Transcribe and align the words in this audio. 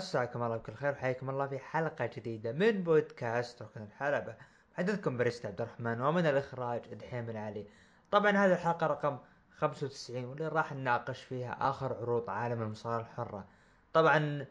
مساكم 0.00 0.42
الله 0.42 0.56
بكل 0.56 0.74
خير 0.74 0.92
وحياكم 0.92 1.30
الله 1.30 1.46
في 1.46 1.58
حلقة 1.58 2.10
جديدة 2.16 2.52
من 2.52 2.82
بودكاست 2.82 3.62
ركن 3.62 3.82
الحلبة. 3.82 4.34
محدثكم 4.74 5.16
بريست 5.16 5.46
عبد 5.46 5.60
الرحمن 5.60 6.00
ومن 6.00 6.26
الإخراج 6.26 6.94
دحيم 6.94 7.26
بن 7.26 7.36
علي 7.36 7.66
طبعا 8.10 8.30
هذه 8.30 8.52
الحلقة 8.52 8.86
رقم 8.86 9.18
95 9.58 10.24
واللي 10.24 10.48
راح 10.48 10.72
نناقش 10.72 11.22
فيها 11.22 11.56
آخر 11.60 11.96
عروض 12.00 12.30
عالم 12.30 12.62
المصارعة 12.62 13.00
الحرة. 13.00 13.44
طبعا 13.92 14.46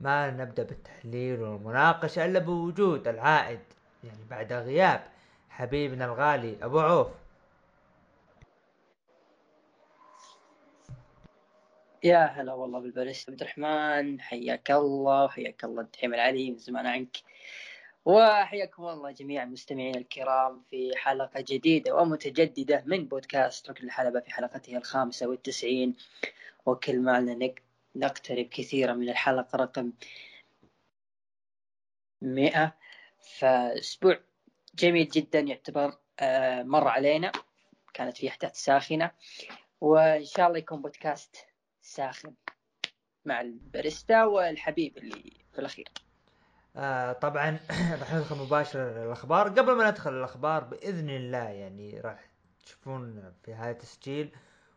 ما 0.00 0.30
نبدأ 0.30 0.62
بالتحليل 0.62 1.42
والمناقشة 1.42 2.24
إلا 2.24 2.38
بوجود 2.38 3.08
العائد 3.08 3.60
يعني 4.04 4.24
بعد 4.30 4.52
غياب 4.52 5.00
حبيبنا 5.48 6.04
الغالي 6.04 6.56
أبو 6.62 6.80
عوف. 6.80 7.08
يا 12.04 12.24
هلا 12.26 12.52
والله 12.54 12.80
بالباريس 12.80 13.28
عبد 13.28 13.40
الرحمن 13.40 14.20
حياك 14.20 14.70
الله 14.70 15.24
وحياك 15.24 15.64
الله 15.64 15.82
الدحيم 15.82 16.14
العلي 16.14 16.50
من 16.50 16.58
زمان 16.58 16.86
عنك. 16.86 17.16
وحياكم 18.04 18.86
الله 18.88 19.10
جميع 19.10 19.42
المستمعين 19.42 19.96
الكرام 19.96 20.62
في 20.70 20.92
حلقة 20.96 21.40
جديدة 21.48 21.94
ومتجددة 21.96 22.82
من 22.86 23.08
بودكاست 23.08 23.70
ركن 23.70 23.84
الحلبة 23.84 24.20
في 24.20 24.30
حلقته 24.30 24.76
الخامسة 24.76 25.26
والتسعين. 25.28 25.96
وكل 26.66 26.98
ما 27.00 27.38
نقترب 27.96 28.46
كثيرا 28.46 28.92
من 28.92 29.08
الحلقة 29.08 29.56
رقم 29.56 29.92
مئة. 32.22 32.74
فأسبوع 33.38 34.20
جميل 34.74 35.08
جدا 35.08 35.40
يعتبر 35.40 35.98
آه، 36.20 36.62
مر 36.62 36.88
علينا. 36.88 37.32
كانت 37.94 38.16
فيه 38.16 38.28
أحداث 38.28 38.56
ساخنة. 38.56 39.10
وإن 39.80 40.24
شاء 40.24 40.46
الله 40.46 40.58
يكون 40.58 40.82
بودكاست 40.82 41.47
ساخن 41.88 42.34
مع 43.24 43.40
الباريستا 43.40 44.24
والحبيب 44.24 44.98
اللي 44.98 45.32
في 45.52 45.58
الأخير. 45.58 45.88
آه 46.76 47.12
طبعا 47.12 47.58
راح 48.00 48.14
ندخل 48.14 48.36
مباشر 48.36 49.04
الاخبار 49.06 49.48
قبل 49.48 49.72
ما 49.76 49.90
ندخل 49.90 50.12
الاخبار 50.12 50.64
بإذن 50.64 51.10
الله 51.10 51.48
يعني 51.48 52.00
راح 52.00 52.30
تشوفون 52.64 53.32
في 53.44 53.54
هذا 53.54 53.70
التسجيل 53.70 54.36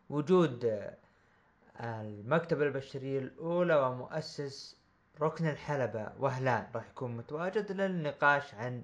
وجود 0.09 0.65
آه 0.65 2.01
المكتبة 2.01 2.63
البشرية 2.63 3.19
الأولى 3.19 3.75
ومؤسس 3.75 4.77
ركن 5.21 5.47
الحلبة 5.47 6.11
وهلان. 6.19 6.67
راح 6.75 6.89
يكون 6.89 7.17
متواجد 7.17 7.71
للنقاش 7.71 8.53
عن 8.53 8.83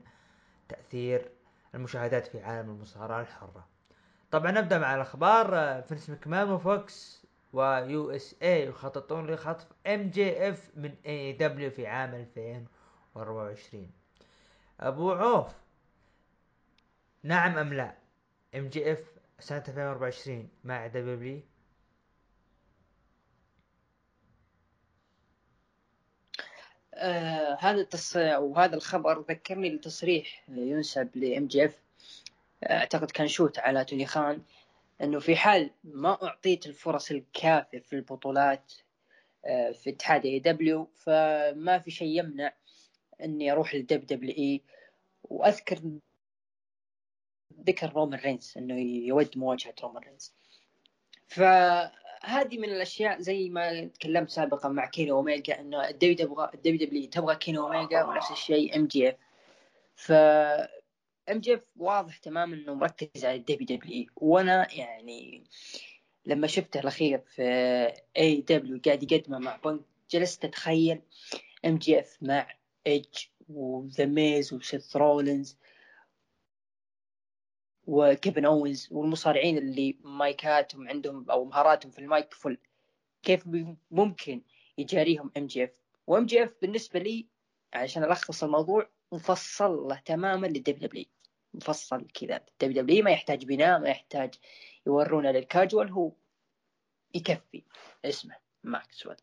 تأثير 0.70 1.32
المشاهدات 1.76 2.28
في 2.28 2.42
عالم 2.42 2.70
المصارعة 2.70 3.22
الحرة. 3.22 3.68
طبعا 4.32 4.52
نبدأ 4.52 4.80
مع 4.80 4.96
الأخبار. 4.96 5.58
آه، 5.58 5.82
فينس 5.82 6.10
مكمان 6.10 6.50
وفوكس 6.50 7.27
و 7.54 8.12
USA 8.12 8.68
يخططون 8.68 9.32
لخطف 9.32 9.68
MJF 9.88 10.72
من 10.76 10.96
AEW 11.06 11.70
في 11.72 11.88
عام 11.88 12.16
2024 12.16 13.92
أبو 14.80 15.12
عوف 15.12 15.54
نعم 17.24 17.58
أم 17.58 17.74
لا؟ 17.74 17.98
MJF 18.56 19.00
سنة 19.40 19.64
2024 19.68 20.50
مع 20.64 20.88
W؟ 20.88 21.42
آه 26.94 27.58
هذا 27.60 27.82
التصريح 27.82 28.38
وهذا 28.40 28.76
الخبر 28.76 29.20
ذكرني 29.30 29.78
بتصريح 29.78 30.44
ينسب 30.50 31.10
ل 31.16 31.48
MJF. 31.48 31.78
أعتقد 32.64 33.12
كان 33.12 33.28
shoot 33.28 33.60
على 33.60 33.86
توني 33.86 34.06
خان. 34.06 34.42
إنه 35.02 35.20
في 35.20 35.36
حال 35.36 35.72
ما 35.84 36.24
أعطيت 36.24 36.66
الفرص 36.68 37.12
الكافية 37.12 37.80
في 37.80 37.94
البطولات 37.94 38.74
آه، 39.46 39.72
في 39.72 39.90
اتحاد 39.90 40.26
AEW 40.26 40.90
فما 40.96 41.80
في 41.80 41.92
شيء 41.92 42.20
يمنع 42.20 42.54
إني 43.24 43.52
أروح 43.52 43.76
لل 43.76 44.06
WWE 44.06 44.62
وأذكر 45.24 45.80
ذكر 47.68 47.94
رومان 47.94 48.20
رينز 48.20 48.54
إنه 48.58 48.80
يود 48.80 49.38
مواجهة 49.38 49.76
رومان 49.84 50.04
رينز. 50.04 50.34
فهذه 51.28 52.58
من 52.58 52.70
الأشياء 52.70 53.22
زي 53.22 53.50
ما 53.50 53.86
تكلمت 53.86 54.30
سابقا 54.30 54.70
مع 54.70 54.86
كينو 54.86 55.16
اوميجا 55.18 55.60
إنه 55.60 55.90
ال 55.90 56.50
WW 56.56 57.10
تبغى 57.10 57.36
كينو 57.36 57.68
اوميجا 57.68 58.04
ونفس 58.04 58.32
الشيء 58.32 58.76
MJF 58.76 59.16
ف 59.96 60.12
MJF 61.32 61.62
واضح 61.76 62.18
تماما 62.18 62.56
إنه 62.56 62.74
مركز 62.74 63.26
على 63.26 63.36
ال 63.36 63.78
WWE. 63.78 64.08
وأنا 64.16 64.74
يعني 64.74 65.44
لما 66.26 66.48
شفته 66.48 66.80
الأخير 66.80 67.20
في 67.20 67.44
AEW 68.18 68.82
قاعد 68.86 69.12
يقدمه 69.12 69.40
مع 69.40 69.56
بانك 69.56 69.82
جلست 70.12 70.46
أتخيل 70.46 71.02
MJF 71.66 72.18
مع 72.22 72.48
ايدج 72.88 73.18
وذا 73.50 74.06
ميز 74.06 74.54
وسيث 74.54 74.96
رولينز 74.96 75.58
وكيفن 77.88 78.46
اوينز 78.46 78.88
والمصارعين 78.92 79.58
اللي 79.58 79.98
مايكاتهم 80.02 80.88
عندهم 80.88 81.32
أو 81.32 81.46
مهاراتهم 81.46 81.92
في 81.92 82.00
المايك 82.00 82.34
فل. 82.34 82.58
كيف 83.24 83.44
ممكن 83.92 84.42
يجاريهم 84.78 85.32
MJF؟ 85.38 85.72
وام 86.08 86.26
جي 86.26 86.44
اف 86.44 86.56
بالنسبة 86.62 87.00
لي 87.00 87.28
عشان 87.74 88.04
ألخص 88.04 88.44
الموضوع 88.44 88.90
مفصل 89.12 89.72
له 89.72 90.02
تماما 90.06 90.48
للدبليو 90.48 90.88
دبليو 90.88 91.06
مفصل 91.58 92.08
كذا. 92.08 92.42
دبليو 92.62 92.82
دبليو 92.82 93.04
ما 93.04 93.12
يحتاج 93.12 93.46
بناء 93.46 93.80
ما 93.80 93.90
يحتاج 93.90 94.34
يورونا 94.86 95.28
للكاجوال 95.28 95.92
هو 95.92 96.12
يكفي. 97.16 97.64
اسمه 98.06 98.36
ماكسويل 98.64 99.16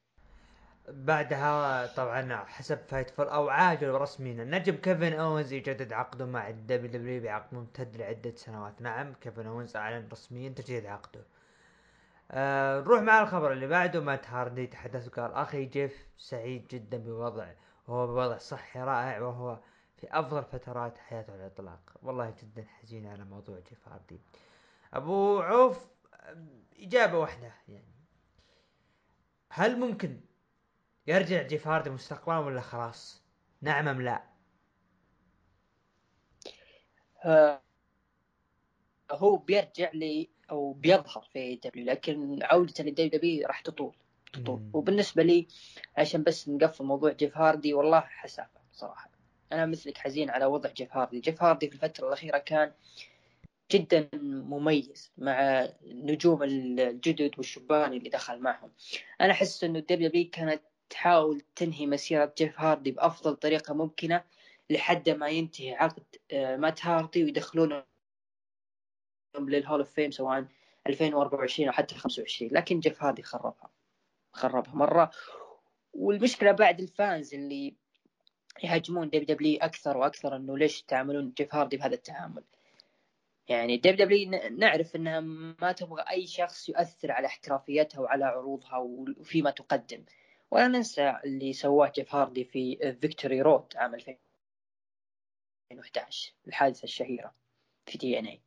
بعدها 0.89 1.87
طبعا 1.87 2.45
حسب 2.45 2.78
فايت 2.89 3.11
فور 3.11 3.33
أو 3.33 3.49
عاجل 3.49 3.91
رسميا 3.91 4.43
النجم 4.43 4.77
كيفن 4.77 5.12
اونز 5.12 5.53
يجدد 5.53 5.93
عقده 5.93 6.27
مع 6.27 6.49
الدبليو 6.49 6.91
دبليو 6.91 7.22
بعقد 7.22 7.55
ممتد 7.55 7.97
لعدة 7.97 8.34
سنوات. 8.37 8.83
نعم 8.83 9.15
كيفن 9.15 9.47
اونز 9.47 9.77
أعلن 9.77 10.09
رسميا 10.12 10.49
تجديد 10.49 10.87
عقده. 10.87 11.25
آه 12.31 12.81
نروح 12.81 13.03
مع 13.03 13.22
الخبر 13.22 13.53
اللي 13.53 13.66
بعده. 13.66 14.01
مات 14.01 14.28
هاردي 14.28 14.66
تحدث 14.66 15.09
وقال 15.09 15.33
أخي 15.33 15.65
جيف 15.65 16.06
سعيد 16.19 16.69
جدا 16.69 16.99
بوضع 16.99 17.47
وهو 17.89 18.06
بوضع 18.06 18.39
صحي 18.39 18.81
رائع 18.81 19.21
وهو 19.21 19.59
في 19.97 20.06
أفضل 20.10 20.44
فترات 20.44 20.99
حياته 20.99 21.32
على 21.32 21.47
الإطلاق. 21.47 21.97
والله 22.03 22.34
جدا 22.43 22.65
حزين 22.65 23.06
على 23.06 23.25
موضوع 23.25 23.59
جيف 23.59 23.88
هاردي 23.88 24.21
أبو 24.93 25.41
عوف 25.41 25.87
إجابة 26.78 27.19
واحدة 27.19 27.53
يعني. 27.69 27.94
هل 29.50 29.81
ممكن 29.81 30.21
يرجع 31.06 31.43
جيف 31.43 31.69
هاردي 31.69 31.91
مستقبلا 31.91 32.38
ولا 32.38 32.60
خلاص؟ 32.60 33.22
نعم 33.60 33.88
أم 33.88 34.03
لا؟ 34.03 34.25
آه 37.25 37.62
هو 39.10 39.36
بيرجع 39.36 39.91
لي 39.95 40.28
أو 40.51 40.72
بيظهر 40.72 41.28
في 41.33 41.57
W 41.57 41.84
لكن 41.86 42.39
عودته 42.42 42.84
لل 42.84 43.10
WW 43.10 43.47
راح 43.47 43.60
تطول 43.60 43.95
تطول. 44.33 44.60
مم. 44.60 44.71
وبالنسبة 44.74 45.22
لي 45.22 45.47
عشان 45.97 46.22
بس 46.22 46.48
نقفل 46.48 46.84
موضوع 46.84 47.13
جيف 47.13 47.39
هاردي 47.39 47.74
والله 47.74 48.01
حسافة 48.01 48.60
صراحة. 48.72 49.14
أنا 49.53 49.67
مثلك 49.67 49.99
حزين 49.99 50.31
على 50.31 50.47
وضع 50.47 50.71
جيف 50.71 50.97
هاردي. 50.97 51.21
جيف 51.21 51.43
هاردي 51.43 51.69
في 51.69 51.75
الفترة 51.75 52.07
الأخيرة 52.09 52.39
كان 52.39 52.73
جدا 53.73 54.09
مميز 54.23 55.13
مع 55.19 55.69
نجوم 55.85 56.43
الجدد 56.43 57.31
والشبان 57.37 57.93
اللي 57.93 58.09
دخل 58.11 58.41
معهم. 58.41 58.73
أنا 59.21 59.33
أحس 59.33 59.65
إنه 59.65 59.79
ال 59.78 60.04
W 60.04 60.31
كانت 60.31 60.63
تحاول 60.91 61.43
تنهي 61.57 61.87
مسيرة 61.87 62.33
جيف 62.39 62.61
هاردي 62.61 62.91
بأفضل 62.91 63.37
طريقة 63.37 63.75
ممكنة 63.75 64.25
لحد 64.71 65.11
ما 65.11 65.29
ينتهي 65.29 65.75
عقد 65.75 66.05
آه، 66.33 66.57
مات 66.57 66.87
هاردي 66.87 67.25
ويدخلونه 67.25 67.85
لل 69.39 69.52
Hall 69.52 69.78
of 69.81 69.92
Fame 69.92 70.10
سواء 70.11 70.47
2024 70.87 71.69
أو 71.69 71.73
حتى 71.73 71.95
25 71.95 72.51
لكن 72.53 72.81
جيف 72.81 73.03
هاردي 73.03 73.23
خربها 73.23 73.71
خربها 74.33 74.75
مرة. 74.75 75.11
والمشكلة 75.93 76.53
بعد 76.53 76.81
ال 76.81 76.91
fans 76.91 77.34
اللي 77.35 77.77
يهاجمون 78.62 79.09
WW 79.09 79.59
أكثر 79.60 79.97
وأكثر 79.97 80.36
إنه 80.36 80.59
ليش 80.59 80.83
تعاملون 80.83 81.33
جيف 81.36 81.54
هاردي 81.54 81.77
بهذا 81.77 81.95
التعامل؟ 81.95 82.45
يعني 83.48 83.77
WW 83.77 84.31
نعرف 84.59 84.97
إنها 84.97 85.21
ما 85.60 85.72
تبغى 85.72 86.04
أي 86.10 86.27
شخص 86.27 86.68
يؤثر 86.68 87.12
على 87.12 87.27
احترافيتها 87.27 88.01
وعلى 88.01 88.24
عروضها 88.24 88.77
وفيما 88.77 89.51
تقدم. 89.51 90.04
ولا 90.51 90.68
ننسى 90.68 91.16
اللي 91.24 91.53
سواه 91.53 91.92
جيف 91.95 92.15
هاردي 92.15 92.45
في 92.45 92.97
Victory 93.01 93.42
Road 93.42 93.77
عام 93.77 93.95
2011 93.95 96.33
الحادثة 96.48 96.84
الشهيرة 96.84 97.34
في 97.86 97.98
TNA 97.98 98.41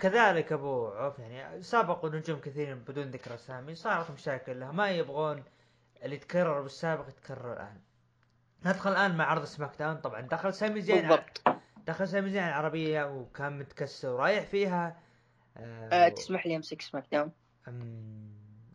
كذلك 0.00 0.52
أبو 0.52 0.86
عوف 0.86 1.18
يعني 1.18 1.62
سابقوا 1.62 2.10
نجوم 2.10 2.40
كثيرين 2.40 2.78
بدون 2.78 3.10
ذكر 3.10 3.34
أسامي 3.34 3.74
صارت 3.74 4.10
مشاكل 4.10 4.60
لها. 4.60 4.72
ما 4.72 4.90
يبغون 4.90 5.44
اللي 6.02 6.18
تكرر 6.18 6.62
بالسابق 6.62 7.08
يتكرر 7.08 7.52
الآن. 7.52 7.80
ندخل 8.64 8.90
الآن 8.92 9.16
مع 9.16 9.24
عرض 9.24 9.44
SmackDown. 9.44 9.96
طبعا 9.96 10.20
دخل 10.20 10.54
سامي 10.54 10.80
زين 10.80 11.08
بالضبط. 11.08 11.42
دخل 11.86 12.08
سامي 12.08 12.30
زين 12.30 12.42
العربيه 12.42 13.04
وكان 13.04 13.58
متكسر 13.58 14.08
ورايح 14.08 14.44
فيها. 14.44 15.02
آه 15.56 15.88
أه 15.92 16.08
تسمح 16.08 16.46
لي 16.46 16.56
أمسك 16.56 16.82
SmackDown؟ 16.82 17.32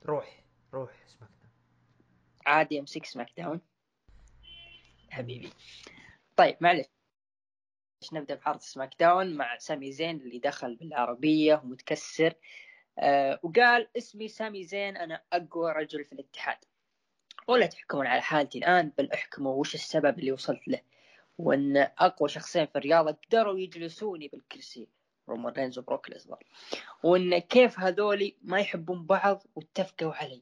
روح 0.05 0.43
روح 0.73 0.91
SmackDown. 1.07 1.51
عادي 2.45 2.79
أمسك 2.79 3.05
SmackDown. 3.05 3.61
حبيبي. 5.09 5.53
طيب 6.35 6.57
معلش. 6.61 6.85
نبدأ 8.13 8.35
بعرض 8.35 8.59
SmackDown 8.59 9.35
مع 9.35 9.57
سامي 9.57 9.91
زين 9.91 10.17
اللي 10.17 10.39
دخل 10.39 10.75
بالعربية 10.75 11.55
ومتكسر. 11.55 12.33
آه 12.99 13.39
وقال 13.43 13.87
اسمي 13.97 14.27
سامي 14.27 14.63
زين 14.63 14.97
أنا 14.97 15.21
أقوى 15.33 15.71
رجل 15.71 16.05
في 16.05 16.13
الاتحاد. 16.13 16.57
ولا 17.47 17.65
تحكمون 17.65 18.07
على 18.07 18.21
حالتي 18.21 18.57
الآن 18.57 18.91
بل 18.97 19.11
أحكموا 19.11 19.53
وش 19.53 19.75
السبب 19.75 20.19
اللي 20.19 20.31
وصلت 20.31 20.67
له. 20.67 20.81
وأن 21.38 21.77
أقوى 21.77 22.29
شخصين 22.29 22.65
في 22.65 22.77
الرياضة 22.77 23.11
قدروا 23.11 23.59
يجلسوني 23.59 24.27
بالكرسي. 24.27 24.88
رومان 25.29 25.53
رينز 25.53 25.79
وبروك 25.79 26.09
ليزنر 26.09 26.43
وأن 27.03 27.39
كيف 27.39 27.79
هذولي 27.79 28.35
ما 28.41 28.59
يحبون 28.59 29.05
بعض 29.05 29.43
واتفقوا 29.55 30.13
علي. 30.13 30.41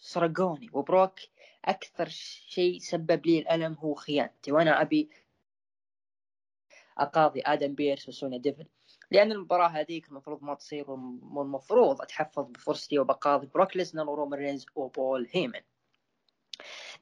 سرقوني. 0.00 0.70
وبروك 0.72 1.20
أكثر 1.64 2.08
شيء 2.48 2.78
سبب 2.78 3.26
لي 3.26 3.38
الألم 3.38 3.74
هو 3.74 3.94
خيانتي. 3.94 4.52
وأنا 4.52 4.80
أبي 4.82 5.10
أقاضي 6.98 7.42
آدم 7.46 7.74
بيرس 7.74 8.08
وسونيا 8.08 8.36
ديفل. 8.36 8.66
لأن 9.10 9.32
المباراة 9.32 9.68
هذيك 9.68 10.08
المفروض 10.08 10.42
ما 10.42 10.54
تصير 10.54 10.90
والمفروض 10.90 12.02
أحتفظ 12.02 12.44
بفرصتي 12.50 12.98
وبقاضي 12.98 13.46
بروك 13.46 13.76
ليزنر 13.76 14.10
ورومان 14.10 14.40
رينز 14.40 14.66
وبول 14.74 15.28
هيمن. 15.32 15.60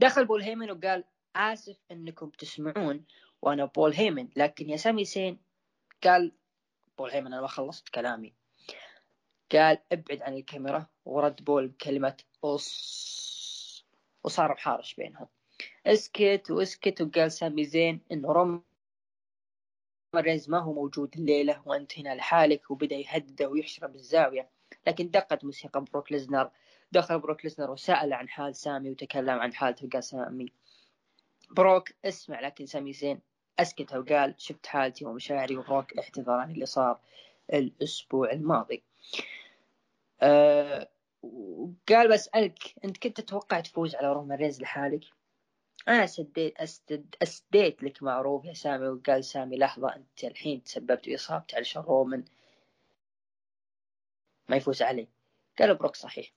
دخل 0.00 0.24
بول 0.24 0.42
هيمن 0.42 0.70
وقال 0.70 1.04
آسف 1.36 1.76
إنكم 1.90 2.30
تسمعون 2.30 3.04
وأنا 3.42 3.64
بول 3.64 3.94
هيمن 3.94 4.28
لكن 4.36 4.70
يا 4.70 4.76
سامي 4.76 5.04
زين 5.04 5.38
قال 6.04 6.32
بول 6.98 7.10
هيمن 7.10 7.26
أنا 7.32 7.40
ما 7.40 7.48
خلصت 7.48 7.88
كلامي. 7.88 8.34
قال 9.52 9.78
ابعد 9.92 10.22
عن 10.22 10.34
الكاميرا 10.34 10.86
ورد 11.04 11.44
بول 11.44 11.68
بكلمة 11.68 12.16
أص 12.44 13.84
وصار 14.24 14.52
تحارش 14.52 14.94
بينهم. 14.94 15.26
اسكت 15.86 16.50
واسكت. 16.50 17.00
وقال 17.02 17.32
سامي 17.32 17.64
زين 17.64 18.00
إنه 18.12 18.32
رومان 18.32 18.62
رينز 20.16 20.50
ما 20.50 20.58
هو 20.58 20.72
موجود 20.72 21.16
الليلة 21.16 21.62
وأنت 21.66 21.98
هنا 21.98 22.14
لحالك 22.14 22.70
وبدأ 22.70 22.96
يهدى 22.96 23.46
ويحشر 23.46 23.86
بالزاوية 23.86 24.50
لكن 24.86 25.10
دقت 25.10 25.44
موسيقى 25.44 25.84
بروك 25.84 26.12
ليزنر. 26.12 26.50
دخل 26.92 27.18
بروك 27.18 27.44
ليزنر 27.44 27.70
وسأل 27.70 28.12
عن 28.12 28.28
حال 28.28 28.56
سامي 28.56 28.90
وتكلم 28.90 29.38
عن 29.38 29.54
حالته 29.54 29.86
وقال 29.86 30.04
سامي. 30.04 30.52
بروك 31.50 31.88
اسمع 32.04 32.40
لكن 32.40 32.66
سامي 32.66 32.92
زين. 32.92 33.20
أسكت 33.58 33.94
وقال 33.94 34.34
شفت 34.38 34.66
حالتي 34.66 35.04
ومشاعري 35.04 35.56
وبروك 35.56 35.98
اعتذر 35.98 36.32
عن 36.32 36.50
اللي 36.50 36.66
صار 36.66 37.00
الأسبوع 37.52 38.32
الماضي. 38.32 38.82
أه 40.22 40.88
قال 41.88 42.08
بسألك 42.08 42.74
أنت 42.84 42.98
كنت 42.98 43.20
تتوقع 43.20 43.60
تفوز 43.60 43.94
على 43.94 44.12
رومان 44.12 44.38
رينز 44.38 44.62
لحالك؟ 44.62 45.04
أنا 45.88 46.06
سديت 46.06 46.60
أسدد 46.60 47.14
أسديت 47.22 47.82
لك 47.82 48.02
معروف 48.02 48.44
يا 48.44 48.52
سامي 48.52 48.88
وقال 48.88 49.24
سامي 49.24 49.56
لحظة 49.56 49.96
أنت 49.96 50.24
الحين 50.24 50.62
تسببت 50.62 51.08
باصابتي 51.08 51.56
علشان 51.56 51.82
رومان 51.82 52.24
ما 54.48 54.56
يفوز 54.56 54.82
علي. 54.82 55.08
قال 55.58 55.74
بروك 55.74 55.96
صحيح. 55.96 56.32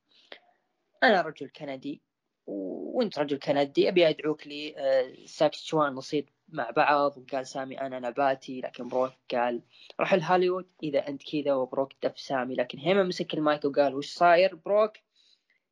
أنا 1.03 1.21
رجل 1.21 1.49
كندي 1.49 2.01
وأنت 2.47 3.19
رجل 3.19 3.39
كندي 3.39 3.89
أبي 3.89 4.09
أدعوك 4.09 4.47
لي 4.47 4.75
آه، 4.77 5.25
ساسكاتشوان 5.25 5.93
نصيد 5.93 6.29
مع 6.49 6.69
بعض 6.69 7.17
وقال 7.17 7.47
سامي 7.47 7.81
أنا 7.81 7.99
نباتي 7.99 8.61
لكن 8.61 8.87
بروك 8.87 9.13
قال 9.31 9.61
روح 9.99 10.13
لهوليوود 10.13 10.71
إذا 10.83 11.07
أنت 11.07 11.23
كذا 11.31 11.53
وبروك 11.53 11.93
دف 12.03 12.19
سامي 12.19 12.55
لكن 12.55 12.77
هيمن 12.79 13.03
مسك 13.03 13.33
المايك 13.33 13.65
وقال 13.65 13.95
وش 13.95 14.13
صاير؟ 14.13 14.55
بروك 14.55 14.93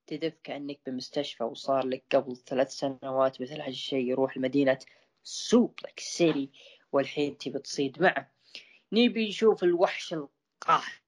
تدف 0.07 0.33
كأنك 0.43 0.79
بمستشفى 0.85 1.43
وصار 1.43 1.87
لك 1.87 2.03
قبل 2.11 2.37
ثلاث 2.37 2.71
سنوات 2.71 3.41
مثل 3.41 3.61
هالشيء 3.61 4.09
يروح 4.09 4.37
لمدينة 4.37 4.79
Suplex 5.23 5.99
City 5.99 6.51
والحين 6.91 7.37
تبي 7.37 7.59
تصيد 7.59 8.01
معه. 8.01 8.31
نبي 8.91 9.29
نشوف 9.29 9.63
الوحش 9.63 10.13
القاهر 10.13 11.01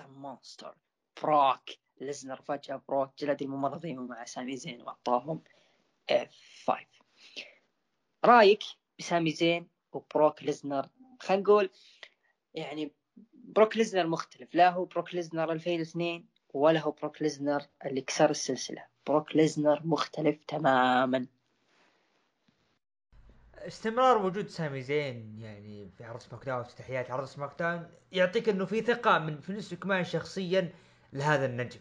the 0.00 0.06
monster 0.06 0.74
بروك. 1.22 1.70
ليزنر 2.02 2.42
فجأة 2.42 2.82
بروك 2.88 3.10
جلد 3.18 3.42
الممرضين 3.42 3.98
مع 3.98 4.24
سامي 4.24 4.56
زين 4.56 4.82
وأعطاهم 4.82 5.42
F5 6.10 6.86
رأيك 8.24 8.62
بسامي 8.98 9.30
زين 9.30 9.68
وبروك 9.92 10.42
ليزنر؟ 10.42 10.88
خلينا 11.20 11.42
نقول 11.42 11.70
يعني 12.54 12.92
بروك 13.34 13.76
ليزنر 13.76 14.06
مختلف. 14.06 14.54
لا 14.54 14.70
هو 14.70 14.84
بروك 14.84 15.14
ليزنر 15.14 15.52
2002 15.52 16.24
ولا 16.54 16.80
هو 16.80 16.90
بروك 16.90 17.22
ليزنر 17.22 17.62
اللي 17.86 18.00
كسر 18.00 18.30
السلسلة. 18.30 18.84
بروك 19.06 19.36
ليزنر 19.36 19.80
مختلف 19.84 20.44
تماما. 20.48 21.26
استمرار 23.54 24.26
وجود 24.26 24.48
سامي 24.48 24.82
زين 24.82 25.38
يعني 25.40 25.88
في 25.98 26.04
عرض 26.04 26.20
SmackDown 26.20 26.60
افتتاحيات 26.60 27.10
عرض 27.10 27.24
SmackDown 27.24 27.90
يعطيك 28.12 28.48
إنه 28.48 28.64
في 28.64 28.80
ثقة 28.80 29.18
من 29.18 29.40
فينس 29.40 29.74
كمان 29.74 30.04
شخصيا 30.04 30.72
لهذا 31.12 31.46
النجم. 31.46 31.80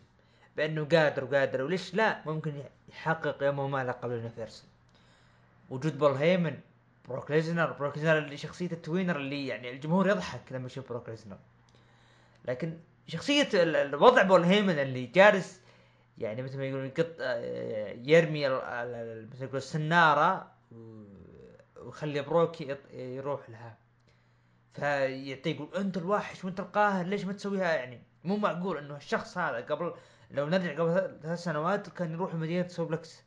بأنه 0.60 0.86
قادر 0.86 1.24
وقادر 1.24 1.62
وليش 1.62 1.94
لا؟ 1.94 2.22
ممكن 2.26 2.54
يحقق 2.90 3.44
يوم 3.44 3.72
ما 3.72 3.84
لقب 3.84 4.12
ال 4.12 4.17
Universal. 4.17 4.68
وجود 5.70 5.98
بول 5.98 6.12
هيمن 6.12 6.60
بروك 7.10 7.32
ليزنر 7.32 7.72
بروك 7.72 7.98
ليزنر 7.98 8.18
اللي 8.18 8.38
شخصية 8.38 8.72
ال 8.72 8.77
tweener 8.77 9.16
اللي 9.16 9.48
يعني 9.48 9.72
الجمهور 9.72 10.10
يضحك 10.10 10.42
لما 10.52 10.66
يشوف 10.66 10.90
بروك 10.90 11.10
ليزنر. 11.10 11.38
لكن 12.46 12.78
شخصية 13.08 13.50
الوضع 13.54 14.22
بول 14.22 14.44
هيمن 14.44 14.80
اللي 14.80 15.06
جالس 15.06 15.62
يعني 16.18 16.42
مثل 16.42 16.58
ما 16.58 16.66
يقولون 16.66 16.86
يقط 16.86 17.16
آه، 17.20 17.96
يرمي 18.04 18.50
مثل 18.50 19.44
يقول 19.44 19.58
السنارة 19.58 20.52
ويخلي 21.82 22.22
بروك 22.22 22.62
يروح 22.94 23.50
لها. 23.50 23.78
فيعطيه 24.74 25.56
يقول 25.56 25.76
أنت 25.76 25.98
الوحش 25.98 26.46
وانت 26.46 26.60
القاهر؟ 26.60 27.06
ليش 27.06 27.26
ما 27.26 27.34
تسويها 27.34 27.76
يعني؟ 27.76 28.02
مو 28.24 28.38
معقول 28.38 28.78
إنه 28.78 28.98
الشخص 28.98 29.38
هذا 29.38 29.58
قبل 29.58 29.94
لو 30.32 30.50
نرجع 30.50 30.80
قبل 30.80 31.20
ثلاث 31.22 31.40
سنوات 31.40 31.90
كان 31.90 32.12
يروح 32.12 32.36
مدينة 32.36 32.68
Suplex 32.68 33.24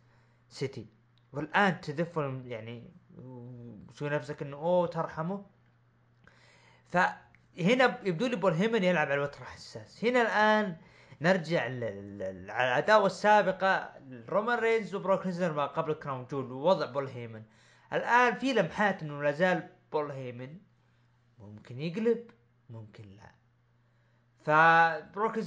City. 0.48 0.86
والآن 1.32 1.80
تدف 1.80 2.16
يعني 2.46 2.90
وتسوي 3.16 4.08
نفسك 4.10 4.42
إنه 4.42 4.56
أوه 4.56 4.86
ترحمه. 4.86 5.46
فهنا 6.88 8.06
يبدو 8.06 8.26
لي 8.26 8.36
بول 8.36 8.52
هيمن 8.52 8.84
يلعب 8.84 9.06
على 9.06 9.14
الوتر 9.14 9.44
حساس. 9.44 10.04
هنا 10.04 10.22
الآن 10.22 10.76
نرجع 11.20 11.66
للعداوه 11.66 13.06
السابقة 13.06 13.92
رومان 14.28 14.58
رينز 14.58 14.94
وبروك 14.94 15.26
ما 15.26 15.66
قبل 15.66 15.94
Crown 15.94 16.26
Jewel 16.30 16.52
ووضع 16.52 16.86
بول 16.86 17.06
هيمن 17.06 17.42
الآن 17.92 18.34
في 18.34 18.52
لمحات 18.52 19.02
إنه 19.02 19.22
لا 19.22 19.30
زال 19.30 19.68
بول 19.92 20.10
هيمن 20.10 20.58
ممكن 21.38 21.80
يقلب 21.80 22.30
ممكن 22.70 23.04
لا. 23.04 23.32
فبروك 24.44 25.38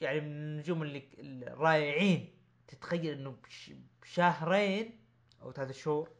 يعني 0.00 0.20
من 0.20 0.26
النجوم 0.26 0.82
اللي 0.82 1.08
الرائعين. 1.18 2.36
تتخيل 2.68 3.12
إنه 3.12 3.36
بشهرين 4.02 5.00
أو 5.42 5.52
ثلاث 5.52 5.70
شهور 5.76 6.10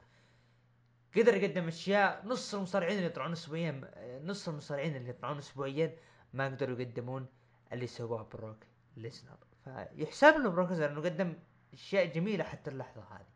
قدر 1.17 1.35
يقدم 1.37 1.69
أشياء 1.69 2.27
نص 2.27 2.55
المصارعين 2.55 2.97
اللي 2.97 3.07
يطلعون 3.07 3.33
اسبوعيا 3.33 4.21
نص 4.25 4.49
المصارعين 4.49 4.97
اللي 4.97 5.11
يطلعون 5.11 5.39
اسبوعيا 5.39 5.99
ما 6.33 6.47
قدروا 6.47 6.81
يقدمون 6.81 7.27
اللي 7.73 7.87
سواه 7.87 8.23
بروك 8.23 8.65
ليسنر. 8.97 9.39
فيحسب 9.65 10.37
له 10.37 10.51
بروك 10.51 10.69
ليسنر 10.69 10.87
إنه 10.93 11.01
قدم 11.01 11.39
أشياء 11.73 12.07
جميلة 12.07 12.45
حتى 12.45 12.71
اللحظة 12.71 13.03
هذه. 13.03 13.31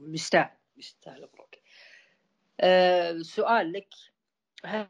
مستاهل 0.00 0.56
مستاهل 0.76 1.28
بروك. 1.34 1.54
أه 2.60 3.18
سؤال 3.22 3.72
لك. 3.72 3.88
هل 4.64 4.88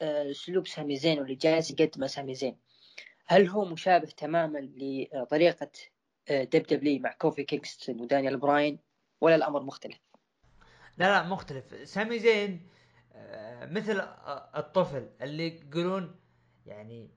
اسلوب 0.00 0.66
سامي 0.66 0.96
زين 0.96 1.18
واللي 1.18 1.34
جالس 1.34 1.70
يقدمه 1.70 2.06
سامي 2.06 2.34
زين 2.34 2.56
هل 3.26 3.48
هو 3.48 3.64
مشابه 3.64 4.06
تماما 4.06 4.58
لطريقة 4.58 5.70
WW 6.30 6.98
مع 6.98 7.12
كوفي 7.12 7.44
كينغستون 7.44 8.00
ودانيال 8.00 8.36
براين 8.36 8.78
ولا 9.20 9.34
الأمر 9.34 9.62
مختلف؟ 9.62 9.98
لا 10.98 11.04
لا 11.04 11.28
مختلف. 11.28 11.88
سامي 11.88 12.18
زين 12.18 12.68
آه، 13.12 13.66
مثل 13.66 14.00
الطفل 14.56 15.10
اللي 15.22 15.60
يقولون 15.60 16.16
يعني 16.66 17.10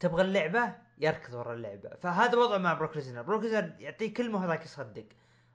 تبغى 0.00 0.22
اللعبة 0.22 0.74
يركض 0.98 1.34
ورا 1.34 1.54
اللعبة. 1.54 1.88
فهذا 1.88 2.38
وضعه 2.38 2.58
مع 2.58 2.74
بروك 2.74 2.96
ليسنر. 2.96 3.22
بروك 3.22 3.44
يعطيه 3.78 4.14
كلمة 4.14 4.38
وهذاك 4.38 4.64
يصدق. 4.64 5.06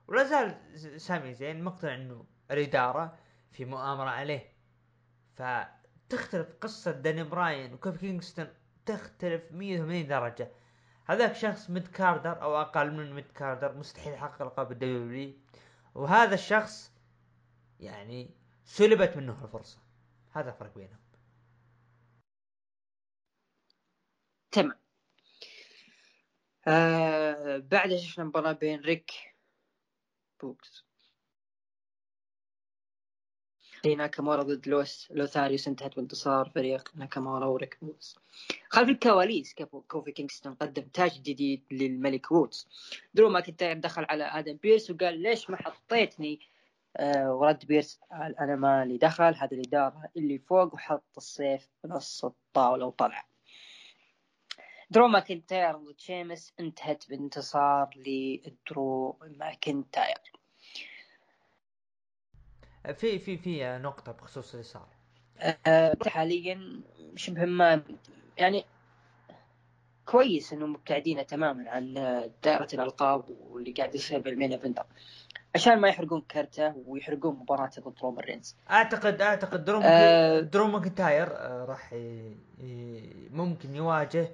ولا 0.07 0.23
زال 0.23 1.01
سامي 1.01 1.33
زين 1.33 1.63
مقتنع 1.63 1.95
إنه 1.95 2.25
الإدارة 2.51 3.17
في 3.51 3.65
مؤامرة 3.65 4.09
عليه. 4.09 4.53
فتختلف 6.11 6.55
قصة 6.61 6.91
دانيال 6.91 7.23
براين 7.23 7.73
وكوفي 7.73 7.97
كينغستون 7.99 8.47
تختلف 8.85 9.51
180 9.51 10.07
درجة. 10.07 10.51
هذاك 11.05 11.35
شخص 11.35 11.69
ميد 11.69 11.87
كاردر 11.87 12.41
أو 12.41 12.61
أقل 12.61 12.91
من 12.91 13.13
ميد 13.13 13.31
كاردر 13.31 13.77
مستحيل 13.77 14.13
يحقق 14.13 14.43
لقب 14.43 14.71
الدبليو 14.71 15.33
وهذا 15.95 16.33
الشخص 16.33 16.91
يعني 17.79 18.35
سلبت 18.65 19.17
منه 19.17 19.43
الفرصة. 19.43 19.79
هذا 20.31 20.49
الفرق 20.49 20.75
بينهم. 20.75 20.99
تمام. 24.51 24.79
آه 26.67 27.57
بعدها 27.57 27.97
شفنا 27.97 28.23
مباراة 28.25 28.51
بين 28.51 28.81
ريك 28.81 29.11
بوغز 30.41 30.85
ناكامورا 33.87 34.43
ضد 34.43 34.67
لوس 34.67 35.07
لوثاريوس 35.11 35.67
انتهت 35.67 35.95
بانتصار 35.95 36.49
فريق 36.55 36.91
ناكامورا 36.95 37.45
وريك 37.45 37.77
بوغز 37.81 38.19
خلف 38.69 38.89
الكواليس 38.89 39.55
كوفي 39.87 40.11
كينغستون 40.11 40.53
قدم 40.53 40.83
تاج 40.83 41.21
جديد 41.21 41.63
للملك 41.71 42.31
وودز. 42.31 42.67
درو 43.13 43.29
ماكنتاير 43.29 43.77
دخل 43.77 44.05
على 44.09 44.23
آدم 44.23 44.57
بيرس 44.63 44.91
وقال 44.91 45.21
ليش 45.21 45.49
ما 45.49 45.57
حطيتني؟ 45.57 46.39
آه 46.97 47.35
ورد 47.35 47.65
بيرس 47.65 47.99
قال 48.11 48.39
أنا 48.39 48.55
مالي 48.55 48.97
دخل 48.97 49.35
هذا 49.35 49.51
الإدارة 49.51 50.03
اللي 50.17 50.39
فوق 50.39 50.73
وحط 50.73 51.17
السيف 51.17 51.69
بنص 51.83 52.25
الطاولة 52.25 52.85
وطلع. 52.85 53.25
درو 54.89 55.07
ماكنتاير 55.07 55.77
ضد 55.77 55.99
شيمس 55.99 56.53
انتهت 56.59 57.09
بانتصار 57.09 57.89
لدرو 57.95 59.19
ماكنتاير. 59.39 60.40
في 62.93 63.19
في 63.19 63.37
في 63.37 63.77
نقطة 63.77 64.11
بخصوص 64.11 64.51
اللي 64.51 64.63
صار 64.63 64.87
أه 65.67 65.97
حاليا 66.07 66.81
شبه 67.15 67.45
ما 67.45 67.81
يعني 68.37 68.65
كويس 70.05 70.53
انهم 70.53 70.73
مبتعدين 70.73 71.25
تماما 71.25 71.69
عن 71.69 71.93
دائرة 72.43 72.67
الألقاب 72.73 73.23
واللي 73.29 73.71
قاعد 73.71 73.95
يصير 73.95 74.19
بال 74.19 74.31
main 74.31 74.53
eventer 74.53 74.85
عشان 75.55 75.79
ما 75.79 75.87
يحرقون 75.87 76.21
كرته 76.21 76.75
ويحرقون 76.87 77.35
مباراته 77.35 77.81
ضد 77.81 77.99
رومان 78.03 78.25
رينز. 78.25 78.55
اعتقد 78.71 79.21
أعتقد 79.21 79.65
درو 79.65 79.81
أه 79.83 80.39
درو 80.39 80.67
ماكنتاير 80.67 81.27
آه 81.31 81.65
راح 81.65 81.93
ممكن 83.31 83.75
يواجه 83.75 84.31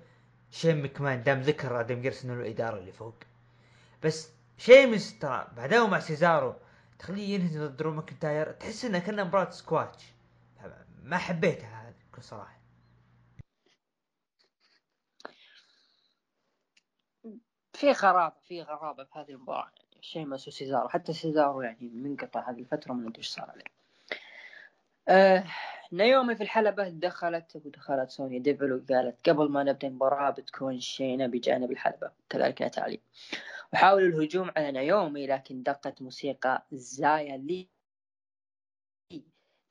شين 0.52 0.84
مكمان 0.86 1.24
دام 1.24 1.42
ذكر 1.42 1.80
آدم 1.80 2.02
بيرس 2.02 2.26
إنه 2.26 2.34
الإدارة 2.34 2.78
اللي 2.78 2.92
فوق. 2.92 3.16
بس 4.04 4.30
شيمس 4.58 5.20
ترى 5.20 5.48
بعدها 5.58 5.88
مع 5.88 6.00
سيزارو 6.00 6.54
تخليه 7.00 7.36
ينهزم 7.36 7.66
ضد 7.68 7.78
درو 7.78 7.92
ماكنتاير 7.92 8.52
تحس 8.52 8.86
انها 8.86 9.00
كانها 9.00 9.24
مباراة 9.24 9.50
سكواتش. 9.50 10.06
ما 11.04 11.18
حبيتها 11.18 11.88
هذه 11.88 11.96
بكل 12.12 12.24
صراحة. 12.24 12.58
في 17.74 17.92
غرابة 17.92 18.36
في 18.48 18.62
غرابة 18.62 19.04
في 19.04 19.20
هذه 19.20 19.30
المباراة. 19.30 19.72
يعني 19.78 20.02
شيمس 20.02 20.48
وسيزارو 20.48 20.90
حتى 20.90 21.14
سيزارو 21.14 21.62
يعني 21.62 21.90
منقطع 21.90 22.50
هذه 22.50 22.60
الفترة 22.60 22.94
ما 22.94 23.08
ادري 23.08 23.18
إيش 23.18 23.28
صار 23.28 23.50
عليه. 23.50 23.64
آه 25.08 25.44
نايومي 25.92 26.36
في 26.36 26.44
الحلبة 26.44 26.90
دخلت 26.90 27.56
ودخلت 27.56 28.10
سوني 28.10 28.40
ديفل 28.40 28.74
وقالت 28.74 29.30
قبل 29.30 29.52
ما 29.52 29.64
نبدأ 29.64 29.88
المباراة 29.88 30.30
بتكون 30.30 30.80
شينا 30.80 31.28
بجانب 31.28 31.72
الحلبة. 31.72 32.12
كذلك 32.30 32.62
نتالي 32.62 33.00
وحاولوا 33.74 34.08
الهجوم 34.08 34.52
على 34.58 34.72
نايومي 34.72 35.28
لكن 35.28 35.64
دقت 35.64 36.02
موسيقى 36.02 36.68
شايا 36.72 37.38
لي. 37.38 37.70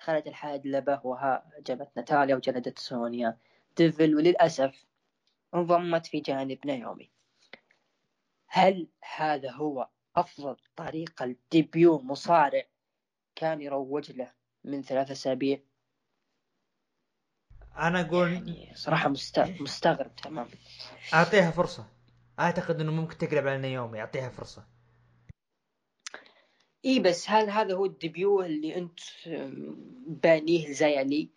دخلت 0.01 0.27
الحلبة 0.27 1.01
وهاجمت 1.05 1.91
ناتاليا 1.97 2.37
وجلدت 2.37 2.79
سونيا. 2.79 3.39
ديفل 3.77 4.17
وللأسف 4.17 4.87
انضمت 5.55 6.07
في 6.07 6.21
جانب 6.21 6.67
نايومي 6.67 7.11
هل 8.49 8.89
هذا 9.17 9.51
هو 9.51 9.89
أفضل 10.17 10.57
طريقة 10.77 11.27
ل 11.27 11.39
debut 11.39 11.99
مصارع 11.99 12.63
كان 13.35 13.63
يروج 13.63 14.13
له 14.13 14.33
من 14.65 14.83
ثلاثة 14.83 15.13
أسابيع؟ 15.13 15.61
أنا 17.79 18.01
أقول 18.01 18.33
يعني 18.33 18.73
صراحة 18.75 19.09
مستغرب 19.61 20.17
تماما. 20.17 20.51
أعطيها 21.15 21.51
فرصة. 21.51 21.96
أعتقد 22.41 22.81
إنه 22.81 22.93
ممكن 22.93 23.19
تقلب 23.19 23.47
على 23.47 23.59
نايومي 23.59 24.01
اعطيها 24.01 24.29
فرصة. 24.29 24.67
إي 26.85 27.01
بس 27.01 27.31
هل 27.31 27.51
هذا 27.51 27.75
هو 27.75 27.85
ال 27.85 27.94
debut 27.94 28.43
اللي 28.43 28.77
أنت 28.77 29.01
بانيه 30.07 30.73
زايا 30.73 30.99
لي 30.99 31.31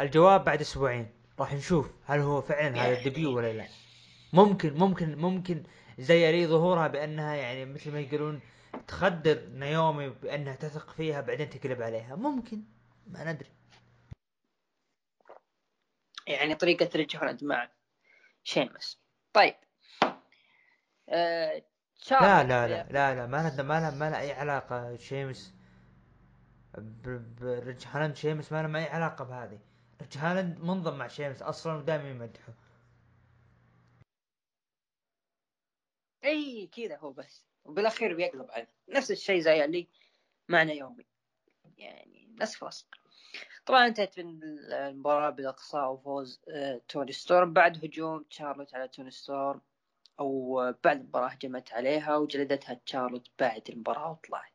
الجواب 0.00 0.44
بعد 0.44 0.60
أسبوعين. 0.60 1.08
راح 1.40 1.54
نشوف 1.54 1.90
هل 2.04 2.20
هو 2.20 2.42
فعلا 2.42 2.76
هذا 2.76 2.98
ال 2.98 3.04
debut 3.04 3.36
ولا 3.36 3.52
لا. 3.52 3.66
ممكن 4.32 4.74
ممكن 4.74 5.18
ممكن 5.18 5.62
زايا 5.98 6.32
لي 6.32 6.46
ظهورها 6.46 6.88
بأنها 6.88 7.34
يعني 7.34 7.64
مثل 7.64 7.92
ما 7.92 8.00
يقولون 8.00 8.40
تخدر 8.88 9.48
نايومي 9.48 10.08
بأنها 10.08 10.56
تثق 10.56 10.90
فيها 10.90 11.20
بعدين 11.20 11.50
تقلب 11.50 11.82
عليها. 11.82 12.16
ممكن 12.16 12.62
ما 13.06 13.32
ندري. 13.32 13.50
يعني 16.26 16.54
طريقة 16.54 16.90
هولند 17.16 17.44
مع 17.44 17.70
شيمس. 18.44 19.00
طيب. 19.32 19.54
آه 21.08 21.62
لا 22.10 22.44
لا 22.44 22.68
لا 22.68 22.86
لا 22.90 23.14
لا 23.14 23.26
ما 23.26 23.36
له 23.48 23.62
ما 23.62 23.80
له 23.80 23.96
ما 23.96 24.10
له 24.10 24.20
أي 24.20 24.32
علاقة 24.32 24.96
شيمس. 24.96 25.54
ريتش 26.78 27.86
هولند 27.86 28.16
شيمس 28.16 28.52
ما 28.52 28.62
له 28.62 28.78
أي 28.78 28.84
علاقة 28.84 29.24
بهذه. 29.24 29.58
ريتش 30.00 30.18
هولند 30.18 30.58
منضم 30.58 30.98
مع 30.98 31.08
شيمس 31.08 31.42
أصلا 31.42 31.72
ودائما 31.76 32.10
يمدحه. 32.10 32.52
إي 36.24 36.66
كذا 36.66 36.96
هو 36.96 37.12
بس. 37.12 37.46
وبالأخير 37.64 38.14
بيقلب 38.14 38.50
عليه. 38.50 38.68
نفس 38.88 39.10
الشيء 39.10 39.40
زايا 39.40 39.64
لي 39.64 39.88
مع 40.48 40.72
نايومي. 40.72 41.06
يعني 41.78 42.34
نفس 42.40 42.56
فصل 42.56 42.86
طبعا 43.66 43.86
انتهت 43.86 44.18
المباراة 44.18 45.30
بإقصاء 45.30 45.92
وفوز 45.92 46.40
آه، 46.48 46.80
توني 46.88 47.12
ستورم. 47.12 47.52
بعد 47.52 47.84
هجوم 47.84 48.22
تشارلوت 48.22 48.74
على 48.74 48.88
توني 48.88 49.10
ستورم. 49.10 49.60
أو 50.20 50.56
بعد 50.84 51.00
المباراة 51.00 51.28
هجمت 51.28 51.72
عليها 51.72 52.16
وجلدتها 52.16 52.74
تشارلوت 52.74 53.30
بعد 53.38 53.62
المباراة 53.68 54.10
وطلعت. 54.10 54.52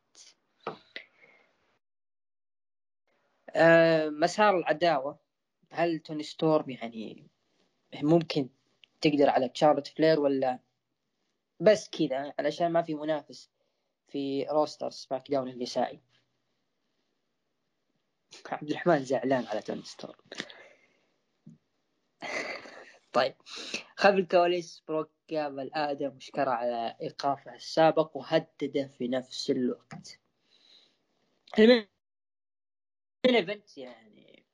آه، 3.50 4.08
مسار 4.08 4.58
العداوة. 4.58 5.18
هل 5.72 5.98
توني 5.98 6.22
ستورم 6.22 6.70
يعني 6.70 7.28
ممكن 7.94 8.48
تقدر 9.00 9.30
على 9.30 9.48
تشارلوت 9.48 9.86
فلير 9.86 10.20
ولا 10.20 10.58
بس 11.60 11.90
كذا 11.90 12.34
علشان 12.38 12.72
ما 12.72 12.82
في 12.82 12.94
منافس 12.94 13.50
في 14.08 14.44
roster 14.44 14.90
سماك 14.90 15.30
داون 15.30 15.48
النسائي؟ 15.48 16.00
عبد 18.46 18.70
الرحمن 18.70 19.04
زعلان 19.04 19.46
على 19.46 19.62
توني 19.62 19.82
ستورم. 19.82 20.14
طيب. 23.12 23.34
خلف 23.96 24.16
الكواليس 24.16 24.82
بروك 24.88 25.10
قابل 25.30 25.70
آدم 25.74 26.16
وشكره 26.16 26.50
على 26.50 26.96
ايقافه 27.02 27.54
السابق 27.54 28.16
وهدده 28.16 28.86
في 28.98 29.08
نفس 29.08 29.50
الوقت. 29.50 30.20
ال 31.58 31.64
main 31.64 31.86
event 33.26 33.78
يعني 33.78 34.44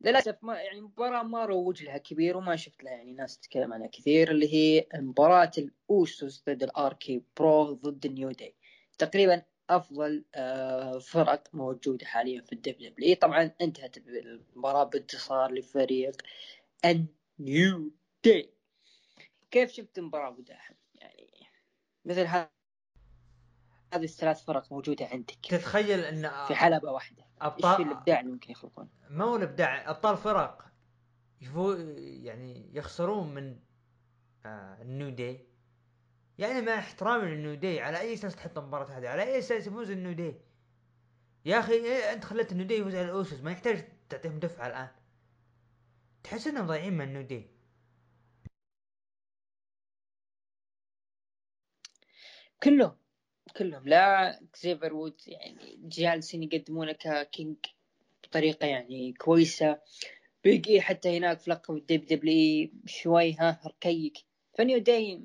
للأسف 0.00 0.36
ما 0.42 0.60
يعني 0.62 0.80
مباراة 0.80 1.22
ما 1.22 1.44
روج 1.44 1.82
لها 1.82 1.98
كبير 1.98 2.36
وما 2.36 2.56
شفت 2.56 2.84
لها 2.84 2.92
يعني 2.92 3.12
ناس 3.12 3.38
تتكلم 3.38 3.72
عنها 3.72 3.86
كثير 3.86 4.30
اللي 4.30 4.54
هي 4.54 4.86
مباراة 4.94 5.50
الأوسوس 5.58 6.42
ضد 6.48 6.62
الار 6.62 6.92
كي 6.92 7.22
برو 7.36 7.72
ضد 7.72 8.06
النيو 8.06 8.30
داي. 8.30 8.54
تقريبا 8.98 9.42
أفضل 9.70 10.24
آه، 10.34 10.98
فرق 10.98 11.48
موجودة 11.52 12.06
حاليا 12.06 12.42
في 12.42 12.52
الدبليو 12.52 12.90
دبليو 12.90 13.16
طبعا 13.16 13.50
انتهت 13.60 13.96
المباراة 13.96 14.84
بانتصار 14.84 15.52
لفريق 15.52 16.22
النيو 17.40 17.92
داي 18.24 18.54
كيف 19.50 19.70
شفت 19.70 19.98
المباراة 19.98 20.28
أبو 20.28 20.44
يعني 20.94 21.30
مثل 22.04 22.26
هذه 22.26 24.04
الثلاث 24.04 24.44
فرق 24.44 24.72
موجودة 24.72 25.06
عندك. 25.06 25.38
تتخيل 25.48 26.00
إن 26.00 26.46
في 26.46 26.54
حلبه 26.54 26.92
واحدة. 26.92 27.24
ابطال 27.40 27.78
إيش 27.80 27.86
الإبداع 27.86 28.20
اللي 28.20 28.32
ممكن 28.32 28.50
يخلقون 28.50 28.88
ما 29.10 29.24
هو 29.24 29.36
الإبداع. 29.36 29.90
أبطال 29.90 30.16
فرق 30.16 30.64
يفو 31.40 31.72
يعني 31.98 32.70
يخسرون 32.74 33.34
من 33.34 33.60
آه 34.46 34.82
النيو 34.82 35.08
داي. 35.08 35.48
يعني 36.38 36.62
مع 36.62 36.78
احترامي 36.78 37.30
للنيو 37.30 37.54
دي 37.54 37.80
على 37.80 38.00
أي 38.00 38.14
أساس 38.14 38.36
تحط 38.36 38.58
المباراة 38.58 38.98
هذه؟ 38.98 39.08
على 39.08 39.22
أي 39.22 39.38
أساس 39.38 39.66
يفوز 39.66 39.90
النيو 39.90 40.12
دي 40.12 40.34
يا 41.44 41.58
أخي 41.58 41.72
إيه 41.72 42.12
أنت 42.12 42.24
خليت 42.24 42.52
النيو 42.52 42.66
دي 42.66 42.74
يفوز 42.74 42.94
على 42.94 43.04
الاوسوس 43.04 43.40
ما 43.40 43.50
يحتاج 43.50 43.88
تعطيهم 44.08 44.38
دفعة 44.38 44.66
الآن. 44.66 44.88
تحس 46.24 46.46
انهم 46.46 46.66
ضايعين 46.66 46.92
من 46.92 47.04
النيو 47.04 47.22
دي. 47.22 47.46
كلهم 52.62 52.96
كلهم. 53.56 53.88
لا 53.88 54.30
إكزيفير 54.42 54.94
وودز 54.94 55.20
يعني 55.26 55.78
جالسين 55.82 56.42
يقدمونه 56.42 56.92
ك 56.92 57.05
king 57.05 57.56
بطريقة 58.24 58.66
يعني 58.66 59.12
كويسة. 59.12 59.80
بيجي 60.44 60.80
حتى 60.80 61.18
هناك 61.18 61.38
في 61.40 61.50
لقب 61.50 61.76
الدبليو 61.76 62.06
دبليو 62.06 62.70
شوي 62.86 63.32
ها 63.34 63.60
ركيك 63.66 64.18
فنيو 64.58 64.78
داي 64.78 65.22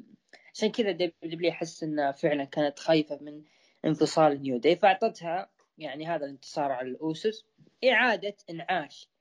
عشان 0.53 0.71
كذا 0.71 0.91
دبليو 0.91 1.51
أحس 1.51 1.83
انها 1.83 2.12
فعلا 2.12 2.43
كانت 2.43 2.79
خايفة 2.79 3.19
من 3.21 3.43
انفصال 3.85 4.41
نيو 4.41 4.57
داي. 4.57 4.75
فأعطتها 4.75 5.50
يعني 5.77 6.07
هذا 6.07 6.25
الانتصار 6.25 6.71
على 6.71 6.88
الأوسوس. 6.89 7.45
إعادة 7.83 8.35
إنعاش. 8.50 9.12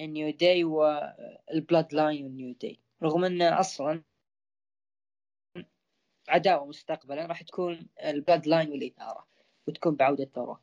New 0.00 0.30
Day 0.30 0.50
وال 0.50 0.64
Bloodline 0.64 2.26
و 2.26 2.33
New 2.33 2.54
Day 2.54 2.80
رغم 3.02 3.24
انه 3.24 3.60
أصلا 3.60 4.02
عداوة 6.28 6.66
مستقبلا 6.66 7.26
راح 7.26 7.42
تكون 7.42 7.88
ال 8.04 8.46
Bloodline 8.46 8.70
والاثاره 8.70 9.26
وتكون 9.66 9.94
بعودة 9.94 10.30
ذا 10.36 10.58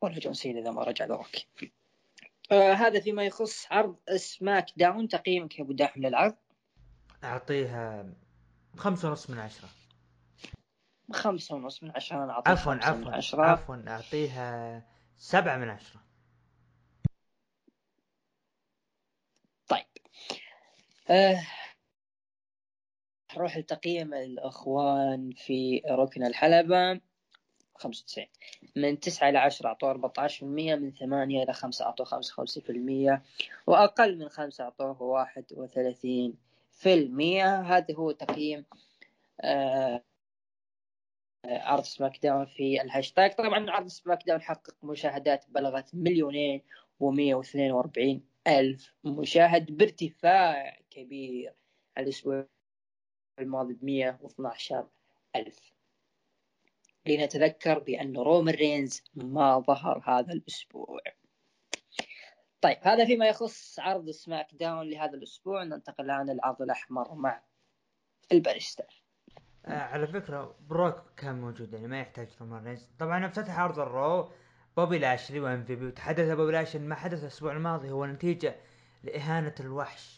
ولا 0.00 0.18
جون 0.18 0.34
سينا 0.34 0.60
إذا 0.60 0.70
ما 0.70 0.82
رجع 0.82 1.04
ذا 1.04 1.24
آه 2.52 2.72
هذا 2.72 3.00
فيما 3.00 3.24
يخص 3.24 3.66
عرض 3.72 3.96
SmackDown 4.16 5.08
تقييمك 5.08 5.58
يا 5.58 5.64
أبو 5.64 5.72
داحم 5.72 6.00
للعرض. 6.00 6.36
أعطيها 7.24 8.14
خمسة 8.76 9.08
ونص 9.08 9.30
من 9.30 9.38
عشرة. 9.38 9.68
خمسة 11.12 11.54
ونص 11.54 11.82
من 11.82 11.90
عشرة 11.90 12.24
أنا 12.24 12.32
أعطيها 12.32 12.52
عفوا 12.52 12.74
عفوا. 12.74 13.44
عفوا 13.44 13.76
أعطيها 13.88 14.82
سبعة 15.18 15.56
من 15.56 15.68
عشرة 15.68 16.00
طيب 19.68 19.86
أه 21.10 21.46
نروح 23.36 23.56
لتقييم 23.56 24.14
الأخوان 24.14 25.32
في 25.32 25.82
ركن 25.90 26.24
الحلبة. 26.24 27.00
95 27.78 28.26
من 28.76 29.00
9 29.00 29.28
إلى 29.28 29.38
10 29.38 29.68
أعطوه 29.68 29.92
14% 29.92 30.42
من 30.42 30.92
8 30.92 31.42
إلى 31.42 31.52
5 31.52 31.84
أعطوه 31.84 32.06
55% 32.06 33.20
وأقل 33.66 34.18
من 34.18 34.28
5 34.28 34.64
أعطوه 34.64 35.26
31% 36.82 36.86
هذا 37.44 37.94
هو 37.94 38.10
تقييم 38.10 38.64
آه 39.40 40.04
عرض 41.44 41.84
SmackDown 41.84 42.46
في 42.46 42.82
الهاشتاج. 42.82 43.34
طبعا 43.34 43.70
عرض 43.70 43.86
SmackDown 43.86 44.42
حقق 44.42 44.74
مشاهدات 44.82 45.44
بلغت 45.48 45.94
مليونين 45.94 46.62
و142 47.02 48.20
ألف 48.46 48.94
مشاهد 49.04 49.76
بارتفاع 49.76 50.78
كبير 50.96 51.54
الأسبوع 51.98 52.46
الماضي 53.38 53.74
ب 53.74 53.84
112 53.84 54.88
ألف. 55.36 55.72
لنتذكر 57.06 57.78
بأن 57.78 58.16
رومان 58.16 58.54
رينز 58.54 59.02
ما 59.14 59.58
ظهر 59.58 60.02
هذا 60.04 60.32
الأسبوع. 60.32 61.00
طيب 62.60 62.78
هذا 62.82 63.04
فيما 63.04 63.28
يخص 63.28 63.78
عرض 63.78 64.10
SmackDown 64.10 64.90
لهذا 64.90 65.14
الأسبوع. 65.14 65.64
ننتقل 65.64 66.04
الآن 66.04 66.30
للعرض 66.30 66.62
الأحمر 66.62 67.14
مع 67.14 67.42
الباريستا 68.32 68.84
آه 69.66 69.78
على 69.78 70.06
فكرة 70.06 70.56
بروك 70.60 71.02
كان 71.16 71.40
موجود 71.40 71.72
يعني 71.72 71.86
ما 71.86 72.00
يحتاج 72.00 72.28
رومان 72.40 72.64
رينز. 72.64 72.88
طبعا 72.98 73.26
افتتح 73.26 73.58
عرض 73.58 73.78
ال 73.78 73.91
Raw 73.91 74.32
بوبي 74.76 74.98
لاشلي 74.98 75.40
و 75.40 75.64
MVP 75.64 75.86
وتحدث 75.86 76.30
بوبي 76.30 76.52
لاشلي 76.52 76.86
ما 76.86 76.94
حدث 76.94 77.22
الأسبوع 77.22 77.52
الماضي 77.52 77.90
هو 77.90 78.06
نتيجة 78.06 78.56
لإهانة 79.02 79.54
الوحش. 79.60 80.15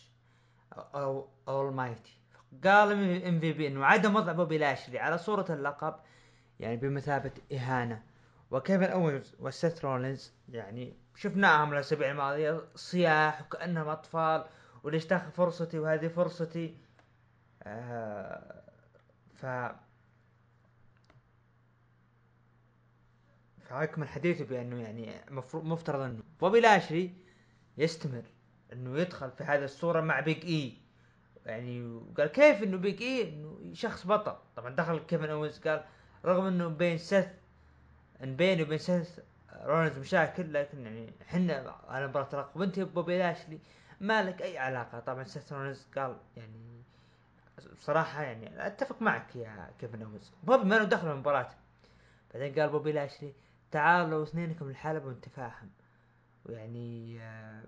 Almighty 0.72 2.18
قال 2.64 2.92
MVP 3.26 3.68
إنه 3.68 3.84
عدم 3.84 4.16
وضع 4.16 4.32
بوبي 4.32 4.58
لاشلي 4.58 4.98
على 4.98 5.18
صورة 5.18 5.46
اللقب 5.50 5.94
يعني 6.60 6.76
بمثابة 6.76 7.32
إهانة. 7.52 8.02
وكيفن 8.50 8.84
أوينز 8.84 9.34
وسيث 9.40 9.84
رولينز 9.84 10.32
يعني 10.48 10.96
شفناهم 11.16 11.72
الأسابيع 11.72 12.10
الماضية 12.10 12.64
صياح 12.74 13.42
وكأنهم 13.42 13.88
أطفال 13.88 14.46
وليش 14.82 15.06
تاخذ 15.06 15.30
فرصتي 15.30 15.78
وهذه 15.78 16.08
فرصتي؟ 16.08 16.76
آه 17.62 18.62
ف 19.34 19.46
فأكمل 23.60 24.08
حديثه 24.08 24.44
بأنه 24.44 24.82
يعني 24.82 25.20
مفترض 25.54 26.00
أنه 26.00 26.22
بوبي 26.40 26.60
لاشلي 26.60 27.10
يستمر. 27.78 28.24
أنه 28.72 28.98
يدخل 28.98 29.30
في 29.30 29.44
هذه 29.44 29.64
الصورة 29.64 30.00
مع 30.00 30.20
بيج 30.20 30.44
إي 30.44 30.72
يعني 31.46 32.00
قال 32.18 32.26
كيف 32.26 32.62
إنه 32.62 32.76
بيج 32.76 33.02
اي 33.02 33.28
إنه 33.28 33.58
شخص 33.74 34.06
بطل. 34.06 34.36
طبعا 34.56 34.74
دخل 34.74 34.98
كيفن 34.98 35.30
أوينز 35.30 35.58
قال 35.58 35.84
رغم 36.24 36.44
إنه 36.46 36.68
بين 36.68 36.98
سيث 36.98 37.26
إن 38.22 38.36
بيني 38.36 38.62
وبين 38.62 38.78
سيث 38.78 39.18
رولنز 39.62 39.98
مشاكل 39.98 40.52
لكن 40.52 40.84
يعني 40.84 41.12
إحنا 41.22 41.74
على 41.88 42.06
مباراة 42.06 42.50
وأنت 42.54 42.80
بوبي 42.80 43.18
لاشلي 43.18 43.58
ما 44.00 44.22
لك 44.22 44.42
أي 44.42 44.58
علاقة. 44.58 45.00
طبعا 45.00 45.24
سيث 45.24 45.52
رولنز 45.52 45.86
قال 45.96 46.16
يعني 46.36 46.82
بصراحة 47.80 48.22
يعني 48.22 48.66
أتفق 48.66 49.02
معك 49.02 49.36
يا 49.36 49.70
كيفن 49.80 50.02
اونز 50.02 50.32
بوبي 50.42 50.64
ما 50.64 50.74
له 50.74 50.84
دخل 50.84 51.10
المباراة. 51.10 51.48
بعدين 52.34 52.54
قال 52.60 52.68
بوبي 52.68 52.92
لاشلي 52.92 53.32
تعالوا 53.70 54.22
اثنينكم 54.22 54.68
الحلبة 54.68 55.06
ونتفاهم 55.06 55.70
ويعني 56.46 57.20
آه 57.22 57.62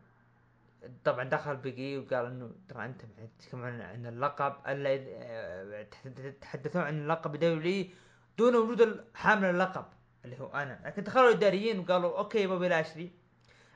طبعا 1.04 1.24
دخل 1.24 1.56
بيج 1.56 1.88
إي 1.88 1.98
وقال 1.98 2.26
إنه 2.26 2.50
ترى 2.68 2.84
أنت 2.84 3.02
تتكلمون 3.38 3.80
عن 3.80 4.06
اللقب 4.06 4.54
ألا 4.68 4.98
آه، 5.08 5.86
تتحدثون 6.04 6.82
عن 6.82 6.98
اللقب 6.98 7.36
دولي 7.36 7.90
دون 8.38 8.56
وجود 8.56 9.04
حامل 9.14 9.50
اللقب 9.50 9.84
اللي 10.24 10.40
هو 10.40 10.46
أنا. 10.46 10.80
لكن 10.84 11.02
دخلوا 11.02 11.28
الإداريين 11.28 11.78
وقالوا 11.78 12.18
okay 12.18 12.46
بوبي 12.46 12.68
لاشلي 12.68 13.10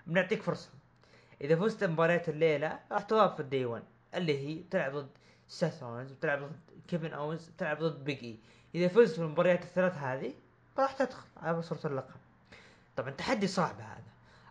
بنعطيك 0.07 0.43
فرصة. 0.43 0.71
إذا 1.41 1.57
فزت 1.57 1.85
مباريات 1.85 2.29
الليلة 2.29 2.81
راح 2.93 3.03
توقف 3.03 3.41
ال 3.41 3.47
Day 3.47 3.65
1 3.65 3.83
اللي 4.15 4.39
هي 4.39 4.63
تلعب 4.71 4.97
ضد 4.97 5.09
سيث 5.49 5.83
رولنز 5.83 6.13
وتلعب 6.13 6.43
ضد 6.43 6.61
كيفن 6.89 7.13
أونز 7.13 7.51
تلعب 7.59 7.79
ضد 7.79 8.05
بيج 8.05 8.32
إي 8.32 8.41
إذا 8.75 8.89
فزت 8.89 9.15
في 9.15 9.23
المباريات 9.23 9.63
الثلاث 9.63 9.95
هذه 9.99 10.35
راح 10.79 10.93
تدخل 10.93 11.27
على 11.37 11.63
صورة 11.63 11.81
اللقب. 11.85 12.15
طبعا 12.97 13.11
تحدي 13.11 13.47
صعب 13.47 13.81
هذا. 13.81 14.05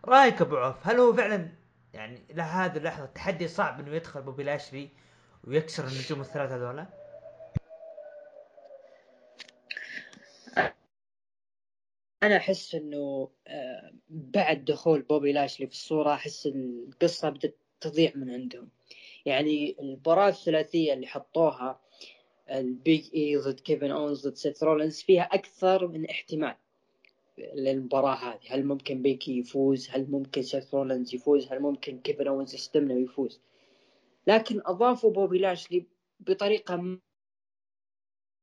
رأيك 0.05 0.41
أبو 0.41 0.57
عوف 0.57 0.87
هل 0.87 0.99
هو 0.99 1.13
فعلا 1.13 1.62
يعني 1.93 2.25
لهذه 2.29 2.77
اللحظة 2.77 3.06
تحدي 3.06 3.47
صعب 3.47 3.79
إنه 3.79 3.95
يدخل 3.95 4.21
بوبي 4.21 4.43
لاشلي 4.43 4.89
ويكسر 5.43 5.84
النجوم 5.88 6.21
الثلاثة 6.21 6.56
هذولا. 6.56 6.88
أنا 12.23 12.38
أحس 12.38 12.75
إنه 12.75 13.29
آه، 13.47 13.93
بعد 14.10 14.65
دخول 14.65 15.01
بوبي 15.01 15.32
لاشلي 15.32 15.67
في 15.67 15.73
الصورة 15.73 16.13
أحس 16.13 16.47
القصة 16.47 17.29
بدأت 17.29 17.58
تضيع 17.82 18.12
من 18.15 18.32
عندهم. 18.32 18.69
يعني 19.25 19.75
المباراة 19.79 20.29
الثلاثية 20.29 20.93
اللي 20.93 21.08
حطوها 21.08 21.79
البيج 22.49 23.10
اي 23.15 23.38
ضد 23.38 23.60
كيفن 23.60 23.91
اونز 23.91 24.27
ضد 24.27 24.36
سيث 24.36 24.63
رولينز 24.63 25.01
فيها 25.01 25.23
أكثر 25.23 25.88
من 25.88 26.10
احتمال. 26.10 26.56
للمباراة 27.38 28.15
هذه؟ 28.15 28.39
هل 28.48 28.65
ممكن 28.65 29.02
بيج 29.01 29.30
إي 29.30 29.39
يفوز؟ 29.39 29.89
هل 29.89 30.12
ممكن 30.12 30.41
سيث 30.41 30.74
رولنز 30.74 31.15
يفوز؟ 31.15 31.48
هل 31.52 31.60
ممكن 31.60 32.00
كيفن 32.00 32.28
اونز 32.28 32.56
يستمنى 32.56 32.93
ويفوز؟ 32.93 33.41
لكن 34.28 34.62
أضافوا 34.65 35.12
بوبي 35.12 35.38
لاشلي 35.38 35.86
بطريقة 36.19 36.76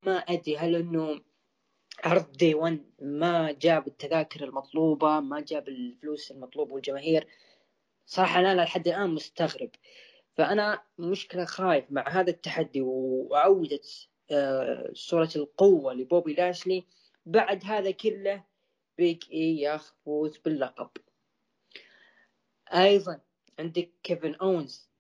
ما 0.07 0.17
أدري 0.17 0.57
هل 0.57 0.77
إنه 0.77 1.21
عرض 2.05 2.33
Day 2.33 2.55
1 2.55 2.81
ما 3.01 3.53
جاب 3.53 3.87
التذاكر 3.87 4.45
المطلوبة 4.45 5.21
ما 5.21 5.41
جاب 5.41 5.69
الفلوس 5.69 6.31
المطلوبة 6.31 6.75
والجماهير؟ 6.75 7.27
صراحة 8.07 8.41
أنا 8.41 8.63
لحد 8.63 8.89
الآن 8.89 9.11
مستغرب. 9.11 9.71
فأنا 10.37 10.83
مشكلة 10.99 11.45
خايف 11.45 11.85
مع 11.91 12.09
هذا 12.09 12.31
التحدي 12.31 12.81
وعودة 12.81 13.81
آه، 14.31 14.91
صورة 14.93 15.31
القوة 15.37 15.95
لبوبي 15.95 16.35
لاشلي 16.35 16.85
بعد 17.27 17.65
هذا 17.65 17.91
كله 17.91 18.45
بيج 19.01 19.25
اي 19.33 19.61
يفوز 19.63 20.39
باللقب. 20.39 20.91
أيضا 22.75 23.21
عندك 23.59 23.91
كيفن 24.03 24.35
أونز 24.35 24.91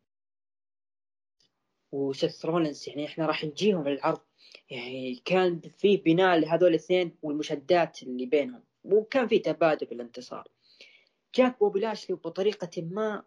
وسيث 1.92 2.44
رولنز 2.44 2.88
يعني 2.88 3.06
إحنا 3.06 3.26
راح 3.26 3.44
نجيهم 3.44 3.88
للعرض 3.88 4.20
يعني 4.70 5.22
كان 5.24 5.60
في 5.60 5.96
بناء 5.96 6.38
لهذول 6.38 6.68
الاثنين 6.68 7.16
والمشادات 7.22 8.02
اللي 8.02 8.26
بينهم 8.26 8.62
وكان 8.84 9.28
في 9.28 9.38
تبادل 9.38 9.86
بالانتصار 9.86 10.48
جاك 11.34 11.58
بوبي 11.58 11.80
لاشلي 11.80 12.16
بطريقة 12.16 12.82
ما 12.82 13.24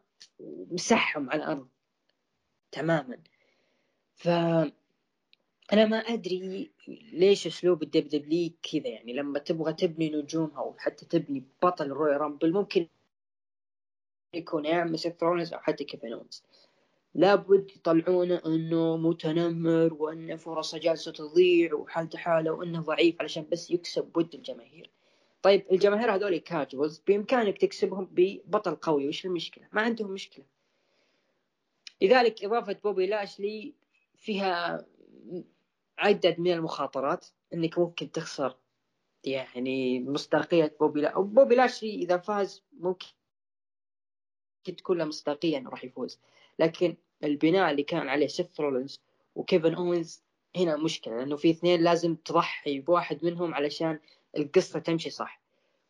مسحهم 0.71 1.29
على 1.29 1.43
الأرض 1.43 1.67
تماما. 2.71 3.23
ف 4.15 4.27
أنا 5.73 5.85
ما 5.85 5.97
أدري 5.97 6.71
ليش 7.13 7.47
أسلوب 7.47 7.83
ال 7.83 8.07
WWE 8.07 8.53
كذا 8.71 8.87
يعني 8.87 9.13
لما 9.13 9.39
تبغى 9.39 9.73
تبني 9.73 10.09
نجومها 10.09 10.57
أو 10.57 10.75
حتى 10.77 11.05
تبني 11.05 11.43
بطل 11.63 11.89
Royal 11.89 12.11
Rumble 12.11 12.53
ممكن 12.53 12.87
يكون 14.33 14.65
يا 14.65 14.75
عم 14.75 14.95
رولينز 15.21 15.53
أو 15.53 15.59
حتى 15.59 15.83
كيفن 15.83 16.13
اونز 16.13 16.43
لابد 17.15 17.71
يطلعونه 17.75 18.41
إنه 18.45 18.97
متنمر 18.97 19.93
وإن 19.93 20.37
فرصة 20.37 20.77
جالسة 20.77 21.11
تضيع 21.11 21.73
وحالته 21.73 22.17
حالة 22.17 22.51
وإنه 22.51 22.81
ضعيف 22.81 23.21
علشان 23.21 23.45
بس 23.51 23.71
يكسب 23.71 24.17
ود 24.17 24.35
الجماهير. 24.35 24.89
طيب 25.41 25.65
الجماهير 25.71 26.15
هذول 26.15 26.37
casuals 26.37 27.01
بإمكانك 27.07 27.57
تكسبهم 27.57 28.07
ببطل 28.11 28.75
قوي 28.75 29.07
وش 29.07 29.25
المشكلة؟ 29.25 29.67
ما 29.71 29.81
عندهم 29.81 30.11
مشكلة. 30.11 30.45
لذلك 32.01 32.43
إضافة 32.45 32.77
بوبي 32.83 33.07
لاشلي 33.07 33.73
فيها 34.15 34.85
عدد 35.97 36.39
من 36.39 36.51
المخاطرات 36.51 37.25
إنك 37.53 37.79
ممكن 37.79 38.11
تخسر 38.11 38.57
يعني 39.23 39.99
مصداقية 39.99 40.75
بوبي 40.79 41.01
لا 41.01 41.19
بوبي 41.19 41.55
لاشلي 41.55 41.95
إذا 41.95 42.17
فاز 42.17 42.63
ممكن 42.73 43.07
تكون 44.77 44.97
له 44.97 45.05
مصداقية 45.05 45.57
إنه 45.57 45.69
راح 45.69 45.83
يفوز. 45.83 46.19
لكن 46.59 46.95
البناء 47.23 47.71
اللي 47.71 47.83
كان 47.83 48.09
عليه 48.09 48.27
سيث 48.27 48.59
رولينز 48.59 49.01
وكيفن 49.35 49.73
اونز 49.73 50.23
هنا 50.55 50.77
مشكلة 50.77 51.17
لأنه 51.17 51.35
في 51.35 51.49
اثنين 51.49 51.81
لازم 51.81 52.15
تضحي 52.15 52.79
بواحد 52.79 53.25
منهم 53.25 53.53
علشان 53.53 53.99
القصة 54.37 54.79
تمشي 54.79 55.09
صح. 55.09 55.41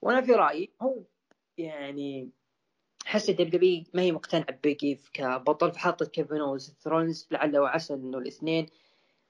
وأنا 0.01 0.21
في 0.21 0.31
رأيي 0.31 0.69
هو 0.81 1.03
يعني 1.57 2.29
أحس 3.05 3.29
ال 3.29 3.43
WWE 3.43 3.83
ما 3.93 4.01
هي 4.01 4.11
مقتنعة 4.11 4.51
ببيج 4.51 4.90
إي 4.90 4.99
كبطل 5.13 5.71
فحطت 5.71 6.11
كيفن 6.11 6.39
اوز 6.39 6.75
ثرونز 6.81 7.27
لعل 7.31 7.57
وعسى 7.57 7.93
إنه 7.93 8.17
الاثنين 8.17 8.69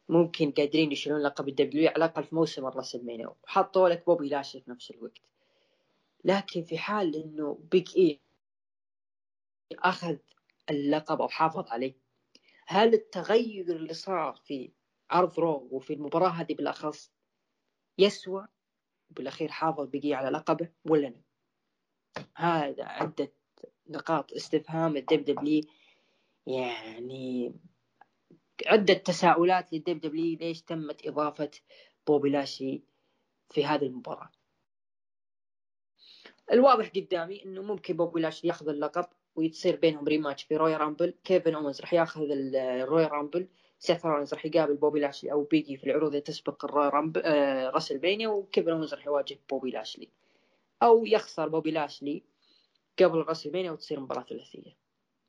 ممكن 0.09 0.51
قادرين 0.51 0.91
يشيلون 0.91 1.21
لقب 1.21 1.47
ال 1.47 1.57
WWE 1.57 1.87
على 1.87 1.95
الأقل 1.95 2.23
في 2.23 2.35
موسم 2.35 2.65
ال 2.65 2.70
WrestleMania 2.70 3.27
وحطوا 3.27 3.89
لك 3.89 4.05
بوبي 4.05 4.29
لاشلي 4.29 4.61
في 4.61 4.71
نفس 4.71 4.91
الوقت. 4.91 5.21
لكن 6.23 6.63
في 6.63 6.77
حال 6.77 7.15
إنه 7.15 7.59
بيج 7.71 7.97
اي 7.97 8.19
أخذ 9.71 10.17
اللقب 10.69 11.21
أو 11.21 11.27
حافظ 11.27 11.67
عليه 11.67 11.95
هل 12.67 12.93
التغير 12.93 13.65
اللي 13.65 13.93
صار 13.93 14.35
في 14.35 14.71
عرض 15.09 15.39
Raw 15.39 15.67
وفي 15.71 15.93
المباراة 15.93 16.29
هذه 16.29 16.53
بالأخص 16.53 17.11
يسوى 17.97 18.47
بالاخير 19.09 19.51
حافظ 19.51 19.89
بيج 19.93 20.08
إي 20.08 20.13
على 20.13 20.29
لقبه 20.29 20.69
ولا 20.85 21.07
لا؟ 21.07 21.21
هذا 22.35 22.83
عدة 22.83 23.31
نقاط 23.89 24.33
استفهام 24.33 24.97
ال 24.97 25.25
WWE 25.25 25.63
يعني 26.47 27.53
عدة 28.67 28.93
تساؤلات 28.93 29.73
لل 29.73 29.99
WWE 30.01 30.37
ليش 30.39 30.61
تمت 30.61 31.07
إضافة 31.07 31.51
بوبي 32.07 32.29
لاشلي 32.29 32.81
في 33.49 33.65
هذه 33.65 33.85
المباراة؟ 33.85 34.29
الواضح 36.51 36.89
قدامي 36.89 37.45
إنه 37.45 37.61
ممكن 37.61 37.97
بوبي 37.97 38.21
لاشلي 38.21 38.47
ياخذ 38.47 38.69
اللقب 38.69 39.05
وتصير 39.35 39.75
بينهم 39.75 40.07
rematch 40.07 40.43
في 40.43 40.57
Royal 40.57 40.75
Rumble 40.75 41.13
كيفن 41.23 41.55
اوينز 41.55 41.81
راح 41.81 41.93
ياخذ 41.93 42.21
ال 42.31 43.05
Royal 43.05 43.24
Rumble 43.24 43.47
سيث 43.79 44.05
رولينز 44.05 44.33
راح 44.33 44.45
يقابل 44.45 44.75
بوبي 44.75 44.99
لاشلي 44.99 45.31
أو 45.31 45.43
بيجي 45.43 45.77
في 45.77 45.83
العروض 45.83 46.07
اللي 46.09 46.21
تسبق 46.21 46.65
ال 46.65 46.89
Royal 46.89 47.04
Rumble 47.04 47.21
آه 47.25 47.69
WrestleMania 47.69 48.27
وكيفن 48.27 48.69
اوينز 48.69 48.93
راح 48.93 49.05
يواجه 49.05 49.39
بوبي 49.49 49.71
لاشلي 49.71 50.09
أو 50.83 51.05
يخسر 51.05 51.49
بوبي 51.49 51.71
لاشلي 51.71 52.23
قبل 52.99 53.17
WrestleMania 53.17 53.71
وتصير 53.71 53.99
مباراة 53.99 54.23
ثلاثية 54.23 54.77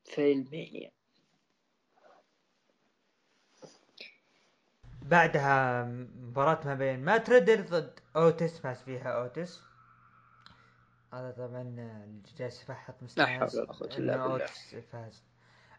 في 0.03 0.31
WrestleMania. 0.31 0.91
بعدها 5.05 5.83
مباراة 6.21 6.59
ما 6.65 6.73
بين 6.73 7.05
مات 7.05 7.17
ريدل 7.17 7.61
ضد 7.61 7.99
اوتس 8.15 8.59
فاز 8.59 8.77
فيها 8.77 9.09
اوتس 9.09 9.61
هذا 11.13 11.31
طبعا 11.31 11.75
جالس 12.37 12.61
يفحط 12.61 12.95
مستانس 13.01 13.55
إنه 13.97 14.13
اوتس 14.13 14.75
فاز. 14.91 15.23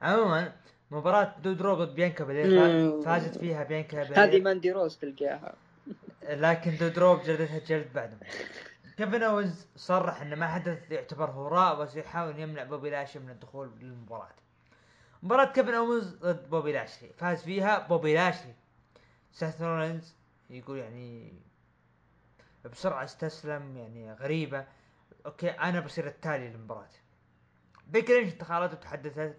عموما 0.02 0.52
مباراة 0.90 1.34
دودروب 1.42 1.74
ضد 1.74 1.94
بيانكا 1.94 2.24
بلير 2.24 3.02
فازت 3.02 3.38
فيها 3.38 3.64
بيانكا 3.64 4.04
بلير. 4.04 4.24
هذه 4.24 4.40
ماندي 4.40 4.72
روز 4.72 4.96
تلقاها. 4.96 5.54
لكن 6.22 6.76
دودروب 6.76 7.16
جلدتها 7.16 7.58
جلد 7.58 7.92
بعدهم. 7.94 8.18
كيفن 8.96 9.22
اوينز 9.22 9.66
صرح 9.76 10.22
إنه 10.22 10.36
ما 10.36 10.46
حدث 10.46 10.90
يعتبر 10.90 11.30
هراء 11.30 11.74
بس 11.74 11.96
يحاول 11.96 12.38
يمنع 12.40 12.64
بوبي 12.64 12.90
لاشلي 12.90 13.18
من 13.18 13.30
الدخول 13.30 13.70
للمباراة. 13.80 14.34
مباراة 15.22 15.52
كيفن 15.52 15.74
اوينز 15.74 16.14
ضد 16.14 16.50
بوبي 16.50 16.72
لاشلي. 16.72 17.10
فاز 17.16 17.42
فيها 17.42 17.86
بوبي 17.88 18.14
لاشلي. 18.14 18.54
سيث 19.36 19.62
رولينز 19.62 20.16
يقول 20.50 20.78
يعني 20.78 21.32
بسرعة 22.64 23.04
استسلم 23.04 23.76
يعني 23.76 24.12
غريبة. 24.12 24.66
أوكي 25.26 25.50
أنا 25.50 25.80
بصير 25.80 26.06
التالي 26.06 26.48
للمباراة. 26.48 26.88
بيكي 27.86 28.20
لينش 28.20 28.32
دخلت 28.32 28.72
وتحدثت 28.72 29.36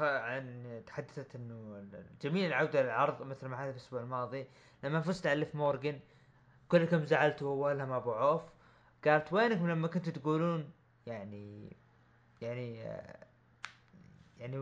عن 0.00 0.82
تحدثت 0.86 1.34
إنه 1.36 1.84
جميل 2.22 2.46
العودة 2.46 2.82
للعرض 2.82 3.22
مثل 3.22 3.46
ما 3.46 3.56
حدث 3.56 3.70
الأسبوع 3.70 4.00
الماضي. 4.00 4.46
لما 4.82 5.00
فزت 5.00 5.26
على 5.26 5.40
ليف 5.40 5.54
مورجن 5.54 6.00
كلكم 6.68 7.04
زعلتوا 7.04 7.64
ولا 7.64 7.96
أبو 7.96 8.12
عوف. 8.12 8.42
قالت 9.04 9.32
وينكم 9.32 9.70
لما 9.70 9.88
كنتوا 9.88 10.12
تقولون؟ 10.12 10.72
يعني 11.06 11.76
يعني 12.40 12.78
يعني 14.38 14.58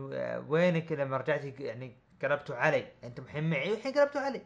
وينك 0.47 0.91
لما 0.91 1.17
رجعتي؟ 1.17 1.49
يعني 1.49 2.00
قلبتوا 2.25 2.55
علي. 2.55 2.87
أنتم 3.03 3.23
الحين 3.23 3.49
معي؟ 3.49 3.71
والحين 3.71 3.93
قلبتوا 3.93 4.21
علي. 4.21 4.41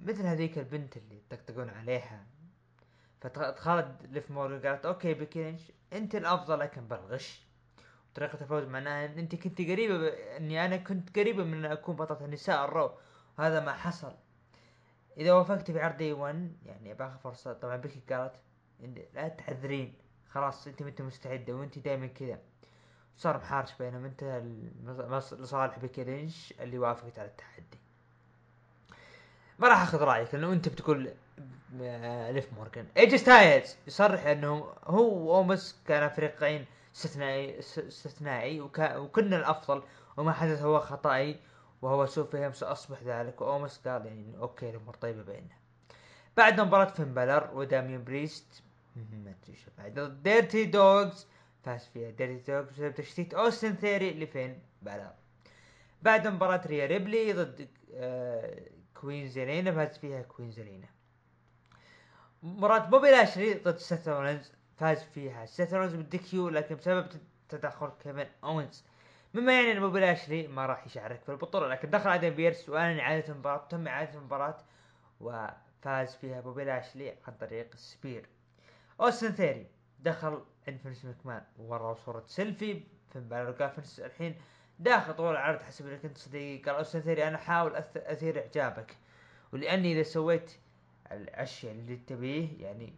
مثل 0.00 0.26
هذيك 0.26 0.58
البنت 0.58 0.96
اللي 0.96 1.22
تطقطقون 1.30 1.70
عليها. 1.70 2.26
فدخلت 3.20 4.06
ليف 4.10 4.30
مورجن 4.30 4.68
قالت 4.68 4.86
أوكي 4.86 5.14
بكينش 5.14 5.72
أنت 5.92 6.14
الأفضل 6.14 6.58
لكن 6.58 6.88
بالغش 6.88 7.42
طريقة 8.14 8.38
الفوز 8.40 8.64
معناها 8.64 9.06
إن 9.06 9.18
أنت 9.18 9.34
كنت 9.34 9.60
قريبة 9.60 9.98
ب... 9.98 10.02
إني 10.02 10.64
أنا 10.64 10.76
كنت 10.76 11.18
قريبة 11.18 11.44
من 11.44 11.64
أن 11.64 11.72
أكون 11.72 11.96
بطلة 11.96 12.24
النساء 12.24 12.64
ال 12.64 12.69
Raw. 12.69 12.90
وهذا 13.38 13.60
ما 13.60 13.72
حصل. 13.72 14.14
إذا 15.16 15.32
وافقت 15.32 15.70
في 15.70 15.80
عرض 15.80 16.00
1 16.00 16.56
يعني 16.66 16.94
باخذ 16.94 17.18
فرصة 17.18 17.52
طبعا 17.52 17.76
بيكي 17.76 18.14
قالت 18.14 18.36
لا 19.14 19.28
تحذرين. 19.28 19.94
خلاص 20.30 20.66
أنت 20.66 20.82
ما 20.82 20.88
انت 20.88 21.02
مستعدة 21.02 21.52
وأنت 21.52 21.78
دائما 21.78 22.06
كذا. 22.06 22.38
صار 23.18 23.36
محارش 23.36 23.72
بينهم. 23.78 24.04
انتهت 24.04 24.42
لصالح 25.32 25.78
بيكي 25.78 26.04
لينش 26.04 26.54
اللي 26.60 26.78
وافقت 26.78 27.18
على 27.18 27.28
التحدي. 27.28 27.78
ما 29.58 29.68
راح 29.68 29.82
أخذ 29.82 30.02
رأيك 30.02 30.34
لأنه 30.34 30.52
أنت 30.52 30.68
بتقول 30.68 31.10
آه، 31.82 32.30
ليف 32.30 32.52
مورجان 32.52 32.86
إي 32.96 33.03
جي 33.03 33.18
ستايلز 33.18 33.76
يصرح 33.86 34.26
إنه 34.26 34.72
هو 34.84 35.32
واوموس 35.32 35.80
كان 35.86 36.08
فريقين 36.08 36.64
استثنائي 36.96 37.58
استثنائي 37.58 38.60
وكنا 38.60 39.36
الأفضل 39.36 39.82
وما 40.16 40.32
حدث 40.32 40.62
هو 40.62 40.80
خطأي 40.80 41.36
وهو 41.82 42.06
سوء 42.06 42.26
فهم 42.30 42.52
سأصبح 42.52 43.02
ذلك. 43.02 43.40
وأوموس 43.40 43.88
قال 43.88 44.06
يعني 44.06 44.38
أوكي 44.38 44.70
الأمور 44.70 44.94
طيبة 44.94 45.22
بيننا. 45.22 45.56
بعد 46.36 46.60
مباراة 46.60 46.84
فين 46.84 47.14
بالر 47.14 47.50
وداميان 47.54 48.04
بريست 48.04 48.62
ما 48.96 49.34
أدري 49.42 49.56
شو 49.56 49.70
بعد. 49.78 50.22
Dirty 50.22 50.64
Dawgs 50.64 51.26
فاز 51.68 51.86
فيها 51.86 52.10
Dirty 52.10 52.62
بسبب 52.62 52.94
تشتيت 52.94 53.34
أوستن 53.34 53.74
ثيري 53.74 54.10
لفين؟ 54.10 54.62
بالر 54.82 55.12
بعد 56.02 56.26
مباراة 56.26 56.66
ريا 56.66 56.86
ريبلي 56.86 57.32
ضد 57.32 57.68
آه 57.94 58.68
كوين 58.94 59.28
زيلينا 59.28 59.72
فاز 59.72 59.98
فيها 59.98 60.22
كوين 60.22 60.50
زيلينا 60.50 60.88
مباراة 62.42 62.78
بوبي 62.78 63.10
لاشلي 63.10 63.54
ضد 63.54 63.76
سيث 63.76 64.08
فاز 64.76 65.02
فيها. 65.02 65.46
سيث 65.46 65.74
رولينز 65.74 65.94
بال 65.94 66.21
DQ 66.21 66.48
لكن 66.48 66.74
بسبب 66.74 67.06
تدخل 67.48 67.90
كيفن 68.02 68.26
أوينز. 68.44 68.84
مما 69.34 69.52
يعني 69.52 69.72
إن 69.72 69.80
بوبي 69.80 70.00
لاشلي 70.00 70.48
ما 70.48 70.66
راح 70.66 70.86
يشارك 70.86 71.22
في 71.22 71.28
البطولة 71.28 71.68
لكن 71.68 71.90
دخل 71.90 72.10
آدم 72.10 72.30
بيرس 72.30 72.68
واعلن 72.68 72.98
اعاده 72.98 73.32
المباراة 73.32 73.66
تم 73.68 73.88
إعادة 73.88 74.18
المباراة 74.18 74.58
وفاز 75.20 76.14
فيها 76.14 76.40
بوبي 76.40 76.64
لاشلي 76.64 77.14
عن 77.26 77.34
طريق 77.40 77.70
ال 77.74 77.83
spear 77.83 78.26
أوستن 79.00 79.30
ثيري 79.30 79.66
دخل 79.98 80.42
عند 80.68 80.78
فينس 80.82 81.04
مكمان 81.04 81.42
وورى 81.58 81.94
صورة 81.94 82.24
سيلفي 82.26 82.82
في 83.12 83.20
بالور 83.20 83.50
قال 83.50 83.70
الحين 83.98 84.36
داخل 84.78 85.14
طول 85.14 85.32
العرض 85.32 85.62
حسب 85.62 85.86
اللي 85.86 85.98
كنت 85.98 86.18
صديقي. 86.18 86.64
قال 86.64 86.74
اوستن 86.74 87.00
ثيري 87.00 87.28
أنا 87.28 87.36
أحاول 87.36 87.76
أثير 87.96 88.40
إعجابك. 88.40 88.96
ولأني 89.52 89.92
إذا 89.92 90.02
سويت 90.02 90.52
الأشياء 91.12 91.72
اللي 91.72 91.96
تبيه 91.96 92.64
يعني 92.64 92.94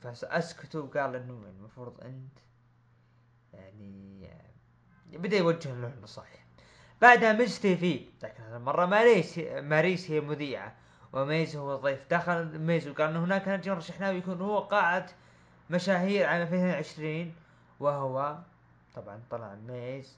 فاسكت 0.00 0.76
وقال 0.76 1.16
إنه 1.16 1.44
المفروض 1.58 2.00
أنت 2.00 2.38
يعني 3.52 4.30
بدأ 5.12 5.36
يوجه 5.36 5.74
له 5.74 5.88
النصائح. 5.88 6.46
بعدها 7.00 7.32
Miz 7.32 7.60
TV 7.60 8.06
لكن 8.22 8.42
هذه 8.42 8.56
المرة 8.56 8.86
ماريس 8.86 9.38
ماريس 9.38 10.10
هي 10.10 10.20
مذيعة. 10.20 10.76
وميز 11.12 11.56
هو 11.56 11.76
ضيف 11.76 12.06
دخل 12.10 12.58
ميز 12.58 12.88
وقال 12.88 13.08
إنه 13.08 13.24
هناك 13.24 13.48
نجم 13.48 13.72
رشحناه 13.72 14.10
يكون 14.10 14.40
هو 14.40 14.58
قاعة 14.58 15.06
مشاهير 15.70 16.26
عام 16.26 16.42
2020 16.42 17.34
وهو 17.80 18.38
طبعا 18.94 19.20
طلع 19.30 19.54
ميز 19.54 20.16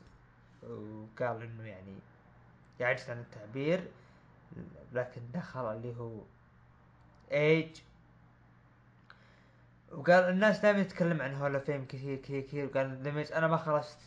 وقال 0.62 1.42
إنه 1.42 1.66
يعني 1.66 1.94
يعجز 2.80 3.10
عن 3.10 3.18
التعبير 3.18 3.88
لكن 4.92 5.20
دخل 5.34 5.72
اللي 5.72 5.96
هو 5.98 6.20
ايج 7.32 7.80
وقال 9.92 10.24
الناس 10.24 10.58
دائما 10.58 10.80
يتكلم 10.80 11.22
عن 11.22 11.34
Hall 11.34 11.58
of 11.58 11.67
Fame 11.67 11.86
كثير 11.86 12.16
كثير 12.16 12.40
كثير 12.42 12.66
وقال 12.66 13.32
أنا 13.32 13.46
ما 13.48 13.56
خلصت. 13.56 13.98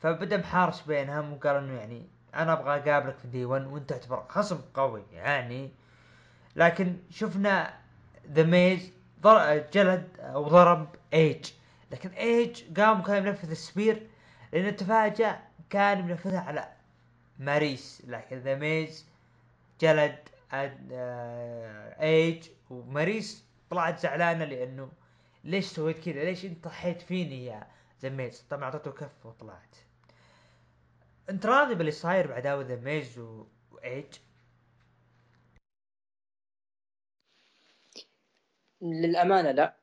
فبدأ 0.00 0.36
محارش 0.36 0.82
بينهم 0.82 1.32
وقال 1.32 1.56
إنه 1.56 1.72
يعني 1.72 2.06
أنا 2.34 2.52
أبغى 2.52 2.78
أقابلك 2.78 3.18
في 3.18 3.28
Day 3.28 3.44
1 3.44 3.66
وأنت 3.66 3.88
تعتبر 3.90 4.24
خصم 4.28 4.60
قوي 4.74 5.02
يعني. 5.12 5.70
لكن 6.56 6.96
شفنا 7.10 7.74
ذا 8.32 8.42
ميز 8.42 8.92
جلد 9.74 10.08
أو 10.20 10.48
ضرب 10.48 10.88
إيج. 11.14 11.50
لكن 11.90 12.08
إيج 12.10 12.80
قام 12.80 13.00
وكان 13.00 13.26
ينفذ 13.26 13.50
ال 13.50 13.59
spear 13.59 14.06
لأنه 14.52 14.70
تفاجأ 14.70 15.40
كان 15.70 16.06
منفذها 16.06 16.40
على 16.40 16.68
ماريس. 17.38 18.02
لكن 18.06 18.38
ذا 18.38 18.54
ميز 18.54 19.06
جلد 19.80 20.18
إيج 22.00 22.48
وماريس 22.70 23.44
طلعت 23.70 23.98
زعلانة 23.98 24.44
لأنه 24.44 24.90
ليش 25.44 25.66
سويت 25.66 25.98
كذا؟ 26.04 26.24
ليش 26.24 26.44
أنت 26.44 26.64
ضحيت 26.64 27.02
فيني 27.02 27.46
يا 27.46 27.66
ذا 28.02 28.08
ميز؟ 28.08 28.44
طبعا 28.50 28.64
أعطته 28.64 28.90
كف 28.90 29.26
وطلعت. 29.26 29.76
انت 31.30 31.46
راضي 31.46 31.74
باللي 31.74 31.92
صاير 31.92 32.26
بعداوة 32.26 32.62
ذا 32.62 32.76
ميز 32.76 33.18
وإيج. 33.70 34.06
للأمانة 38.82 39.50
لا. 39.50 39.76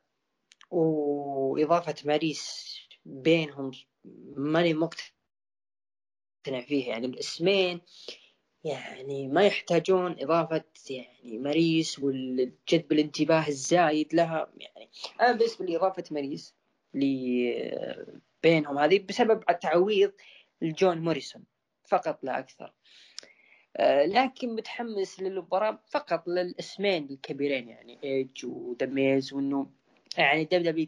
وإضافة 0.72 1.96
ماريس 2.06 2.76
بينهم 3.06 3.72
ماني 4.36 4.74
مقتنع 4.74 5.12
فيها 6.68 6.88
يعني 6.88 7.08
الاسمين 7.08 7.82
يعني 8.64 9.28
ما 9.28 9.46
يحتاجون 9.46 10.16
إضافة 10.20 10.64
يعني 10.90 11.38
ماريس 11.38 12.00
والجذب 12.00 12.92
الانتباه 12.92 13.48
الزايد 13.48 14.14
لها. 14.14 14.52
يعني 14.58 14.90
أنا 15.22 15.32
بالنسبة 15.32 15.66
لي 15.66 15.78
إضافة 15.78 16.04
ماريس 16.12 16.56
بينهم 18.44 18.78
هذه 18.78 19.00
بسبب 19.00 19.44
التعويض 19.50 20.12
لجون 20.62 20.98
موريسون 20.98 21.44
فقط 21.88 22.24
لا 22.24 22.40
أكثر. 22.40 22.74
لكن 24.06 24.56
متحمس 24.56 25.20
للمباراة 25.20 25.80
فقط 25.88 26.28
للأسمين 26.28 27.08
الكبيرين 27.12 27.70
يعني 27.70 28.04
ايج 28.04 28.46
وذا 28.46 28.90
ميز 28.90 29.34
وإنه 29.34 29.72
يعني 30.18 30.44
دبليو 30.44 30.88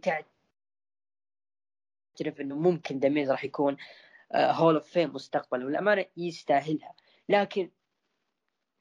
تعرف 2.19 2.41
إنه 2.41 2.56
ممكن 2.56 2.99
ذا 3.00 3.12
ميز 3.12 3.32
راح 3.32 3.43
يكون 3.43 3.78
Hall 4.36 4.76
of 4.76 4.89
Fame 4.89 5.13
مستقبلا 5.13 5.65
والأمانة 5.65 6.06
يستاهلها. 6.17 6.95
لكن 7.30 7.71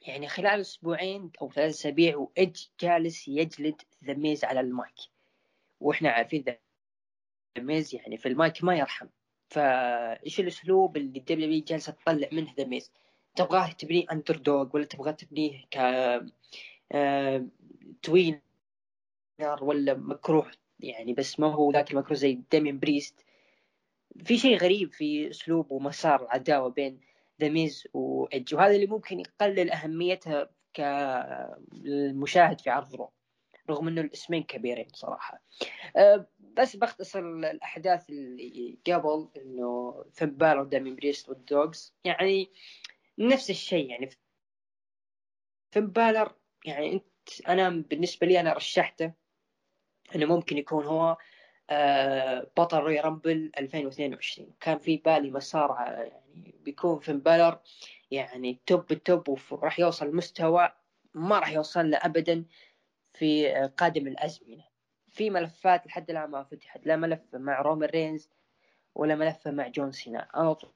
يعني 0.07 0.29
خلال 0.29 0.61
أسبوعين 0.61 1.31
أو 1.42 1.51
ثلاث 1.51 1.75
أسابيع 1.75 2.16
وإيدج 2.16 2.66
جالس 2.81 3.29
يجلد 3.29 3.83
ذا 4.05 4.47
على 4.47 4.61
المايك. 4.61 4.94
وإحنا 5.81 6.11
عارفين 6.11 6.42
ذا 6.42 6.59
يعني 7.94 8.16
في 8.16 8.29
المايك 8.29 8.64
ما 8.64 8.77
يرحم. 8.77 9.07
فإيش 9.49 10.40
الأسلوب 10.40 10.97
اللي 10.97 11.18
الدبليو 11.18 11.64
جالسة 11.64 11.92
تطلع 11.92 12.29
منه 12.33 12.55
ذا 12.55 12.64
ميز 12.64 12.92
تبغاه 13.37 13.73
تبنيه 13.73 14.05
underdog 14.12 14.69
ولا 14.75 14.85
تبغاه 14.85 15.12
تبنيه 15.12 15.64
ك 15.71 15.77
آه... 16.93 17.47
tweener 18.03 18.41
ولا 19.61 19.95
مكروه؟ 19.95 20.51
يعني 20.81 21.12
بس 21.12 21.41
ما 21.41 21.47
هو 21.47 21.73
ذاك 21.73 21.91
المكروه 21.91 22.14
زي 22.14 22.38
داميان 22.51 22.79
بريست 22.79 23.25
في 24.25 24.38
شيء 24.38 24.57
غريب 24.57 24.93
في 24.93 25.31
أسلوب 25.31 25.73
ومسار 25.73 26.23
العداوة 26.23 26.69
بين 26.71 27.01
ذا 27.41 27.49
ميز 27.49 27.88
وايدج 27.95 28.55
وهذا 28.55 28.75
اللي 28.75 28.87
ممكن 28.87 29.21
يقلل 29.21 29.71
أهميتها 29.71 30.51
كالمشاهد 30.75 32.61
في 32.61 32.71
عرض 32.71 32.95
Raw 32.95 33.11
رغم 33.71 33.88
إنه 33.88 34.01
الاسمين 34.01 34.43
كبيرين 34.43 34.88
صراحة. 34.95 35.43
أه 35.97 36.27
بس 36.41 36.77
بختصر 36.77 37.19
الأحداث 37.19 38.11
اللي 38.11 38.79
قبل 38.87 39.29
إنه 39.37 40.05
فين 40.12 40.31
بالور 40.31 40.64
داميان 40.64 40.97
بريست 40.97 41.29
والدوجز 41.29 41.95
يعني 42.05 42.51
نفس 43.19 43.51
الشيء 43.51 43.91
يعني. 43.91 44.11
فين 45.71 45.87
بالر 45.87 46.35
يعني 46.65 46.93
انت 46.93 47.05
أنا 47.49 47.69
بالنسبة 47.69 48.27
لي 48.27 48.41
أنا 48.41 48.53
رشحته 48.53 49.13
إنه 50.15 50.27
ممكن 50.27 50.59
يكون 50.59 50.85
هو 50.85 51.17
آه، 51.71 52.51
بطل 52.57 52.79
رويال 52.79 53.01
رامبل 53.01 53.53
2022 53.59 54.55
كان 54.61 54.79
في 54.79 54.97
بالي 54.97 55.31
مسار 55.31 55.77
يعني 55.89 56.55
بيكون 56.61 56.99
فين 56.99 57.21
بالر 57.21 57.61
يعني 58.11 58.61
top 58.67 58.93
ال 58.93 59.04
top 59.04 59.38
وراح 59.51 59.79
يوصل 59.81 60.17
مستوى 60.17 60.73
ما 61.15 61.39
راح 61.39 61.53
يوصل 61.53 61.91
له 61.91 61.99
ابدا 62.03 62.45
في 63.15 63.53
قادم 63.77 64.07
الازمنه 64.07 64.65
في 65.09 65.31
ملفات 65.31 65.87
لحد 65.87 66.11
الآن 66.11 66.31
ما 66.31 66.45
فتحت 66.45 66.87
لا 66.87 66.97
ملف 66.97 67.21
مع 67.35 67.61
رومان 67.63 67.89
رينز 67.89 68.31
ولا 68.95 69.15
ملف 69.15 69.49
مع 69.49 69.69
جون 69.69 69.93
سينا. 69.93 70.29
على 70.35 70.55
طول 70.55 70.73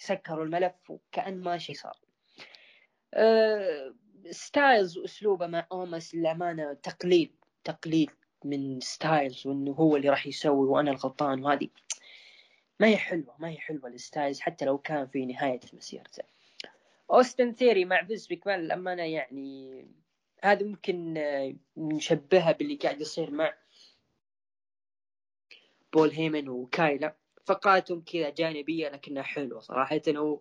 سكروا 0.00 0.44
الملف 0.44 0.90
وكأن 0.90 1.40
ما 1.40 1.58
شيء 1.58 1.76
صار. 1.76 1.98
أه 3.14 3.94
ستايلز 4.30 4.98
وأسلوبه 4.98 5.46
مع 5.46 5.66
أوموس 5.72 6.14
للأمانة 6.14 6.72
تقليل 6.72 7.30
تقليل 7.64 8.10
من 8.44 8.80
ستايلز 8.80 9.46
وإنه 9.46 9.72
هو 9.72 9.96
اللي 9.96 10.08
راح 10.08 10.26
يسوي 10.26 10.68
وأنا 10.68 10.90
الغلطان 10.90 11.44
وهذه. 11.44 11.68
ما 12.80 12.86
هي 12.86 12.96
حلوة 12.96 13.34
ما 13.38 13.48
هي 13.48 13.58
حلوة 13.58 13.88
الستايلز 13.88 14.40
حتى 14.40 14.64
لو 14.64 14.78
كان 14.78 15.06
في 15.06 15.26
نهاية 15.26 15.60
مسيرته. 15.72 16.22
أوستن 17.10 17.52
ثيوري 17.52 17.84
مع 17.84 18.04
فينس 18.04 18.26
مكمان 18.26 18.60
للأمانة 18.60 19.02
يعني 19.02 19.86
هذا 20.44 20.66
ممكن 20.66 21.14
نشبهها 21.76 22.52
باللي 22.52 22.76
قاعد 22.76 23.00
يصير 23.00 23.30
مع 23.30 23.54
بول 25.92 26.10
هيمن 26.10 26.48
وكايلا. 26.48 27.16
فقراتهم 27.50 28.00
كذا 28.00 28.30
جانبية 28.30 28.88
لكنها 28.88 29.22
حلوة 29.22 29.60
صراحة. 29.60 30.00
و... 30.08 30.40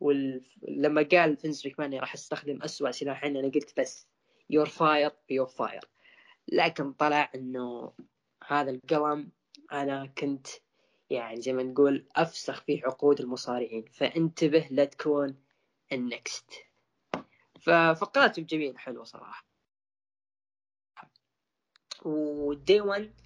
ولما 0.00 1.08
قال 1.12 1.36
فينس 1.36 1.62
مكمان 1.62 1.94
راح 1.94 2.14
أستخدم 2.14 2.62
اسوء 2.62 2.90
سلاحين 2.90 3.36
أنا 3.36 3.48
قلت 3.48 3.80
بس 3.80 4.06
you're 4.50 4.66
fired 4.66 5.10
you're 5.30 5.46
fired 5.46 5.80
لكن 6.48 6.92
طلع 6.92 7.30
إنه 7.34 7.92
هذا 8.46 8.70
القلم 8.70 9.30
أنا 9.72 10.06
كنت 10.06 10.46
يعني 11.10 11.40
زي 11.40 11.52
ما 11.52 11.62
نقول 11.62 12.06
أفسخ 12.16 12.62
في 12.62 12.82
عقود 12.84 13.20
المصارعين. 13.20 13.84
فانتبه 13.84 14.68
لا 14.70 14.84
تكون 14.84 15.36
ال 15.92 16.02
next. 16.02 16.52
ففقرات 17.60 18.40
جميل 18.40 18.78
حلوة 18.78 19.04
صراحة. 19.04 19.46
و 22.04 22.23
Day 22.23 22.80
1 22.80 23.23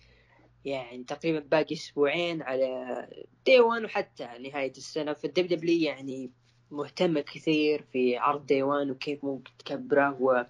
يعني 0.69 1.05
تقريبا 1.05 1.39
باقي 1.39 1.75
أسبوعين 1.75 2.43
على 2.43 3.09
Day 3.47 3.61
1 3.61 3.85
وحتى 3.85 4.25
نهاية 4.25 4.71
السنة. 4.71 5.13
فال 5.12 5.47
WWE 5.47 5.81
يعني 5.81 6.31
مهتمه 6.71 7.21
كثير 7.21 7.83
في 7.93 8.17
عرض 8.17 8.47
Day 8.47 8.62
1 8.63 8.91
وكيف 8.91 9.25
ممكن 9.25 9.53
تكبره 9.59 10.17
و 10.23 10.45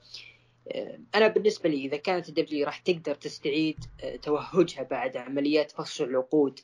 أنا 1.15 1.29
بالنسبة 1.29 1.69
لي 1.69 1.85
إذا 1.85 1.97
كانت 1.97 2.29
ال 2.29 2.38
WWE 2.38 2.67
راح 2.67 2.79
تقدر 2.79 3.15
تستعيد 3.15 3.85
آه، 4.03 4.17
توهجها 4.17 4.83
بعد 4.83 5.17
عمليات 5.17 5.71
فصل 5.71 6.05
العقود 6.05 6.61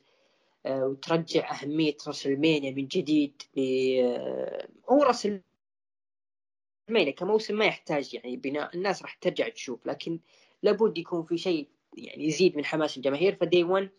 آه، 0.65 0.87
وترجع 0.87 1.51
أهمية 1.51 1.97
راسلمانيا 2.07 2.71
من 2.71 2.87
جديد 2.87 3.41
آه، 3.57 4.67
هو 4.89 5.03
راسلمانيا 5.03 7.11
كموسم 7.11 7.57
ما 7.57 7.65
يحتاج 7.65 8.13
يعني 8.13 8.37
بناء 8.37 8.75
الناس 8.75 9.01
راح 9.01 9.13
ترجع 9.13 9.49
تشوف 9.49 9.87
لكن 9.87 10.19
لابد 10.63 10.97
يكون 10.97 11.23
في 11.23 11.37
شيء 11.37 11.67
يعني 11.97 12.25
يزيد 12.25 12.57
من 12.57 12.65
حماس 12.65 12.97
الجماهير 12.97 13.35
ف 13.35 13.42
Day 13.42 13.63
1 13.63 13.89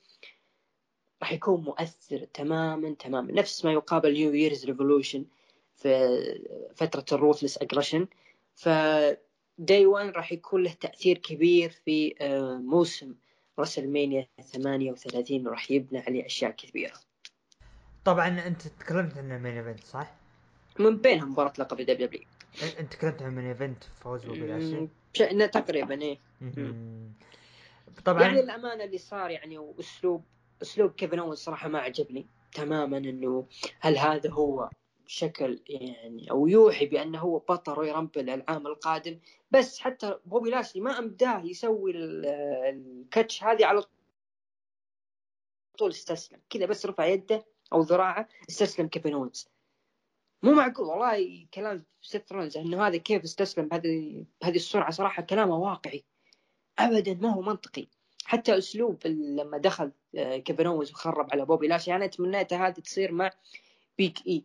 راح 1.23 1.33
يكون 1.33 1.61
مؤثر 1.61 2.19
تماما 2.19 2.95
تماما. 2.99 3.33
نفس 3.33 3.65
ما 3.65 3.73
يقابل 3.73 4.13
New 4.13 4.35
Year's 4.35 4.65
Revolution 4.65 5.25
في 5.77 6.19
فترة 6.77 7.05
ال 7.13 7.18
Ruthless 7.18 7.59
Aggression 7.59 8.07
ف 8.55 8.69
Day 9.59 9.87
1 9.87 10.09
راح 10.09 10.33
يكون 10.33 10.63
له 10.63 10.73
تأثير 10.73 11.19
كبير 11.19 11.71
في 11.71 12.15
آه، 12.21 12.55
موسم 12.55 13.15
راسلمانيا 13.59 14.27
38 14.53 15.47
وراح 15.47 15.71
يبنى 15.71 15.99
عليه 15.99 16.27
أشياء 16.27 16.51
كبيره. 16.51 16.95
طبعا 18.05 18.29
أنت 18.47 18.69
تكلمت 18.69 19.19
عن 19.19 19.33
ال 19.33 19.38
main 19.38 19.57
event 19.57 19.85
صح؟ 19.85 20.15
من 20.79 20.97
بينها 20.97 21.25
مباراة 21.25 21.53
لقب 21.59 21.77
WWE. 21.77 22.23
أنت 22.79 22.93
تكلمت 22.93 23.23
عن 23.23 23.29
ال 23.29 23.33
main 23.33 23.47
event 23.47 23.85
فوز 23.85 24.25
بوبي 24.25 24.89
تقريبا 25.47 26.03
إيه. 26.03 26.19
طبعا. 28.05 28.23
يعني 28.23 28.41
الأمانة 28.41 28.85
اللي 28.85 28.99
صار 28.99 29.31
يعني 29.31 29.59
وأسلوب 29.59 30.25
أسلوب 30.63 30.91
كيفن 30.91 31.19
اونز 31.19 31.35
صراحة 31.35 31.69
ما 31.69 31.79
عجبني 31.79 32.27
تماما 32.53 32.99
إنه 32.99 33.47
هل 33.81 33.99
هذا 33.99 34.31
هو 34.31 34.71
شكل 35.07 35.63
يعني 35.69 36.31
أو 36.31 36.47
يوحي 36.47 36.87
بأنه 36.87 37.19
هو 37.19 37.39
بطل 37.39 37.73
رويال 37.73 37.91
رامبل 37.91 38.31
العام 38.31 38.67
القادم. 38.67 39.19
بس 39.51 39.81
حتى 39.81 40.19
بوبي 40.25 40.51
لاسلي 40.51 40.83
ما 40.83 40.99
أمداه 40.99 41.45
يسوي 41.45 41.93
الكاتش 41.95 43.45
هذه 43.45 43.67
على 43.67 43.83
طول 45.79 45.91
استسلم. 45.91 46.41
كذا 46.51 46.67
بس 46.67 46.87
رفع 46.87 47.05
يده 47.07 47.45
أو 47.73 47.81
ذراعه 47.81 48.29
استسلم 48.51 48.89
كيفن 48.89 49.13
اونز 49.13 49.49
مو 50.43 50.53
معقول 50.53 50.87
والله 50.87 51.47
كلام 51.55 51.85
سيث 52.03 52.33
رولنز 52.33 52.57
إنه 52.57 52.87
هذا 52.87 52.97
كيف 52.97 53.23
استسلم 53.23 53.69
بهذه 53.69 54.25
بهذه 54.43 54.57
السرعة. 54.57 54.91
صراحة 54.91 55.23
كلامه 55.23 55.57
واقعي. 55.57 56.05
ابدا 56.79 57.15
ما 57.15 57.35
هو 57.35 57.43
منطقي. 57.43 57.87
حتى 58.25 58.59
أسلوب 58.59 59.07
لما 59.07 59.59
دخل 59.59 59.93
آه، 60.17 60.37
كيفن 60.37 60.67
اونز 60.67 60.91
وخرب 60.91 61.29
على 61.33 61.45
بوبي 61.45 61.69
لاشلي 61.69 61.95
أنا 61.95 62.07
تمنيت 62.07 62.53
هذه 62.53 62.73
تصير 62.73 63.13
مع 63.13 63.31
بيج 63.99 64.27
إي. 64.27 64.45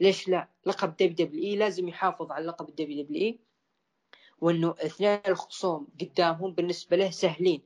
ليش 0.00 0.28
لا؟ 0.28 0.48
لقب 0.66 0.96
WWE 0.96 1.56
لازم 1.56 1.88
يحافظ 1.88 2.32
على 2.32 2.46
لقب 2.46 2.68
ال 2.68 3.04
WWE. 3.04 3.38
وأنه 4.40 4.74
اثنين 4.78 5.20
الخصوم 5.28 5.86
قدامهم 6.00 6.52
بالنسبة 6.52 6.96
له 6.96 7.10
سهلين. 7.10 7.62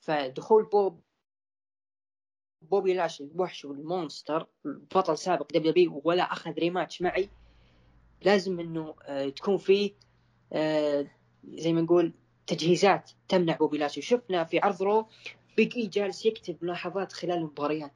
فدخول 0.00 0.64
بوب 0.64 1.00
بوبي 2.62 2.94
لاشلي 2.94 3.24
الوحش 3.24 3.64
وال 3.64 3.82
monster 3.82 4.46
بطل 4.64 5.18
سابق 5.18 5.52
WWE 5.52 6.00
ولا 6.04 6.22
أخذ 6.22 6.52
rematch 6.52 7.02
معي 7.02 7.28
لازم 8.22 8.60
إنه 8.60 8.94
آه 9.02 9.28
تكون 9.28 9.56
فيه 9.56 9.92
آه 10.52 11.06
زي 11.44 11.72
ما 11.72 11.80
نقول 11.80 12.12
تجهيزات 12.54 13.10
تمنع 13.28 13.56
بوبي 13.56 13.78
لاشلي 13.78 14.02
شفنا 14.02 14.44
في 14.44 14.58
عرض 14.58 14.82
Raw 14.82 15.06
بيج 15.56 15.76
إي 15.76 15.86
جالس 15.86 16.26
يكتب 16.26 16.56
ملاحظات 16.62 17.12
خلال 17.12 17.38
المباريات. 17.38 17.92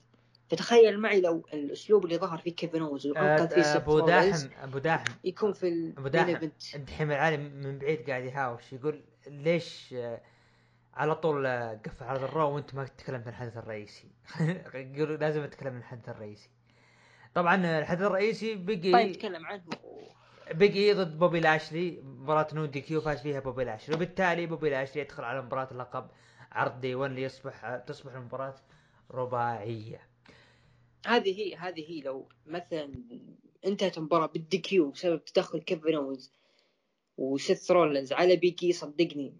فتخيل 0.49 1.01
معي 1.01 1.21
لو 1.21 1.47
الأسلوب 1.53 2.05
اللي 2.05 2.19
ظهر 2.19 2.39
فيه 2.39 2.55
كيفن 2.55 2.83
اونز 2.83 3.07
وانقذ 3.07 3.49
فيه 3.49 3.77
أبو 3.77 4.01
داحم 4.01 4.49
أبو 4.63 4.79
داحم. 4.79 5.13
يكون 5.25 5.53
في 5.53 5.93
أبو 5.99 6.09
داحم 6.09 6.49
الدحيم 6.75 7.11
العالي 7.13 7.37
من 7.37 7.79
بعيد 7.79 8.11
قاعد 8.11 8.25
يهاوش 8.25 8.73
يقول 8.73 9.01
ليش 9.27 9.95
آه، 9.95 10.21
على 10.95 11.15
طول 11.15 11.47
آه، 11.47 11.81
قفل 11.85 12.05
عرض 12.05 12.23
ال 12.23 12.31
Raw 12.31 12.55
وانت 12.55 12.75
ما 12.75 12.85
تكلمت 12.85 13.27
عن 13.27 13.29
الحدث 13.29 13.57
الرئيسي؟ 13.57 14.09
يقولوا 14.75 15.17
لازم 15.17 15.43
أتكلم 15.43 15.73
عن 15.73 15.79
الحدث 15.79 16.09
الرئيسي. 16.09 16.51
طبعا 17.35 17.67
آه، 17.67 17.79
الحدث 17.79 18.03
الرئيسي 18.03 18.55
بقي 18.55 18.93
طيب 18.93 19.13
تكلم 19.13 19.47
عنه. 19.47 19.63
بيج 20.55 20.83
إي 20.83 20.93
ضد 20.93 21.19
بوبي 21.19 21.41
لاشلي 21.41 22.01
مباراة 22.03 22.55
no 22.55 22.67
DQ 22.67 23.01
فاز 23.01 23.23
فيها 23.23 23.41
بوبي 23.41 23.65
لاشلي 23.65 23.95
وبالتالي 23.95 24.47
بوبي 24.47 24.71
لاشلي 24.71 25.03
يدخل 25.03 25.25
على 25.25 25.43
مباراة 25.43 25.69
اللقب 25.73 26.11
عرض 26.53 26.81
Day 26.81 26.95
1 26.95 27.13
ليصبح 27.13 27.77
تصبح 27.77 28.13
المباراة 28.13 28.55
رباعية. 29.11 30.09
هذه 31.07 31.41
هي 31.41 31.57
هذه 31.57 31.91
هي 31.91 32.01
لو 32.01 32.29
مثلا 32.47 32.93
انتهت 33.67 33.99
المباراة 33.99 34.27
بال 34.27 34.59
DQ 34.59 34.91
بسبب 34.91 35.25
تدخل 35.25 35.59
كيفن 35.59 35.95
اونز 35.95 36.33
وسيث 37.17 37.71
رولنز 37.71 38.13
على 38.13 38.37
بيج 38.37 38.64
إي 38.64 38.73
صدقني 38.73 39.37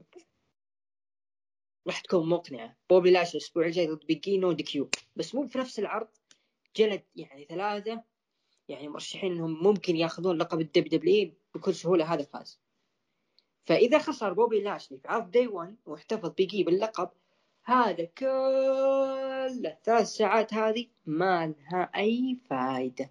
راح 1.87 2.01
تكون 2.01 2.29
مقنعة. 2.29 2.77
بوبي 2.91 3.11
لاشلي 3.11 3.35
الأسبوع 3.35 3.67
الجاي 3.67 3.87
ضد 3.87 4.07
بيج 4.07 4.39
إي 4.39 4.53
no 4.53 4.63
DQ. 4.63 4.91
بس 5.17 5.35
مو 5.35 5.49
في 5.49 5.59
نفس 5.59 5.79
العرض 5.79 6.09
جلد 6.77 7.03
يعني 7.17 7.45
ثلاثة 7.45 8.03
يعني 8.69 8.89
مرشحين 8.89 9.33
إنهم 9.33 9.63
ممكن 9.63 9.97
ياخذون 9.97 10.39
لقب 10.39 10.61
ال 10.61 10.89
WWE 10.89 11.33
بكل 11.55 11.75
سهولة 11.75 12.15
هذا 12.15 12.23
فاز. 12.23 12.61
فإذا 13.65 13.99
خسر 13.99 14.33
بوبي 14.33 14.61
لاشلي 14.61 14.99
في 14.99 15.09
عرض 15.09 15.31
Day 15.31 15.47
1 15.47 15.77
واحتفظ 15.87 16.29
بيج 16.29 16.56
إي 16.56 16.65
باللقب 16.65 17.11
هذا 17.65 18.05
كل 18.05 19.67
الثلاث 19.67 20.07
ساعات 20.07 20.55
هذه 20.55 20.87
ما 21.07 21.47
لها 21.47 21.91
أي 21.97 22.39
فائدة 22.51 23.11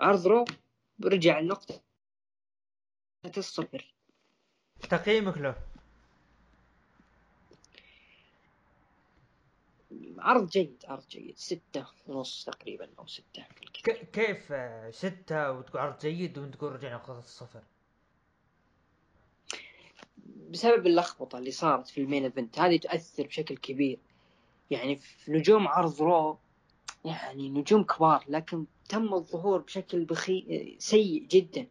عرض 0.00 0.26
Raw 0.26 0.44
رجع 1.04 1.38
النقطة 1.38 1.80
الصفر. 3.36 3.94
تقييمك 4.90 5.38
له. 5.38 5.71
عرض 10.22 10.48
جيد 10.48 10.84
عرض 10.88 11.06
جيد. 11.08 11.38
ستة 11.38 11.86
ونص 12.06 12.44
تقريبا 12.44 12.88
أو 12.98 13.06
ستة. 13.06 13.44
كيف 14.12 14.52
ستة 14.90 15.52
وتقول 15.52 15.82
عرض 15.82 15.98
جيد 15.98 16.38
وأنت 16.38 16.54
تقول 16.54 16.72
رجع 16.72 16.94
نقطة 16.94 17.18
الصفر؟ 17.18 17.62
بسبب 20.50 20.86
اللخبطة 20.86 21.38
اللي 21.38 21.50
صارت 21.50 21.88
في 21.88 22.00
ال 22.00 22.05
main 22.05 22.24
event 22.24 22.58
هذه 22.58 22.76
تؤثر 22.76 23.26
بشكل 23.26 23.56
كبير. 23.56 23.98
يعني 24.70 24.96
في 24.96 25.32
نجوم 25.32 25.68
عرض 25.68 26.02
Raw 26.02 26.38
يعني 27.04 27.48
نجوم 27.48 27.84
كبار 27.84 28.24
لكن 28.28 28.66
تم 28.88 29.14
الظهور 29.14 29.58
بشكل 29.58 30.04
بخي 30.04 30.76
سيء 30.78 31.26
جدا. 31.26 31.66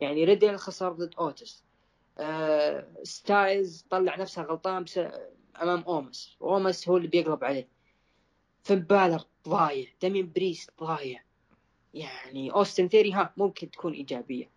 يعني 0.00 0.24
ريدل 0.24 0.56
خسر 0.56 0.92
ضد 0.92 1.14
اوتيس 1.18 1.64
آه 2.18 2.86
Styles 3.02 3.86
طلع 3.90 4.16
نفسه 4.16 4.42
غلطان 4.42 4.84
بس 4.84 5.00
أمام 5.62 5.84
أوموس. 5.88 6.36
أوموس 6.42 6.88
هو 6.88 6.96
اللي 6.96 7.08
بيقلب 7.08 7.44
عليه. 7.44 7.68
فين 8.64 8.80
بالور 8.80 9.22
ضايع. 9.48 9.88
دامين 10.02 10.32
بريست 10.32 10.70
ضايع. 10.80 11.22
يعني 11.94 12.52
أوستن 12.52 12.88
ثيوري 12.88 13.12
ها 13.12 13.32
ممكن 13.36 13.70
تكون 13.70 13.92
إيجابية. 13.92 14.50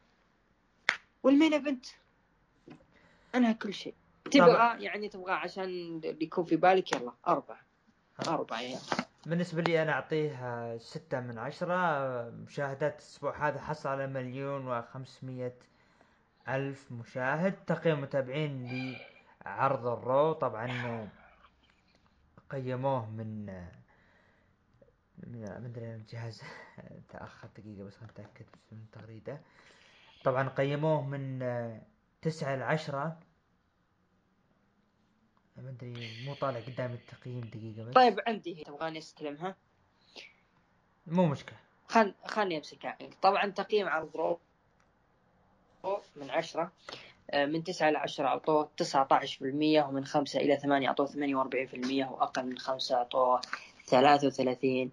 وال 1.24 1.34
main 1.34 1.54
event؟ 1.54 1.86
انهى 3.36 3.54
كل 3.54 3.74
شيء. 3.74 3.94
تبغى 4.32 4.84
يعني 4.84 5.10
تبغى 5.10 5.32
عشان 5.32 5.64
اللي 5.64 6.26
يكون 6.26 6.46
في 6.46 6.56
بالك 6.56 6.92
يلا 6.96 7.14
أربعة. 7.28 7.62
أربعة 8.28 8.62
يا 8.62 8.80
بالنسبة 9.26 9.62
لي 9.62 9.82
أنا 9.82 9.92
أعطيه 9.92 10.78
ستة 10.78 11.20
من 11.20 11.38
عشرة. 11.38 12.30
مشاهدات 12.30 12.94
الأسبوع 12.94 13.48
هذا 13.48 13.62
حصل 13.62 13.90
على 13.90 14.08
مليون 14.08 14.68
وخمسمية 14.68 15.56
ألف 16.50 16.92
مشاهد. 16.92 17.66
تقييم 17.66 18.02
متابعين 18.02 18.96
لعرض 19.48 19.88
الرو 19.88 20.34
طبعا 20.34 21.10
قيموه 22.50 23.10
من 23.10 23.46
من 25.18 25.64
مدري 25.64 25.96
الجهاز 25.96 26.42
تأخر 27.10 27.48
دقيقة 27.58 27.84
بس 27.84 28.04
نتأكد 28.04 28.46
من 28.72 28.78
التغريدة 28.78 29.42
طبعا 30.24 30.50
قيموه 30.50 31.02
من 31.02 31.40
تسعة 32.22 32.56
لعشرة 32.56 33.20
ما 35.58 35.70
أدري 35.70 36.26
مو 36.26 36.34
طالع 36.34 36.60
قدام 36.60 36.94
التقييم 36.94 37.42
دقيقة 37.42 37.84
بس. 37.84 37.94
طيب 37.94 38.20
عندي 38.28 38.64
تبغاني 38.64 39.00
استلمها؟ 39.00 39.56
مو 41.08 41.26
مشكلة. 41.26 41.58
خل 41.88 42.14
خلني 42.26 42.58
امسكها 42.58 42.98
طبعا 43.22 43.50
تقييم 43.50 43.88
عرض 43.88 44.18
رو 44.18 44.40
من 46.16 46.30
عشرة. 46.30 46.72
من 47.36 47.64
تسعة 47.64 47.90
إلى 47.90 47.98
عشرة 47.98 48.26
أعطوه 48.28 48.72
تسعة 48.78 49.08
عشر 49.12 49.46
بالمية 49.46 49.84
ومن 49.84 50.06
خمسة 50.06 50.40
إلى 50.40 50.58
ثمانية 50.58 50.88
أعطوه 50.88 51.06
ثمانية 51.06 51.36
وأربعين 51.36 51.68
بالمية 51.68 52.06
وأقل 52.06 52.46
من 52.46 52.58
خمسة 52.58 52.96
أعطوه 52.96 53.42
ثلاثة 53.86 54.28
وثلاثين 54.28 54.92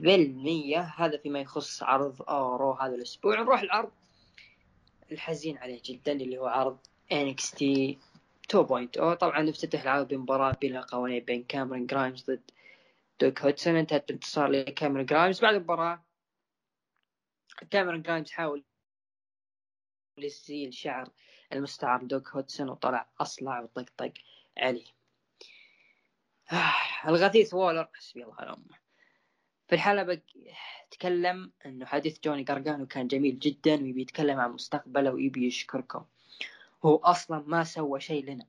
بالمية. 0.00 0.80
هذا 0.80 1.18
فيما 1.18 1.40
يخص 1.40 1.82
عرض 1.82 2.22
رو 2.30 2.72
هذا 2.72 2.94
الأسبوع. 2.94 3.40
نروح 3.40 3.60
العرض 3.60 3.90
الحزين 5.12 5.58
عليه 5.58 5.80
جدا 5.84 6.12
اللي 6.12 6.38
هو 6.38 6.46
عرض 6.46 6.78
NXT 7.12 7.64
2.0 8.52 9.14
طبعا 9.14 9.50
افتتح 9.50 9.82
العرض 9.82 10.08
بمباراة 10.08 10.56
بلا 10.62 10.80
قوانين 10.80 11.24
بين 11.24 11.44
كاميرون 11.44 11.86
جرايمز 11.86 12.30
ضد 12.30 12.50
دوك 13.20 13.40
هودسون. 13.40 13.76
انتهت 13.76 14.08
بانتصار 14.08 14.48
لكاميرون 14.48 15.06
جرايمز. 15.06 15.40
بعد 15.40 15.54
المباراة 15.54 16.04
كاميرون 17.70 18.02
جرايمز 18.02 18.30
حاول 18.30 18.64
يزيل 20.18 20.74
شعر 20.74 21.08
المستعار 21.52 22.04
دوك 22.04 22.28
هودسون 22.28 22.68
وطلع 22.68 23.08
أصلع 23.20 23.60
وطقطق 23.60 24.12
عليه. 24.58 24.86
آه 26.52 27.08
الغثيث 27.08 27.54
وولر 27.54 27.88
حسبي 27.94 28.22
الله 28.24 28.34
على 28.38 28.50
أمه. 28.50 28.78
في 29.68 29.74
الحلبة 29.74 30.20
تكلم 30.90 31.52
إنه 31.66 31.86
حديث 31.86 32.20
جوني 32.24 32.44
قرقانو 32.44 32.86
كان 32.86 33.06
جميل 33.06 33.38
جدا 33.38 33.82
ويبي 33.82 34.02
يتكلم 34.02 34.40
عن 34.40 34.50
مستقبله 34.50 35.12
ويبي 35.12 35.46
يشكركم. 35.46 36.04
هو 36.84 36.96
أصلا 36.96 37.44
ما 37.46 37.64
سوى 37.64 38.00
شيء 38.00 38.24
لنا. 38.24 38.46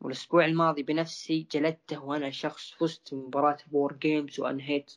والأسبوع 0.00 0.44
الماضي 0.44 0.82
بنفسي 0.82 1.46
جلدته 1.50 2.04
وأنا 2.04 2.30
شخص 2.30 2.70
فزت 2.72 3.14
مباراة 3.14 3.58
وور 3.66 3.92
جيمز 3.92 4.40
وأنهيت 4.40 4.92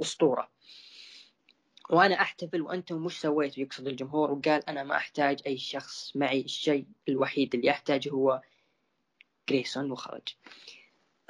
أسطورة. 0.00 0.50
وأنا 1.90 2.20
أحتفل 2.20 2.62
وأنتم 2.62 3.04
مش 3.04 3.20
سويتوا 3.20 3.62
يقصد 3.62 3.86
الجمهور 3.86 4.32
وقال 4.32 4.68
أنا 4.68 4.82
ما 4.82 4.96
أحتاج 4.96 5.42
أي 5.46 5.58
شخص 5.58 6.16
معي 6.16 6.40
الشيء 6.40 6.86
الوحيد 7.08 7.54
اللي 7.54 7.70
أحتاجه 7.70 8.10
هو 8.10 8.42
جريسون 9.48 9.90
وخرج. 9.90 10.28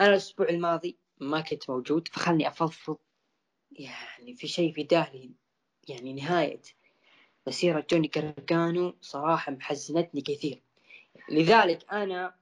أنا 0.01 0.09
الأسبوع 0.09 0.49
الماضي 0.49 0.97
ما 1.19 1.41
كنت 1.41 1.71
موجود 1.71 2.09
فخلني 2.09 2.49
أفضفض 2.49 2.97
يعني 3.71 4.35
في 4.35 4.49
شيء 4.49 4.73
في 4.73 4.83
داخلي 4.83 5.31
يعني 5.89 6.13
نهاية 6.13 6.63
مسيرة 7.47 7.87
جوني 7.91 8.09
كارجانو 8.09 8.97
صراحة 9.01 9.53
محزنتني 9.53 10.21
كثير. 10.21 10.63
لذلك 11.29 11.93
أنا 11.93 12.35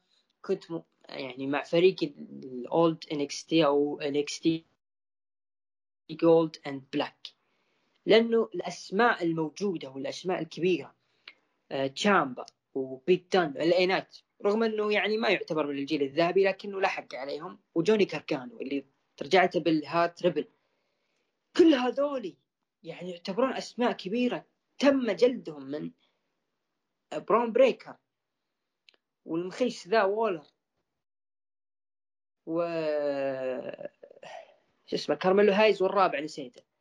كنت 0.42 0.70
م... 0.70 0.82
يعني 1.08 1.46
مع 1.46 1.62
فريق 1.62 1.96
ال 2.02 2.28
old 2.28 3.04
NXT 3.04 3.52
أو 3.52 4.00
NXT 4.02 4.48
gold 6.10 6.56
and 6.66 6.84
black 6.92 7.28
لأنه 8.06 8.48
الأسماء 8.54 9.24
الموجودة 9.24 9.90
والأسماء 9.90 10.42
الكبيرة 10.42 10.94
تشامبا 11.94 12.46
وبيت 12.74 13.32
دان 13.32 13.50
الأينات 13.50 14.16
رغم 14.44 14.62
أنه 14.62 14.92
يعني 14.92 15.16
ما 15.16 15.28
يعتبر 15.28 15.66
من 15.66 15.78
الجيل 15.78 16.02
الذهبي 16.02 16.44
لكنه 16.44 16.80
لحق 16.80 17.14
عليهم 17.14 17.58
وجوني 17.74 18.04
كارجانو 18.04 18.60
اللي 18.60 18.84
رجعته 19.22 19.60
بالهات 19.60 20.22
ريبل. 20.22 20.48
كل 21.56 21.74
هذولي 21.74 22.36
يعني 22.82 23.10
يعتبرون 23.10 23.52
أسماء 23.52 23.92
كبيرة 23.92 24.44
تم 24.78 25.10
جلدهم 25.10 25.62
من 25.62 25.90
برون 27.12 27.52
بريكر 27.52 27.96
والمخيس 29.24 29.88
ذا 29.88 30.02
وولر 30.04 30.44
و 32.46 32.62
شو 34.86 34.96
اسمه 34.96 35.14
كارميلو 35.14 35.52
هايز 35.52 35.82
والرابع 35.82 36.20
نسيته. 36.20 36.62
آه... 36.62 36.73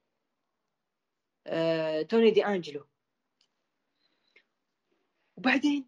توني 2.10 2.32
دي 2.32 2.46
أنجلو. 2.46 2.88
وبعدين 5.38 5.86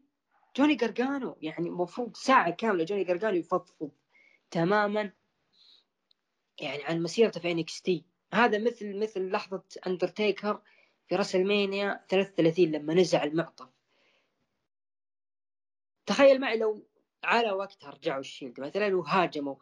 جوني 0.58 0.76
قرقانو 0.76 1.38
يعني 1.42 1.68
المفروض 1.68 2.16
ساعة 2.16 2.50
كاملة 2.50 2.84
جوني 2.84 3.04
قرقانو 3.04 3.36
يفضفض 3.38 3.92
تماما 4.52 5.12
يعني 6.62 6.84
عن 6.84 7.04
مسيرته 7.04 7.40
في 7.40 7.52
NXT. 7.52 8.06
هذا 8.34 8.58
مثل 8.58 9.00
مثل 9.00 9.32
لحظة 9.32 9.64
أندرتيكر 9.88 10.62
في 11.08 11.16
راسلمانيا 11.16 12.06
33 12.10 12.66
لما 12.66 12.94
نزع 12.94 13.24
المعطف. 13.24 13.70
تخيل 16.06 16.42
معي 16.42 16.58
لو 16.58 16.88
على 17.24 17.52
وقتها 17.52 17.90
رجعوا 17.90 18.20
الشيلد 18.20 18.60
مثلا 18.60 18.96
وهاجموا 18.96 19.56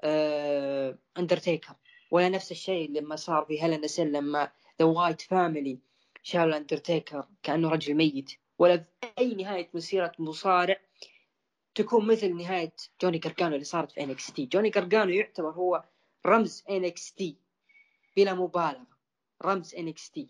آه 0.00 0.98
أندرتيكر. 1.18 1.74
ولا 2.10 2.28
نفس 2.28 2.52
الشيء 2.52 2.90
لما 2.90 3.16
صار 3.16 3.44
في 3.44 3.62
هيلين 3.62 3.86
سيل 3.88 4.12
لما 4.12 4.52
ذا 4.78 4.84
وايت 4.84 5.20
فاميلي 5.20 5.78
شال 6.22 6.40
الاندرتيكر 6.40 7.28
كأنه 7.42 7.68
رجل 7.70 7.94
ميت. 7.94 8.32
ولا 8.58 8.76
في 8.76 9.12
أي 9.18 9.34
نهاية 9.34 9.70
مسيرة 9.74 10.12
مصارع 10.18 10.80
تكون 11.74 12.06
مثل 12.06 12.36
نهاية 12.36 12.72
جوني 13.02 13.18
كارجانو 13.18 13.54
اللي 13.54 13.64
صارت 13.64 13.92
في 13.92 14.00
NXT. 14.00 14.46
جوني 14.46 14.70
كارجانو 14.70 15.10
يعتبر 15.10 15.50
هو 15.50 15.84
رمز 16.26 16.64
NXT 16.70 17.36
بلا 18.16 18.34
مبالغة. 18.34 18.86
رمز 19.44 19.74
NXT. 19.74 20.28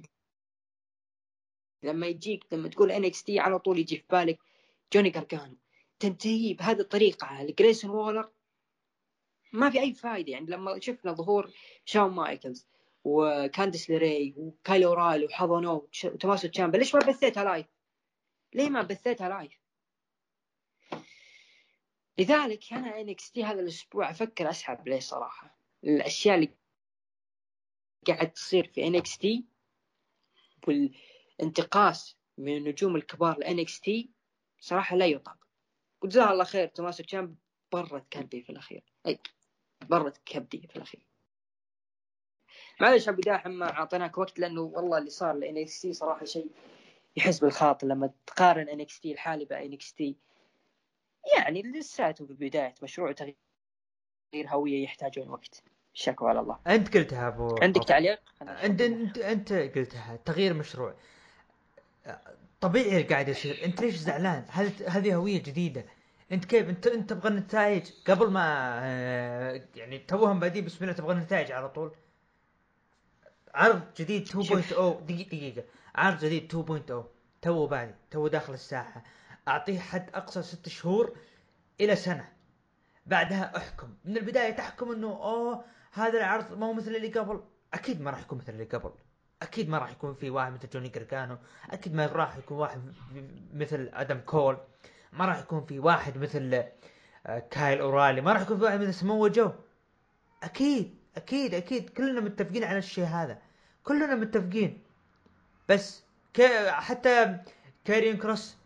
لما 1.82 2.06
يجيك 2.06 2.46
لما 2.52 2.68
تقول 2.68 2.90
NXT 2.90 3.38
على 3.38 3.58
طول 3.58 3.78
يجي 3.78 3.96
في 3.96 4.04
بالك 4.10 4.38
جوني 4.92 5.10
كارجانو. 5.10 5.56
تنتهي 5.98 6.54
بهذه 6.54 6.80
الطريقة. 6.80 7.26
على 7.26 7.52
جريسون 7.52 7.90
وولر 7.90 8.30
ما 9.52 9.70
في 9.70 9.80
أي 9.80 9.94
فائده 9.94 10.32
يعني 10.32 10.46
لما 10.46 10.80
شفنا 10.80 11.12
ظهور 11.12 11.50
شاون 11.84 12.12
مايكلز 12.12 12.66
وكانديس 13.08 13.90
ليري 13.90 14.34
وكايل 14.36 14.86
اورايلي 14.86 15.24
وحضنو 15.24 15.88
وتوماسو 16.04 16.48
تشامبا 16.48 16.76
ليش 16.76 16.94
ما 16.94 17.00
بثيتها 17.00 17.44
live؟ 17.44 17.66
ليه 18.54 18.68
ما 18.68 18.82
بثيتها 18.82 19.28
live؟ 19.28 19.60
لذلك 22.18 22.72
أنا 22.72 23.00
NXT 23.00 23.44
هذا 23.44 23.60
الأسبوع 23.60 24.10
أفكر 24.10 24.50
أسحب 24.50 24.88
ليه 24.88 25.00
صراحة. 25.00 25.58
الأشياء 25.84 26.34
اللي 26.34 26.48
قاعد 28.06 28.32
تصير 28.32 28.66
في 28.74 28.86
NXT 28.86 29.44
والانتقاص 30.68 32.18
من 32.38 32.56
النجوم 32.56 32.96
الكبار 32.96 33.38
ل 33.38 33.80
NXT 33.80 34.10
صراحة 34.60 34.96
لا 34.96 35.06
يطاق. 35.06 35.38
وجزاه 36.02 36.32
الله 36.32 36.44
خير 36.44 36.66
توماسو 36.68 37.02
تشامب 37.02 37.36
برد 37.72 38.12
قلبي 38.12 38.42
في 38.42 38.50
الأخير. 38.50 38.84
أي 39.06 39.18
برد 39.82 40.20
كبدي 40.26 40.68
في 40.68 40.76
الأخير. 40.76 41.07
معلش 42.80 43.08
أبو 43.08 43.20
داحم 43.20 43.50
ما 43.50 43.70
أعطيناك 43.72 44.18
وقت 44.18 44.38
لأنه 44.38 44.60
والله 44.60 44.98
اللي 44.98 45.10
صار 45.10 45.32
ل 45.32 45.56
NXT 45.56 45.92
صراحة 45.92 46.24
شيء 46.24 46.50
يحز 47.16 47.38
بالخاطر 47.38 47.86
لما 47.86 48.10
تقارن 48.26 48.68
NXT 48.68 49.12
الحالي 49.12 49.44
ب 49.44 49.72
NXT. 49.72 50.16
يعني 51.36 51.62
لساته 51.62 52.26
في 52.26 52.32
بدايه 52.32 52.74
مشروع 52.82 53.12
تغيير 53.12 53.36
هوية 54.34 54.84
يحتاجون 54.84 55.28
وقت. 55.30 55.62
شكوى 55.92 56.28
على 56.28 56.40
الله. 56.40 56.58
أنت 56.66 56.96
قلتها 56.96 57.28
أبو 57.28 57.56
عندك 57.62 57.84
تعليق؟ 57.84 58.20
انت 58.42 58.80
انت 58.80 59.18
أنت 59.18 59.52
قلتها 59.52 60.16
تغيير 60.24 60.54
مشروع. 60.54 60.94
طبيعي 62.60 62.88
اللي 62.88 63.02
قاعد 63.02 63.28
يصير. 63.28 63.64
أنت 63.64 63.80
ليش 63.80 63.94
زعلان؟ 63.94 64.44
هل 64.48 64.70
هذه 64.86 65.14
هوية 65.14 65.42
جديدة؟ 65.42 65.84
أنت 66.32 66.44
كيف؟ 66.44 66.68
انت 66.68 66.86
أنت 66.86 67.10
تبغى 67.10 67.28
النتائج؟ 67.28 67.90
قبل 68.06 68.30
ما 68.30 68.78
آه، 68.82 69.62
يعني 69.76 69.98
توهم 69.98 70.40
بادين 70.40 70.64
بسم 70.64 70.84
الله 70.84 70.92
تبغى 70.92 71.12
النتائج 71.12 71.52
على 71.52 71.68
طول. 71.68 71.92
عرض 73.54 73.82
جديد 73.96 74.28
2.0 74.28 74.36
دقيقة 74.36 75.00
دقيقة. 75.28 75.64
عرض 75.94 76.24
جديد 76.24 76.48
2.0 76.48 76.92
توه 77.42 77.66
بادي 77.66 77.94
توه 78.10 78.28
داخل 78.28 78.54
الساحة. 78.54 79.02
أعطيه 79.48 79.78
حد 79.78 80.10
أقصى 80.14 80.42
ست 80.42 80.68
شهور 80.68 81.16
إلى 81.80 81.96
سنة. 81.96 82.28
بعدها 83.06 83.56
أحكم. 83.56 83.94
من 84.04 84.16
البداية 84.16 84.50
تحكم 84.50 84.92
إنه 84.92 85.08
أوه 85.08 85.64
هذا 85.92 86.18
العرض 86.18 86.58
ما 86.58 86.66
هو 86.66 86.72
مثل 86.72 86.96
اللي 86.96 87.08
قبل. 87.08 87.42
أكيد 87.74 88.00
ما 88.00 88.10
راح 88.10 88.20
يكون 88.20 88.38
مثل 88.38 88.52
اللي 88.52 88.64
قبل. 88.64 88.90
أكيد 89.42 89.68
ما 89.68 89.78
راح 89.78 89.90
يكون 89.90 90.14
في 90.14 90.30
واحد 90.30 90.52
مثل 90.52 90.68
جوني 90.68 90.88
جرجانو 90.88 91.38
أكيد 91.70 91.94
ما 91.94 92.06
راح 92.06 92.36
يكون 92.36 92.58
واحد 92.58 92.92
مثل 93.54 93.90
آدم 93.94 94.18
كول. 94.18 94.58
ما 95.12 95.24
راح 95.24 95.38
يكون 95.38 95.64
في 95.64 95.78
واحد 95.78 96.18
مثل 96.18 96.64
آه، 97.26 97.38
كايل 97.38 97.80
أورايلي. 97.80 98.20
ما 98.20 98.32
راح 98.32 98.42
يكون 98.42 98.58
في 98.58 98.64
واحد 98.64 98.80
مثل 98.80 98.94
سمو 98.94 99.28
جو 99.28 99.50
أكيد. 100.42 100.98
أكيد 101.16 101.54
أكيد. 101.54 101.90
كلنا 101.90 102.20
متفقين 102.20 102.64
على 102.64 102.78
الشيء 102.78 103.04
هذا. 103.04 103.38
كلنا 103.84 104.14
متفقين. 104.14 104.82
بس 105.68 106.02
كي 106.34 106.70
حتى 106.70 107.38
كارين 107.84 108.16
كروس. 108.16 108.56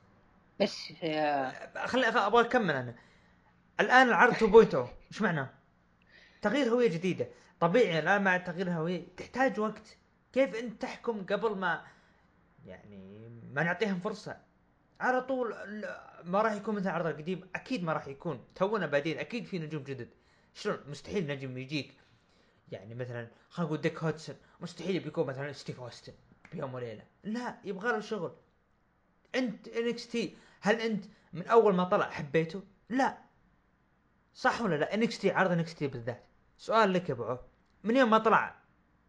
بس 0.61 0.93
خليني 1.86 2.09
أبغى 2.09 2.40
أكمل 2.47 2.74
أنا. 2.74 2.95
الآن 3.80 4.09
العرض 4.09 4.34
2.0 4.74 4.76
إيش 5.12 5.22
معناه؟ 5.22 5.51
تغيير 6.43 6.68
هوية 6.68 6.88
جديدة. 6.88 7.28
طبيعي 7.61 7.99
الآن 7.99 8.24
مع 8.24 8.36
تغيير 8.36 8.66
الهويه 8.66 9.03
تحتاج 9.16 9.61
وقت. 9.61 9.97
كيف 10.32 10.55
أنت 10.55 10.82
تحكم 10.82 11.26
قبل 11.26 11.57
ما 11.57 11.84
يعني 12.66 13.28
ما 13.53 13.62
نعطيهم 13.62 14.01
فرصة؟ 14.01 14.36
على 15.01 15.20
طول 15.20 15.55
ما 16.24 16.43
راح 16.43 16.53
يكون 16.53 16.74
مثل 16.74 16.84
العرض 16.86 17.07
القديم. 17.07 17.49
أكيد 17.55 17.84
ما 17.84 17.93
راح 17.93 18.09
يكون. 18.09 18.45
تونا 18.55 18.86
بادين 18.86 19.18
أكيد 19.18 19.45
في 19.45 19.59
نجوم 19.59 19.82
جدد. 19.82 20.09
شلون؟ 20.55 20.78
مستحيل 20.88 21.26
نجم 21.26 21.59
يجيك. 21.59 21.93
يعني 22.73 22.95
مثلا 22.95 23.29
خلينا 23.49 23.68
نقول 23.68 23.81
دوك 23.81 23.99
هودسون 23.99 24.37
مستحيل 24.61 25.01
بيكون 25.01 25.27
مثلا 25.27 25.53
ستيف 25.53 25.81
أوستن 25.81 26.12
بيوم 26.53 26.75
وليلة. 26.75 27.05
لا 27.25 27.57
يبغى 27.64 27.93
له 27.93 28.01
شغل. 28.01 28.33
أنت 29.35 29.68
NXT 29.68 30.37
هل 30.61 30.81
أنت 30.81 31.05
من 31.33 31.47
أول 31.47 31.75
ما 31.75 31.85
طلع 31.85 32.11
حبيته؟ 32.11 32.62
لا. 32.89 33.18
صح 34.35 34.62
ولا 34.62 34.75
لا؟ 34.75 34.95
NXT 34.95 35.31
عرض 35.31 35.51
NXT 35.53 35.87
بالذات. 35.87 36.25
سؤال 36.59 36.93
لك 36.93 37.09
يا 37.09 37.14
أبو 37.14 37.37
من 37.85 37.97
يوم 37.97 38.11
ما 38.11 38.18
طلع 38.18 38.55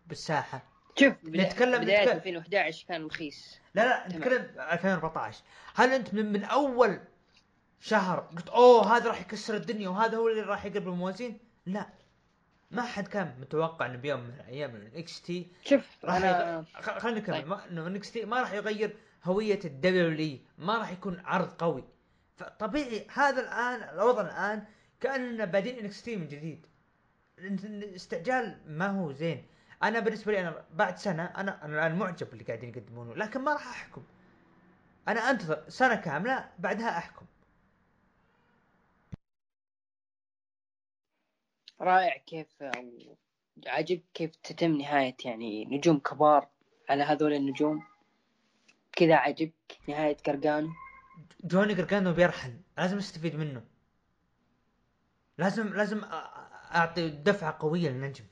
بالساحة؟ 0.07 0.63
شوف 0.99 1.13
نتكلم 1.25 1.81
بداية 1.81 2.03
نتكلم 2.03 2.17
2011 2.17 2.87
كان 2.87 3.05
رخيص. 3.05 3.59
لا 3.75 3.85
لا 3.85 4.17
نتكلم 4.17 4.59
2014 4.59 5.43
هل 5.75 5.93
أنت 5.93 6.13
من, 6.13 6.31
من 6.31 6.43
أول 6.43 6.99
شهر 7.79 8.19
قلت 8.19 8.49
أوه 8.49 8.97
هذا 8.97 9.07
راح 9.07 9.21
يكسر 9.21 9.55
الدنيا 9.55 9.89
وهذا 9.89 10.17
هو 10.17 10.27
اللي 10.27 10.41
راح 10.41 10.65
يقلب 10.65 10.87
الموازين؟ 10.87 11.39
لا. 11.65 11.89
ما 12.73 12.81
حد 12.81 13.07
كان 13.07 13.35
متوقع 13.41 13.85
إنه 13.85 13.97
بيوم 13.97 14.19
من 14.19 14.33
الأيام 14.33 14.75
ال 14.75 15.21
NXT 15.21 15.47
شوف 15.65 16.05
راح 16.05 16.15
انا 16.15 16.65
خلينا 16.73 17.19
نكمل. 17.19 17.35
طيب. 17.35 17.53
إنه 17.53 17.97
NXT 17.97 18.25
ما 18.25 18.41
راح 18.41 18.53
يغير 18.53 18.97
هوية 19.23 19.59
ال 19.65 20.02
W 20.02 20.39
ما 20.57 20.77
راح 20.77 20.91
يكون 20.91 21.21
عرض 21.25 21.53
قوي. 21.53 21.83
فطبيعي 22.37 23.07
هذا 23.13 23.41
الآن 23.41 23.89
الوضع 23.95 24.21
الآن 24.21 24.63
كأننا 25.01 25.45
بادين 25.45 25.79
NXT 25.79 26.15
من 26.15 26.27
جديد. 26.27 26.65
الاستعجال 27.39 28.57
ما 28.67 28.87
هو 28.87 29.11
زين. 29.11 29.45
أنا 29.83 29.99
بالنسبة 29.99 30.31
لي 30.31 30.39
أنا 30.39 30.65
بعد 30.73 30.97
سنة 30.97 31.23
أنا 31.25 31.65
أنا 31.65 31.79
الآن 31.79 31.99
معجب 31.99 32.29
باللي 32.29 32.43
قاعدين 32.43 32.69
يقدمونه 32.69 33.15
لكن 33.15 33.41
ما 33.41 33.53
راح 33.53 33.67
أحكم. 33.67 34.03
أنا 35.07 35.19
أنتظر 35.29 35.63
سنة 35.67 35.95
كاملة 35.95 36.49
بعدها 36.59 36.97
أحكم. 36.97 37.25
رائع 41.81 42.17
كيف 42.17 42.47
عجب 43.67 44.01
كيف 44.13 44.35
تتم 44.35 44.77
نهاية 44.77 45.15
يعني 45.25 45.65
نجوم 45.65 45.99
كبار 45.99 46.47
على 46.89 47.03
هذول 47.03 47.33
النجوم. 47.33 47.83
كذا 48.91 49.15
عجبك 49.15 49.77
نهاية 49.87 50.17
قرقانو. 50.17 50.69
جوني 51.43 51.73
جرجانو 51.73 52.13
بيرحل 52.13 52.53
لازم 52.77 52.97
استفيد 52.97 53.35
منه. 53.35 53.63
لازم 55.37 55.73
لازم 55.73 56.01
أعطي 56.75 57.09
دفعة 57.09 57.57
قوية 57.59 57.89
للنجم. 57.89 58.25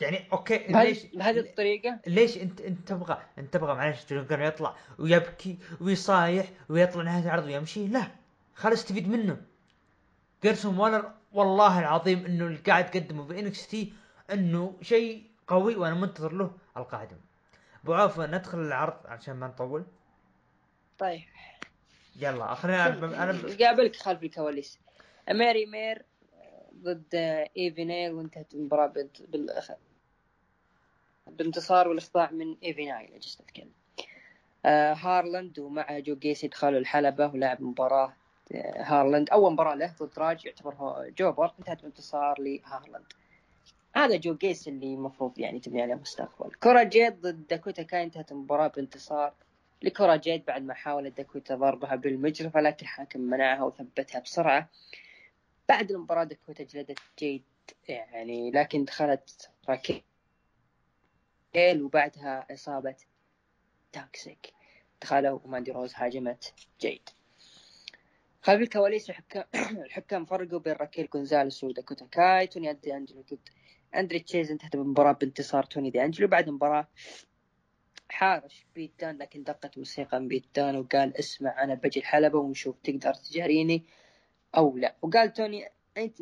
يعني 0.00 0.28
أوكي 0.32 0.58
ليش 0.58 1.06
بهذه 1.06 1.38
الطريقة؟ 1.38 2.00
ليش 2.06 2.38
أنت 2.38 2.60
أنت 2.60 2.88
تبغى 2.88 3.22
أنت 3.38 3.54
تبغى 3.54 3.74
معلش 3.74 4.06
جوني 4.10 4.22
جرجانو 4.22 4.44
يطلع 4.48 4.76
ويبكي 4.98 5.58
ويصايح 5.80 6.46
ويطلع 6.68 7.02
نهاية 7.02 7.24
العرض 7.24 7.44
ويمشي؟ 7.44 7.86
لا 7.86 8.06
خل 8.54 8.72
استفيد 8.72 9.08
منه. 9.08 9.42
جرايسون 10.42 10.78
وولر 10.78 11.14
والله 11.34 11.78
العظيم 11.78 12.24
إنه 12.24 12.46
اللي 12.46 12.58
قاعد 12.58 12.90
تقدمه 12.90 13.26
في 13.26 13.40
NXT 13.40 13.92
إنه 14.32 14.76
شيء 14.82 15.30
قوي 15.46 15.76
وأنا 15.76 15.94
منتظر 15.94 16.32
له 16.32 16.50
القادم. 16.76 17.16
أبو 17.84 17.94
عوف 17.94 18.20
ندخل 18.20 18.58
العرض 18.58 19.06
عشان 19.06 19.34
ما 19.36 19.46
نطول. 19.46 19.84
طيب. 20.98 21.22
يلا 22.16 22.54
خلينا 22.54 22.86
أنا 23.22 23.38
قابلك 23.60 23.96
خلف 23.96 24.22
الكواليس. 24.22 24.78
أماري 25.30 25.66
ميلر 25.66 26.04
ضد 26.74 27.14
إيفي 27.56 27.84
نايل 27.84 28.12
وانتهت 28.12 28.54
المباراة 28.54 28.92
بالأخ... 29.28 29.70
بانتصار 31.26 31.88
والاخضاع 31.88 32.30
من 32.30 32.56
إيفي 32.62 32.86
نايل 32.86 33.14
اجلس 33.14 33.40
اتكلم 33.40 33.72
آه 34.64 34.92
هارلاند 34.92 35.58
ومع 35.58 35.98
جو 35.98 36.16
جيسي 36.16 36.48
دخلوا 36.48 36.78
الحلبة 36.78 37.26
ولعب 37.26 37.62
مباراة 37.62 38.12
هارلاند. 38.76 39.30
أول 39.30 39.52
مباراة 39.52 39.74
له 39.74 39.94
ضد 40.00 40.18
راج 40.18 40.46
يعتبر 40.46 40.74
jobber 41.18 41.52
انتهت 41.58 41.82
بانتصار 41.82 42.40
لهارلاند. 42.40 43.12
هذا 43.96 44.16
جو 44.16 44.34
جيسي 44.34 44.70
اللي 44.70 44.94
المفروض 44.94 45.38
يعني 45.38 45.60
تبني 45.60 45.82
عليه 45.82 45.94
مستقبل. 45.94 46.54
كورا 46.54 46.82
جيد 46.82 47.20
ضد 47.20 47.46
داكوتا 47.46 47.82
كاي 47.82 48.02
انتهت 48.02 48.32
المباراة 48.32 48.68
بانتصار 48.68 49.34
لكورا 49.82 50.16
جيد 50.16 50.44
بعد 50.44 50.62
ما 50.62 50.74
حاولت 50.74 51.16
داكوتا 51.16 51.54
ضربها 51.54 51.94
بالمجرفة 51.94 52.60
لكن 52.60 52.82
الحاكم 52.86 53.20
منعها 53.20 53.62
وثبتها 53.62 54.20
بسرعة. 54.20 54.68
بعد 55.68 55.90
المباراة 55.90 56.24
داكوتا 56.24 56.64
جلدت 56.64 56.98
جيد 57.18 57.44
يعني 57.88 58.50
لكن 58.50 58.84
دخلت 58.84 59.50
راكيل 59.68 60.02
وبعدها 61.56 62.46
عصابة 62.54 62.96
Toxic 63.92 64.52
دخلوا 65.02 65.40
وماندي 65.44 65.72
روز 65.72 65.94
هاجمت 65.94 66.54
جيد. 66.80 67.08
خلف 68.44 68.60
الكواليس 68.60 69.10
الحكام 69.10 69.44
الحكام 69.86 70.24
فرقوا 70.24 70.58
بين 70.58 70.72
راكيل 70.72 71.08
جونزاليس 71.14 71.64
وداكوتا 71.64 72.06
كاي 72.06 72.46
توني 72.46 72.72
دي 72.72 72.96
انجلو 72.96 73.20
ضد 73.20 73.48
أندريه 73.94 74.18
تشيس 74.20 74.50
انتهت 74.50 74.74
المباراة 74.74 75.12
بانتصار 75.12 75.64
توني 75.64 75.90
دي 75.90 76.04
أنجلو 76.04 76.28
بعد 76.28 76.48
المباراة 76.48 76.88
حارش 78.08 78.66
بيت 78.74 78.92
دان 79.00 79.18
لكن 79.18 79.42
دقت 79.42 79.78
موسيقى 79.78 80.26
بيت 80.26 80.44
دان 80.56 80.76
وقال 80.76 81.16
اسمع 81.16 81.62
أنا 81.64 81.74
بجي 81.74 82.00
الحلبة 82.00 82.38
ونشوف 82.38 82.76
تقدر 82.84 83.14
تجاريني 83.14 83.84
أو 84.56 84.76
لا. 84.76 84.96
وقال 85.02 85.32
توني 85.32 85.68
أنت 85.96 86.16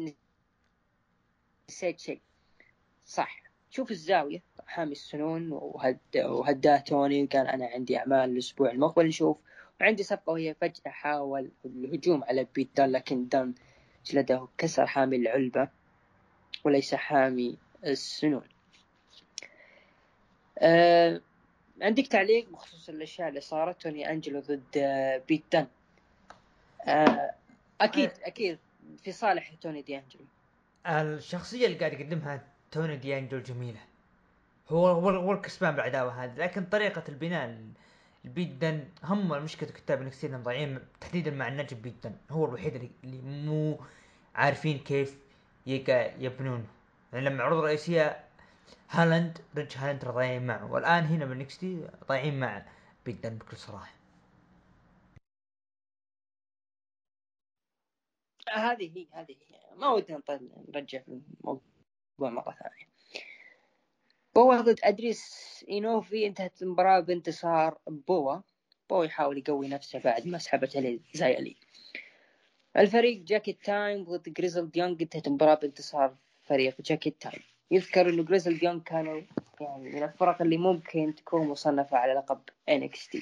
نسيت 1.68 2.00
شيء. 2.00 2.20
صح. 3.04 3.42
شوف 3.70 3.90
الزاوية. 3.90 4.42
حامي 4.66 4.92
السنون 4.92 5.52
وهد 5.52 5.98
وهداه 6.16 6.78
توني 6.78 7.24
وقال 7.24 7.46
أنا 7.46 7.66
عندي 7.66 7.98
أعمال 7.98 8.30
الأسبوع 8.30 8.70
المقبل 8.70 9.06
نشوف 9.06 9.38
وعندي 9.82 10.02
صفقة 10.02 10.32
وهي 10.32 10.54
فجأة 10.54 10.90
حاول 10.90 11.50
الهجوم 11.64 12.24
على 12.24 12.46
بيت 12.54 12.68
دان 12.76 12.92
لكن 12.92 13.28
دان 13.28 13.54
جلده 14.06 14.48
كسر 14.58 14.86
حامي 14.86 15.16
العلبة 15.16 15.68
وليس 16.64 16.94
حامي 16.94 17.58
السنون. 17.84 18.48
أه 20.58 21.20
عندك 21.80 22.06
تعليق 22.06 22.48
بخصوص 22.48 22.88
الأشياء 22.88 23.28
اللي 23.28 23.40
صارت؟ 23.40 23.82
توني 23.82 24.10
أنجلو 24.10 24.40
ضد 24.40 24.78
بيت 25.28 25.42
دان. 25.52 25.66
أه 26.86 27.34
أكيد 27.80 28.10
أكيد 28.22 28.58
في 29.02 29.12
صالح 29.12 29.54
توني 29.54 29.82
دي 29.82 29.98
انجلو 29.98 30.24
الشخصية 30.86 31.66
اللي 31.66 31.78
قاعد 31.78 31.92
يقدمها 31.92 32.46
توني 32.70 32.96
دي 32.96 33.18
انجلو 33.18 33.40
جميلة. 33.40 33.80
هو 34.68 34.86
هو 34.86 35.10
هو 35.10 35.32
الكسبان 35.32 35.74
بالعداوه 35.74 36.24
هذه 36.24 36.36
لكن 36.36 36.64
طريقة 36.64 37.04
البناء 37.08 37.33
بيت 37.33 37.58
دن 38.24 38.88
هم 39.04 39.28
مشكله 39.44 39.70
كتاب 39.70 40.02
NXT 40.02 40.26
ضايعين 40.26 40.78
تحديدا 41.00 41.30
مع 41.30 41.48
النجم 41.48 41.76
دن 42.04 42.16
هو 42.30 42.44
الوحيد 42.44 42.92
اللي 43.04 43.20
مو 43.22 43.80
عارفين 44.34 44.78
كيف 44.78 45.18
يبنونه. 45.66 46.66
يعني 47.12 47.24
لما 47.24 47.42
عروض 47.44 47.64
رئيسيه 47.64 48.24
هولاند 48.90 49.38
ريدج 49.56 49.78
هولاند 49.78 50.04
ضايعين 50.04 50.46
معه. 50.46 50.72
والآن 50.72 51.04
هنا 51.04 51.24
بال 51.24 51.50
NXT 51.50 51.88
ضايعين 52.08 52.40
مع 52.40 52.66
دن 53.06 53.38
بكل 53.38 53.56
صراحة. 53.56 53.92
هذه 58.48 58.98
هي 58.98 59.06
هذه 59.12 59.32
هي. 59.32 59.76
ما 59.76 59.88
ودنا 59.88 60.22
نرجع 60.74 61.02
الموضوع 61.08 61.62
مرة 62.20 62.56
ثانية. 62.62 62.91
بوا 64.34 64.60
ضد 64.60 64.80
أدريس 64.84 65.64
إينوفي 65.68 66.26
انتهت 66.26 66.62
المباراة 66.62 67.00
بانتصار 67.00 67.78
بوا 67.86 68.40
بوا 68.90 69.04
يحاول 69.04 69.38
يقوي 69.38 69.68
نفسه 69.68 69.98
بعد 69.98 70.26
ما 70.26 70.38
سحبت 70.38 70.76
عليه 70.76 71.00
زايلي 71.14 71.56
الفريق 72.76 73.22
Jacket 73.22 73.64
Time 73.64 74.04
ضد 74.04 74.32
Grizzled 74.32 74.70
Young 74.74 74.96
انتهت 75.00 75.26
المباراة 75.26 75.54
بانتصار 75.54 76.16
فريق 76.42 76.80
Jacket 76.80 77.22
Time. 77.22 77.42
يذكر 77.70 78.08
إنه 78.08 78.22
Grizzled 78.22 78.64
Young 78.64 78.80
كانوا 78.82 79.22
يعني 79.60 79.90
من 79.90 80.02
الفرق 80.02 80.42
اللي 80.42 80.56
ممكن 80.56 81.14
تكون 81.14 81.48
مصنفة 81.48 81.96
على 81.96 82.12
لقب 82.12 82.40
NXT 82.70 83.18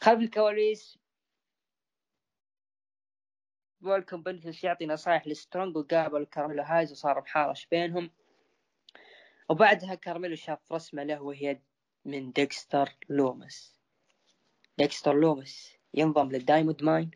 خلف 0.00 0.20
الكواليس 0.20 0.98
مالكوم 3.82 4.22
بيفنز 4.22 4.64
يعطي 4.64 4.86
نصائح 4.86 5.26
لسترونج 5.26 5.76
وقابل 5.76 6.24
كارميلو 6.24 6.62
هايز 6.62 6.92
وصار 6.92 7.20
محارش 7.20 7.66
بينهم. 7.66 8.10
وبعدها 9.50 9.94
كارميلو 9.94 10.36
شاف 10.36 10.72
رسمة 10.72 11.02
له 11.02 11.22
وهي 11.22 11.60
من 12.04 12.32
ديكستر 12.32 12.96
لومس. 13.08 13.76
ديكستر 14.78 15.14
لومس 15.14 15.76
ينضم 15.94 16.32
لل 16.32 16.43
Diamond 16.43 16.82
Mine. 16.82 17.10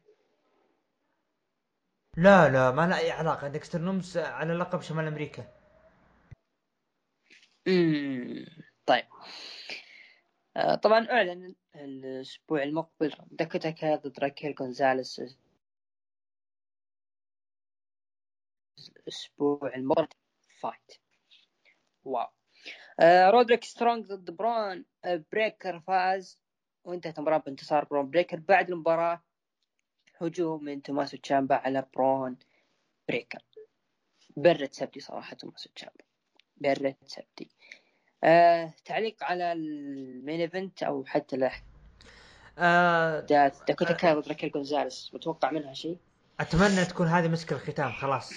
لا 2.17 2.49
لا 2.49 2.71
ما 2.71 2.87
له 2.87 2.99
أي 2.99 3.11
علاقة. 3.11 3.49
ديكستر 3.49 3.81
لومس 3.81 4.17
على 4.17 4.55
لقب 4.55 4.81
شمال 4.81 5.07
أمريكا. 5.07 5.53
امم 7.69 8.47
طيب. 8.87 9.05
آه 10.57 10.75
طبعا 10.75 11.11
أعلن 11.11 11.55
الأسبوع 11.75 12.63
المقبل 12.63 13.17
داكوتا 13.31 13.97
ضد 13.97 14.19
راكيل 14.21 14.55
جونزاليس 14.55 15.23
الأسبوع 18.79 19.75
المقبل. 19.75 20.09
فايت 20.61 21.04
واو. 22.05 22.29
آه 23.01 23.31
رودريك 23.31 23.65
سترونج 23.65 24.07
ضد 24.07 24.31
برون 24.31 24.85
آه 25.05 25.25
بريكر 25.33 25.81
فاز. 25.81 26.39
وانتهت 26.85 27.19
المباراة 27.19 27.39
بانتصار 27.39 27.85
برون 27.85 28.11
بريكر 28.11 28.37
بعد 28.37 28.71
المباراة. 28.71 29.23
هجوم 30.21 30.65
من 30.65 30.83
توماسو 30.83 31.17
تشامبا 31.17 31.55
على 31.55 31.87
برون 31.95 32.37
بريكر. 33.09 33.43
برت 34.37 34.75
سبتي 34.75 35.01
صراحة 35.01 35.37
توماسو 35.37 35.71
تشامبا. 35.75 36.05
برت 36.57 36.97
سبتي. 37.07 37.49
آه 38.25 38.75
تعليق 38.85 39.25
على 39.25 39.53
ال 39.53 39.70
main 39.70 40.41
event 40.41 40.83
أو 40.83 41.05
حتى 41.05 41.37
له 41.37 41.53
آه 42.59 43.21
داكوتا 43.21 43.91
آه 43.91 43.97
كاي 43.97 44.15
ضد 44.15 44.29
راكيل 44.29 44.51
جونزاليس 44.51 45.15
متوقع 45.15 45.51
منها 45.51 45.75
شيء؟ 45.75 45.99
أتمنى 46.41 46.85
تكون 46.85 47.07
هذه 47.07 47.29
مسك 47.29 47.53
الختام 47.53 47.93
خلاص. 47.93 48.33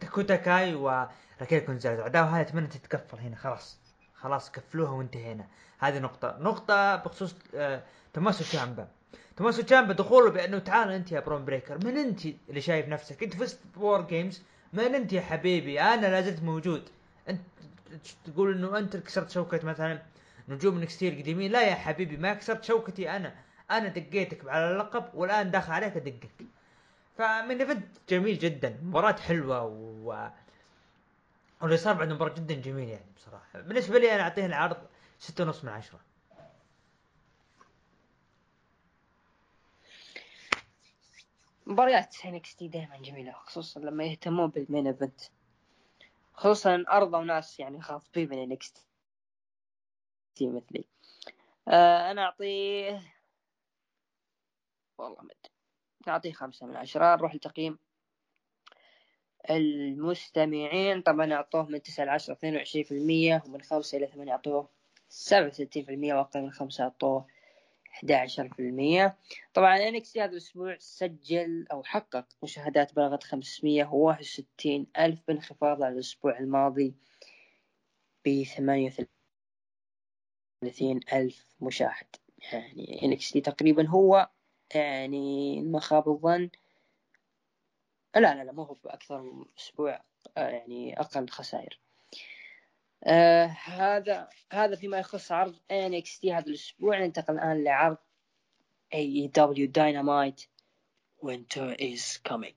داكوتا 0.00 0.36
كاي 0.36 0.74
وراكيل 0.74 1.60
جونزاليس 1.66 1.98
العداوه 1.98 2.28
هذه 2.28 2.40
أتمنى 2.40 2.66
تتقفل 2.66 3.18
هنا 3.18 3.36
خلاص. 3.36 3.78
خلاص 4.14 4.50
كفلوها 4.50 4.90
وانتهينا. 4.90 5.46
هذه 5.78 5.98
نقطة. 5.98 6.36
نقطة 6.40 6.96
بخصوص 6.96 7.34
آه 7.54 7.82
توماسو 8.12 8.44
تشامبا 8.44 8.88
توماسو 9.36 9.62
تشامبا 9.62 9.92
دخوله 9.92 10.30
بأنه 10.30 10.58
تعال 10.58 10.92
أنت 10.92 11.12
يا 11.12 11.20
برون 11.20 11.44
بريكر. 11.44 11.84
من 11.84 11.96
أنت 11.96 12.26
اللي 12.48 12.60
شايف 12.60 12.88
نفسك؟ 12.88 13.22
أنت 13.22 13.34
فزت 13.34 13.58
ب 13.76 14.00
WarGames. 14.00 14.42
من 14.72 14.94
أنت 14.94 15.12
يا 15.12 15.20
حبيبي؟ 15.20 15.80
أنا 15.80 16.06
لازلت 16.06 16.42
موجود. 16.42 16.82
أنت 17.28 17.40
تقول 18.24 18.54
إنه 18.54 18.78
أنت 18.78 18.96
كسرت 18.96 19.30
شوكة 19.30 19.66
مثلا. 19.66 20.02
نجوم 20.48 20.80
NXT 20.80 21.12
القديمين 21.12 21.52
لا 21.52 21.62
يا 21.62 21.74
حبيبي 21.74 22.16
ما 22.16 22.34
كسرت 22.34 22.64
شوكتي 22.64 23.10
أنا. 23.10 23.34
أنا 23.70 23.88
دقيتك 23.88 24.48
على 24.48 24.70
اللقب 24.70 25.04
والآن 25.14 25.50
داخل 25.50 25.72
عليك 25.72 25.96
أدقك. 25.96 26.30
ف 27.18 27.26
main 27.26 27.60
event 27.60 27.86
جميل 28.08 28.38
جدا. 28.38 28.80
مباراة 28.82 29.16
حلوة 29.16 29.64
و 29.64 30.28
واللي 31.62 31.76
صار 31.76 31.94
بعد 31.94 32.12
مباراة 32.12 32.34
جدا 32.34 32.54
جميل 32.54 32.88
يعني 32.88 33.12
بصراحة. 33.16 33.60
بالنسبة 33.60 33.98
لي 33.98 34.14
أنا 34.14 34.22
أعطيه 34.22 34.46
العرض 34.46 34.86
ستة 35.18 35.44
ونص 35.44 35.64
من 35.64 35.70
عشرة. 35.70 36.00
مباريات 41.66 42.16
NXT 42.24 42.68
دائما 42.68 42.96
جميلة 42.96 43.32
خصوصا 43.32 43.80
لما 43.80 44.04
يهتمون 44.04 44.46
بال 44.50 44.62
main 44.62 44.86
event. 44.86 45.20
خصوصا 46.34 46.84
ارضى 46.88 47.24
ناس 47.24 47.60
يعني 47.60 47.82
خاطبين 47.82 48.30
من 48.30 48.38
NXT 48.38 50.46
مثلي. 50.46 50.84
آه 51.68 52.10
أنا 52.10 52.24
اعطيه 52.24 53.02
والله 54.98 55.22
ما 55.22 55.30
أدري. 55.30 55.53
نعطيه 56.08 56.32
خمسة 56.32 56.66
من 56.66 56.76
عشرة 56.76 57.16
نروح 57.16 57.34
لتقييم 57.34 57.78
المستمعين. 59.50 61.02
طبعا 61.02 61.32
أعطوه 61.32 61.68
من 61.68 61.82
تسعة 61.82 62.04
لعشرة 62.04 62.32
اثنين 62.34 62.56
وعشرين 62.56 62.84
في 62.84 62.92
المية 62.92 63.42
ومن 63.46 63.62
خمسة 63.62 63.98
إلى 63.98 64.06
ثمانية 64.06 64.32
أعطوه 64.32 64.68
سبعة 65.08 65.46
وستين 65.46 65.84
في 65.84 65.90
المية 65.94 66.14
وأقل 66.14 66.42
من 66.42 66.50
خمسة 66.52 66.84
أعطوه 66.84 67.26
أحد 67.92 68.12
عشر 68.12 68.48
في 68.48 68.58
المية. 68.58 69.18
طبعا 69.54 69.76
إنكس 69.76 70.18
هذا 70.18 70.32
الأسبوع 70.32 70.76
سجل 70.78 71.66
أو 71.72 71.82
حقق 71.82 72.26
مشاهدات 72.42 72.94
بلغت 72.94 73.22
خمسمية 73.22 73.84
وواحد 73.84 74.20
وستين 74.20 74.86
ألف 74.98 75.20
بانخفاض 75.28 75.82
على 75.82 75.94
الأسبوع 75.94 76.38
الماضي 76.38 76.94
بثمانية 78.26 78.92
وثلاثين 80.62 81.00
ألف 81.12 81.46
مشاهد. 81.60 82.06
يعني 82.52 83.02
إنكس 83.02 83.30
تقريبا 83.30 83.88
هو 83.88 84.28
يعني 84.74 85.62
ما 85.62 85.80
خاب 85.80 86.08
الظن 86.08 86.50
لا 88.14 88.34
لا 88.34 88.44
لا 88.44 88.52
مو 88.52 88.62
هو 88.62 88.76
أكثر 88.86 89.22
من 89.22 89.44
أسبوع 89.58 90.00
آه، 90.36 90.48
يعني 90.48 91.00
أقل 91.00 91.28
خسائر. 91.28 91.78
آه 93.04 93.46
هذا 93.46 94.28
هذا 94.52 94.76
فيما 94.76 94.98
يخص 94.98 95.32
عرض 95.32 95.54
NXT 95.70 96.24
هذا 96.24 96.46
الأسبوع. 96.46 96.98
ننتقل 96.98 97.34
الآن 97.34 97.64
لعرض 97.64 97.96
AEW 98.94 99.68
Dynamite. 99.68 100.46
Winter 101.22 101.74
is 101.78 102.18
coming. 102.28 102.54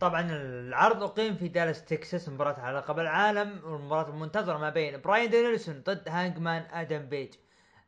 طبعا 0.00 0.30
العرض 0.30 1.02
أقيم 1.02 1.36
في 1.36 1.48
دالاس 1.48 1.84
تكساس 1.84 2.28
مباراة 2.28 2.60
على 2.60 2.78
لقب 2.78 2.98
العالم 2.98 3.60
والمباراة 3.64 4.10
المنتظرة 4.10 4.58
ما 4.58 4.70
بين 4.70 5.00
براين 5.00 5.30
دانيلسون 5.30 5.82
ضد 5.82 6.08
هانجمان 6.08 6.62
آدم 6.62 7.06
بيج. 7.08 7.34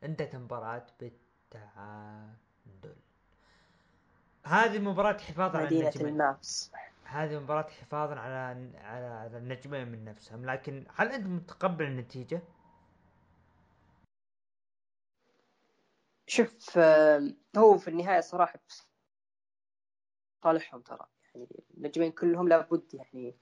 انتهت 0.03 0.35
المباراة 0.35 0.87
بالتعادل 1.51 2.95
هذه 4.45 4.79
مباراة 4.79 5.17
حفاظا 5.17 5.57
على 5.57 5.65
مدينة 5.65 5.91
المابس 5.95 6.71
هذه 7.03 7.39
مباراة 7.39 7.69
حفاظا 7.69 8.15
على 8.15 8.35
على 8.77 9.05
على 9.05 9.37
النجمين 9.37 9.87
من 9.87 10.05
نفسهم. 10.05 10.45
لكن 10.45 10.85
هل 10.95 11.11
أنت 11.11 11.27
متقبل 11.27 11.85
النتيجة؟ 11.85 12.41
شوف 16.27 16.77
هو 17.57 17.77
في 17.77 17.87
النهاية 17.87 18.19
صراحة 18.19 18.59
صالحهم 20.43 20.81
ترى. 20.81 21.05
يعني 21.35 21.63
النجمين 21.77 22.11
كلهم 22.11 22.47
لابد 22.47 22.93
يعني 22.93 23.35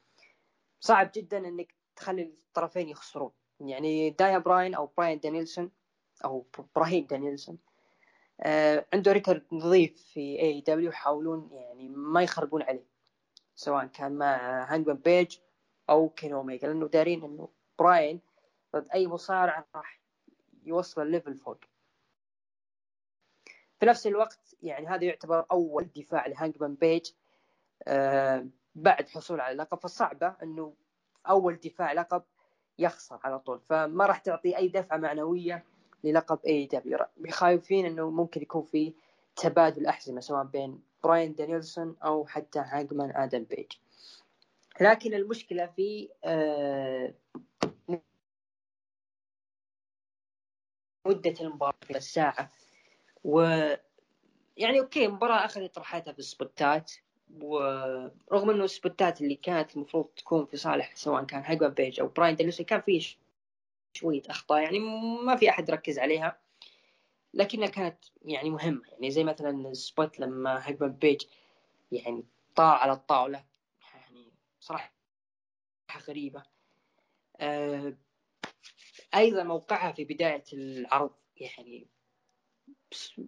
صعب 0.79 1.11
جدا 1.15 1.37
إنك 1.37 1.75
تخلي 1.95 2.23
الطرفين 2.23 2.89
يخسرون. 2.89 3.31
يعني 3.59 4.09
دايا 4.09 4.37
براين 4.37 4.75
أو 4.75 4.85
براين 4.97 5.19
دانيلسون 5.19 5.71
أو 6.25 6.47
براين 6.59 7.05
دانيلسون 7.05 7.57
عنده 8.93 9.11
record 9.11 9.43
نظيف 9.51 10.01
في 10.13 10.39
AEW 10.39 10.89
يحاولون 10.89 11.49
يعني 11.51 11.89
ما 11.89 12.23
يخربون 12.23 12.61
عليه 12.61 12.85
سواء 13.55 13.85
كان 13.85 14.11
مع 14.11 14.63
هانجمان 14.73 14.97
بيج 14.97 15.37
أو 15.89 16.09
كين 16.09 16.33
أوميجا 16.33 16.67
لأنه 16.67 16.87
دارين 16.87 17.23
إنه 17.23 17.49
براين 17.79 18.21
ضد 18.75 18.87
أي 18.93 19.07
مصارع 19.07 19.65
راح 19.75 20.01
يوصل 20.63 21.01
ال 21.01 21.07
level 21.07 21.35
فوق. 21.35 21.59
في 23.79 23.85
نفس 23.85 24.07
الوقت 24.07 24.55
يعني 24.63 24.87
هذا 24.87 25.03
يعتبر 25.03 25.45
أول 25.51 25.89
دفاع 25.95 26.27
لهانجمان 26.27 26.75
بيج 26.75 27.11
آه 27.87 28.47
بعد 28.75 29.09
حصول 29.09 29.39
على 29.39 29.51
اللقب 29.51 29.79
فصعبة 29.79 30.35
إنه 30.43 30.73
أول 31.29 31.55
دفاع 31.55 31.93
لقب 31.93 32.23
يخسر 32.79 33.19
على 33.23 33.39
طول 33.39 33.59
فما 33.59 34.05
راح 34.05 34.17
تعطي 34.17 34.57
أي 34.57 34.67
دفعة 34.67 34.97
معنوية 34.97 35.65
للقب 36.03 36.39
AEW 36.45 36.97
خايفين 37.29 37.85
إنه 37.85 38.09
ممكن 38.09 38.41
يكون 38.41 38.63
في 38.63 38.93
تبادل 39.35 39.85
أحزمة 39.85 40.21
سواء 40.21 40.43
بين 40.43 40.81
براين 41.03 41.35
دانيلسون 41.35 41.95
أو 42.03 42.25
حتى 42.25 42.59
هانجمان 42.59 43.11
آدم 43.15 43.43
بيج. 43.43 43.71
لكن 44.81 45.13
المشكلة 45.13 45.65
في 45.65 46.09
آه 46.23 47.13
مدة 51.05 51.33
المباراة 51.41 51.73
الساعة. 51.95 52.51
و 53.23 53.39
يعني 54.57 54.79
okay 54.79 55.05
المباراة 55.05 55.45
أخذت 55.45 55.77
راحتها 55.77 56.13
في 56.13 56.19
السبوتات. 56.19 56.91
ورغم 57.41 58.49
إنه 58.49 58.63
السبوتات 58.63 59.21
اللي 59.21 59.35
كانت 59.35 59.75
المفروض 59.75 60.05
تكون 60.05 60.45
في 60.45 60.57
صالح 60.57 60.95
سواء 60.95 61.23
كان 61.23 61.43
هانجمان 61.43 61.71
بيج 61.71 61.99
أو 61.99 62.07
براين 62.07 62.35
دانيلسون 62.35 62.65
كان 62.65 62.81
فيه 62.81 63.01
شوية 63.99 64.21
أخطاء 64.29 64.61
يعني 64.61 64.79
ما 65.25 65.35
في 65.35 65.49
أحد 65.49 65.71
ركز 65.71 65.99
عليها 65.99 66.39
لكنها 67.33 67.67
كانت 67.67 68.05
يعني 68.21 68.49
مهمة. 68.49 68.81
يعني 68.91 69.11
زي 69.11 69.23
مثلا 69.23 69.69
ال 69.69 69.79
spot 69.79 70.19
لما 70.19 70.67
هانجمان 70.67 70.91
بيج 70.91 71.21
يعني 71.91 72.25
طاح 72.55 72.77
على 72.77 72.91
الطاولة 72.91 73.45
يعني 73.95 74.31
صراحة 74.59 74.93
غريبة. 76.07 76.43
آه 77.39 77.97
أيضا 79.15 79.43
موقعها 79.43 79.91
في 79.91 80.05
بداية 80.05 80.43
العرض 80.53 81.11
يعني 81.37 81.87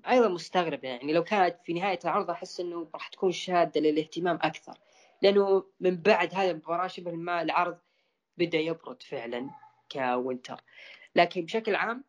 أيضا 0.08 0.28
مستغرب 0.28 0.84
يعني 0.84 1.14
لو 1.14 1.24
كانت 1.24 1.60
في 1.64 1.74
نهاية 1.74 2.00
العرض 2.04 2.30
أحس 2.30 2.60
إنه 2.60 2.90
راح 2.94 3.08
تكون 3.08 3.32
شادة 3.32 3.82
للاهتمام 3.82 4.40
أكثر 4.42 4.78
لأنه 5.22 5.66
من 5.80 5.98
بعد 5.98 6.34
هذه 6.34 6.52
المباراة 6.52 6.88
شبه 6.88 7.12
ما 7.12 7.42
العرض 7.42 7.78
بدأ 8.38 8.60
يبرد 8.60 9.04
فعلا. 9.04 9.50
كوينتر 9.92 10.62
لكن 11.16 11.42
بشكل 11.42 11.76
عام 11.76 12.04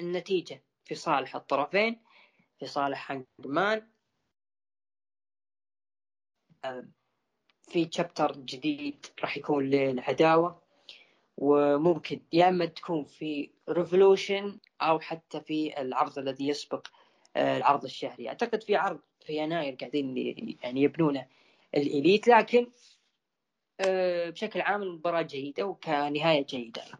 النتيجة 0.00 0.62
في 0.84 0.94
صالح 0.94 1.36
الطرفين 1.36 2.02
في 2.58 2.66
صالح 2.66 3.12
هانجمان 3.12 3.88
في 7.68 7.88
chapter 7.92 8.32
جديد 8.36 9.06
راح 9.22 9.36
يكون 9.36 9.64
للعداوة. 9.64 10.62
وممكن 11.36 12.20
يا 12.32 12.48
إما 12.48 12.66
تكون 12.66 13.04
في 13.04 13.50
Revolution 13.68 14.58
أو 14.82 15.00
حتى 15.00 15.40
في 15.40 15.80
العرض 15.80 16.18
الذي 16.18 16.48
يسبق 16.48 16.86
آه، 17.36 17.56
العرض 17.56 17.84
الشهري. 17.84 18.28
أعتقد 18.28 18.62
في 18.62 18.76
عرض 18.76 19.00
في 19.26 19.32
يناير 19.32 19.74
قاعدين 19.74 20.16
يعني 20.62 20.82
يبنونه 20.82 21.26
الإليت. 21.74 22.28
لكن 22.28 22.62
آه، 22.62 22.70
بشكل 23.80 24.60
عام 24.60 24.82
المباراة 24.82 25.22
جيدة 25.22 25.66
وكنهاية 25.66 26.46
جيدة 26.46 26.82
أيضا. 26.82 26.98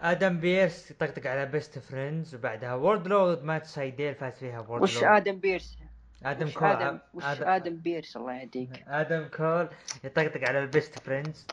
آدم 0.00 0.40
بيرس 0.40 0.90
يطقطق 0.90 1.26
على 1.26 1.46
بيست 1.46 1.78
فريندز 1.78 2.34
وبعدها 2.34 2.74
ووردلو 2.74 3.36
مات 3.42 3.66
سايديل 3.66 4.14
فاز 4.14 4.32
فيها 4.32 4.60
وورد 4.60 4.82
وش 4.82 5.04
آدم 5.04 5.38
بيرس؟ 5.38 5.78
آدم 6.24 6.46
وش 6.46 6.54
كول. 6.54 6.68
آدم 6.68 6.98
وش 7.14 7.24
آدم, 7.24 7.48
آدم 7.48 7.76
بيرس؟ 7.76 8.16
الله 8.16 8.40
يهديك. 8.40 8.84
آدم 8.88 9.28
كول 9.36 9.68
يطقطق 10.04 10.48
على 10.48 10.58
البيست 10.58 10.98
فريندز 10.98 11.46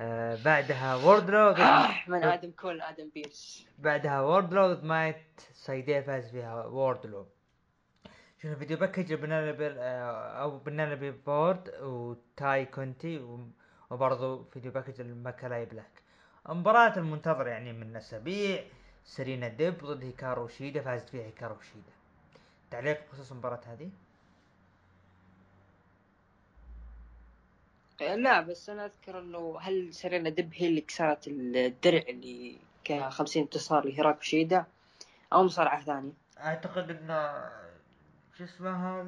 آه 0.00 0.38
بعدها 0.44 0.94
ووردلو 0.94 1.50
من 2.08 2.24
آدم 2.24 2.50
كول 2.50 2.80
آدم 2.80 3.08
بيرس. 3.14 3.66
بعدها 3.78 4.20
ووردلو 4.20 4.80
مات 4.82 5.40
سايديل 5.52 6.02
فاز 6.04 6.30
فيها 6.30 6.64
ووردلو 6.64 7.26
شوف 8.42 8.52
ال 8.52 8.56
video 8.56 8.76
package 8.76 9.14
بنانا 9.14 9.56
آه، 9.60 10.42
أو 10.42 10.58
بيني 10.58 11.14
لوبي 11.26 11.50
فورد 11.50 11.74
وتاي 11.82 12.66
كونتي 12.66 13.40
وبرضه 13.90 14.44
video 14.44 14.72
package 14.72 15.00
ال 15.00 15.13
مالاكاي 15.13 15.64
بلاك 15.64 16.02
المباراة 16.48 16.98
المنتظرة 16.98 17.48
يعني 17.48 17.72
من 17.72 17.96
أسابيع 17.96 18.64
سرينا 19.04 19.48
ديب 19.48 19.78
ضد 19.84 20.04
هيكارو 20.04 20.48
شيدا 20.48 20.80
فازت 20.80 21.08
فيها 21.08 21.24
هيكارو 21.26 21.60
شيدا. 21.60 21.92
تعليق 22.70 23.06
بخصوص 23.08 23.30
المباراة 23.32 23.60
هذه؟ 23.66 23.90
لا 28.00 28.40
بس 28.40 28.70
أنا 28.70 28.84
أذكر 28.84 29.18
إنه 29.18 29.58
هل 29.60 29.94
سيرينا 29.94 30.30
ديب 30.30 30.50
هي 30.54 30.66
اللي 30.66 30.80
كسرت 30.80 31.28
الدرع 31.28 32.02
اللي 32.08 32.58
كان 32.84 33.10
50 33.10 33.42
انتصار 33.42 33.84
لهيكارو 33.86 34.20
شيدا 34.20 34.64
أو 35.32 35.42
مصارعة 35.44 35.84
ثانية؟ 35.84 36.12
أعتقد 36.38 36.90
إنه 36.90 37.14
شو 38.38 38.44
اسمها؟ 38.44 39.06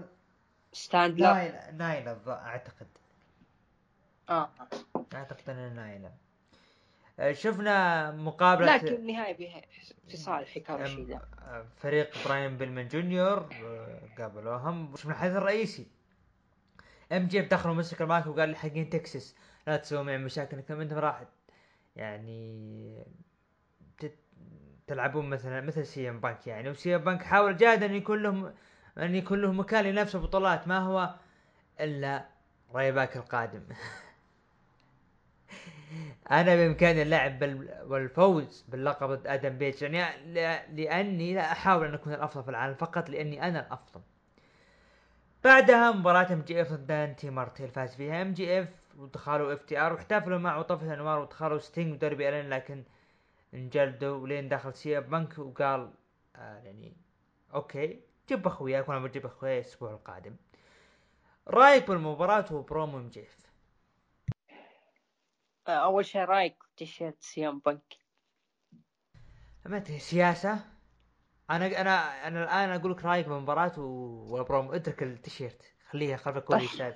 ستاند 0.73 1.21
نايلا 1.21 1.71
نايلا 1.73 2.19
أعتقد. 2.29 2.87
آه. 4.31 4.51
أعتقد 5.15 5.51
انها 5.51 5.69
نايلا 5.69 6.11
آه، 7.21 7.33
شفنا 7.33 8.11
مقابلة 8.11 8.77
لكن 8.77 8.87
النهاية 8.87 9.37
في 10.09 10.17
صالح 10.17 10.49
هيكارو 10.55 10.85
شيدا 10.87 11.21
فريق 11.77 12.11
براين 12.25 12.57
بيلمن 12.57 12.89
جونيور 12.89 13.49
آه، 13.65 14.01
قابلوهم. 14.19 14.97
شفنا 14.97 15.13
الحدث 15.13 15.37
الرئيسي. 15.37 15.87
MJF 17.13 17.41
دخل 17.41 17.71
ومسك 17.71 18.03
المايك 18.03 18.27
وقال 18.27 18.57
حقين 18.57 18.91
تكسس 18.91 19.37
لا 19.67 19.77
تسوي 19.77 20.05
معي 20.05 20.19
مشاكل 20.19 20.57
انكم 20.57 20.81
أنتم 20.81 20.97
راح 20.99 21.25
يعني 21.97 23.05
تلعبون 24.87 25.31
مثلا 25.31 25.61
مثل 25.61 25.87
سي 25.87 26.09
إم 26.09 26.21
بانك 26.21 26.47
يعني. 26.47 26.71
وسي 26.71 26.97
إم 26.97 27.01
بانك 27.05 27.23
حاول 27.23 27.57
جاهد 27.57 27.83
ان 27.83 27.95
يكون 27.95 28.23
لهم 28.23 28.55
ان 28.99 29.15
يكون 29.15 29.41
له 29.43 29.53
مكان 29.53 29.85
لنفسه 29.85 30.19
بطولات 30.19 30.69
ما 30.69 30.79
هو 30.79 31.15
إلا 31.81 32.25
رايباك 32.75 33.17
القادم. 33.17 33.63
أنا 36.31 36.57
بإمكاني 36.57 37.03
اللعب 37.03 37.43
والفوز 37.91 38.65
باللقب 38.69 39.11
ضد 39.11 39.27
آدم 39.27 39.59
بيج. 39.59 39.83
يعني 39.83 40.23
لأني 40.73 41.35
لا 41.35 41.53
أحاول 41.53 41.87
أن 41.87 41.95
أكون 41.95 42.13
الأفضل 42.13 42.45
في 42.45 42.51
العالم 42.51 42.75
فقط 42.75 43.11
لأني 43.11 43.49
أنا 43.49 43.67
الأفضل. 43.67 44.01
بعدها 45.45 45.93
مباراة 45.93 46.33
MJF 46.33 46.73
ضد 46.73 46.87
دانتي 46.87 47.31
مارتن. 47.31 47.69
فاز 47.69 47.95
فيها 47.95 48.23
إم 48.23 48.33
جي 48.33 48.61
إف 48.63 48.69
ودخلوا 48.99 49.53
إف 49.55 49.63
تي 49.63 49.79
آر 49.79 49.93
واحتفلوا 49.93 50.39
مع 50.39 50.57
وطفت 50.57 50.95
انوار 50.95 51.19
ودخلوا 51.19 51.59
ستينج 51.59 51.93
ودربي 51.93 52.29
ألين 52.29 52.51
لكن 52.51 52.85
انجلدوا 53.55 54.17
ولين 54.17 54.49
دخل 54.49 54.75
سي 54.75 54.92
ام 54.92 55.01
بنك 55.01 55.39
وقال 55.39 55.91
آه 56.37 56.59
يعني 56.59 56.97
okay. 57.55 58.08
جيب 58.29 58.47
اخوياك 58.47 58.89
وأنا 58.89 59.01
بجيب 59.07 59.27
اخوياي 59.27 59.59
الأسبوع 59.59 59.91
القادم. 59.91 60.37
رأيك 61.49 61.89
بالمباراة 61.89 62.45
و 62.53 62.61
promo 62.61 62.99
MJF 62.99 63.39
آه، 65.69 65.71
أول 65.71 66.05
شيء 66.07 66.21
رأيك 66.21 66.57
تيشيرت 66.77 67.23
سي 67.23 67.49
ام 67.49 67.59
بنك 67.59 67.97
ما 69.67 69.99
سياسة؟ 69.99 70.59
أنا 71.51 71.81
أنا 71.81 72.27
أنا 72.29 72.45
الآن 72.45 72.81
أقول 72.81 72.93
لك 72.93 73.05
رأيك 73.05 73.29
بالمباراة 73.29 73.79
والبرومو 73.79 74.73
اترك 74.73 75.03
التيشيرت 75.03 75.63
خليها 75.91 76.17
خلفك 76.17 76.45
كل 76.45 76.61
يسأل. 76.63 76.95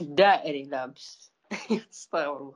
دائري 0.00 0.62
لابس 0.62 1.32
استغفر 1.90 2.52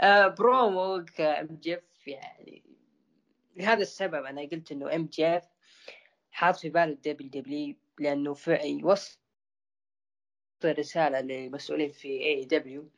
آه 0.00 0.28
برومو 0.28 1.04
كام 1.16 1.46
MJF 1.46 2.08
يعني 2.08 2.71
لهذا 3.56 3.82
السبب 3.82 4.24
أنا 4.24 4.42
قلت 4.42 4.72
إنه 4.72 4.94
MJF 4.94 5.44
حاط 6.30 6.56
في 6.56 6.68
باله 6.68 6.92
ال 6.92 7.30
WWE 7.30 7.74
لأنه 7.98 8.36
يوصل 8.48 9.18
رسالة 10.64 11.20
للمسؤولين 11.20 11.92
في 11.92 12.08
AEW 12.08 12.88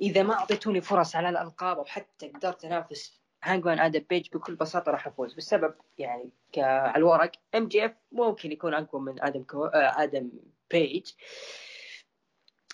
إذا 0.00 0.22
ما 0.22 0.34
أعطيتوني 0.34 0.80
فرص 0.80 1.16
على 1.16 1.28
الألقاب 1.28 1.78
أو 1.78 1.84
حتى 1.84 2.28
قدرت 2.28 2.64
أنافس 2.64 3.20
هانجمان 3.42 3.78
آدم 3.78 4.04
بيج 4.10 4.28
بكل 4.32 4.54
بساطة 4.54 4.92
راح 4.92 5.06
أفوز. 5.06 5.34
بسبب 5.34 5.74
يعني 5.98 6.30
على 6.56 6.96
الورق 6.96 7.32
MJF 7.54 7.94
ممكن 8.12 8.52
يكون 8.52 8.74
أقوى 8.74 9.00
من 9.00 9.22
آدم 9.22 9.42
كو... 9.42 9.64
آدم 9.74 10.30
بيج 10.70 11.10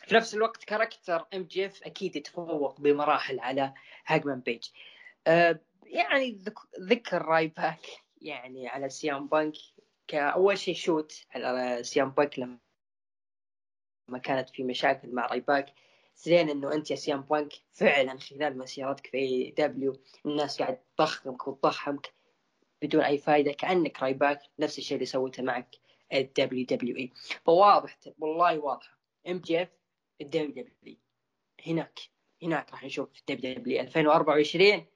في 0.07 0.14
نفس 0.14 0.35
الوقت 0.35 0.64
character 0.64 1.26
MJF 1.35 1.83
أكيد 1.83 2.16
يتفوق 2.16 2.81
بمراحل 2.81 3.41
على 3.41 3.75
هانجمان 4.07 4.41
بيج 4.41 4.69
أه 5.27 5.61
يعني 5.89 6.39
ذكر 6.80 7.22
راي 7.22 7.47
باك. 7.47 7.86
يعني 8.22 8.68
على 8.68 8.89
سي 8.89 9.14
ام 9.14 9.26
بانك 9.28 9.55
كأول 10.09 10.59
شيء 10.59 10.74
shoot 10.74 11.26
على 11.34 11.82
سي 11.83 12.01
ام 12.01 12.11
بانك 12.11 12.39
لما 12.39 12.59
ما 14.09 14.18
كانت 14.18 14.51
في 14.51 14.64
مشاكل 14.64 15.09
مع 15.09 15.26
رايباك 15.26 15.74
زين 16.16 16.51
إنه 16.51 16.72
أنت 16.72 16.91
يا 16.91 16.97
سيام 16.97 17.20
بانك 17.20 17.53
فعلا 17.72 18.18
خلال 18.18 18.59
مسيرتك 18.59 19.07
في 19.07 19.16
اي 19.18 19.55
دبليو 19.59 20.01
الناس 20.26 20.62
قاعد 20.62 20.78
تضخمك 20.97 21.49
وتضخمك 21.49 22.12
بدون 22.82 23.01
أي 23.03 23.18
فائده 23.18 23.53
كأنك 23.53 24.03
رايباك 24.03 24.41
نفس 24.59 24.78
الشيء 24.78 24.95
اللي 24.95 25.07
سويته 25.07 25.43
معك 25.43 25.76
الدبليو 26.12 26.66
دبليو 26.66 26.97
إي. 26.97 27.12
فواضح 27.45 27.99
والله 28.18 28.59
واضحة. 28.59 28.99
ام 29.28 29.39
جي 29.39 29.62
اف 29.62 29.68
الدبليو 30.20 30.64
دبليو 30.64 30.97
هناك 31.66 32.01
هناك 32.43 32.70
راح 32.70 32.84
نشوف 32.84 33.09
الدبليو 33.18 33.55
دبليو 33.55 33.80
2024 33.80 34.86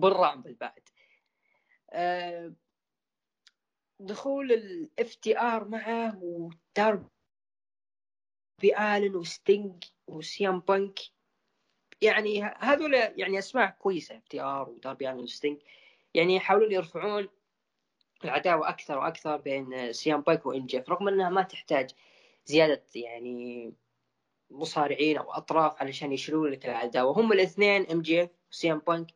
بالرعب 0.00 0.42
بعد. 0.42 0.88
أه 1.90 2.52
دخول 4.00 4.52
ال 4.52 5.14
FTR 5.14 5.68
معه 5.68 6.18
وداربي 6.22 7.08
الن 8.78 9.16
وستينج 9.16 9.84
وسي 10.06 10.46
ام 10.46 10.60
بانك. 10.60 10.98
يعني 12.02 12.42
هذول 12.42 12.94
يعني 12.94 13.38
أسماء 13.38 13.70
كويسة 13.70 14.16
FTR 14.16 14.70
وداربي 14.70 15.10
الن 15.10 15.20
وستينج 15.20 15.62
يعني 16.14 16.36
يحاولون 16.36 16.72
يرفعون 16.72 17.28
العداوة 18.24 18.68
أكثر 18.68 18.98
وأكثر 18.98 19.36
بين 19.36 19.92
سي 19.92 20.11
ام 20.11 20.20
بانك 20.20 20.46
و 20.46 20.66
MJF 20.66 20.90
رغم 20.90 21.08
إنها 21.08 21.30
ما 21.30 21.42
تحتاج 21.42 21.90
زيادة 22.46 22.82
يعني 22.94 23.72
مصارعين 24.50 25.18
أو 25.18 25.32
أطراف 25.32 25.82
علشان 25.82 26.12
يشيلون 26.12 26.50
لك 26.50 26.66
العداوة. 26.66 27.20
هم 27.20 27.32
الاثنين 27.32 27.86
MJF 27.90 28.30
وسي 28.50 28.71
ام 28.71 28.78
بانك 28.78 29.15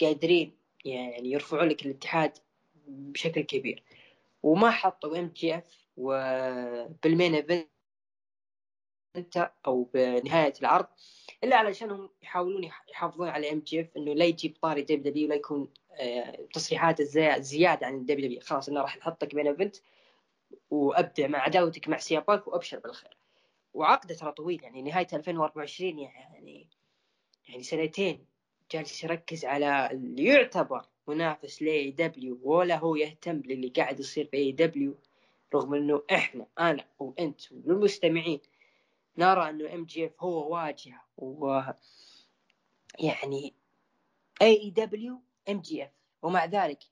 قادرين 0.00 0.52
يعني 0.84 1.30
يرفعون 1.30 1.68
لك 1.68 1.86
الاتحاد 1.86 2.38
بشكل 2.86 3.40
كبير. 3.40 3.82
وما 4.42 4.70
حطوا 4.70 5.18
إم 5.18 5.28
جي 5.36 5.58
إف 5.58 5.88
وبالمين 5.96 7.34
إيفنت 7.34 7.68
أو 9.66 9.84
بنهاية 9.94 10.52
العرض 10.60 10.86
إلا 11.44 11.56
علشانهم 11.56 12.10
يحاولون 12.22 12.64
يحافظون 12.90 13.28
على 13.28 13.52
إم 13.52 13.60
جي 13.60 13.80
إف 13.80 13.96
إنه 13.96 14.14
لا 14.14 14.24
يجيب 14.24 14.56
طاري 14.62 14.82
دبليو 14.82 15.02
دبليو 15.02 15.26
ولا 15.26 15.34
يكون 15.34 15.72
آه، 15.92 16.48
تصريحات 16.54 17.02
زيادة 17.02 17.86
عن 17.86 17.94
الدبليو. 17.94 18.26
دبليو 18.26 18.40
خلاص 18.40 18.68
إنه 18.68 18.80
راح 18.80 18.96
نحطك 18.96 19.34
بين 19.34 19.46
إيفنت 19.46 19.76
وابدع 20.70 21.26
مع 21.26 21.38
عداوتك 21.38 21.88
مع 21.88 21.98
سياباك 21.98 22.48
وأبشر 22.48 22.78
بالخير. 22.78 23.16
وعقده 23.74 24.14
ترى 24.14 24.32
طويل 24.32 24.62
يعني 24.62 24.82
نهاية 24.82 25.06
2024 25.12 25.98
يعني 25.98 26.68
يعني 27.48 27.62
سنتين. 27.62 28.26
جالس 28.72 29.04
يركز 29.04 29.44
على 29.44 29.90
اللي 29.90 30.24
يعتبر 30.24 30.86
منافس 31.08 31.62
ل 31.62 31.90
AEW 31.90 32.38
ولا 32.42 32.76
هو 32.78 32.96
يهتم 32.96 33.40
باللي 33.40 33.68
قاعد 33.68 34.00
يصير 34.00 34.26
في 34.26 34.36
AEW 34.36 34.94
رغم 35.54 35.74
إنه 35.74 36.02
إحنا 36.12 36.46
أنا 36.58 36.84
وأنت 36.98 37.52
والمستمعين 37.52 38.40
نرى 39.18 39.50
إنه 39.50 39.74
MJF 39.74 40.12
هو 40.20 40.54
واجهة 40.54 41.02
و 41.16 41.60
يعني 42.98 43.54
AEW 44.42 44.70
MJF 44.70 45.90
ومع 46.22 46.44
ذلك 46.44 46.82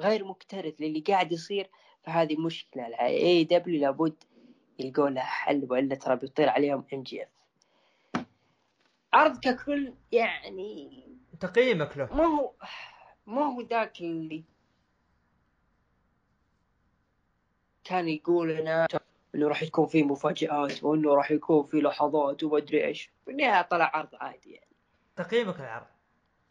غير 0.00 0.24
مكترث 0.24 0.74
للي 0.80 1.00
قاعد 1.00 1.32
يصير 1.32 1.70
فهذه 2.02 2.36
مشكلة. 2.36 2.84
AEW 2.84 3.80
لابد 3.80 4.24
يلقون 4.78 5.14
لها 5.14 5.22
حل 5.22 5.66
وإلا 5.70 5.94
ترى 5.94 6.16
بيطير 6.16 6.48
عليهم 6.48 6.84
MJF 6.92 7.28
عرض 9.12 9.38
ككل 9.38 9.94
يعني 10.12 11.11
تقييمك 11.42 11.96
له. 11.96 12.14
ما 12.14 12.24
هو 12.24 12.52
ما 13.26 13.42
هو 13.42 13.60
ذاك 13.60 14.00
اللي 14.00 14.44
كان 17.84 18.08
يقول 18.08 18.56
لنا 18.56 18.86
إنه 19.34 19.48
راح 19.48 19.62
يكون 19.62 19.86
في 19.86 20.02
مفاجآت 20.02 20.84
وإنه 20.84 21.14
راح 21.14 21.30
يكون 21.30 21.66
في 21.66 21.80
لحظات 21.80 22.44
وما 22.44 22.58
أدري 22.58 22.86
إيش. 22.86 23.10
في 23.24 23.30
النهاية 23.30 23.62
طلع 23.62 23.90
عرض 23.94 24.08
عادي 24.14 24.52
يعني. 24.52 24.76
تقييمك 25.16 25.60
العرض 25.60 25.86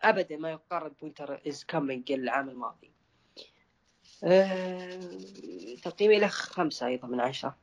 ابدا 0.01 0.37
ما 0.37 0.51
يقارن 0.51 0.91
ب 1.01 1.07
Winter 1.07 1.41
Is 1.47 1.63
Coming 1.63 2.11
العام 2.11 2.49
الماضي. 2.49 2.91
أه... 4.23 4.99
تقييمي 5.83 6.19
له 6.19 6.27
خمسة 6.27 6.87
أيضا 6.87 7.07
من 7.07 7.19
عشرة. 7.19 7.57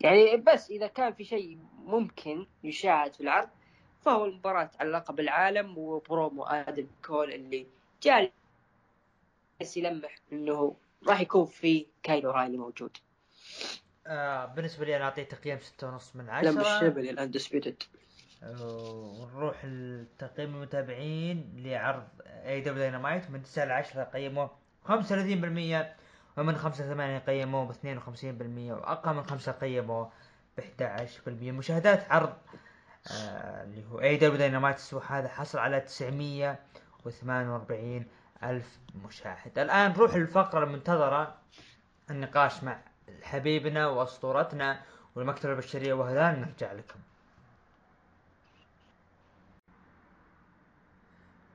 يعني 0.00 0.36
بس 0.36 0.70
إذا 0.70 0.86
كان 0.86 1.12
في 1.12 1.24
شيء 1.24 1.58
ممكن 1.78 2.46
يشاهد 2.64 3.14
في 3.14 3.20
العرض 3.20 3.48
فهو 4.04 4.24
المباراة 4.24 4.70
على 4.80 4.90
لقب 4.90 5.20
العالم 5.20 5.78
وبرومو 5.78 6.44
آدم 6.44 6.86
كول 7.06 7.32
اللي 7.32 7.66
جالس 8.02 8.30
يلمح 9.76 10.16
إنه 10.32 10.76
راح 11.08 11.20
يكون 11.20 11.46
في 11.46 11.86
كايلو 12.02 12.30
رايلي 12.30 12.56
موجود. 12.56 12.96
آه 14.06 14.44
بالنسبة 14.46 14.84
لي 14.84 14.96
أنا 14.96 15.04
اعطيه 15.04 15.22
تقييم 15.22 15.58
ستة 15.60 15.88
ونص 15.88 16.16
من 16.16 16.30
عشرة. 16.30 16.50
لم 16.50 16.60
الشبل 16.60 17.08
الاندسبيوتد 17.08 17.82
ونروح 18.60 19.64
لتقييم 19.64 20.54
المتابعين 20.54 21.52
لعرض 21.56 22.08
AEW 22.26 22.60
Dynamite 22.60 23.30
من 23.30 23.42
9 23.42 23.64
ل 23.64 23.70
10 23.72 24.04
قيموه 24.04 24.50
35% 24.88 24.90
ومن 26.38 26.56
5 26.56 26.84
ل 26.84 26.88
8 26.88 27.18
قيموه 27.18 27.64
ب 27.64 27.72
52% 27.72 27.76
وأقل 28.72 29.14
من 29.14 29.22
5 29.22 29.52
قيموه 29.52 30.12
ب 30.58 30.60
11% 30.60 31.28
مشاهدات 31.28 32.12
عرض 32.12 32.32
اللي 33.10 33.84
هو 33.86 34.00
AEW 34.00 34.16
Dynamite 34.16 34.76
الأسبوع 34.76 35.18
هذا 35.18 35.28
حصل 35.28 35.58
على 35.58 35.80
948 35.80 38.06
ألف 38.42 38.78
مشاهد. 39.04 39.58
الآن 39.58 39.90
نروح 39.90 40.14
للفقرة 40.14 40.64
المنتظرة 40.64 41.34
النقاش 42.10 42.64
مع 42.64 42.80
حبيبنا 43.22 43.86
وأسطورتنا 43.86 44.82
والمكتبة 45.14 45.52
البشرية. 45.52 45.92
وهذا 45.92 46.32
نرجع 46.32 46.72
لكم. 46.72 46.98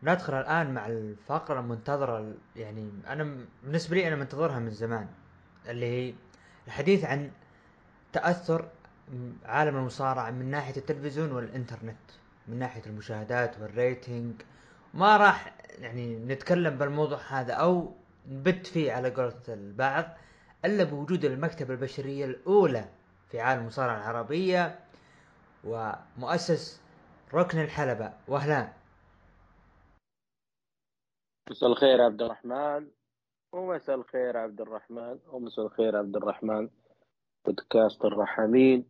ندخل 0.03 0.33
الآن 0.33 0.73
مع 0.73 0.87
الفقرة 0.87 1.59
المنتظرة. 1.59 2.33
يعني 2.55 2.91
أنا 3.07 3.45
بالنسبة 3.63 3.95
لي 3.95 4.07
أنا 4.07 4.15
منتظرها 4.15 4.59
من 4.59 4.71
زمان 4.71 5.07
اللي 5.67 5.85
هي 5.85 6.13
الحديث 6.67 7.05
عن 7.05 7.31
تأثر 8.13 8.69
عالم 9.45 9.77
المصارعة 9.77 10.31
من 10.31 10.51
ناحية 10.51 10.77
التلفزيون 10.77 11.31
والإنترنت 11.31 11.97
من 12.47 12.59
ناحية 12.59 12.81
المشاهدات 12.85 13.59
والريتنج 13.59 14.41
ما 14.93 15.17
راح 15.17 15.55
يعني 15.79 16.15
نتكلم 16.15 16.77
بالموضوع 16.77 17.17
هذا 17.17 17.53
أو 17.53 17.93
نبت 18.27 18.67
فيه 18.67 18.91
على 18.91 19.09
قولة 19.09 19.41
البعض 19.47 20.05
إلا 20.65 20.83
بوجود 20.83 21.25
المكتبة 21.25 21.73
البشرية 21.73 22.25
الأولى 22.25 22.85
في 23.31 23.39
عالم 23.39 23.61
المصارعة 23.61 23.97
العربية 23.97 24.79
ومؤسس 25.63 26.81
ركن 27.33 27.61
الحلبة. 27.61 28.13
واهلان 28.27 28.73
مساء 31.49 31.69
الخير 31.69 32.01
عبد 32.01 32.21
الرحمن. 32.21 32.87
ومساء 33.51 33.95
الخير 33.95 34.37
عبد 34.37 34.61
الرحمن. 34.61 35.19
ومساء 35.27 35.65
الخير 35.65 35.97
عبد 35.97 36.15
الرحمن. 36.15 36.69
بودكاست 37.45 38.05
الرحمين 38.05 38.89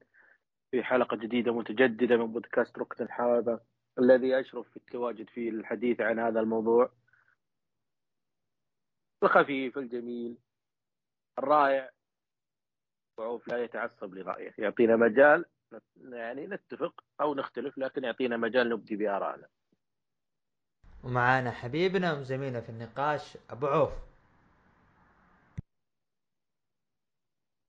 في 0.72 0.84
حلقة 0.84 1.18
جديدة 1.18 1.54
متجددة 1.54 2.18
من 2.18 2.34
بودكاست 2.34 2.80
ركن 2.80 3.04
الحلبة 3.04 3.60
الذي 4.00 4.40
أشرف 4.40 4.70
في 4.70 4.78
التواجد 4.78 5.30
فيه 5.30 5.52
للحديث 5.52 6.02
عن 6.02 6.20
هذا 6.20 6.40
الموضوع. 6.40 6.92
الخفيف 9.24 9.78
الجميل 9.78 10.38
الرائع. 11.40 11.90
وعوف 13.18 13.48
لا 13.48 13.64
يتعصب 13.64 14.14
لرأيه. 14.14 14.54
يعطينا 14.58 14.96
مجال 14.96 15.46
يعني 15.98 16.48
نتفق 16.48 17.04
أو 17.22 17.36
نختلف 17.36 17.78
لكن 17.78 18.04
يعطينا 18.04 18.38
مجال 18.38 18.70
نبدي 18.70 18.96
بآرائنا. 18.96 19.48
ومعانا 21.04 21.52
حبيبنا 21.52 22.14
وزميلنا 22.14 22.62
في 22.62 22.70
النقاش 22.70 23.38
أبو 23.50 23.68
عوف. 23.68 24.09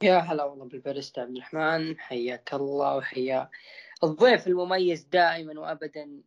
يا 0.03 0.18
هلا 0.18 0.44
والله 0.44 0.64
بالباريستا 0.64 1.20
عبد 1.20 1.36
الرحمن. 1.36 1.98
حياك 1.98 2.55
الله 2.55 2.96
وحيا 2.96 3.51
الضيف 4.05 4.46
المميز 4.46 5.05
دائما 5.05 5.61
وابدا. 5.61 6.22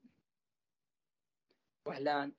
وهلان 1.87 2.31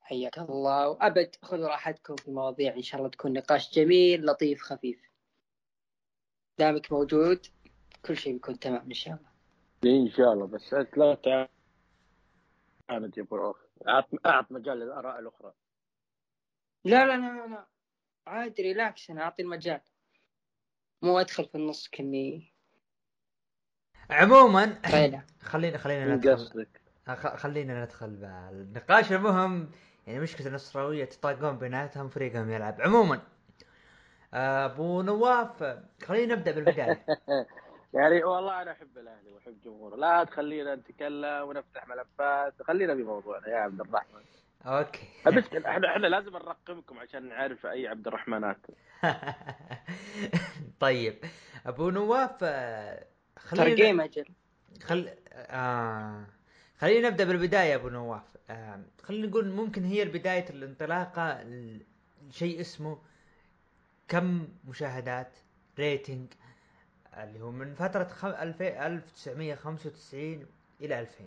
حياك 0.00 0.38
الله. 0.38 0.88
وأبد 0.88 1.36
خذوا 1.42 1.68
راحتكم 1.68 2.16
في 2.16 2.28
المواضيع. 2.28 2.74
إن 2.74 2.82
شاء 2.82 2.98
الله 2.98 3.10
تكون 3.10 3.32
نقاش 3.32 3.74
جميل 3.74 4.26
لطيف 4.26 4.62
خفيف. 4.62 5.10
دامك 6.58 6.92
موجود. 6.92 7.46
كل 8.06 8.16
شيء 8.16 8.32
بيكون 8.32 8.58
تمام 8.58 8.86
إن 8.86 8.94
شاء 8.94 9.14
الله. 9.14 9.30
إن 9.84 10.10
شاء 10.10 10.32
الله. 10.32 10.46
بس 10.46 10.74
لا 10.96 11.14
تعاند 11.14 13.18
يا 13.18 13.22
أبو 13.22 13.36
عوف 13.36 13.56
أعط 14.26 14.52
مجال 14.52 14.78
للآراء 14.78 15.18
الأخرى. 15.18 15.52
لا 16.84 17.06
لا 17.06 17.16
لا 17.16 17.46
لا. 17.46 17.66
عادي 18.26 18.62
ريلاكس. 18.62 19.10
أنا 19.10 19.22
أعطي 19.22 19.42
المجال. 19.42 19.80
مو 21.02 21.18
أدخل 21.20 21.44
في 21.44 21.54
النص 21.54 21.88
كني 21.88 22.52
عموما 24.10 24.78
خلينا 25.42 25.78
خلينا 25.78 26.16
ندخل. 26.16 26.66
خلينا 27.36 27.84
ندخل 27.84 28.10
بالنقاش 28.52 29.12
المهم. 29.12 29.70
يعني 30.06 30.20
مشكلة 30.20 30.46
النصراوية 30.46 31.04
تطاقون 31.04 31.58
بيناتهم 31.58 32.08
فريقهم 32.08 32.50
يلعب. 32.50 32.80
عموما 32.80 33.20
أبو 34.34 35.02
نواف 35.02 35.78
خلينا 36.04 36.34
نبدأ 36.34 36.52
بالبداية. 36.52 37.02
يعني 37.94 38.24
والله 38.24 38.62
أنا 38.62 38.72
أحب 38.72 38.98
الأهلي 38.98 39.30
وأحب 39.30 39.56
جمهوره. 39.64 39.96
لا 39.96 40.24
تخلينا 40.24 40.74
نتكلم 40.74 41.48
ونفتح 41.48 41.88
ملفات. 41.88 42.62
خلينا 42.62 42.94
في 42.94 43.02
موضوعنا 43.02 43.48
يا 43.48 43.56
عبد 43.56 43.80
الرحمن. 43.80 44.20
أوكي. 44.66 45.06
بس 45.26 45.44
إحنا 45.66 45.90
إحنا 45.92 46.06
لازم 46.06 46.30
نرقمكم 46.30 46.98
عشان 46.98 47.28
نعرف 47.28 47.66
أي 47.66 47.88
عبد 47.88 48.06
الرحمنات 48.06 48.66
طيب 50.80 51.18
أبو 51.66 51.90
نواف 51.90 52.38
ترى 52.40 52.98
خلينا 53.38 53.74
game 53.74 54.00
أجل. 54.00 54.24
خل 54.82 55.08
آه... 55.32 56.24
خلينا 56.78 57.08
نبدأ 57.08 57.24
بالبداية 57.24 57.74
أبو 57.74 57.88
نواف. 57.88 58.36
آه... 58.50 58.80
خلينا 59.02 59.26
نقول 59.26 59.48
ممكن 59.48 59.84
هي 59.84 60.04
بداية 60.04 60.44
الانطلاقة 60.50 61.42
لشيء 61.42 62.60
اسمه 62.60 62.98
كم 64.08 64.48
مشاهدات 64.68 65.36
rating 65.78 66.32
اللي 67.18 67.40
هو 67.40 67.50
من 67.50 67.74
فترة 67.74 68.04
خم... 68.04 68.28
2000 68.28 68.86
1995 68.86 70.46
إلى 70.80 71.00
2000 71.00 71.24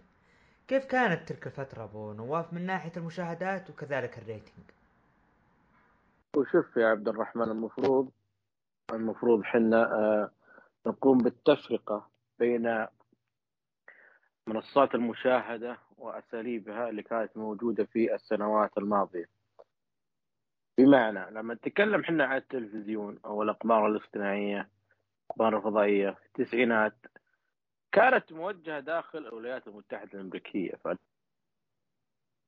كيف 0.69 0.85
كانت 0.85 1.29
تلك 1.29 1.47
الفترة 1.47 1.83
أبو 1.83 2.13
نواف 2.13 2.53
من 2.53 2.65
ناحية 2.65 2.91
المشاهدات 2.97 3.69
وكذلك 3.69 4.17
ال 4.17 4.23
rating؟ 4.23 4.65
وشوف 6.35 6.77
يا 6.77 6.87
عبد 6.87 7.07
الرحمن 7.07 7.43
المفروض 7.43 8.11
المفروض 8.93 9.43
حنا 9.43 9.83
آه 9.83 10.31
نقوم 10.87 11.17
بالتفرقة 11.17 12.09
بين 12.39 12.85
منصات 14.47 14.95
المشاهدة 14.95 15.77
وأساليبها 15.97 16.89
اللي 16.89 17.03
كانت 17.03 17.37
موجودة 17.37 17.85
في 17.85 18.15
السنوات 18.15 18.77
الماضية 18.77 19.29
بمعنى 20.77 21.31
لما 21.31 21.53
نتكلم 21.53 22.03
حنا 22.03 22.25
عن 22.25 22.37
التلفزيون 22.37 23.19
أو 23.25 23.43
الأقمار 23.43 23.87
الاصطناعية 23.87 24.69
الأقمار 25.25 25.57
الفضائية 25.57 26.09
في 26.09 26.25
التسعينات 26.25 26.95
كانت 27.99 28.33
موجهة 28.33 28.79
داخل 28.79 29.19
الولايات 29.19 29.67
المتحدة 29.67 30.09
الأمريكية 30.13 30.71
ف 30.71 30.87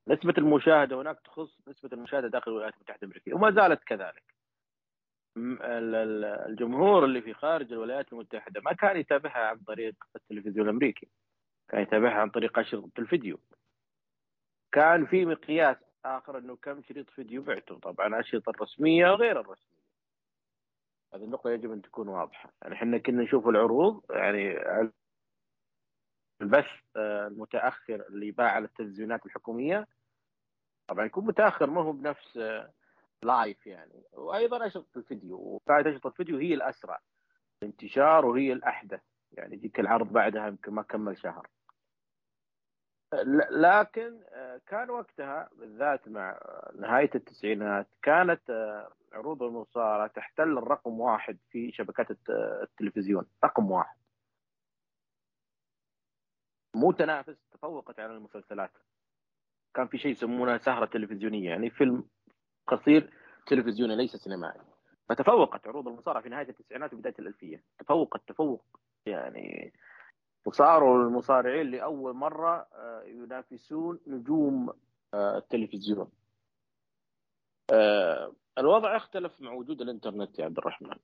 نسبة 0.08 0.34
المشاهدة 0.38 1.00
هناك 1.00 1.20
تخص 1.20 1.68
نسبة 1.68 1.90
المشاهدة 1.92 2.28
داخل 2.28 2.50
الولايات 2.50 2.74
المتحدة 2.74 2.98
الأمريكية 3.02 3.34
وما 3.34 3.50
زالت 3.50 3.84
كذلك. 3.84 4.34
الجمهور 6.48 7.04
اللي 7.04 7.22
في 7.22 7.34
خارج 7.34 7.72
الولايات 7.72 8.12
المتحدة 8.12 8.60
ما 8.60 8.72
كان 8.72 8.96
يتابعها 8.96 9.46
عن 9.46 9.58
طريق 9.58 9.94
التلفزيون 10.16 10.68
الأمريكي 10.68 11.08
كان 11.68 11.82
يتابعها 11.82 12.20
عن 12.20 12.30
طريق 12.30 12.58
أشرطة 12.58 12.90
الفيديو. 12.98 13.38
كان 14.72 15.06
في 15.06 15.24
مقياس 15.26 15.76
آخر 16.04 16.38
أنه 16.38 16.56
كم 16.56 16.82
شريط 16.82 17.10
فيديو 17.10 17.42
بعته 17.42 17.78
طبعا 17.78 18.06
الأشرطة 18.06 18.50
الرسمية 18.50 19.10
وغير 19.10 19.40
الرسمية. 19.40 19.82
هذه 21.14 21.24
النقطة 21.24 21.50
يجب 21.50 21.72
أن 21.72 21.82
تكون 21.82 22.08
واضحة. 22.08 22.52
يعني 22.62 22.74
إحنا 22.74 22.98
كنا 22.98 23.22
نشوف 23.22 23.48
العروض 23.48 24.02
يعني 24.10 24.58
البث 26.42 26.96
المتأخر 26.96 28.06
اللي 28.08 28.28
يباع 28.28 28.50
على 28.50 28.64
التلفزيونات 28.64 29.26
الحكومية. 29.26 29.86
طبعا 30.88 31.04
يكون 31.04 31.26
متأخر 31.26 31.70
ما 31.70 31.82
هو 31.82 31.92
بنفس 31.92 32.40
لايف 33.22 33.66
يعني. 33.66 34.02
وأيضا 34.12 34.66
اشرطه 34.66 34.98
الفيديو؟ 34.98 35.36
وكانت 35.36 35.86
اشرطه 35.86 36.08
الفيديو 36.08 36.38
هي 36.38 36.54
الأسرع. 36.54 37.00
انتشار 37.62 38.26
وهي 38.26 38.52
الأحدث. 38.52 39.00
يعني 39.32 39.56
ذيك 39.56 39.80
العرض 39.80 40.12
بعدها 40.12 40.46
يمكن 40.46 40.72
ما 40.72 40.82
كمل 40.82 41.18
شهر. 41.18 41.48
لكن 43.50 44.20
كان 44.66 44.90
وقتها 44.90 45.48
بالذات 45.52 46.08
مع 46.08 46.40
نهاية 46.74 47.10
التسعينات 47.14 47.86
كانت 48.02 48.40
عروض 49.12 49.42
المصارعة 49.42 50.06
تحتل 50.06 50.58
الرقم 50.58 51.00
واحد 51.00 51.38
في 51.50 51.72
شبكات 51.72 52.06
التلفزيون. 52.30 53.26
رقم 53.44 53.70
واحد. 53.70 53.96
مو 56.74 56.92
تنافس 56.92 57.36
تفوقت 57.50 58.00
على 58.00 58.12
المسلسلات. 58.12 58.70
كان 59.74 59.86
في 59.86 59.98
شيء 59.98 60.10
يسمونه 60.10 60.58
سهرة 60.58 60.86
تلفزيونية 60.86 61.48
يعني 61.50 61.70
فيلم 61.70 62.04
قصير 62.66 63.12
تلفزيوني 63.46 63.96
ليس 63.96 64.16
سينمائي. 64.16 64.60
فتفوقت 65.08 65.68
عروض 65.68 65.88
المصارعة 65.88 66.22
في 66.22 66.28
نهاية 66.28 66.48
التسعينات 66.48 66.94
وبداية 66.94 67.14
الألفية. 67.18 67.64
تفوقت 67.78 68.28
تفوق. 68.28 68.64
يعني 69.06 69.72
وصاروا 70.44 71.04
المصارعين 71.04 71.70
لأول 71.70 72.14
مرة 72.14 72.68
ينافسون 73.04 74.00
نجوم 74.06 74.72
التلفزيون. 75.14 76.10
الوضع 78.58 78.96
اختلف 78.96 79.40
مع 79.40 79.52
وجود 79.52 79.80
الإنترنت 79.80 80.38
يا 80.38 80.44
عبد 80.44 80.58
الرحمن. 80.58 80.96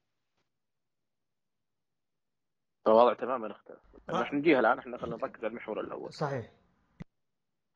الوضع 2.89 3.15
تماما 3.15 3.53
اختلف. 3.53 3.81
نحن 4.11 4.37
نجيها 4.37 4.61
الآن 4.61 4.79
إحنا 4.79 4.99
خلينا 4.99 5.17
نركز 5.17 5.45
على 5.45 5.51
المحور 5.51 5.81
الأول. 5.81 6.13
صحيح. 6.13 6.53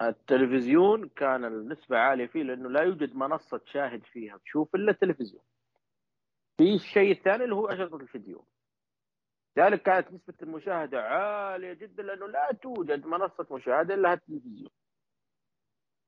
التلفزيون 0.03 1.09
كان 1.09 1.45
النسبة 1.45 1.99
عالية 1.99 2.27
فيه 2.27 2.43
لأنه 2.43 2.71
لا 2.71 2.83
يوجد 2.83 3.15
منصة 3.15 3.59
تشاهد 3.59 4.05
فيها 4.05 4.39
تشوف 4.39 4.75
إلا 4.75 4.91
التلفزيون. 4.91 5.43
في 6.57 6.75
الشيء 6.75 7.13
الثاني 7.13 7.45
اللي 7.45 7.55
هو 7.55 7.67
أشرطة 7.67 7.97
الفيديو. 7.97 8.45
لذلك 9.57 9.83
كانت 9.83 10.13
نسبة 10.13 10.35
المشاهدة 10.43 11.03
عالية 11.03 11.73
جدا 11.73 12.03
لأنه 12.03 12.27
لا 12.29 12.53
توجد 12.63 13.07
منصة 13.07 13.47
مشاهدة 13.51 13.95
إلا 13.95 14.13
التلفزيون. 14.13 14.71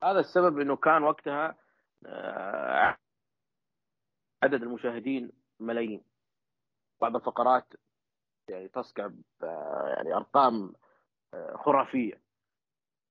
هذا 0.03 0.21
السبب 0.21 0.59
أنه 0.59 0.77
كان 0.77 1.03
وقتها 1.03 1.57
عدد 4.43 4.63
المشاهدين 4.63 5.33
ملايين. 5.61 6.05
بعض 7.01 7.17
الفقرات 7.17 7.73
يعني 8.49 8.69
تصقع 8.69 9.11
يعني 9.97 10.15
أرقام 10.15 10.73
خرافية. 11.55 12.21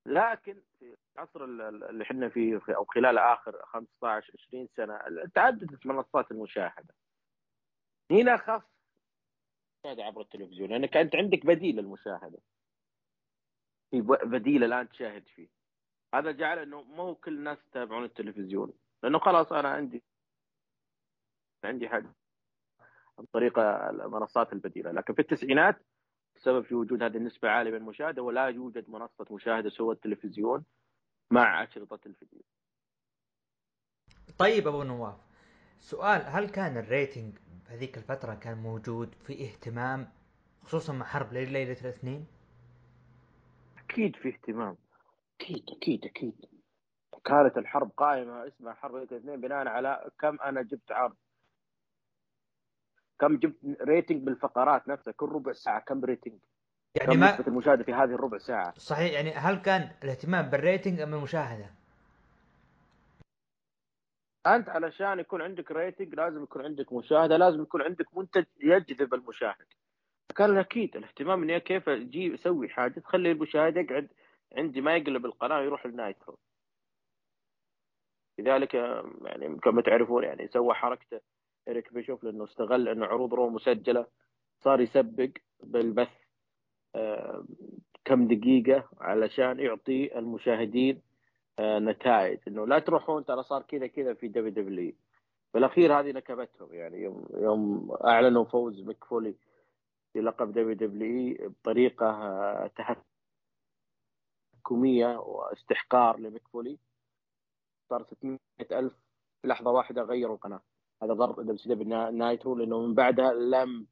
لكن 0.05 0.61
في 0.79 0.95
العصر 1.15 1.43
اللي 1.43 2.03
إحنا 2.03 2.29
فيه 2.29 2.61
أو 2.69 2.85
خلال 2.85 3.17
آخر 3.17 3.65
15 3.65 4.33
20 4.47 4.67
سنة 4.77 4.99
تعددت 5.35 5.85
منصات 5.85 6.31
المشاهدة. 6.31 6.95
هنا 8.11 8.37
خف 8.37 8.63
عبر 9.85 10.21
التلفزيون 10.21 10.69
لأنك 10.69 10.97
أنت 10.97 11.15
عندك 11.15 11.45
بديل 11.45 11.75
للمشاهدة. 11.75 12.39
في 13.91 14.01
بديل 14.01 14.63
الان 14.63 14.89
تشاهد 14.89 15.27
فيه. 15.27 15.47
هذا 16.15 16.31
جعل 16.31 16.59
إنه 16.59 16.81
مو 16.81 17.15
كل 17.15 17.33
الناس 17.37 17.57
يتابعون 17.67 18.03
التلفزيون. 18.03 18.73
لأنه 19.03 19.19
خلاص 19.19 19.53
أنا 19.53 19.69
عندي 19.69 20.03
عندي 21.63 21.89
حاجة 21.89 22.13
عن 23.19 23.25
طريق 23.33 23.59
المنصات 23.59 24.53
البديلة. 24.53 24.91
لكن 24.91 25.13
في 25.13 25.19
التسعينات 25.21 25.75
السبب 26.35 26.63
في 26.63 26.75
وجود 26.75 27.03
هذه 27.03 27.17
النسبة 27.17 27.49
عالية 27.49 27.71
من 27.71 27.77
المشاهدة 27.77 28.21
ولا 28.21 28.45
يوجد 28.47 28.89
منصة 28.89 29.25
مشاهدة 29.31 29.69
سوى 29.69 29.95
التلفزيون 29.95 30.65
مع 31.31 31.63
أشرطة 31.63 31.99
الفيديو. 32.05 32.41
طيب 34.37 34.67
أبو 34.67 34.83
نواف 34.83 35.15
سؤال 35.79 36.21
هل 36.21 36.49
كان 36.49 36.77
ال 36.77 36.86
rating 36.86 37.37
بهذيك 37.65 37.97
الفترة 37.97 38.33
كان 38.35 38.57
موجود 38.57 39.15
في 39.15 39.45
اهتمام 39.45 40.07
خصوصا 40.61 40.93
مع 40.93 41.05
حرب 41.05 41.33
ليلة 41.33 41.81
الاثنين؟ 41.81 42.25
أكيد 43.77 44.15
في 44.15 44.29
اهتمام. 44.29 44.77
أكيد 45.41 45.63
أكيد 45.77 46.05
أكيد. 46.05 46.45
كانت 47.25 47.57
الحرب 47.57 47.91
قائمة 47.97 48.47
اسمها 48.47 48.73
حرب 48.73 48.95
ليلة 48.95 49.07
الاثنين 49.11 49.41
بناء 49.41 49.67
على 49.67 50.11
كم 50.19 50.39
أنا 50.41 50.61
جبت 50.61 50.91
عرض. 50.91 51.15
كم 53.23 53.37
جبت 53.37 53.55
rating 53.81 54.23
بالفقرات 54.23 54.87
نفسها 54.87 55.13
كل 55.13 55.29
ربع 55.29 55.53
ساعة 55.53 55.79
كم 55.79 56.05
rating 56.05 56.39
يعني 56.95 57.13
كم 57.13 57.19
ما 57.19 57.31
نسبة 57.31 57.47
المشاهدة 57.47 57.83
في 57.83 57.93
هذه 57.93 58.15
الربع 58.15 58.37
ساعة؟ 58.37 58.73
صحيح 58.77 59.13
يعني 59.13 59.31
هل 59.31 59.55
كان 59.55 59.91
الاهتمام 60.03 60.49
بال 60.49 60.62
rating 60.62 60.99
أم 60.99 61.13
المشاهدة؟ 61.13 61.65
أنت 64.47 64.69
علشان 64.69 65.19
يكون 65.19 65.41
عندك 65.41 65.71
rating 65.71 66.15
لازم 66.15 66.43
يكون 66.43 66.65
عندك 66.65 66.93
مشاهدة 66.93 67.37
لازم 67.37 67.61
يكون 67.61 67.81
عندك 67.81 68.17
منتج 68.17 68.45
يجذب 68.59 69.13
المشاهد. 69.13 69.65
كان 70.35 70.57
أكيد 70.57 70.95
الاهتمام 70.95 71.43
اني 71.43 71.59
كيف 71.59 71.89
أجي 71.89 72.35
أسوي 72.35 72.69
حاجة 72.69 72.99
تخلي 72.99 73.31
المشاهد 73.31 73.77
يقعد 73.77 74.07
عندي 74.57 74.81
ما 74.81 74.95
يقلب 74.95 75.25
القناة 75.25 75.61
يروح 75.61 75.85
ال 75.85 75.94
Nitro 75.94 76.37
لذلك 78.39 78.73
يعني 78.73 79.59
كما 79.59 79.81
تعرفون 79.81 80.23
يعني 80.23 80.47
سوى 80.47 80.73
حركته. 80.73 81.32
إريك 81.67 81.93
بيشوف 81.93 82.23
لأنه 82.23 82.43
استغل 82.43 82.89
أنه 82.89 83.05
عروض 83.05 83.33
رو 83.33 83.49
مسجلة 83.49 84.05
صار 84.59 84.81
يسبق 84.81 85.29
بالبث 85.63 86.09
آه 86.95 87.45
كم 88.05 88.27
دقيقة 88.27 88.89
علشان 88.99 89.59
يعطي 89.59 90.17
المشاهدين 90.19 91.01
آه 91.59 91.79
نتائج. 91.79 92.39
إنه 92.47 92.67
لا 92.67 92.79
تروحون 92.79 93.25
ترى 93.25 93.43
صار 93.43 93.61
كذا 93.61 93.87
كذا 93.87 94.13
في 94.13 94.27
WWE 94.27 94.93
بالأخير 95.53 95.99
هذه 95.99 96.11
نكبتهم 96.11 96.73
يعني 96.73 96.97
يوم 96.97 97.25
يوم 97.33 97.91
أعلنوا 98.05 98.43
فوز 98.45 98.81
ميك 98.81 99.04
فولي 99.04 99.35
في 100.13 100.21
لقب 100.21 100.51
WWE 100.51 101.49
بطريقة 101.49 102.05
آه 102.09 102.71
تحكمية 104.63 105.17
واستحقار 105.17 106.19
لميك 106.19 106.48
فولي 106.48 106.77
صار 107.89 108.03
600 108.03 108.39
ألف 108.71 108.93
في 109.41 109.47
لحظة 109.47 109.71
واحدة 109.71 110.01
غيروا 110.03 110.35
القناة 110.35 110.61
هذا 111.03 111.13
ضر 111.13 111.41
دبليو 111.41 111.57
سي 111.57 111.69
دبليو 111.69 112.09
نايترو 112.09 112.55
لأنه 112.55 112.79
من 112.87 112.93
بعدها 112.93 113.33
لم 113.33 113.87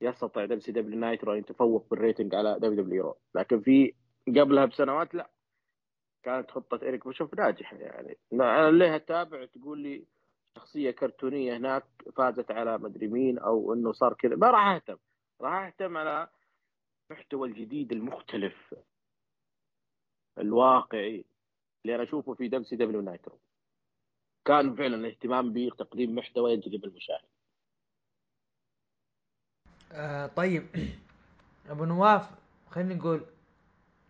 يستطيع 0.00 0.44
دبليو 0.44 0.60
سي 0.60 0.72
دبليو 0.72 0.98
نايترو 0.98 1.32
أن 1.32 1.38
يتفوق 1.38 1.86
بال 1.90 2.01
rating 2.01 2.34
على 2.34 2.54
دبليو 2.54 2.82
دبليو 2.82 3.02
رو 3.04 3.16
لكن 3.34 3.60
في 3.60 3.94
قبلها 4.28 4.64
بسنوات 4.64 5.14
لا. 5.14 5.30
كانت 6.22 6.50
خطة 6.50 6.88
اريك 6.88 7.04
بيشوف 7.04 7.34
ناجحة 7.34 7.76
يعني. 7.76 8.18
أنا 8.32 8.70
ليه 8.70 8.96
أتابع؟ 8.96 9.44
تقول 9.44 9.78
لي 9.78 10.04
شخصية 10.58 10.90
كرتونية 10.90 11.56
هناك 11.56 11.84
فازت 12.16 12.50
على 12.50 12.78
مدري 12.78 13.08
مين 13.08 13.38
أو 13.38 13.74
إنه 13.74 13.92
صار 13.92 14.14
كذا. 14.14 14.36
ما 14.36 14.50
راح 14.50 14.66
أهتم. 14.66 14.96
راح 15.40 15.52
أهتم 15.52 15.96
على 15.96 16.28
المحتوى 17.10 17.48
الجديد 17.48 17.92
المختلف 17.92 18.74
الواقعي 20.38 21.24
اللي 21.84 21.94
أنا 21.94 22.02
أشوفه 22.02 22.34
في 22.34 22.48
دبليو 22.48 22.64
سي 22.64 22.76
دبليو 22.76 23.00
نايترو 23.00 23.38
كان 24.46 24.74
فعلا 24.76 24.96
الاهتمام 24.96 25.52
بتقديم 25.52 26.14
محتوى 26.14 26.52
يجذب 26.52 26.84
المشاهد. 26.84 27.24
آه 29.92 30.26
طيب. 30.26 30.66
أبو 31.70 31.84
نواف 31.84 32.30
خلينا 32.70 32.94
نقول 32.94 33.26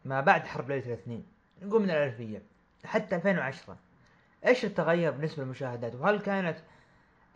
ما 0.05 0.20
بعد 0.20 0.47
حرب 0.47 0.70
ليلة 0.70 0.87
الاثنين 0.87 1.26
نقول 1.62 1.82
من 1.82 1.91
الألفية 1.91 2.43
حتى 2.84 3.16
2010 3.16 3.76
إيش 4.47 4.64
التغير 4.64 5.11
بالنسبة 5.11 5.43
للمشاهدات؟ 5.43 5.95
وهل 5.95 6.20
كانت 6.20 6.59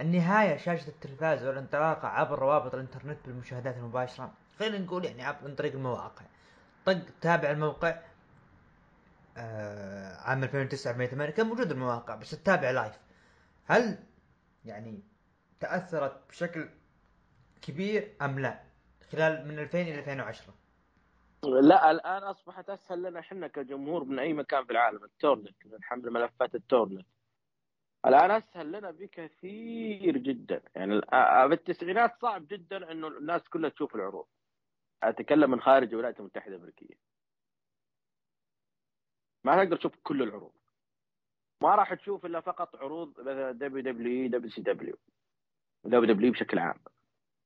النهاية 0.01 0.57
شاشة 0.57 0.88
التلفاز 0.88 1.44
والانطلاقة 1.44 2.09
عبر 2.09 2.38
روابط 2.38 2.74
الإنترنت 2.74 3.18
بالمشاهدات 3.26 3.76
المباشرة؟ 3.76 4.32
خلينا 4.59 4.78
نقول 4.78 5.05
يعني 5.05 5.22
عن 5.22 5.55
طريق 5.55 5.72
المواقع. 5.72 6.24
طق 6.86 6.98
تابع 7.20 7.51
الموقع 7.51 7.98
آه 9.41 10.16
عام 10.16 10.45
2009 10.45 10.91
2008 10.93 11.32
كان 11.32 11.47
موجود 11.47 11.70
المواقع 11.70 12.14
بس 12.14 12.30
تتابع 12.30 12.70
live 12.70 12.99
هل 13.64 13.99
يعني 14.64 15.03
تأثرت 15.61 16.28
بشكل 16.28 16.68
كبير 17.62 18.16
أم 18.22 18.38
لا؟ 18.38 18.61
خلال 19.12 19.49
من 19.49 19.59
2000 19.59 19.80
إلى 19.80 19.99
2010 19.99 20.55
لا 21.43 21.91
الآن 21.91 22.22
أصبحت 22.22 22.70
أسهل 22.70 23.03
لنا 23.03 23.20
إحنا 23.20 23.47
كجمهور 23.49 24.05
من 24.05 24.18
أي 24.18 24.32
مكان 24.32 24.64
في 24.64 24.72
العالم 24.72 25.05
ال 25.05 25.11
torrent. 25.11 25.66
من 25.66 25.82
حمل 25.84 26.11
ملفات 26.11 26.55
ال 26.55 26.60
torrent. 26.60 27.07
الآن 28.07 28.30
أسهل 28.30 28.72
لنا 28.72 28.91
بكثير 28.91 30.16
جدا. 30.16 30.62
يعني 30.74 31.01
بالتسعينات 31.49 32.12
صعب 32.22 32.49
جدا 32.49 32.93
إنه 32.93 33.09
الناس 33.09 33.49
كلها 33.49 33.70
تشوف 33.70 33.95
العروض. 33.95 34.26
أتكلم 35.03 35.51
من 35.51 35.61
خارج 35.61 35.88
الولايات 35.88 36.20
المتحدة 36.20 36.55
الأمريكية. 36.55 37.09
ما 39.45 39.64
تقدر 39.64 39.76
تشوف 39.76 39.97
كل 40.03 40.22
العروض. 40.22 40.53
ما 41.62 41.74
راح 41.74 41.95
تشوف 41.95 42.26
إلا 42.26 42.41
فقط 42.41 42.76
عروض 42.76 43.20
مثلا 43.20 43.53
دبليو 43.53 43.82
دبليو 43.82 44.28
دبليو 44.28 44.51
سي 44.51 44.61
دبليو 44.61 44.97
دبليو 45.84 46.05
دبليو 46.14 46.32
بشكل 46.32 46.59
عام. 46.59 46.78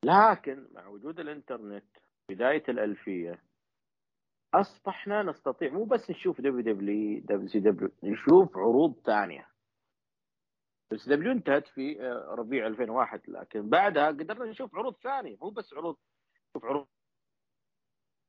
لكن 0.05 0.69
مع 0.73 0.87
وجود 0.87 1.21
الإنترنت 1.21 1.97
بداية 2.31 2.65
الألفية 2.69 3.43
أصبحنا 4.55 5.23
نستطيع 5.23 5.71
مو 5.71 5.85
بس 5.85 6.11
نشوف 6.11 6.41
دبليو 6.41 6.61
دبليو 6.75 7.21
دبليو 7.21 7.49
سي 7.49 7.61
دبليو 7.61 7.91
نشوف 8.03 8.57
عروض 8.57 9.01
ثانية. 9.07 9.51
بس 10.93 11.09
WCW 11.09 11.33
انتهت 11.33 11.69
في 11.69 12.03
آه، 12.03 12.35
ربيع 12.35 12.67
2001 12.67 13.21
لكن 13.29 13.69
بعدها 13.69 14.07
قدرنا 14.09 14.45
نشوف 14.45 14.75
عروض 14.75 14.95
ثانية 14.97 15.37
مو 15.43 15.51
بس 15.51 15.75
عروض 15.75 15.97
نشوف 16.51 16.65
عروض 16.65 16.87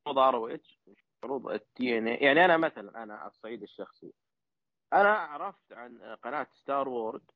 ROH 0.08 0.80
عروض 1.26 1.48
ال 1.48 1.98
TNA 1.98 2.06
يعني 2.06 2.44
أنا 2.44 2.56
مثلا 2.56 3.02
أنا 3.02 3.14
على 3.14 3.30
الصعيد 3.30 3.62
الشخصي. 3.62 4.12
أنا 4.92 5.10
عرفت 5.12 5.72
عن 5.72 5.98
قناة 6.22 6.46
Star 6.52 6.88
World 6.88 7.30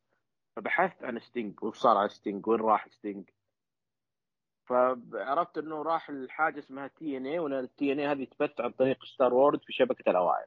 فبحثت 0.57 1.05
عن 1.05 1.19
ستينج 1.19 1.65
وش 1.65 1.79
صار 1.79 1.97
على 1.97 2.09
ستينج 2.09 2.47
وين 2.47 2.61
راح 2.61 2.89
ستينج 2.89 3.31
فعرفت 4.67 5.59
إنه 5.59 5.83
راح 5.83 6.11
لحاجة 6.11 6.59
اسمها 6.59 6.89
TNA 6.89 7.39
وإن 7.39 7.53
ال 7.53 7.93
TNA 7.93 8.07
هذه 8.07 8.25
تبث 8.25 8.61
عن 8.61 8.71
طريق 8.73 9.05
Star 9.05 9.35
World 9.35 9.61
في 9.65 9.73
شبكة 9.73 10.11
الأوائل. 10.11 10.47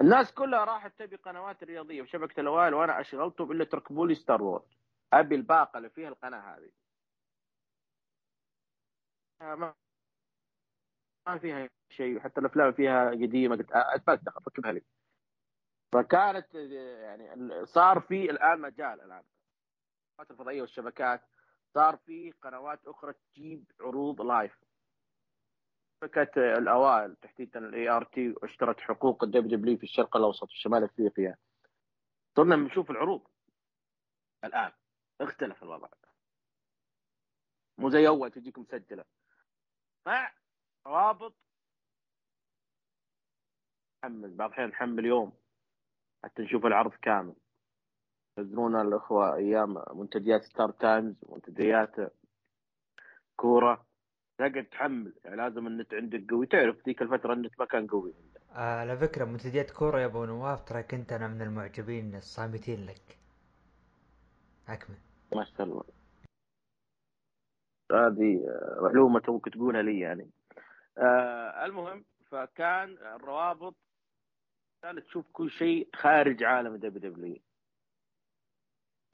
الناس 0.00 0.32
كلها 0.34 0.64
راحت 0.64 0.98
تبي 0.98 1.16
قنوات 1.16 1.64
رياضية 1.64 2.02
في 2.02 2.08
شبكة 2.08 2.40
الأوائل 2.40 2.74
وأنا 2.74 3.00
أشغلتهم 3.00 3.52
إلا 3.52 3.64
تركبوا 3.64 4.06
لي 4.06 4.14
Star 4.14 4.42
World 4.42 4.74
أبي 5.12 5.34
الباقة 5.34 5.78
اللي 5.78 5.90
فيها 5.90 6.08
القناة 6.08 6.56
هذه. 6.56 6.70
ما 9.40 9.74
ما 11.26 11.38
فيها 11.38 11.68
شيء 11.90 12.20
حتى 12.20 12.40
الأفلام 12.40 12.72
فيها 12.72 13.10
قديمة 13.10 13.56
قلت 13.56 13.72
اتبدل 13.72 14.32
ركبها 14.48 14.72
لي. 14.72 14.82
فكانت 15.92 16.54
يعني 16.54 17.66
صار 17.66 18.00
في 18.00 18.30
الآن 18.30 18.60
مجال 18.60 19.00
الآن. 19.00 19.22
الفضائية 20.30 20.60
والشبكات 20.60 21.22
صار 21.74 21.96
في 21.96 22.32
قنوات 22.32 22.86
أخرى 22.86 23.12
تجيب 23.12 23.70
عروض 23.80 24.22
live 24.22 24.58
شبكة 26.02 26.58
الأوائل 26.58 27.16
تحديدا 27.16 27.58
ال 27.58 27.88
ART 27.88 28.34
اشترت 28.42 28.80
حقوق 28.80 29.24
ال 29.24 29.58
WWE 29.58 29.76
في 29.76 29.82
الشرق 29.82 30.16
الأوسط 30.16 30.50
وشمال 30.50 30.84
أفريقيا. 30.84 31.36
صرنا 32.36 32.56
نشوف 32.56 32.90
العروض. 32.90 33.26
الآن 34.44 34.72
اختلف 35.20 35.62
الوضع. 35.62 35.88
مو 37.78 37.90
زي 37.90 38.08
أول 38.08 38.30
تجيك 38.30 38.58
مسجله 38.58 39.04
روابط 40.86 41.34
نحمل 44.04 44.34
بعض 44.34 44.48
الأحيان 44.48 44.68
نحمل 44.68 45.04
يوم 45.04 45.32
حتى 46.24 46.42
نشوف 46.42 46.66
العرض 46.66 46.90
كامل. 46.90 47.34
ينزلون 48.38 48.80
الأخوة 48.80 49.34
أيام 49.34 49.84
منتديات 49.92 50.44
ستار 50.44 50.70
تايمز 50.70 51.14
منتديات 51.28 51.96
كورة. 53.36 53.86
تقعد 54.38 54.66
تحمل 54.70 55.12
يعني 55.24 55.36
لازم 55.36 55.66
النت 55.66 55.94
عندك 55.94 56.30
قوي. 56.30 56.46
تعرف 56.46 56.86
ذيك 56.86 57.02
الفترة 57.02 57.32
النت 57.32 57.60
ما 57.60 57.66
كان 57.66 57.86
قوي 57.86 58.14
آه 58.52 58.80
على 58.80 58.96
فكرة 58.96 59.24
منتديات 59.24 59.70
كورة 59.70 60.00
يا 60.00 60.06
أبو 60.06 60.24
نواف 60.24 60.64
ترى 60.64 60.82
كنت 60.82 61.12
أنا 61.12 61.28
من 61.28 61.42
المعجبين 61.42 62.14
الصامتين 62.14 62.86
لك. 62.86 63.18
أكمل. 64.68 64.96
ما 65.32 65.44
شاء 65.44 65.66
الله. 65.66 65.84
هذه 67.92 68.40
معلومة 68.80 69.20
توك 69.20 69.48
تقولها 69.48 69.82
لي 69.82 70.00
يعني. 70.00 70.30
آه 70.98 71.64
المهم 71.64 72.04
فكان 72.30 72.90
الروابط 72.90 73.76
كانت 74.82 74.98
تشوف 74.98 75.26
كل 75.32 75.50
شيء 75.50 75.88
خارج 75.94 76.44
عالم 76.44 76.76
WWE 76.76 77.42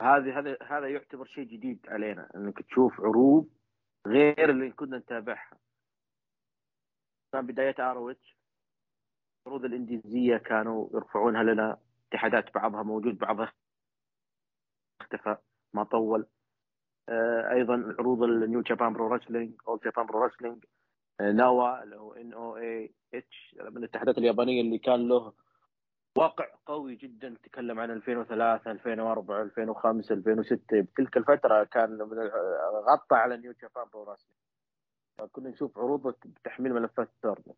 هذه 0.02 0.38
هذا 0.38 0.56
هذا 0.62 0.88
يعتبر 0.88 1.24
شيء 1.24 1.44
جديد 1.44 1.86
علينا 1.88 2.30
إنك 2.34 2.62
تشوف 2.62 3.00
عروض 3.00 3.48
غير 4.06 4.50
اللي 4.50 4.70
كنا 4.70 4.98
نتابعها. 4.98 5.58
كان 7.32 7.46
بداية 7.46 7.74
ROH 7.78 8.36
العروض 9.46 9.64
الإنديزية 9.64 10.36
كانوا 10.36 10.88
يرفعونها 10.94 11.42
لنا 11.42 11.80
اتحادات 12.08 12.54
بعضها 12.54 12.82
موجود 12.82 13.18
بعضها 13.18 13.52
اختفى 15.00 15.36
ما 15.74 15.84
طول. 15.84 16.26
آه، 17.08 17.50
أيضا 17.52 17.94
عروض 17.98 18.22
ال 18.22 18.32
New 18.32 18.60
Japan 18.60 18.92
Pro 18.92 19.14
Wrestling 19.14 19.60
All 19.68 19.80
Japan 19.84 20.06
Pro 20.06 20.24
Wrestling 20.24 20.64
NOAH 21.20 21.82
اللي 21.82 21.96
هو 21.96 22.12
ان 22.12 22.32
أو 22.32 22.56
اي 22.56 22.94
اتش 23.14 23.56
من 23.60 23.76
الاتحادات 23.76 24.18
اليابانية 24.18 24.60
اللي 24.60 24.78
كان 24.78 25.08
له 25.08 25.32
واقع 26.18 26.46
قوي 26.66 26.96
جدا 26.96 27.36
تكلم 27.42 27.80
عن 27.80 27.90
2003 27.90 28.70
2004 28.70 29.42
2005 29.42 30.14
2006 30.14 30.80
بتلك 30.80 31.16
الفترة 31.16 31.64
كان 31.64 32.02
غطى 32.88 33.16
على 33.16 33.36
New 33.36 33.54
Japan 33.62 33.84
Pro 33.92 34.16
كنا 35.32 35.50
نشوف 35.50 35.78
عروض 35.78 36.14
بتحميل 36.24 36.72
ملفات 36.72 37.08
torrent 37.22 37.56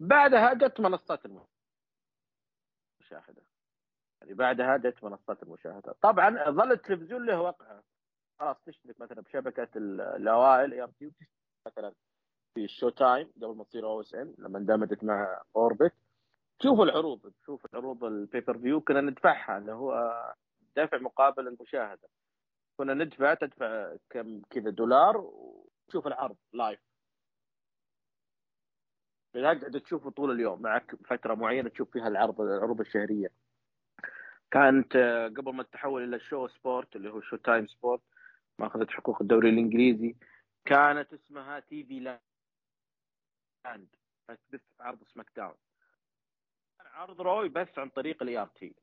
بعدها 0.00 0.54
جت 0.54 0.80
منصات 0.80 1.24
المشاهدة. 1.24 1.46
يعني 4.20 4.34
بعدها 4.34 4.76
جت 4.76 5.04
منصات 5.04 5.42
المشاهدة. 5.42 5.94
طبعا 6.00 6.50
ظل 6.50 6.72
التلفزيون 6.72 7.26
له 7.26 7.40
وقعة. 7.40 7.82
خلاص 8.40 8.56
تشترك 8.66 9.00
مثلا 9.00 9.20
بشبكة 9.20 9.68
الأوائل 9.76 10.72
ART 10.72 11.12
مثلا. 11.66 11.92
في 12.54 12.64
ال 12.64 12.88
Showtime 12.88 13.32
قبل 13.36 13.56
ما 13.56 13.64
تصير 13.64 13.86
OSN 13.86 14.34
لما 14.38 14.58
اندمجت 14.58 15.04
مع 15.04 15.42
Orbit 15.56 15.92
تشوف 16.58 16.80
العروض 16.80 17.32
تشوف 17.42 17.66
العروض 17.66 18.04
ال 18.04 18.58
pay-per-view 18.58 18.80
كنا 18.80 19.00
ندفعها 19.00 19.58
اللي 19.58 19.72
هو 19.72 20.12
دفع 20.76 20.98
مقابل 20.98 21.48
المشاهدة. 21.48 22.08
كنا 22.76 22.94
ندفع 22.94 23.34
تدفع 23.34 23.96
كم 24.10 24.42
كذا 24.50 24.70
دولار 24.70 25.16
وتشوف 25.16 26.06
العرض 26.06 26.36
live 26.52 26.80
تقعد 29.34 29.80
تشوفه 29.80 30.10
طول 30.10 30.30
اليوم 30.30 30.62
معك 30.62 30.96
فترة 31.04 31.34
معينة 31.34 31.68
تشوف 31.68 31.90
فيها 31.90 32.08
العرض 32.08 32.40
العروض 32.40 32.80
الشهرية. 32.80 33.28
كانت 34.50 34.96
قبل 35.36 35.54
ما 35.54 35.62
تتحول 35.62 36.04
إلى 36.04 36.20
Show 36.20 36.48
Sports 36.48 36.96
اللي 36.96 37.10
هو 37.10 37.20
Showtime 37.20 37.66
Sports 37.66 38.02
ما 38.58 38.66
اخذت 38.66 38.90
حقوق 38.90 39.22
الدوري 39.22 39.48
الإنجليزي 39.50 40.16
كانت 40.64 41.12
اسمها 41.12 41.60
TV 41.60 42.00
Land 42.00 42.20
تبث 44.28 44.60
عرض 44.80 45.04
SmackDown 45.04 45.54
عرض 46.80 47.20
رو 47.20 47.48
يبث 47.48 47.78
عن 47.78 47.88
طريق 47.88 48.22
ال 48.22 48.38
ART 48.38 48.74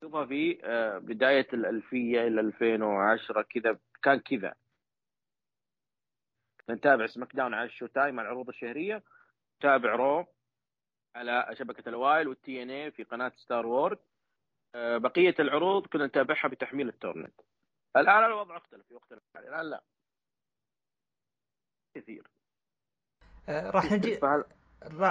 شوفها 0.00 0.26
في 0.26 0.60
آه، 0.64 0.98
بداية 0.98 1.46
الالفيه 1.52 2.20
إلى 2.20 2.40
2010 2.40 3.42
كذا 3.42 3.78
كان 4.02 4.20
كذا. 4.20 4.54
نتابع 6.70 7.06
SmackDown 7.06 7.54
على 7.54 7.66
ال 7.66 7.86
Showtime 7.86 8.20
على 8.20 8.26
العروض 8.28 8.48
الشهرية. 8.48 9.02
تابع 9.60 9.94
Raw 9.94 10.26
على 11.16 11.48
شبكة 11.52 11.88
الوايل 11.88 12.28
وال 12.28 12.62
TNA 12.62 12.90
في 12.90 13.04
قناة 13.04 13.32
Star 13.36 13.66
World 13.66 13.98
آه، 14.74 14.98
بقية 14.98 15.34
العروض 15.40 15.86
كنا 15.86 16.06
نتابعها 16.06 16.48
بتحميل 16.48 16.88
ال 16.88 16.94
torrent. 16.94 17.40
الآن 17.96 18.24
الوضع 18.24 18.56
اختلف 18.56 18.90
يختلف. 18.90 19.22
الآن 19.36 19.70
لا. 19.70 19.82
كثير. 21.94 22.26
راح 23.48 23.92
نجي 23.92 24.18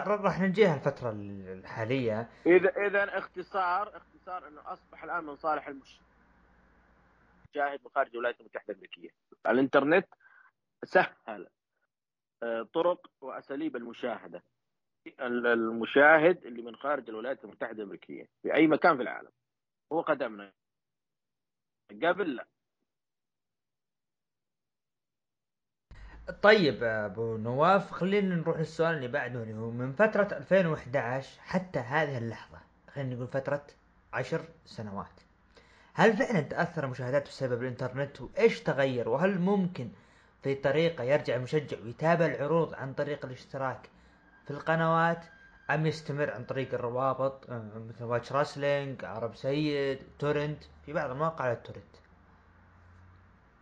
راح 0.08 0.40
نجيها 0.40 0.76
الفترة 0.76 1.12
الحالية. 1.12 2.30
إذا 2.46 2.70
إذا 2.88 3.18
اختصار 3.18 3.98
اختصار 3.98 4.48
إنه 4.48 4.62
أصبح 4.74 5.04
الآن 5.04 5.24
من 5.24 5.36
صالح 5.36 5.68
المشاهد 5.68 6.10
من 7.58 7.92
خارج 7.96 8.10
الولايات 8.10 8.40
المتحدة 8.40 8.74
الأمريكية. 8.74 9.10
الإنترنت 9.48 10.08
سهل 10.84 11.48
آه، 12.44 12.68
طرق 12.74 13.12
وأساليب 13.22 13.76
المشاهدة. 13.76 14.44
المشاهد 15.20 16.46
اللي 16.46 16.62
من 16.62 16.76
خارج 16.76 17.10
الولايات 17.10 17.44
المتحدة 17.44 17.78
الأمريكية 17.78 18.30
في 18.42 18.54
أي 18.54 18.68
مكان 18.68 18.96
في 18.96 19.02
العالم 19.02 19.32
هو 19.94 20.02
قدمنا. 20.02 20.52
قبل 22.04 22.36
لا. 22.36 22.46
طيب 26.42 26.84
أبو 26.84 27.38
نواف 27.38 27.92
خلينا 27.92 28.36
نروح 28.36 28.58
للسؤال 28.58 28.96
اللي 28.96 29.08
بعده 29.08 29.44
اللي 29.44 29.54
هو 29.54 29.72
من 29.72 29.94
فترة 29.94 30.28
2011 30.38 31.40
حتى 31.42 31.80
هذه 31.80 32.18
اللحظة 32.18 32.58
خلينا 32.94 33.16
نقول 33.16 33.28
فترة 33.28 33.64
عشر 34.14 34.42
سنوات 34.66 35.22
هل 35.94 36.18
فعلا 36.18 36.42
تأثر 36.42 36.84
المشاهدات 36.84 37.28
بسبب 37.28 37.62
الإنترنت؟ 37.62 38.22
وإيش 38.22 38.62
تغير؟ 38.62 39.10
وهل 39.10 39.40
ممكن 39.40 39.90
في 40.44 40.56
طريقة 40.56 41.04
يرجع 41.04 41.36
المشجع 41.36 41.78
ويتابع 41.84 42.26
العروض 42.26 42.74
عن 42.74 42.94
طريق 42.94 43.26
الاشتراك 43.26 43.90
في 44.46 44.52
القنوات 44.52 45.26
أم 45.70 45.86
يستمر 45.86 46.32
عن 46.32 46.44
طريق 46.44 46.74
الروابط 46.74 47.50
مثل 47.90 48.04
Watch 48.04 48.32
Wrestling 48.32 49.06
عرب 49.06 49.36
سيد 49.36 50.00
torrent 50.20 50.64
في 50.86 50.94
بعض 50.94 51.10
المواقع 51.12 51.46
على 51.46 51.54
ال 51.54 51.58
torrent؟ 51.58 51.96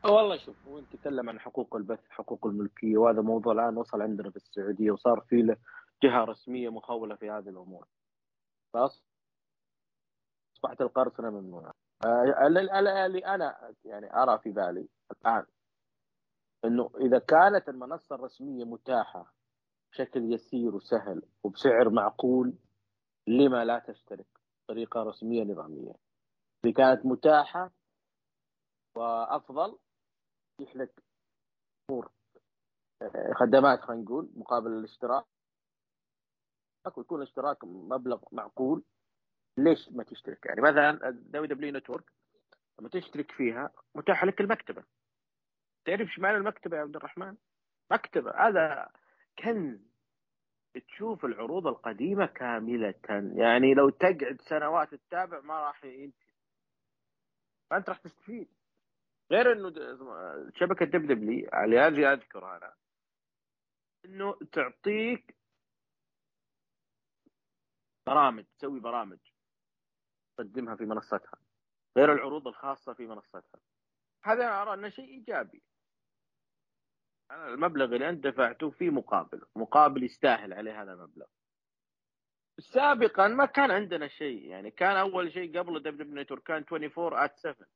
والله 0.06 0.38
شوف 0.38 0.68
هو 0.68 0.80
تكلم 0.80 1.30
عن 1.30 1.40
حقوق 1.40 1.76
البث 1.76 2.10
حقوق 2.10 2.48
الملكية 2.48 2.98
وهذا 2.98 3.22
موضوع 3.22 3.54
الآن 3.54 3.78
وصل 3.78 4.02
عندنا 4.02 4.30
في 4.30 4.36
السعودية 4.36 4.92
وصار 4.92 5.22
في 5.22 5.42
له 5.42 5.58
جهة 6.04 6.24
رسمية 6.24 6.70
مخولة 6.70 7.16
في 7.16 7.30
هذه 7.30 7.50
الأمور. 7.50 7.88
خلاص؟ 8.74 9.04
أصبحت 10.56 10.82
القرصنه 10.82 11.30
ممنوعه 11.30 11.74
آه، 12.06 12.48
اللي 12.48 13.26
أنا 13.26 13.74
يعني 13.86 14.14
أرى 14.16 14.40
في 14.40 14.52
بالي 14.52 14.88
الآن 15.12 15.46
إنه 16.66 16.92
إذا 17.02 17.20
كانت 17.20 17.70
المنصة 17.70 18.16
الرسمية 18.16 18.64
متاحة 18.64 19.34
بشكل 19.92 20.34
يسير 20.34 20.76
وسهل 20.76 21.22
وبسعر 21.44 21.90
معقول 21.90 22.54
لما 23.28 23.66
لا 23.66 23.80
تشترك 23.80 24.28
بطريقه 24.64 25.04
رسمية 25.04 25.44
نظامية؟ 25.44 25.94
إذا 26.66 26.74
كانت 26.74 27.06
متاحة 27.06 27.72
وأفضل 28.96 29.78
يتيح 30.62 30.76
لك 30.76 31.04
امور 31.90 32.12
آه، 33.02 33.34
خدمات 33.34 33.80
خلينا 33.82 34.04
نقول 34.04 34.30
مقابل 34.36 34.72
الاشتراك. 34.72 35.26
ويكون 36.98 37.22
الاشتراك 37.22 37.64
مبلغ 37.64 38.24
معقول. 38.32 38.84
ليش 39.58 39.90
ما 39.92 40.04
تشترك؟ 40.04 40.46
يعني 40.46 40.62
مثلا 40.62 41.10
WWE 41.10 41.46
Network 41.46 42.12
لما 42.80 42.90
تشترك 42.90 43.32
فيها 43.32 43.72
متاح 43.96 44.24
لك 44.24 44.42
المكتبة. 44.42 44.84
تعرف 45.86 46.02
إيش 46.02 46.20
معنى 46.20 46.38
المكتبة 46.38 46.78
يا 46.78 46.82
عبد 46.82 46.96
الرحمن؟ 46.96 47.38
مكتبة 47.92 48.32
هذا 48.32 48.92
كنز. 49.40 49.92
تشوف 50.88 51.26
العروض 51.26 51.68
القديمة 51.68 52.26
كاملة. 52.26 52.94
يعني 53.36 53.74
لو 53.74 53.90
تقعد 53.90 54.42
سنوات 54.42 54.96
تتابع 54.96 55.40
ما 55.40 55.60
راح 55.60 55.86
ينتهي. 55.86 56.34
فأنت 57.70 57.90
راح 57.90 57.98
تستفيد. 57.98 58.61
غير 59.32 59.52
إنه 59.52 59.70
شبكة 60.56 60.86
دب 60.86 61.08
دبلي 61.08 61.50
على 61.54 61.80
هذه 61.80 62.14
أذكر 62.14 62.58
أنا 62.58 62.74
إنه 64.06 64.40
تعطيك 64.52 65.38
برامج 68.08 68.46
تسوي 68.58 68.80
برامج 68.80 69.20
تقدمها 70.38 70.76
في 70.76 70.86
منصتها 70.86 71.40
غير 71.98 72.14
العروض 72.14 72.48
الخاصة 72.48 72.94
في 72.94 73.08
منصتها. 73.08 73.62
هذا 74.24 74.62
أرى 74.62 74.74
إنه 74.74 74.90
شيء 74.90 75.06
إيجابي. 75.06 75.64
أنا 77.32 77.48
المبلغ 77.48 77.86
اللي 77.86 78.10
أنت 78.10 78.28
دفعته 78.28 78.70
فيه 78.70 78.90
مقابل 78.90 79.42
مقابل 79.56 80.04
يستاهل 80.04 80.54
عليه 80.54 80.82
هذا 80.82 80.94
المبلغ. 80.94 81.26
سابقا 82.60 83.28
ما 83.28 83.46
كان 83.46 83.72
عندنا 83.72 84.08
شيء 84.08 84.46
يعني 84.46 84.72
كان 84.72 84.98
أول 84.98 85.34
شيء 85.34 85.60
قبل 85.60 85.84
WWE 85.84 85.98
Network 85.98 86.44
كان 86.44 86.66
24 86.72 87.24
at 87.24 87.38
7 87.38 87.68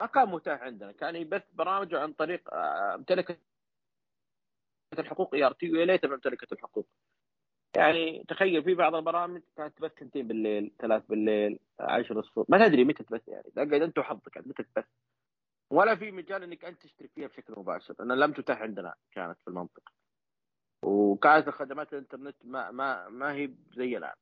ما 0.00 0.06
كان 0.06 0.28
متاح 0.28 0.62
عندنا. 0.62 0.92
كان 0.92 1.16
يبث 1.16 1.42
برامجه 1.52 2.00
عن 2.00 2.12
طريق 2.12 2.54
آه، 2.54 2.96
ممتلكة 2.96 3.36
الحقوق 4.98 5.34
ART 5.34 5.72
ويا 5.72 5.84
ليت 5.84 6.06
ممتلكة 6.06 6.54
الحقوق. 6.54 6.86
يعني 7.76 8.24
تخيل 8.28 8.64
في 8.64 8.74
بعض 8.74 8.94
البرامج 8.94 9.42
كانت 9.56 9.78
تبث 9.78 9.92
ثنتين 9.98 10.28
بالليل 10.28 10.72
ثلاث 10.78 11.06
بالليل 11.06 11.58
10 11.80 12.20
الصبح. 12.20 12.46
ما 12.48 12.68
تدري 12.68 12.84
متى 12.84 13.04
تبث 13.04 13.28
يعني. 13.28 13.50
تقعد 13.56 13.82
أنت 13.82 13.98
وحظك 13.98 14.38
متى 14.38 14.62
تبث. 14.62 14.84
ولا 15.70 15.96
في 15.96 16.10
مجال 16.10 16.42
إنك 16.42 16.64
أنت 16.64 16.82
تشترك 16.82 17.10
فيها 17.14 17.28
بشكل 17.28 17.54
مباشر. 17.56 17.94
لأن 17.98 18.18
لم 18.18 18.32
تتاح 18.32 18.62
عندنا 18.62 18.94
كانت 19.12 19.38
في 19.44 19.48
المنطقة. 19.48 19.92
وكانت 20.84 21.48
الخدمات 21.48 21.92
الإنترنت 21.92 22.36
ما 22.44 22.70
ما 22.70 23.08
ما 23.08 23.32
هي 23.32 23.50
زي 23.76 23.96
الآن. 23.96 24.14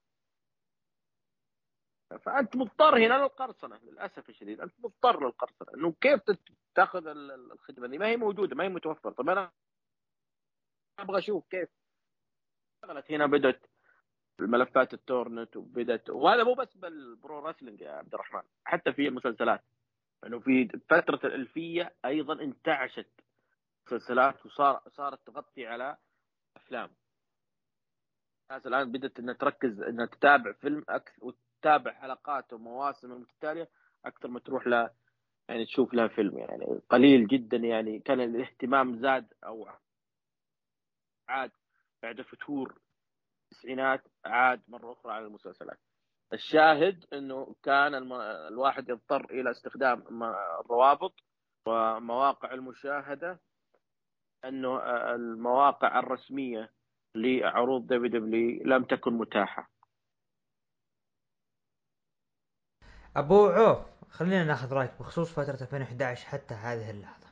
فأنت 2.19 2.57
مضطر 2.57 2.99
هنا 2.99 3.15
للقرصنة 3.23 3.81
للأسف 3.83 4.29
الشديد 4.29 4.61
أنت 4.61 4.73
مضطر 4.79 5.25
للقرصنة. 5.25 5.69
إنه 5.75 5.93
كيف 6.01 6.21
تأخذ 6.75 7.07
الخدمة 7.07 7.87
دي؟ 7.87 7.99
ما 7.99 8.07
هي 8.07 8.17
موجودة 8.17 8.57
ما 8.57 8.65
هي 8.65 8.69
متوفرة. 8.69 9.11
طب 9.11 9.29
أنا 9.29 9.51
أبغى 10.99 11.19
أشوف 11.19 11.47
كيف 11.49 11.69
اشتغلت 12.75 13.13
هنا 13.13 13.27
بدأت 13.27 13.67
الملفات 14.41 14.95
ال 14.95 15.02
torrent 15.02 15.57
وبدأت 15.57 16.11
وهذا 16.11 16.45
مو 16.45 16.55
بس 16.55 16.77
بال 16.77 17.02
pro 17.02 17.39
wrestling 17.39 17.81
يا 17.81 17.91
عبد 17.93 18.15
الرحمن 18.15 18.43
حتى 18.65 18.93
في 18.93 19.09
المسلسلات. 19.09 19.65
إنه 20.27 20.39
في 20.39 20.69
فترة 20.89 21.21
الألفية 21.25 21.95
أيضا 22.05 22.43
انتعشت 22.43 23.11
مسلسلات 23.87 24.47
وصار 24.47 24.83
صارت 24.89 25.27
تغطي 25.27 25.67
على 25.67 25.97
أفلام. 26.57 26.91
الناس 28.51 28.67
الآن 28.67 28.93
بدأت 28.93 29.19
إنها 29.19 29.35
تركز 29.35 29.81
إنها 29.81 30.07
تتابع 30.07 30.53
فيلم 30.53 30.85
أكثر 30.89 31.33
تتابع 31.63 31.93
حلقات 31.93 32.53
ومواسم 32.53 33.13
المتتالية 33.13 33.69
أكثر 34.05 34.29
ما 34.29 34.41
تروح 34.41 34.67
ل 34.67 34.89
يعني 35.49 35.65
تشوف 35.67 35.95
لها 35.95 36.09
فيلم 36.09 36.39
يعني 36.39 36.81
قليل 36.91 37.27
جدا 37.27 37.57
يعني 37.57 37.99
كان 37.99 38.21
الاهتمام 38.21 38.99
زاد 38.99 39.35
أو 39.45 39.69
عاد 41.29 41.51
بعد 42.03 42.21
فتور 42.21 42.79
التسعينات 43.53 44.05
عاد 44.25 44.63
مرة 44.69 44.93
أخرى 44.93 45.13
على 45.13 45.27
المسلسلات. 45.27 45.79
الشاهد 46.33 47.05
إنه 47.13 47.55
كان 47.63 47.95
الم... 47.95 48.13
الواحد 48.49 48.89
يضطر 48.89 49.25
إلى 49.31 49.51
استخدام 49.51 50.23
الروابط 50.61 51.15
ومواقع 51.67 52.53
المشاهدة 52.55 53.41
إنه 54.45 54.79
المواقع 55.15 55.99
الرسمية 55.99 56.73
لعروض 57.15 57.87
WWE 57.87 58.63
لم 58.65 58.85
تكن 58.85 59.13
متاحة. 59.13 59.72
أبو 63.17 63.47
عوف 63.47 63.79
خلينا 64.11 64.45
ناخذ 64.45 64.73
رأيك 64.73 64.91
بخصوص 65.01 65.31
فترة 65.31 65.59
2011 65.63 66.27
حتى 66.27 66.55
هذه 66.55 66.91
اللحظة. 66.91 67.27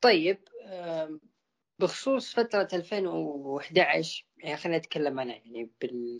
طيب 0.00 0.38
بخصوص 1.78 2.34
فترة 2.34 2.68
2011 2.72 4.26
يعني 4.38 4.56
خلينا 4.56 4.78
نتكلم 4.78 5.20
أنا 5.20 5.32
يعني 5.34 5.70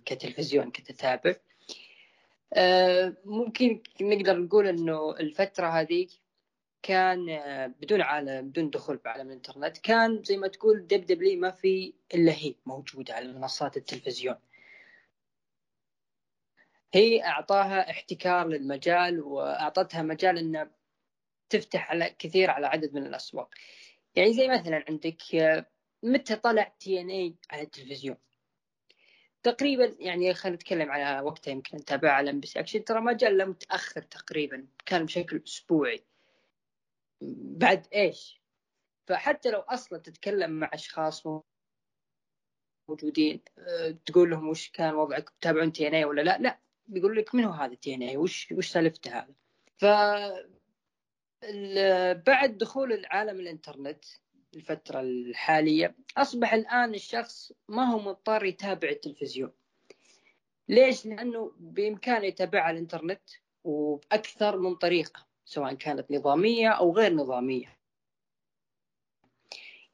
كتلفزيون 0.07 0.71
كتتابع. 0.71 1.35
ممكن 3.25 3.83
نقدر 4.01 4.39
نقول 4.39 4.67
إنه 4.67 5.11
الفترة 5.21 5.67
هذه 5.67 6.09
كان 6.83 7.27
بدون 7.81 8.03
عالم 8.03 8.49
بدون 8.49 8.71
دخول 8.71 8.97
بعالم 8.97 9.27
الإنترنت 9.29 9.79
كان 9.79 10.23
زي 10.23 10.37
ما 10.37 10.49
تقول 10.49 10.87
دب 10.87 11.07
دبلي 11.07 11.37
ما 11.37 11.51
في 11.51 11.95
إلا 12.15 12.33
هي 12.33 12.55
موجودة 12.67 13.15
على 13.15 13.33
منصات 13.33 13.77
التلفزيون. 13.77 14.37
هي 16.95 17.25
أعطاها 17.25 17.91
احتكار 17.91 18.49
للمجال 18.49 19.21
وأعطتها 19.21 20.03
مجال 20.03 20.39
انها 20.39 20.71
تفتح 21.51 21.91
على 21.91 22.15
كثير 22.19 22.51
على 22.51 22.67
عدد 22.67 22.95
من 22.95 23.07
الأسواق. 23.07 23.55
يعني 24.15 24.33
زي 24.33 24.49
مثلا 24.49 24.85
عندك 24.89 25.23
متى 26.03 26.37
طلع 26.37 26.75
TNA 26.81 27.37
على 27.51 27.63
التلفزيون؟ 27.63 28.17
تقريبا 29.43 29.97
يعني 30.01 30.35
خلينا 30.35 30.57
نتكلم 30.57 30.91
على 30.91 31.21
وقتها 31.21 31.53
يمكن 31.53 31.77
نتابع 31.77 32.11
على 32.13 32.31
MBC 32.31 32.61
Action 32.61 32.85
ترى 32.85 33.01
ما 33.01 33.13
جاء 33.13 33.31
إلا 33.31 33.45
متأخر 33.45 34.03
تقريبا 34.03 34.67
كان 34.87 35.05
بشكل 35.05 35.43
أسبوعي. 35.47 36.05
بعد 37.37 37.87
إيش؟ 37.95 38.43
فحتى 39.07 39.51
لو 39.51 39.61
أصلا 39.61 39.99
تتكلم 39.99 40.51
مع 40.51 40.71
أشخاص 40.73 41.27
موجودين 42.89 43.41
أه، 43.59 43.91
تقول 44.07 44.31
لهم 44.31 44.49
وش 44.49 44.71
كان 44.71 44.95
وضعك 44.95 45.31
تتابعون 45.31 45.73
TNA 45.73 46.05
ولا 46.05 46.23
لا؟ 46.23 46.39
لا. 46.39 46.59
بيقول 46.87 47.17
لك 47.17 47.35
من 47.35 47.45
هو 47.45 47.53
هذا 47.53 47.75
TNA 47.75 48.17
وش 48.17 48.53
وش 48.53 48.69
سالفته 48.69 49.19
هذا؟ 49.19 49.35
ف 49.79 49.85
بعد 52.27 52.59
دخول 52.59 52.93
العالم 52.93 53.41
الإنترنت 53.41 54.05
الفترة 54.55 55.01
الحالية 55.01 55.97
أصبح 56.17 56.55
الآن 56.55 56.95
الشخص 56.95 57.53
ما 57.69 57.85
هو 57.85 57.99
مضطر 57.99 58.45
يتابع 58.45 58.89
التلفزيون. 58.89 59.53
ليش؟ 60.69 61.07
لأنه 61.07 61.53
بإمكانه 61.57 62.27
يتابع 62.27 62.61
على 62.61 62.75
الإنترنت 62.75 63.23
وبأكثر 63.65 64.59
من 64.59 64.75
طريقة. 64.75 65.27
سواء 65.53 65.75
كانت 65.75 66.11
نظامية 66.11 66.69
أو 66.69 66.93
غير 66.93 67.15
نظامية. 67.15 67.79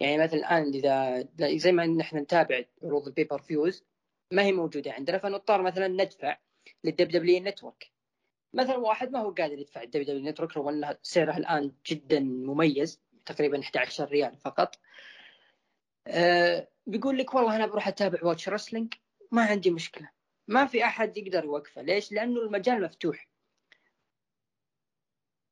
يعني 0.01 0.19
مثلا 0.19 0.39
الآن 0.39 0.75
إذا 0.75 1.29
زي 1.57 1.73
ما 1.73 1.87
نحن 1.87 2.17
نتابع 2.17 2.65
عروض 2.83 3.07
ال 3.07 3.39
pay-per-views 3.39 3.85
ما 4.33 4.43
هي 4.43 4.53
موجودة 4.53 4.93
عندنا 4.93 5.19
فنضطر 5.19 5.63
مثلا 5.63 5.89
ندفع 5.89 6.39
لل 6.85 7.09
WWE 7.09 7.43
Network. 7.43 7.91
مثلا 8.55 8.77
واحد 8.77 9.11
ما 9.11 9.19
هو 9.21 9.31
قادر 9.31 9.59
يدفع 9.59 9.83
ال 9.83 10.01
WWE 10.01 10.31
Network 10.31 10.57
رغم 10.57 10.69
أن 10.69 10.97
سعره 11.03 11.37
الآن 11.37 11.73
جدا 11.87 12.21
مميز 12.21 13.01
تقريبا 13.27 13.61
11 13.61 14.09
ريال 14.09 14.37
فقط. 14.37 14.79
أه 16.07 16.69
بيقول 16.87 17.19
لك 17.19 17.35
والله 17.35 17.57
أنا 17.57 17.67
بروح 17.67 17.89
أتابع 17.89 18.19
Watch 18.23 18.49
Wrestling 18.49 18.95
ما 19.33 19.43
عندي 19.43 19.71
مشكلة. 19.71 20.11
ما 20.49 20.67
في 20.67 20.85
أحد 20.85 21.17
يقدر 21.17 21.45
يوقفه. 21.45 21.83
ليش؟ 21.83 22.13
لأنه 22.13 22.41
المجال 22.41 22.83
مفتوح. 22.83 23.29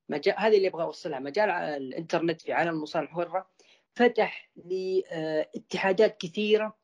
مجال 0.08 0.34
هذه 0.38 0.56
اللي 0.56 0.68
أبغى 0.68 0.82
أوصلها. 0.82 1.18
مجال 1.18 1.50
الإنترنت 1.50 2.40
في 2.42 2.52
عالم 2.52 2.70
المصارعة 2.70 3.10
الحره 3.10 3.50
فتح 3.94 4.50
لاتحادات 4.56 6.20
كثيرة 6.20 6.76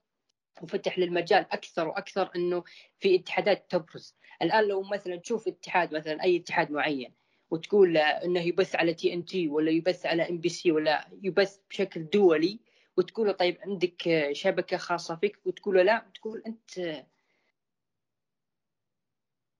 وفتح 0.62 0.98
للمجال 0.98 1.46
أكثر 1.52 1.88
وأكثر 1.88 2.30
إنه 2.36 2.64
في 2.98 3.16
اتحادات 3.16 3.70
تبرز. 3.70 4.16
الآن 4.42 4.64
لو 4.64 4.82
مثلا 4.82 5.16
تشوف 5.16 5.48
اتحاد 5.48 5.94
مثلا 5.94 6.22
أي 6.22 6.36
اتحاد 6.36 6.70
معين 6.70 7.14
وتقول 7.50 7.96
إنه 7.96 8.40
يبث 8.40 8.76
على 8.76 8.94
TNT 8.94 9.48
ولا 9.48 9.70
يبث 9.70 10.06
على 10.06 10.30
MBC 10.30 10.72
ولا 10.72 11.08
يبث 11.22 11.58
بشكل 11.70 12.04
دولي 12.10 12.60
وتقول 12.96 13.26
له 13.26 13.32
طيب 13.32 13.58
عندك 13.60 14.28
شبكة 14.32 14.76
خاصة 14.76 15.16
فيك؟ 15.16 15.38
وتقول 15.46 15.74
له 15.76 15.82
لا. 15.82 16.06
تقول 16.14 16.42
أنت 16.46 17.04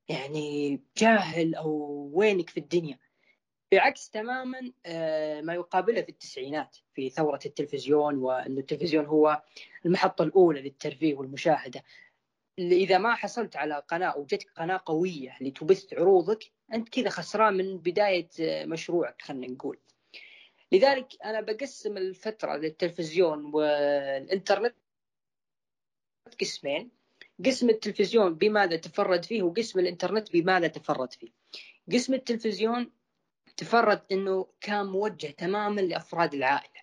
يعني 0.08 0.80
جاهل 0.96 1.54
أو 1.54 2.10
وينك 2.14 2.50
في 2.50 2.60
الدنيا؟ 2.60 2.98
بعكس 3.72 4.10
تماما 4.10 4.72
آه، 4.86 5.40
ما 5.40 5.54
يقابله 5.54 6.02
في 6.02 6.08
التسعينات 6.08 6.76
في 6.94 7.10
ثورة 7.10 7.40
التلفزيون 7.46 8.18
وأن 8.18 8.58
التلفزيون 8.58 9.06
هو 9.06 9.42
المحطة 9.86 10.22
الأولى 10.22 10.62
للترفيه 10.62 11.14
والمشاهدة. 11.14 11.82
إذا 12.58 12.98
ما 12.98 13.14
حصلت 13.14 13.56
على 13.56 13.82
قناة 13.88 14.18
وجدك 14.18 14.50
قناة 14.56 14.80
قوية 14.86 15.36
لتبث 15.40 15.94
عروضك 15.94 16.52
أنت 16.72 16.88
كذا 16.88 17.08
خسران 17.08 17.54
من 17.54 17.78
بداية 17.78 18.28
مشروعك 18.64 19.22
خلينا 19.22 19.52
نقول. 19.52 19.78
لذلك 20.72 21.08
أنا 21.24 21.40
بقسم 21.40 21.96
الفترة 21.96 22.56
للتلفزيون 22.56 23.44
والإنترنت 23.54 24.74
قسمين. 26.40 26.90
قسم 27.46 27.70
التلفزيون 27.70 28.34
بماذا 28.34 28.76
تفرد 28.76 29.24
فيه 29.24 29.42
وقسم 29.42 29.78
الإنترنت 29.78 30.32
بماذا 30.32 30.66
تفرد 30.66 31.12
فيه. 31.12 31.28
قسم 31.92 32.14
التلفزيون 32.14 32.90
تفرد 33.56 34.02
إنه 34.12 34.46
كان 34.60 34.86
موجه 34.86 35.26
تماما 35.26 35.80
لأفراد 35.80 36.34
العائلة. 36.34 36.82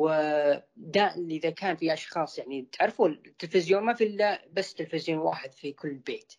ودا 0.00 1.14
إذا 1.30 1.50
كان 1.50 1.76
في 1.76 1.92
أشخاص 1.92 2.38
يعني 2.38 2.68
تعرفوا 2.72 3.08
التلفزيون 3.08 3.82
ما 3.82 3.94
في 3.94 4.04
إلا 4.04 4.48
بس 4.52 4.74
تلفزيون 4.74 5.18
واحد 5.18 5.54
في 5.54 5.72
كل 5.72 5.94
بيت. 5.94 6.32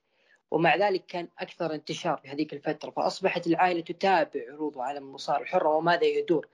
ومع 0.51 0.75
ذلك 0.75 1.05
كان 1.05 1.27
أكثر 1.39 1.73
انتشار 1.73 2.17
في 2.17 2.27
هذيك 2.27 2.53
الفترة. 2.53 2.91
فأصبحت 2.91 3.47
العائلة 3.47 3.81
تتابع 3.81 4.41
عروض 4.53 4.79
عالم 4.79 5.07
المصارعه 5.07 5.41
الحره 5.41 5.69
وماذا 5.69 6.03
يدور. 6.03 6.47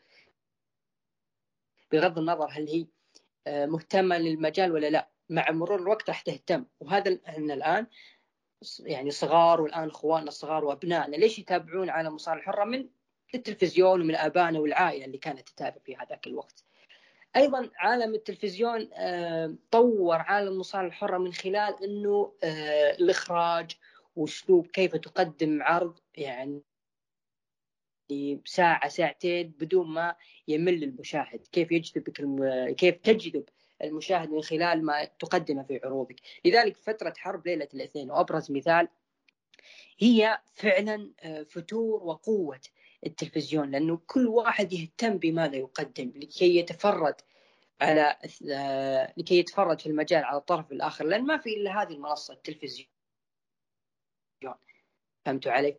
بغض 1.92 2.20
النظر 2.20 2.48
هل 2.52 2.68
هي 2.68 2.88
آه، 3.48 3.66
مهتمة 3.66 4.18
للمجال 4.18 4.72
ولا 4.72 4.90
لا. 4.90 5.10
مع 5.30 5.52
مرور 5.52 5.80
الوقت 5.80 6.10
راح 6.10 6.22
تهتم. 6.22 6.66
وهذا 6.80 7.20
إحنا 7.28 7.54
الآن 7.54 7.88
يعني 8.80 9.12
صغار 9.12 9.62
والآن 9.62 9.90
إخواننا 9.90 10.28
الصغار 10.28 10.66
وأبنائنا 10.66 11.16
ليش 11.16 11.40
يتابعون 11.40 11.90
عالم 11.90 12.08
المصارعه 12.08 12.40
الحرة 12.40 12.64
من 12.64 12.90
التلفزيون 13.36 14.02
ومن 14.02 14.16
ابائنا 14.16 14.60
والعائلة 14.60 15.06
اللي 15.06 15.18
كانت 15.18 15.50
تتابع 15.50 15.78
في 15.86 15.96
هذاك 15.96 16.28
الوقت. 16.28 16.64
أيضا 17.36 17.70
عالم 17.78 18.16
التلفزيون 18.16 18.90
آه، 18.94 19.56
طور 19.72 20.16
عالم 20.16 20.48
المصارعه 20.48 20.88
الحرة 20.88 21.18
من 21.18 21.34
خلال 21.34 21.84
إنه 21.84 22.34
آه، 22.44 22.92
الإخراج 22.92 23.72
وأسلوب 24.16 24.68
كيف 24.68 24.96
تقدم 24.96 25.64
عرض 25.64 26.00
يعني 26.16 26.64
ساعة 28.46 28.90
ساعتين 28.90 29.50
بدون 29.60 29.88
ما 29.88 30.16
يمل 30.48 30.84
المشاهد 30.84 31.48
كيف 31.52 31.72
يجذبك 31.72 32.20
الم... 32.20 32.70
كيف 32.74 32.96
تجذب 32.96 33.50
المشاهد 33.84 34.30
من 34.30 34.42
خلال 34.42 34.86
ما 34.86 35.06
تقدمه 35.06 35.64
في 35.64 35.80
عروضك 35.84 36.16
لذلك 36.46 36.78
فترة 36.78 37.14
حرب 37.18 37.48
ليلة 37.48 37.68
الاثنين 37.74 38.12
وأبرز 38.12 38.52
مثال 38.52 38.88
هي 40.00 40.42
فعلا 40.54 41.12
آه، 41.20 41.44
فتور 41.44 42.04
وقوة 42.04 42.60
التلفزيون 43.06 43.72
لأنه 43.72 44.02
كل 44.08 44.28
واحد 44.28 44.74
يهتم 44.74 45.18
بماذا 45.18 45.56
يقدم 45.56 46.12
لكي 46.16 46.58
يتفرد 46.58 47.16
على 47.82 48.18
لكي 49.18 49.40
يتفرد 49.40 49.82
في 49.82 49.88
المجال 49.88 50.24
على 50.24 50.38
الطرف 50.38 50.72
الآخر 50.72 51.06
لأن 51.06 51.26
ما 51.26 51.38
في 51.38 51.50
إلا 51.50 51.82
هذه 51.82 51.94
المنصة 51.94 52.34
التلفزيون. 52.34 52.90
فهمتوا 55.26 55.52
علي؟ 55.52 55.78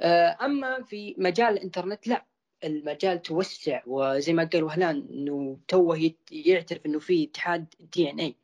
آه، 0.00 0.38
أما 0.40 0.82
في 0.82 1.14
مجال 1.18 1.48
الإنترنت 1.52 2.08
لا. 2.08 2.26
المجال 2.64 3.22
توسع 3.22 3.82
وزي 3.86 4.32
ما 4.32 4.44
قال 4.52 4.64
وهلان 4.64 5.06
إنه 5.10 5.58
توه 5.68 6.12
يعترف 6.32 6.86
إنه 6.86 6.98
في 6.98 7.24
اتحاد 7.24 7.74
TNA 7.80 8.36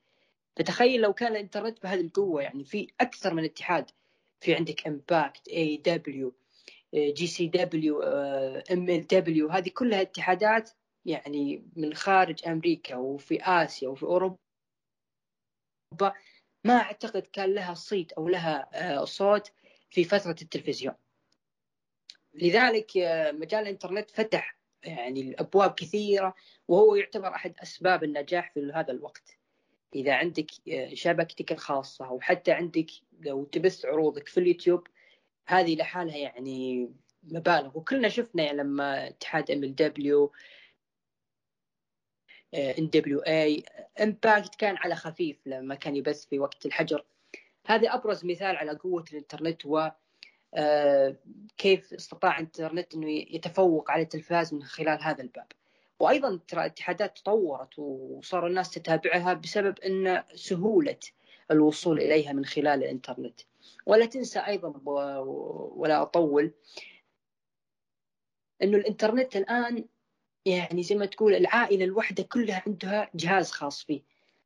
فتخيل 0.57 1.01
لو 1.01 1.12
كان 1.12 1.32
الإنترنت 1.32 1.82
بهذه 1.82 2.01
القوة 2.01 2.43
يعني 2.43 2.65
في 2.65 2.89
أكثر 3.01 3.35
من 3.35 3.45
اتحاد. 3.45 3.90
في 4.40 4.55
عندك 4.55 4.86
امباكت 4.86 5.49
اي 5.49 5.77
دبليو 5.77 6.35
جي 6.95 7.27
سي 7.27 7.47
دبليو 7.47 8.03
ام 8.73 8.90
ال 8.90 9.07
دبليو 9.07 9.49
هذه 9.49 9.69
كلها 9.69 10.03
اتحادات 10.03 10.70
يعني 11.05 11.65
من 11.77 11.95
خارج 11.95 12.49
أمريكا 12.49 12.97
وفي 12.97 13.43
آسيا 13.43 13.89
وفي 13.89 14.03
أوروبا. 14.03 14.39
ما 16.65 16.74
أعتقد 16.74 17.23
كان 17.23 17.55
لها 17.55 17.74
صيت 17.74 18.12
أو 18.12 18.28
لها 18.28 18.69
آه، 18.74 19.05
صوت 19.05 19.53
في 19.90 20.05
فترة 20.05 20.36
التلفزيون. 20.43 20.95
لذلك 22.43 22.90
مجال 23.35 23.62
الإنترنت 23.62 24.10
فتح 24.10 24.59
يعني 24.82 25.20
الأبواب 25.20 25.74
كثيرة 25.74 26.35
وهو 26.69 26.94
يعتبر 26.94 27.28
أحد 27.28 27.55
أسباب 27.62 28.05
النجاح 28.05 28.52
في 28.52 28.73
هذا 28.74 28.93
الوقت. 28.93 29.39
إذا 29.94 30.15
عندك 30.15 30.51
شبكتك 30.94 31.52
الخاصة 31.52 32.06
أو 32.06 32.20
حتى 32.20 32.52
عندك 32.52 32.86
لو 33.20 33.44
تبث 33.44 33.85
عروضك 33.85 34.28
في 34.28 34.40
اليوتيوب 34.40 34.86
هذه 35.47 35.77
لحالها 35.77 36.16
يعني 36.16 36.90
مبالغ. 37.23 37.78
وكلنا 37.78 38.09
شفنا 38.09 38.52
لما 38.52 39.09
اتحاد 39.09 39.51
ام 39.51 39.65
ال 39.65 39.74
دبليو 39.74 40.32
ان 42.55 42.90
دبليو 42.90 43.19
اي 43.19 43.62
امباكت 44.02 44.55
كان 44.55 44.77
على 44.77 44.94
خفيف 44.94 45.36
لما 45.47 45.74
كان 45.74 45.97
يبث 45.97 46.27
في 46.27 46.39
وقت 46.39 46.66
الحجر. 46.66 47.05
هذا 47.66 47.94
أبرز 47.94 48.24
مثال 48.24 48.56
على 48.56 48.73
قوة 48.73 49.05
الإنترنت 49.12 49.66
و 49.66 49.89
كيف 51.57 51.95
استطاع 51.95 52.39
الإنترنت 52.39 52.95
إنه 52.95 53.11
يتفوق 53.11 53.91
على 53.91 54.03
التلفاز 54.03 54.55
من 54.55 54.62
خلال 54.62 55.03
هذا 55.03 55.23
الباب. 55.23 55.47
وأيضا 56.01 56.41
ترى 56.49 56.61
الاتحادات 56.61 57.19
تطورت 57.19 57.79
وصاروا 57.79 58.49
الناس 58.49 58.70
تتابعها 58.70 59.35
بسبب 59.35 59.79
إن 59.79 60.23
سهولة 60.35 60.99
الوصول 61.51 62.01
إليها 62.01 62.33
من 62.33 62.45
خلال 62.45 62.85
الإنترنت. 62.85 63.41
ولا 63.87 64.07
تنسى 64.07 64.39
أيضا 64.39 64.81
ولا 65.77 66.03
أطول 66.03 66.53
إنه 68.62 68.77
الإنترنت 68.77 69.37
الآن 69.37 69.85
يعني 70.47 70.83
زي 70.83 70.95
ما 70.95 71.07
تقول 71.07 71.35
العائلة 71.35 71.85
الواحده 71.85 72.23
كلها 72.23 72.62
عندها 72.66 73.11
جهاز 73.15 73.51
خاص 73.51 73.85
فيه. 73.85 74.03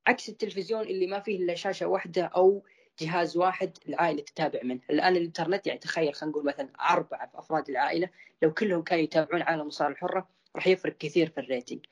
عكس 0.07 0.29
التلفزيون 0.29 0.83
اللي 0.83 1.07
ما 1.07 1.21
فيه 1.21 1.39
إلا 1.39 1.55
شاشة 1.55 1.87
واحدة 1.87 2.25
أو 2.25 2.63
جهاز 2.99 3.37
واحد 3.37 3.79
العائلة 3.89 4.23
تتابع 4.23 4.61
منه، 4.63 4.81
الآن 4.91 5.17
الإنترنت 5.17 5.67
يعني 5.67 5.79
تخيل 5.79 6.15
خلينا 6.15 6.33
نقول 6.33 6.47
مثلا 6.47 6.69
أربعة 6.81 7.31
أفراد 7.35 7.71
العائلة 7.71 8.09
لو 8.43 8.55
كلهم 8.55 8.83
كانوا 8.83 9.05
يتابعون 9.05 9.43
عالم 9.43 9.61
المصارعه 9.61 9.93
الحرة 9.93 10.29
راح 10.57 10.67
يفرق 10.67 10.97
كثير 10.97 11.31
في 11.31 11.41
ال 11.41 11.47
rating. 11.47 11.87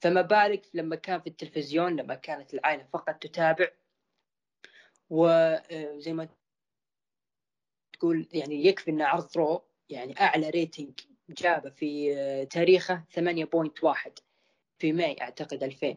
فما 0.00 0.22
بالك 0.22 0.62
لما 0.74 0.96
كان 0.96 1.20
في 1.20 1.26
التلفزيون 1.26 1.96
لما 1.96 2.14
كانت 2.14 2.54
العائلة 2.54 2.86
فقط 2.92 3.14
تتابع 3.14 3.68
وزي 5.10 6.12
ما 6.12 6.28
تقول 7.92 8.28
يعني 8.32 8.66
يكفي 8.66 8.90
ان 8.90 9.02
عرض 9.02 9.28
Raw 9.36 9.62
يعني 9.88 10.20
أعلى 10.20 10.50
rating 10.50 11.00
جابه 11.28 11.70
في 11.70 12.46
تاريخه 12.50 13.04
8.1 13.20 14.10
في 14.78 14.92
ماي 14.92 15.16
أعتقد 15.20 15.62
2000 15.62 15.96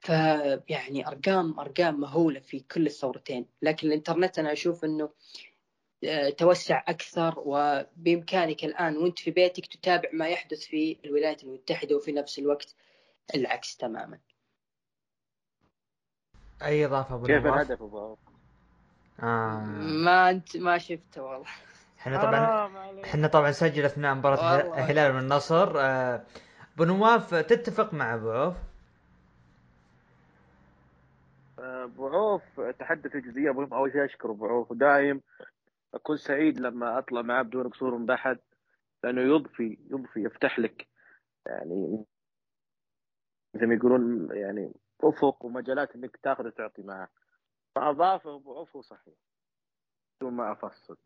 فيعني 0.00 1.08
أرقام 1.08 1.60
أرقام 1.60 2.00
مهولة 2.00 2.40
في 2.40 2.60
كل 2.60 2.86
الثورتين. 2.86 3.46
لكن 3.62 3.88
الإنترنت 3.88 4.38
أنا 4.38 4.52
أشوف 4.52 4.84
إنه 4.84 5.10
آه، 6.04 6.30
توسع 6.30 6.84
أكثر 6.88 7.34
وبإمكانك 7.36 8.64
الآن 8.64 8.96
وأنت 8.96 9.18
في 9.18 9.30
بيتك 9.30 9.66
تتابع 9.66 10.08
ما 10.12 10.28
يحدث 10.28 10.58
في 10.66 10.98
الولايات 11.04 11.44
المتحدة 11.44 11.96
وفي 11.96 12.12
نفس 12.12 12.38
الوقت 12.38 12.74
العكس 13.34 13.76
تماما. 13.76 14.18
أي 16.62 16.86
إضافة 16.86 17.14
أبو 17.14 17.26
كيف 17.26 17.46
الهدف 17.46 17.82
أبو 17.82 18.16
آه. 19.22 19.60
ما 20.04 20.30
أنت 20.30 20.56
ما 20.56 20.78
شفته 20.78 21.22
والله. 21.22 21.46
إحنا 21.98 22.22
طبعا 22.22 22.70
إحنا 23.04 23.28
طبعا 23.28 23.52
سجل 23.52 23.84
اثناء 23.84 24.14
مباراة 24.14 24.60
الهلال 24.78 25.14
والنصر. 25.14 25.80
آه، 25.80 26.24
أبو 26.74 26.84
نواف 26.84 27.34
تتفق 27.34 27.94
مع 27.94 28.14
أبو 28.14 28.30
عوف؟ 28.30 28.54
ابو 31.60 32.08
عوف 32.08 32.60
تحدث 32.60 33.12
في 33.12 33.20
جزئية 33.20 33.50
مهمة. 33.50 33.76
أول 33.76 33.92
شيء 33.92 34.04
أشكر 34.04 34.30
ابو 34.30 34.46
عوف 34.46 34.70
ودايم 34.70 35.22
أكون 35.94 36.16
سعيد 36.16 36.60
لما 36.60 36.98
أطلع 36.98 37.22
معاه 37.22 37.42
بدون 37.42 37.68
قصور 37.68 37.98
من 37.98 38.10
أحد 38.10 38.38
لأنه 39.04 39.20
يضفي 39.20 39.78
يضفي 39.90 40.22
يفتح 40.24 40.58
لك 40.58 40.88
يعني 41.46 42.04
مثل 43.54 43.66
ما 43.66 43.74
يقولون 43.74 44.28
يعني 44.36 44.74
أفق 45.04 45.44
ومجالات 45.44 45.96
إنك 45.96 46.16
تاخذ 46.16 46.46
وتعطي 46.46 46.82
معه. 46.82 47.08
فأضافه 47.74 48.36
ابو 48.36 48.54
عوف 48.58 48.76
صحيح. 48.76 49.14
بدون 50.20 50.34
ما 50.34 50.52
افصل 50.52 50.96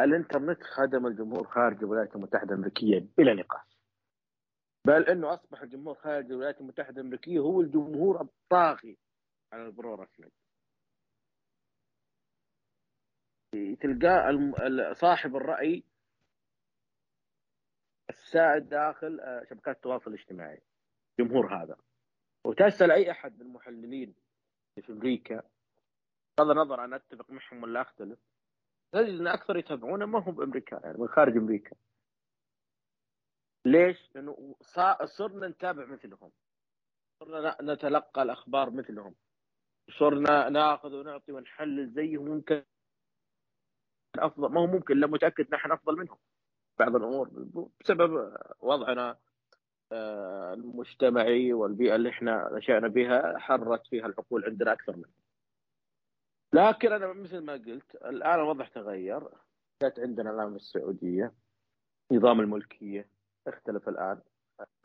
الانترنت 0.00 0.62
خدم 0.62 1.06
الجمهور 1.06 1.46
خارج 1.46 1.78
الولايات 1.84 2.16
المتحدة 2.16 2.54
الأمريكية؟ 2.54 3.06
بلا 3.18 3.34
نقاش. 3.34 3.78
بل 4.86 5.02
إنه 5.02 5.34
أصبح 5.34 5.62
الجمهور 5.62 5.94
خارج 5.94 6.24
الولايات 6.24 6.60
المتحدة 6.60 7.00
الأمريكية 7.00 7.38
هو 7.38 7.60
الجمهور 7.60 8.20
الطاغي. 8.20 8.98
على 9.54 9.66
البرو 9.66 9.94
رسمي. 9.94 10.30
تلقاه 13.76 14.92
صاحب 14.92 15.36
الرأي 15.36 15.84
السائد 18.10 18.68
داخل 18.68 19.20
آه، 19.20 19.44
شبكات 19.50 19.76
التواصل 19.76 20.10
الاجتماعي 20.10 20.62
الجمهور 21.20 21.62
هذا. 21.62 21.76
وتسال 22.44 22.90
اي 22.90 23.10
أحد 23.10 23.34
من 23.38 23.46
المحللين 23.46 24.14
في 24.80 24.92
أمريكا. 24.92 25.42
بغض 26.38 26.50
النظر 26.50 26.84
أنا 26.84 26.96
أتفق 26.96 27.30
معهم 27.30 27.62
ولا 27.62 27.80
أختلف. 27.82 28.18
تجد 28.92 29.20
إن 29.20 29.26
أكثر 29.26 29.56
يتابعونه 29.56 30.06
ما 30.06 30.18
هم 30.18 30.34
بأمريكا 30.34 30.80
يعني 30.84 30.98
من 30.98 31.08
خارج 31.08 31.36
أمريكا. 31.36 31.76
ليش؟ 33.66 34.10
لأنه 34.14 34.56
صرنا 35.04 35.48
نتابع 35.48 35.86
مثلهم. 35.86 36.32
صرنا 37.20 37.56
نتلقى 37.62 38.22
الأخبار 38.22 38.70
مثلهم. 38.70 39.14
صرنا 39.90 40.48
ناخذ 40.48 40.94
ونعطي 40.94 41.32
ونحلل 41.32 41.90
زيهم 41.90 42.24
ممكن 42.24 42.62
أفضل. 44.18 44.52
ما 44.52 44.60
هو 44.60 44.66
ممكن 44.66 44.94
الا 44.94 45.06
متاكد 45.06 45.54
نحن 45.54 45.72
أفضل 45.72 45.96
منهم. 45.96 46.18
بعض 46.78 46.96
الأمور 46.96 47.28
بسبب 47.80 48.36
وضعنا 48.60 49.16
آه، 49.92 50.54
المجتمعي 50.54 51.52
والبيئة 51.52 51.94
اللي 51.94 52.08
إحنا 52.08 52.50
نشأنا 52.52 52.88
بها 52.88 53.38
حرت 53.38 53.86
فيها 53.86 54.06
العقول 54.06 54.44
عندنا 54.44 54.72
أكثر 54.72 54.96
منه. 54.96 55.12
لكن 56.52 56.92
أنا 56.92 57.12
مثل 57.12 57.38
ما 57.38 57.52
قلت 57.52 57.94
الآن 57.94 58.34
الوضع 58.34 58.64
تغير. 58.64 59.28
جت 59.82 60.00
عندنا 60.00 60.30
الان 60.30 60.50
في 60.50 60.56
السعودية 60.56 61.32
نظام 62.12 62.40
الملكية 62.40 63.08
اختلف 63.46 63.88
الآن. 63.88 64.20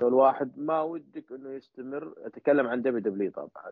الواحد 0.01 0.59
ما 0.59 0.81
ودك 0.81 1.31
إنه 1.31 1.49
يستمر. 1.49 2.13
أتكلم 2.17 2.67
عن 2.67 2.81
دبليو 2.81 2.99
دبليو 2.99 3.31
طبعا. 3.31 3.71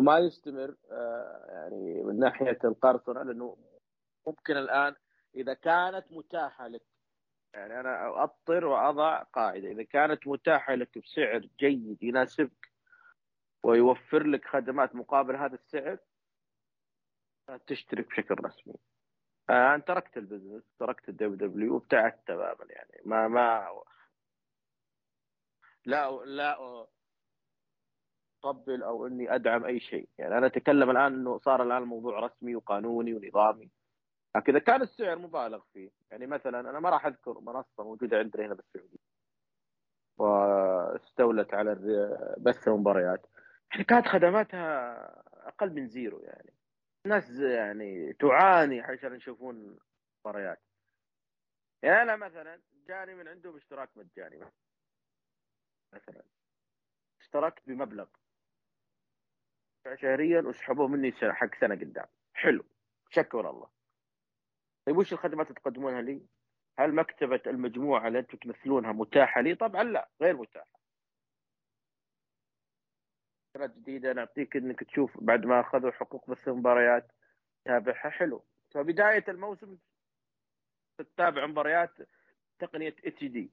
إنه 0.00 0.12
ما 0.12 0.18
يستمر 0.18 0.76
آه، 0.90 1.44
يعني 1.48 2.02
من 2.02 2.18
ناحية 2.18 2.58
القرصنة 2.64 3.22
لأنه 3.22 3.56
ممكن 4.26 4.56
الآن 4.56 4.94
إذا 5.34 5.54
كانت 5.54 6.06
متاحة 6.10 6.68
لك 6.68 6.82
يعني 7.54 7.80
أنا 7.80 8.22
اضطر 8.22 8.66
وأضع 8.66 9.22
قاعدة 9.22 9.70
إذا 9.70 9.82
كانت 9.82 10.26
متاحة 10.26 10.74
لك 10.74 10.98
بسعر 10.98 11.48
جيد 11.58 12.02
يناسبك 12.02 12.72
ويوفر 13.62 14.26
لك 14.26 14.44
خدمات 14.44 14.94
مقابل 14.94 15.36
هذا 15.36 15.54
السعر 15.54 15.98
تشترك 17.66 18.08
بشكل 18.08 18.34
رسمي. 18.44 18.74
أنا 19.50 19.78
تركت 19.78 20.16
ال 20.16 20.21
business 20.21 20.62
تركت 20.78 21.08
ال 21.08 21.48
WWE 21.48 21.74
وابتعدت 21.74 22.26
تماما 22.26 22.66
يعني 22.70 23.02
ما 23.04 23.28
ما 23.28 23.82
لا 25.84 26.10
لا 26.10 26.86
اطبل 28.44 28.82
أو 28.82 29.06
إني 29.06 29.34
أدعم 29.34 29.64
أي 29.64 29.80
شيء. 29.80 30.08
يعني 30.18 30.38
أنا 30.38 30.46
أتكلم 30.46 30.90
الآن 30.90 31.14
إنه 31.14 31.38
صار 31.38 31.62
الآن 31.62 31.82
الموضوع 31.82 32.20
رسمي 32.20 32.56
وقانوني 32.56 33.14
ونظامي. 33.14 33.70
لكن 34.36 34.56
إذا 34.56 34.64
كان 34.64 34.82
السعر 34.82 35.18
مبالغ 35.18 35.62
فيه 35.72 35.90
يعني 36.10 36.26
مثلا 36.26 36.60
أنا 36.60 36.80
ما 36.80 36.90
راح 36.90 37.06
أذكر 37.06 37.40
منصة 37.40 37.84
موجودة 37.84 38.18
عندنا 38.18 38.46
هنا 38.46 38.54
بالسعودية. 38.54 38.98
واستولت 40.18 41.54
على 41.54 41.74
بث 42.38 42.68
المباريات. 42.68 43.26
يعني 43.72 43.84
كانت 43.84 44.06
خدماتها 44.06 45.48
أقل 45.48 45.72
من 45.72 45.88
زيرو 45.88 46.20
يعني. 46.20 46.54
الناس 47.06 47.30
يعني 47.30 48.12
تعاني 48.12 48.80
عشان 48.80 49.14
يشوفون 49.14 49.78
مباريات. 50.20 50.62
يعني 51.82 52.02
أنا 52.02 52.16
مثلا 52.16 52.60
جاني 52.88 53.14
من 53.14 53.28
عندهم 53.28 53.56
اشتراك 53.56 53.90
مجاني. 53.96 54.40
مثلا 55.94 56.22
اشتركت 57.20 57.62
بمبلغ 57.66 58.06
شهريا 59.96 60.40
وسحبوه 60.40 60.88
مني 60.88 61.12
حق 61.12 61.54
سنة 61.60 61.74
قدام 61.74 62.06
حلو 62.34 62.64
شكر 63.10 63.50
الله 63.50 63.68
طيب 64.86 64.96
وش 64.96 65.12
الخدمات 65.12 65.46
اللي 65.46 65.60
تقدمونها 65.60 66.02
لي؟ 66.02 66.26
هل 66.78 66.94
مكتبة 66.94 67.40
المجموعة 67.46 68.08
اللي 68.08 68.18
أنتم 68.18 68.38
تمثلونها 68.38 68.92
متاحة 68.92 69.40
لي؟ 69.40 69.54
طبعا 69.54 69.82
لا 69.84 70.08
غير 70.22 70.36
متاحة. 70.36 70.80
فكرة 73.54 73.66
جديدة 73.66 74.12
نعطيك 74.12 74.56
إنك 74.56 74.84
تشوف 74.84 75.20
بعد 75.20 75.46
ما 75.46 75.60
أخذوا 75.60 75.90
حقوق 75.90 76.30
بث 76.30 76.48
المباريات 76.48 77.12
تابعها 77.64 78.10
حلو 78.10 78.44
فبداية 78.70 79.24
الموسم 79.28 79.78
تتابع 80.98 81.46
مباريات 81.46 81.90
تقنية 82.58 82.96
إتش 83.04 83.24
دي 83.24 83.50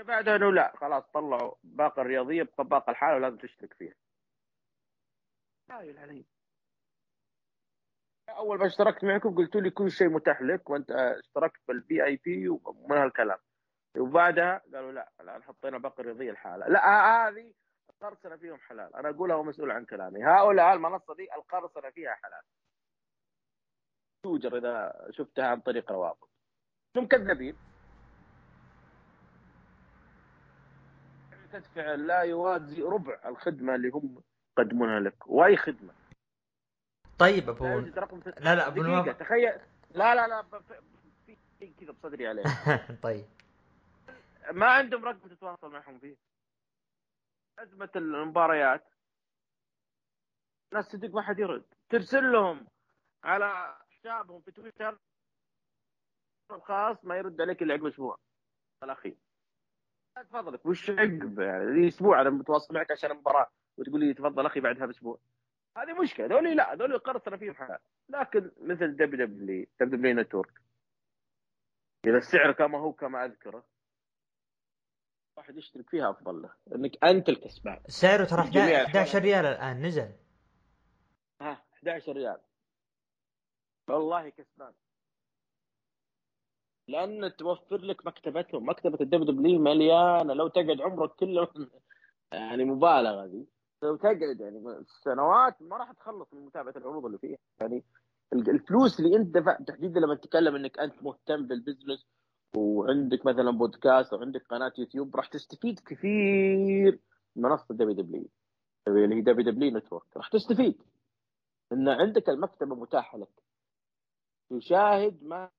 بعدها 0.00 0.36
انه 0.36 0.52
لا 0.52 0.76
خلاص 0.76 1.04
طلعوا 1.14 1.54
باقة 1.62 2.02
الرياضية 2.02 2.42
بقى 2.42 2.64
باقة 2.64 2.90
الحالة 2.90 3.16
ولازم 3.16 3.36
تشترك 3.36 3.74
فيها. 3.74 3.94
هايل 5.70 5.98
علي. 5.98 6.24
أول 8.28 8.58
ما 8.58 8.66
اشتركت 8.66 9.04
معكم 9.04 9.34
قلتوا 9.34 9.60
لي 9.60 9.70
كل 9.70 9.90
شيء 9.90 10.08
متاح 10.08 10.42
لك 10.42 10.70
وأنت 10.70 10.90
اشتركت 10.90 11.60
بالبي 11.68 12.04
اي 12.04 12.16
بي 12.16 12.48
ومن 12.48 12.96
هالكلام. 12.96 13.38
وبعدها 13.98 14.62
قالوا 14.74 14.92
لا 14.92 15.12
الآن 15.20 15.42
حطينا 15.42 15.78
باقي 15.78 16.02
رياضيه 16.02 16.30
الحالة. 16.30 16.68
لا 16.68 16.86
هذه 17.28 17.54
القرصنه 17.90 18.36
فيهم 18.36 18.58
حلال. 18.58 18.96
أنا 18.96 19.08
اقولها 19.10 19.36
ومسؤول 19.36 19.70
عن 19.70 19.84
كلامي. 19.84 20.24
هؤلاء 20.24 20.74
المنصة 20.74 21.14
دي 21.14 21.34
القرصنة 21.34 21.90
فيها 21.90 22.14
حلال. 22.14 22.42
توجر 24.24 24.58
إذا 24.58 25.06
شفتها 25.10 25.46
عن 25.46 25.60
طريق 25.60 25.92
روابط. 25.92 26.30
أنتم 26.96 27.08
كذابين 27.08 27.56
تدفع 31.54 31.94
لا 31.94 32.20
يوازي 32.20 32.82
ربع 32.82 33.20
الخدمة 33.24 33.74
اللي 33.74 33.88
هم 33.88 34.22
يقدمونها 34.58 35.00
لك. 35.00 35.26
واي 35.26 35.56
خدمة. 35.56 35.94
طيب 37.18 37.48
ابو 37.48 37.64
لا 37.66 38.54
لا 38.54 38.66
أبو 38.66 38.82
دقيقة 38.82 39.12
تخيل. 39.12 39.60
لا 39.90 40.14
لا 40.14 40.28
لا 40.28 40.42
في 41.58 41.74
كذا 41.80 41.92
بصدري 41.92 42.28
عليه. 42.28 42.42
طيب. 43.02 43.24
ما 44.52 44.66
عندهم 44.66 45.04
رقم 45.04 45.28
تتواصل 45.28 45.70
معهم 45.70 45.98
فيه. 45.98 46.16
أزمة 47.58 47.90
المباريات. 47.96 48.84
ناس 50.72 50.84
صدق 50.84 51.14
ما 51.14 51.22
حد 51.22 51.38
يرد. 51.38 51.64
ترسل 51.88 52.32
لهم 52.32 52.66
على 53.24 53.76
حسابهم 53.90 54.40
في 54.40 54.50
تويتر 54.50 54.98
الخاص 56.50 57.04
ما 57.04 57.16
يرد 57.16 57.40
عليك 57.40 57.62
إلا 57.62 57.74
عقب 57.74 57.86
أسبوع. 57.86 58.18
الاخير 58.82 59.16
تفضلك 60.22 60.66
وش 60.66 60.90
عقب؟ 60.90 61.40
يعني 61.40 61.88
أسبوع 61.88 62.20
أنا 62.20 62.30
متواصل 62.30 62.74
معك 62.74 62.90
عشان 62.90 63.10
المباراة 63.10 63.50
وتقول 63.76 64.00
لي 64.00 64.14
تفضل 64.14 64.46
أخي 64.46 64.60
بعدها 64.60 64.86
بأسبوع. 64.86 65.18
هذه 65.76 66.02
مشكلة 66.02 66.26
ذولي 66.26 66.54
لا 66.54 66.74
ذولي 66.74 66.94
القرصنه 66.94 67.36
فيهم 67.36 67.54
حلال 67.54 67.78
لكن 68.08 68.50
مثل 68.60 68.96
دبليو 68.96 69.26
دبليو 69.26 69.66
دبليو 69.80 70.16
نتورك. 70.16 70.60
إذا 72.06 72.16
السعر 72.16 72.52
كما 72.52 72.78
هو 72.78 72.92
كما 72.92 73.24
أذكره 73.24 73.64
واحد 75.36 75.56
يشترك 75.56 75.90
فيها 75.90 76.10
أفضل 76.10 76.42
له 76.42 76.54
انك 76.74 77.04
أنت 77.04 77.28
الكسبان. 77.28 77.80
سعره 77.86 78.24
ترى 78.24 78.50
جميع 78.50 78.84
11 78.84 79.18
ريال 79.18 79.46
الآن 79.46 79.86
نزل. 79.86 80.12
ها 81.40 81.64
11 81.74 82.12
ريال. 82.12 82.40
والله 83.88 84.28
كسبان. 84.28 84.72
لأن 86.88 87.36
توفر 87.36 87.76
لك 87.76 88.06
مكتبتهم 88.06 88.68
مكتبة 88.68 88.98
ال 89.00 89.24
WWE 89.24 89.58
مليانة. 89.58 90.34
لو 90.34 90.48
تقعد 90.48 90.80
عمرك 90.80 91.10
كله 91.10 91.48
يعني 92.32 92.64
مبالغة 92.64 93.26
دي. 93.26 93.46
لو 93.82 93.96
تقعد 93.96 94.40
يعني 94.40 94.84
سنوات 95.04 95.62
ما 95.62 95.76
راح 95.76 95.92
تخلص 95.92 96.34
من 96.34 96.44
متابعة 96.46 96.74
العروض 96.76 97.06
اللي 97.06 97.18
فيها. 97.18 97.38
يعني 97.60 97.84
الفلوس 98.32 99.00
اللي 99.00 99.16
أنت 99.16 99.34
دفعت 99.34 99.62
تحديدا 99.62 100.00
لما 100.00 100.14
تتكلم 100.14 100.54
إنك 100.56 100.78
أنت 100.78 101.02
مهتم 101.02 101.46
بال 101.46 101.58
business 101.58 102.06
وعندك 102.56 103.26
مثلا 103.26 103.50
بودكاست 103.50 104.12
أو 104.12 104.20
عندك 104.20 104.46
قناة 104.50 104.72
يوتيوب 104.78 105.16
راح 105.16 105.26
تستفيد 105.26 105.80
كثير 105.80 107.00
من 107.36 107.42
منصة 107.42 107.74
WWE 107.74 108.28
اللي 108.88 109.16
هي 109.16 109.20
WWE 109.20 109.52
Network. 109.52 110.16
راح 110.16 110.28
تستفيد. 110.28 110.82
إن 111.72 111.88
عندك 111.88 112.28
المكتبة 112.28 112.74
متاحة 112.74 113.18
لك. 113.18 113.42
تشاهد 114.50 115.22
ما 115.22 115.50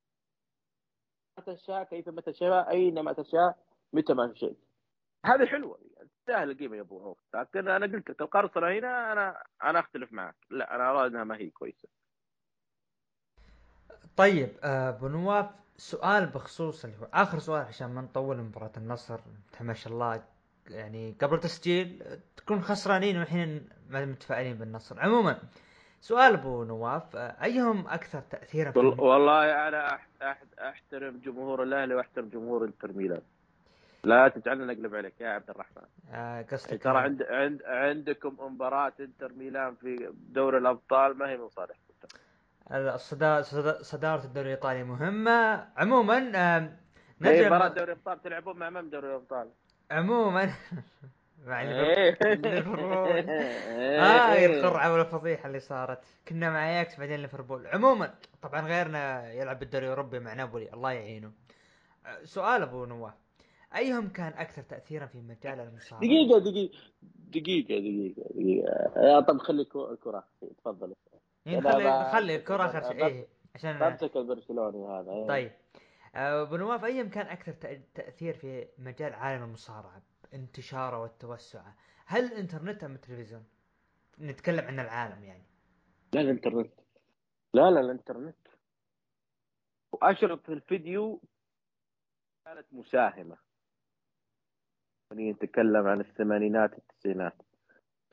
تشاء 1.41 1.83
كيفما 1.83 2.21
تشاء 2.21 2.71
اينما 2.71 3.13
تشاء 3.13 3.57
متى 3.93 4.13
ما 4.13 4.33
شئت. 4.35 4.57
هذه 5.25 5.45
حلوة. 5.45 5.79
تستاهل 6.19 6.51
القيمه 6.51 6.75
يا 6.75 6.81
أبو 6.81 7.03
عوف. 7.03 7.17
لكن 7.35 7.67
أنا 7.67 7.85
قلت 7.85 8.09
لك 8.09 8.21
القرصنة 8.21 8.67
هنا 8.79 9.11
أنا 9.11 9.43
أنا 9.63 9.79
أختلف 9.79 10.13
معك. 10.13 10.35
لا 10.49 10.75
أنا 10.75 10.91
ارى 10.91 11.07
أنها 11.07 11.23
ما 11.23 11.37
هي 11.37 11.49
كويسة. 11.49 11.87
طيب 14.17 14.49
آه، 14.63 14.89
أبو 14.89 15.07
نواف 15.07 15.49
سؤال 15.77 16.25
بخصوص 16.25 16.85
اللي 16.85 16.97
هو 16.97 17.07
آخر 17.13 17.39
سؤال 17.39 17.65
عشان 17.65 17.87
ما 17.87 18.01
نطول 18.01 18.37
مباراة 18.37 18.71
النصر. 18.77 19.19
ما 19.61 19.73
شاء 19.73 19.93
الله 19.93 20.23
يعني 20.69 21.15
قبل 21.21 21.39
تسجيل 21.39 22.03
تكون 22.37 22.61
خسرانين 22.61 23.17
والحين 23.17 23.69
متفائلين 23.89 24.57
بالنصر. 24.57 24.99
عموما 24.99 25.39
سؤال 26.05 26.33
أبو 26.33 26.63
نواف 26.63 27.15
أيهم 27.15 27.87
أكثر 27.87 28.19
تاثيرا 28.19 28.71
في 28.71 28.79
والله 28.79 29.67
أنا 29.67 29.99
أحترم 30.59 31.17
جمهور 31.25 31.63
الأهلي 31.63 31.95
وأحترم 31.95 32.29
جمهور 32.29 32.65
إنتر 32.65 32.91
ميلان. 32.91 33.21
لا 34.03 34.27
تجعلنا 34.27 34.73
نقلب 34.73 34.95
عليك 34.95 35.21
يا 35.21 35.29
عبد 35.29 35.49
الرحمن. 35.49 35.83
آه 36.11 36.41
قصدك 36.41 36.83
ترى 36.83 36.97
عند 36.97 37.23
عند 37.23 37.63
عندكم 37.63 38.37
مباراة 38.39 38.93
إنتر 38.99 39.33
ميلان 39.33 39.75
في 39.75 40.13
دوري 40.29 40.57
الأبطال 40.57 41.17
ما 41.17 41.29
هي 41.29 41.37
من 41.37 41.49
صالحكم 41.49 41.77
صدارة 43.81 44.25
الدوري 44.25 44.47
الإيطالي 44.47 44.83
مهمة. 44.83 45.67
عموما 45.77 46.19
نجم 47.21 47.45
مباراة 47.45 47.67
دوري 47.67 47.91
الأبطال 47.91 48.21
تلعبون 48.21 48.57
مع 48.57 48.69
من 48.69 48.89
دوري 48.89 49.07
الأبطال؟ 49.07 49.49
عموما 49.91 50.49
مع 51.45 51.61
إيه. 51.61 52.17
ليفربول. 52.35 53.29
آه 53.29 54.45
القرعة 54.45 54.93
والفضيحة 54.93 55.47
اللي 55.47 55.59
صارت. 55.59 55.99
كنا 56.27 56.49
مع 56.49 56.69
إياكس 56.69 56.99
بعدين 56.99 57.19
ليفربول. 57.19 57.67
عموما 57.67 58.13
طبعا 58.41 58.61
غيرنا 58.61 59.33
يلعب 59.33 59.59
بالدوري 59.59 59.85
الأوروبي 59.85 60.19
مع 60.19 60.33
نابولي. 60.33 60.73
الله 60.73 60.91
يعينه. 60.91 61.31
سؤال 62.23 62.61
أبو 62.61 62.85
نواف. 62.85 63.13
أيهم 63.75 64.09
كان 64.09 64.33
أكثر 64.37 64.61
تاثيرا 64.61 65.05
في 65.05 65.17
مجال 65.17 65.59
المصارعة؟ 65.59 66.01
دقيقة 66.01 66.39
دقيقة 66.39 66.79
دقيقة 67.03 67.79
دقيقة 67.79 68.23
دقيقة. 68.35 69.19
طب 69.19 69.37
خلي 69.37 69.65
كرة 69.65 70.23
تفضل. 70.57 70.95
يعني 71.45 71.61
خلي 71.61 72.09
خلي 72.11 72.35
الكرة 72.35 72.65
اخر 72.65 72.83
شيء 72.83 73.05
إيه؟ 73.05 73.27
عشان 73.55 73.79
بمسك 73.79 74.17
البرشلوني 74.17 74.87
هذا 74.87 75.11
إيه. 75.11 75.27
طيب. 75.27 75.51
أبو 76.15 76.55
نواف 76.55 76.85
أيهم 76.85 77.09
كان 77.09 77.27
أكثر 77.27 77.53
تأثير 77.95 78.33
في 78.33 78.67
مجال 78.77 79.13
عالم 79.13 79.43
المصارعة؟ 79.43 80.01
انتشاره 80.35 80.99
والتوسعه. 80.99 81.75
هل 82.05 82.25
الانترنت 82.25 82.83
أم 82.83 82.95
التلفزيون؟ 82.95 83.45
نتكلم 84.19 84.65
عن 84.65 84.79
العالم 84.79 85.23
يعني. 85.23 85.45
لا 86.13 86.21
الانترنت. 86.21 86.73
لا 87.53 87.71
لا 87.71 87.79
الانترنت. 87.79 88.47
واشرطه 89.91 90.53
الفيديو 90.53 91.21
كانت 92.45 92.65
مساهمة. 92.71 93.37
نتكلم 95.13 95.87
عن 95.87 95.99
الثمانينات 96.01 96.77
التسعينات. 96.77 97.41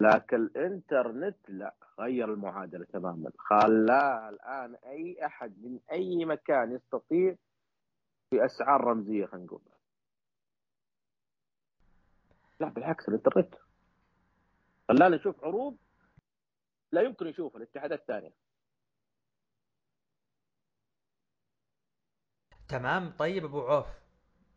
لكن 0.01 0.37
الانترنت 0.37 1.51
لا 1.51 1.75
غير 2.01 2.33
المعادلة 2.33 2.85
تماما. 2.85 3.31
خلاها 3.39 4.29
الآن 4.29 4.75
أي 4.75 5.27
أحد 5.27 5.59
من 5.63 5.81
أي 5.93 6.25
مكان 6.25 6.73
يستطيع 6.73 7.37
باسعار 8.33 8.81
رمزية 8.81 9.27
خلينا 9.27 9.47
نقول. 9.47 9.63
لا 12.63 12.69
بالعكس 12.69 13.09
الانترنت 13.09 13.55
خلانا 14.89 15.17
نشوف 15.17 15.45
عروض 15.45 15.77
لا 16.93 17.03
يمكن 17.03 17.27
نشوفها 17.27 17.59
الاتحادات 17.63 18.01
الثانية. 18.01 18.33
تمام. 22.69 23.11
طيب 23.19 23.45
أبو 23.45 23.61
عوف 23.61 23.87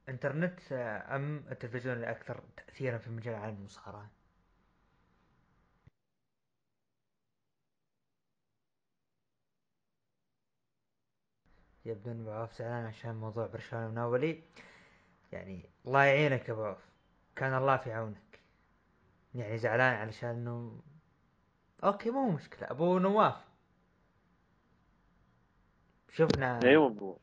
إنترنت 0.10 0.72
أم 0.72 1.38
التلفزيون 1.52 1.98
الاكثر 1.98 2.44
تاثيرا 2.58 2.98
في 2.98 3.10
مجال 3.10 3.36
عالم 3.36 3.58
المصارعه 3.58 4.12
يبدو 11.86 12.12
أن 12.12 12.22
أبو 12.22 12.32
عوف 12.32 12.54
زعلان 12.54 12.86
عشان 12.86 13.16
موضوع 13.16 13.48
برشلونة 13.48 13.88
وناولي. 13.88 14.44
يعني 15.32 15.70
الله 15.86 16.04
يعينك 16.04 16.50
يا 16.50 16.54
أبو 16.54 16.64
عوف. 16.64 16.95
كان 17.36 17.58
الله 17.58 17.78
في 17.78 17.94
عونك. 17.94 18.40
يعني 19.36 19.58
زعلان 19.58 19.96
علشان 19.96 20.30
إنه 20.30 20.82
أوكي 21.84 22.10
مو 22.10 22.30
مشكلة. 22.30 22.72
أبو 22.72 23.00
نواف. 23.00 23.36
شفنا 26.12 26.60
أيوه 26.64 26.88
أبو. 26.88 27.18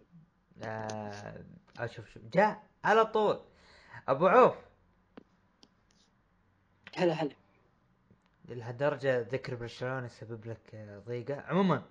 آه 0.64 1.44
أشوف 1.78 2.08
شوف 2.08 2.22
جاء 2.22 2.62
على 2.84 3.04
طول. 3.04 3.40
أبو 4.08 4.26
عوف. 4.26 4.56
هلا 6.96 7.12
هلا. 7.12 7.34
لهالدرجة 8.48 9.20
ذكر 9.20 9.54
برشلونة 9.54 10.08
سبب 10.08 10.46
لك 10.46 11.00
ضيقة. 11.06 11.40
عموما 11.40 11.82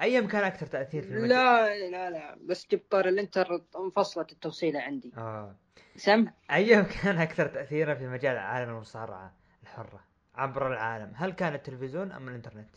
أيام 0.00 0.28
كان 0.28 0.44
أكثر 0.44 0.66
تأثير 0.66 1.02
في 1.02 1.08
المجال 1.08 1.28
لا 1.28 1.90
لا 1.90 2.10
لا. 2.10 2.38
بس 2.46 2.66
جبار 2.70 3.08
الإنتر 3.08 3.62
انفصلت 3.76 4.32
التوصيلة 4.32 4.80
عندي. 4.80 5.12
آه. 5.16 5.54
سم. 5.96 6.26
أيام 6.50 6.84
كان 7.02 7.18
أكثر 7.18 7.46
تاثيرا 7.46 7.94
في 7.94 8.06
مجال 8.06 8.36
عالم 8.36 8.70
المصارعة 8.70 9.34
الحرة 9.62 10.04
عبر 10.34 10.72
العالم. 10.72 11.12
هل 11.16 11.32
كان 11.32 11.54
التلفزيون 11.54 12.12
أم 12.12 12.28
الإنترنت؟ 12.28 12.76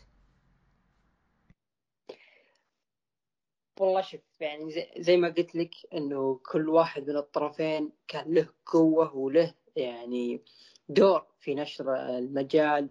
والله 3.79 4.01
شوف 4.01 4.21
يعني 4.39 4.71
زي, 4.71 4.91
زي 4.97 5.17
ما 5.17 5.29
قلت 5.29 5.55
لك 5.55 5.75
إنه 5.93 6.39
كل 6.51 6.69
واحد 6.69 7.09
من 7.09 7.17
الطرفين 7.17 7.91
كان 8.07 8.33
له 8.33 8.47
قوة 8.65 9.15
وله 9.15 9.53
يعني 9.75 10.41
دور 10.89 11.25
في 11.39 11.55
نشر 11.55 11.95
المجال 11.95 12.89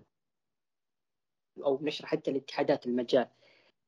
أو 1.65 1.79
نشر 1.83 2.07
حتى 2.07 2.31
الاتحادات 2.31 2.87
المجال. 2.87 3.27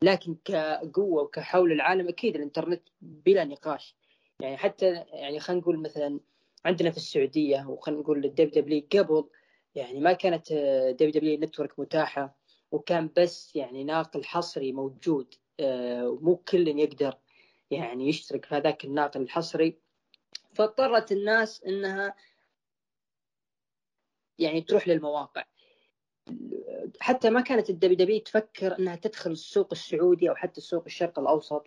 لكن 0.03 0.37
كقوة 0.45 1.23
وكحول 1.23 1.73
العالم 1.73 2.09
أكيد 2.09 2.37
الإنترنت 2.37 2.83
بلا 3.01 3.45
نقاش. 3.45 3.97
يعني 4.43 4.57
حتى 4.57 4.87
يعني 5.13 5.41
خلينا 5.41 5.63
نقول 5.63 5.83
مثلا 5.83 6.21
عندنا 6.65 6.91
في 6.91 6.97
السعودية 6.97 7.67
وخلينا 7.69 8.01
نقول 8.01 8.25
الدب 8.25 8.51
دبليو 8.51 8.87
قبل 8.93 9.29
يعني 9.75 10.01
ما 10.01 10.13
كانت 10.13 10.53
دب 11.01 11.11
دبليو 11.11 11.41
نتورك 11.41 11.79
متاحة 11.79 12.37
وكان 12.71 13.11
بس 13.17 13.57
يعني 13.57 13.85
ناقل 13.85 14.25
حصري 14.25 14.73
موجود 14.73 15.35
آه، 15.61 16.19
مو 16.21 16.37
كل 16.37 16.69
يقدر 16.69 17.19
يعني 17.71 18.09
يشترك 18.09 18.45
في 18.45 18.55
هذاك 18.55 18.85
الناقل 18.85 19.23
الحصري. 19.23 19.79
فاضطرت 20.55 21.13
الناس 21.13 21.65
إنها 21.65 22.15
يعني 24.39 24.61
تروح 24.61 24.89
للمواقع. 24.89 25.45
حتى 27.01 27.31
ما 27.31 27.41
كانت 27.41 27.71
ال 27.71 27.95
WWE 27.95 28.21
تفكر 28.21 28.79
إنها 28.79 28.97
تدخل 28.97 29.31
السوق 29.31 29.69
السعودي 29.73 30.31
أو 30.31 30.35
حتى 30.35 30.59
السوق 30.59 30.85
الشرق 30.87 31.19
الأوسط 31.19 31.67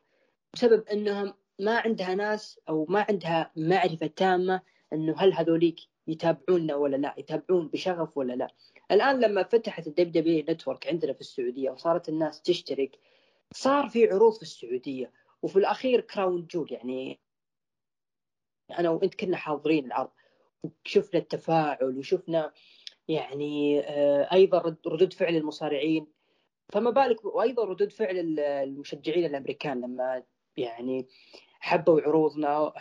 بسبب 0.53 0.88
إنهم 0.88 1.34
ما 1.60 1.80
عندها 1.80 2.15
ناس 2.15 2.60
أو 2.69 2.86
ما 2.90 3.06
عندها 3.10 3.52
معرفة 3.56 4.07
تامة 4.07 4.61
إنه 4.94 5.15
هل 5.18 5.34
هذوليك 5.34 5.80
يتابعوننا 6.07 6.76
ولا 6.76 6.98
لا 6.98 7.15
يتابعون 7.18 7.68
بشغف 7.68 8.18
ولا 8.18 8.34
لا. 8.34 8.48
الآن 8.91 9.19
لما 9.19 9.44
فتحت 9.44 9.88
ال 9.88 10.11
WWE 10.11 10.41
Network 10.41 10.88
عندنا 10.88 11.14
في 11.14 11.22
السعودية 11.22 11.69
وصارت 11.72 12.10
الناس 12.10 12.41
تشترك 12.41 12.99
صار 13.53 13.90
في 13.90 14.07
عروض 14.07 14.34
في 14.34 14.41
السعودية 14.41 15.11
وفي 15.41 15.60
الأخير 15.60 16.02
Crown 16.02 16.47
Jewel. 16.52 16.68
يعني 16.72 17.19
أنا 18.80 18.90
وأنت 18.90 19.15
كنا 19.15 19.38
حاضرين 19.38 19.86
العرض 19.86 20.11
وشفنا 20.64 21.19
التفاعل 21.19 21.98
وشفنا 21.98 22.53
يعني 23.07 23.80
آه، 23.80 24.34
أيضا 24.34 24.77
ردود 24.88 25.14
فعل 25.14 25.36
المصارعين. 25.36 26.07
فما 26.73 26.90
بالك 26.90 27.26
وأيضا 27.26 27.65
ردود 27.65 27.91
فعل 27.91 28.40
المشجعين 28.40 29.26
الأمريكان 29.26 29.82
لما 29.82 30.23
يعني 30.57 31.07
حبوا 31.60 32.02
عروضنا 32.02 32.73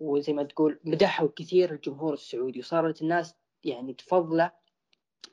وزي 0.00 0.32
ما 0.32 0.42
تقول 0.42 0.80
مدحوا 0.84 1.28
كثير 1.36 1.72
الجمهور 1.72 2.14
السعودي 2.14 2.60
وصارت 2.60 3.02
الناس 3.02 3.34
يعني 3.64 3.94
تفضله 3.94 4.52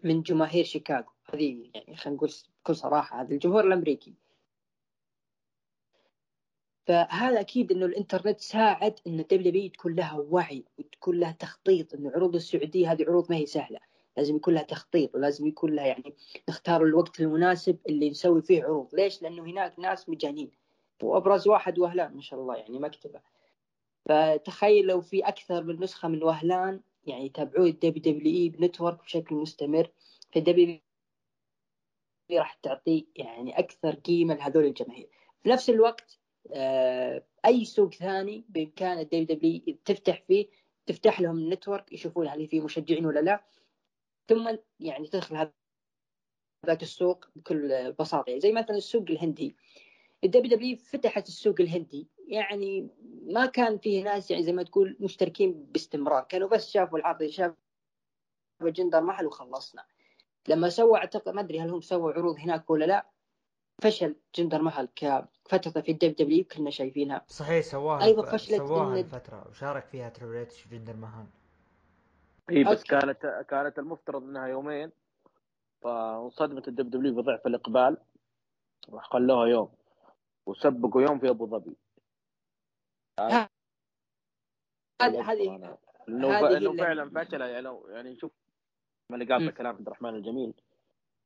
من 0.04 0.22
جماهير 0.22 0.64
شيكاغو. 0.64 1.12
هذه 1.34 1.70
يعني 1.74 1.96
خلينا 1.96 2.18
نقول 2.18 2.30
بكل 2.64 2.76
صراحة 2.76 3.22
هذا 3.22 3.34
الجمهور 3.34 3.68
الأمريكي. 3.68 4.14
فهذا 6.88 7.40
أكيد 7.40 7.72
إنه 7.72 7.86
الإنترنت 7.86 8.40
ساعد 8.40 9.00
إن 9.08 9.20
الدبليو 9.20 9.52
بي 9.52 9.70
تكون 9.70 9.96
لها 9.96 10.14
وعي 10.14 10.66
وتكون 10.78 11.20
لها 11.20 11.32
تخطيط 11.32 11.94
إنه 11.94 12.12
عروض 12.12 12.36
السعودية 12.36 12.92
هذه 12.92 13.04
عروض 13.04 13.32
ما 13.32 13.38
هي 13.38 13.46
سهلة. 13.46 13.80
لازم 14.18 14.36
يكون 14.36 14.54
لها 14.54 14.64
تخطيط 14.64 15.16
ولازم 15.16 15.48
يكون 15.48 15.76
لها 15.76 15.86
يعني 15.86 16.16
نختار 16.50 16.84
الوقت 16.84 17.20
المناسب 17.20 17.78
اللي 17.90 18.10
نسوي 18.10 18.42
فيه 18.42 18.64
عروض. 18.64 18.96
ليش؟ 18.96 19.22
لأنه 19.22 19.44
هناك 19.44 19.80
ناس 19.80 20.10
مجانين. 20.10 20.52
وأبرز 21.04 21.48
واحد 21.48 21.80
وهلان 21.80 22.16
ما 22.16 22.22
شاء 22.22 22.40
الله 22.40 22.56
يعني 22.56 22.80
مكتبة. 22.80 23.22
فتخيل 24.10 24.86
لو 24.86 25.02
في 25.02 25.28
أكثر 25.28 25.64
من 25.64 25.80
نسخة 25.80 26.08
من 26.08 26.24
وهلان 26.24 26.82
يعني 27.04 27.26
يتابعون 27.26 27.68
الدبليو 27.68 28.14
دبليو 28.14 28.36
إي 28.36 28.50
بنتورك 28.50 29.04
بشكل 29.04 29.36
مستمر. 29.36 29.92
فالدبليو 30.32 30.80
راح 32.32 32.54
تعطي 32.54 33.08
يعني 33.16 33.60
أكثر 33.60 33.96
قيمة 33.96 34.34
لهذول 34.34 34.66
الجماهير. 34.66 35.10
في 35.44 35.50
نفس 35.50 35.70
الوقت 35.70 36.20
آه، 36.54 37.26
أي 37.46 37.66
سوق 37.66 37.94
ثاني 37.94 38.46
بإمكان 38.50 39.00
ال 39.00 39.26
WWE 39.26 39.78
تفتح 39.86 40.22
فيه 40.28 40.48
تفتح 40.86 41.22
لهم 41.22 41.38
ال 41.38 41.44
Network 41.44 41.92
يشوفون 41.92 42.28
هل 42.28 42.48
في 42.48 42.60
مشجعين 42.60 43.06
ولا 43.06 43.20
لا. 43.20 43.44
ثم 44.28 44.58
يعني 44.80 45.08
تدخل 45.08 45.36
هذا 45.36 45.54
السوق 46.82 47.26
بكل 47.36 47.92
بساطة. 48.00 48.30
يعني 48.30 48.40
زي 48.40 48.52
مثلا 48.52 48.78
السوق 48.78 49.06
الهندي. 49.10 49.56
ال 50.26 50.56
WWE 50.56 50.78
فتحت 50.78 51.28
السوق 51.28 51.56
الهندي. 51.60 52.08
يعني 52.28 52.90
ما 53.26 53.46
كان 53.46 53.78
فيه 53.78 54.04
ناس 54.04 54.32
يعني 54.32 54.44
زي 54.44 54.54
ما 54.54 54.64
تقول 54.64 54.98
مشتركين 55.00 55.66
باستمرار. 55.66 56.24
كانوا 56.24 56.50
بس 56.50 56.72
شافوا 56.72 56.98
العرض 56.98 57.24
شافوا 57.24 57.56
جندر 58.62 59.02
محل 59.02 59.26
وخلصنا 59.26 59.86
لما 60.48 60.70
سووا 60.70 60.98
أعتقد 60.98 61.34
ما 61.34 61.42
أدري 61.42 61.60
هل 61.60 61.70
هم 61.70 61.82
سووا 61.82 62.12
عروض 62.12 62.40
هناك 62.40 62.70
ولا 62.70 62.86
لا 62.86 63.10
فشل 63.84 64.16
جندر 64.36 64.62
محل 64.62 64.88
كفتره 64.96 65.82
في 65.82 65.92
الدب 65.92 66.16
دبليو 66.16 66.44
كلنا 66.44 66.70
شايفينها. 66.70 67.26
صحيح 67.28 67.66
سواها 67.66 68.04
أيضا 68.04 68.32
فشلت 68.32 68.58
سواها 68.58 69.00
إن... 69.00 69.04
فتره 69.04 69.48
وشارك 69.50 69.86
فيها 69.86 70.10
تريبل 70.10 70.48
جندر 70.72 70.96
محل 70.96 71.26
إي 72.50 72.64
بس 72.64 72.78
أوكي. 72.78 72.88
كانت 72.88 73.46
كانت 73.50 73.80
المفترض 73.80 74.24
إنها 74.24 74.48
يومين 74.48 74.92
فانصدمت 75.82 76.68
الدب 76.68 76.90
دبليو 76.90 77.16
بضعف 77.16 77.48
الإقبال 77.48 77.98
وخلوها 78.90 79.48
يوم. 79.48 79.70
وسبقوا 80.46 81.02
يوم 81.02 81.20
في 81.20 81.30
أبو 81.30 81.48
ظبي. 81.48 81.76
هذه 83.20 83.50
هذه 85.02 85.78
انه 86.10 86.78
فعلا 86.78 87.10
فشل 87.10 87.42
يعني 87.42 87.80
يعني 87.88 88.16
شوف 88.16 88.32
ما 89.10 89.16
اللي 89.16 89.34
قال 89.34 89.54
كلام 89.54 89.76
عبد 89.76 89.88
الرحمن 89.88 90.16
الجميل. 90.16 90.54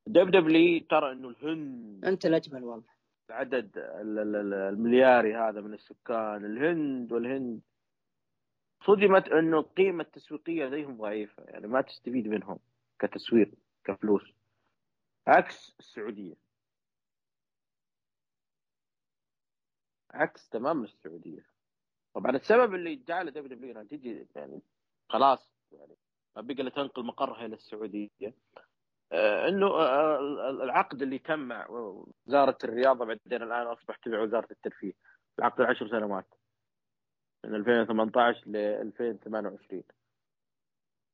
دب 0.06 0.30
دبلي 0.30 0.80
ترى 0.80 1.12
إنه 1.12 1.28
الهند 1.28 2.04
أنت 2.04 2.26
الأجمل 2.26 2.64
والله. 2.64 3.00
العدد 3.30 3.70
الملياري 3.76 5.36
هذا 5.36 5.60
من 5.60 5.74
السكان 5.74 6.44
الهند 6.44 7.12
والهند. 7.12 7.60
صدمت 8.86 9.28
إنه 9.28 9.58
القيمة 9.58 10.04
التسويقية 10.04 10.64
لديهم 10.64 10.96
ضعيفة 10.96 11.42
يعني 11.42 11.66
ما 11.66 11.80
تستفيد 11.80 12.28
منهم 12.28 12.58
كتسويق 12.98 13.50
كفلوس. 13.84 14.32
عكس 15.26 15.76
السعودية. 15.78 16.34
عكس 20.14 20.48
تماما 20.48 20.84
السعودية. 20.84 21.46
طبعا 22.14 22.36
السبب 22.36 22.74
اللي 22.74 22.96
جعل 22.96 23.30
WWE 23.30 23.82
تجي 23.82 24.26
يعني 24.36 24.62
خلاص 25.08 25.50
يعني 25.72 25.96
ما 26.36 26.42
بقى 26.42 26.62
الا 26.62 26.70
تنقل 26.70 27.04
مقرها 27.04 27.46
إلى 27.46 27.54
السعودية. 27.54 28.34
آه، 29.12 29.48
إنه 29.48 29.66
آه، 29.66 30.16
آه، 30.18 30.50
العقد 30.50 31.02
اللي 31.02 31.18
تم 31.18 31.38
مع 31.38 31.66
وزارة 31.70 32.58
الرياضة 32.64 33.04
بعدين 33.04 33.42
الآن 33.42 33.66
أصبح 33.66 33.96
تبع 33.96 34.20
وزارة 34.22 34.48
الترفيه. 34.50 34.92
العقد 35.38 35.60
العشر 35.60 35.88
سنوات. 35.88 36.34
من 37.44 37.54
2018 37.54 38.46
ل 38.46 38.56
2028 38.56 39.82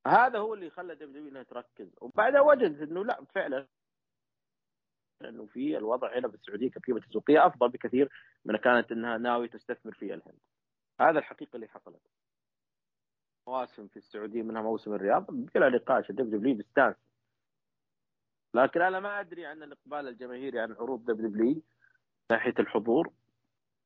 هذا 0.07 0.39
هو 0.39 0.55
اللي 0.55 0.71
خلى 0.71 0.95
WWE 0.95 1.29
إنها 1.29 1.43
تركز. 1.43 1.89
وبعدها 2.01 2.41
وجدت 2.41 2.83
إنه 2.91 3.05
لا 3.05 3.25
فعلا 3.35 3.67
انه 5.25 5.47
في 5.47 5.79
الوضع 5.79 6.19
هنا 6.19 6.29
في 6.29 6.35
السعودية 6.35 6.71
كقيمة 6.71 7.01
تسويقيه 7.01 7.47
أفضل 7.47 7.69
بكثير 7.69 8.13
من 8.45 8.57
كانت 8.57 8.93
إنها 8.93 9.19
ناوي 9.19 9.49
تستثمر 9.49 9.93
في 9.93 10.15
الهند. 10.15 10.39
هذا 11.01 11.19
الحقيقة 11.19 11.57
اللي 11.57 11.69
حصلت. 11.69 12.01
مواسم 13.49 13.89
في 13.89 13.97
السعودية 13.97 14.43
منها 14.43 14.63
موسم 14.63 14.95
الرياض. 14.95 15.27
بلا 15.31 15.69
نقاش. 15.69 16.11
ال 16.11 16.39
WWE 16.39 16.57
بيستانس 16.57 16.97
لكن 18.55 18.83
أنا 18.83 19.01
ما 19.01 19.21
أدري 19.21 19.47
عن 19.47 19.63
الإقبال 19.63 20.09
الجماهيري 20.09 20.61
عن 20.61 20.73
عروض 20.73 21.05
WWE 21.05 21.63
ناحية 22.31 22.55
الحضور. 22.59 23.13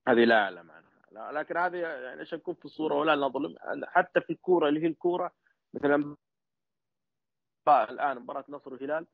هذه 0.09 0.24
لا 0.24 0.43
أعلم 0.43 0.70
عنها. 0.70 0.90
لا 1.12 1.32
لكن 1.32 1.57
هذه 1.57 1.77
يعني 1.77 2.20
عشان 2.20 2.39
في 2.39 2.65
الصورة 2.65 2.94
ولا 2.94 3.16
نظلم 3.16 3.57
حتى 3.85 4.20
في 4.20 4.31
الكورة 4.31 4.69
اللي 4.69 4.82
هي 4.82 4.86
الكورة 4.86 5.32
مثلا 5.74 6.16
الآن 7.69 8.19
مباراة 8.19 8.44
نصر 8.48 8.73
والهلال 8.73 9.07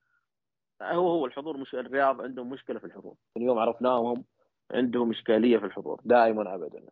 هو 0.83 1.09
هو 1.09 1.27
الحضور 1.27 1.57
مش 1.57 1.75
الرياض 1.75 2.21
عندهم 2.21 2.51
مشكلة 2.51 2.79
في 2.79 2.87
الحضور. 2.87 3.17
اليوم 3.37 3.59
عرفناهم 3.59 4.25
عندهم 4.73 5.11
إشكالية 5.11 5.59
في 5.59 5.65
الحضور 5.65 6.01
دائما 6.05 6.55
ابدا. 6.55 6.87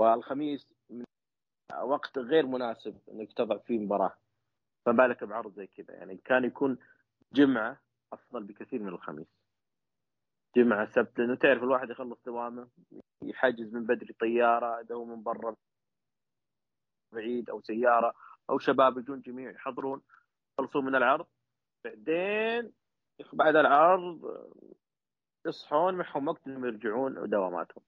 والخميس 0.00 0.68
وقت 1.82 2.18
غير 2.18 2.46
مناسب 2.46 2.98
إنك 3.08 3.32
تضع 3.32 3.58
فيه 3.58 3.78
مباراة. 3.78 4.16
فما 4.86 5.06
بالك 5.06 5.24
بعرض 5.24 5.52
زي 5.52 5.66
كذا؟ 5.66 5.94
يعني 5.94 6.16
كان 6.16 6.44
يكون 6.44 6.78
جمعة 7.32 7.80
أفضل 8.12 8.44
بكثير 8.44 8.82
من 8.82 8.88
الخميس. 8.88 9.26
جمعة 10.56 10.90
سبت 10.90 11.18
لأنه 11.18 11.34
تعرف 11.34 11.62
الواحد 11.62 11.90
يخلص 11.90 12.18
دوامه 12.26 12.68
يحجز 13.22 13.74
من 13.74 13.86
بدري 13.86 14.12
طيارة 14.12 14.80
إذا 14.80 14.96
من 14.96 15.22
برا 15.22 15.56
بعيد 17.12 17.50
أو 17.50 17.60
سيارة 17.60 18.14
أو 18.50 18.58
شباب 18.58 18.98
يجون 18.98 19.20
جميع 19.20 19.50
يحضرون 19.50 20.02
يخلصون 20.58 20.84
من 20.84 20.94
العرض. 20.94 21.26
بعدين 21.84 22.72
بعد 23.32 23.56
العرض 23.56 24.46
يصحون 25.46 25.94
معهم 25.94 26.28
وقت 26.28 26.46
إنهم 26.46 26.64
يرجعون 26.64 27.30
دواماتهم 27.30 27.84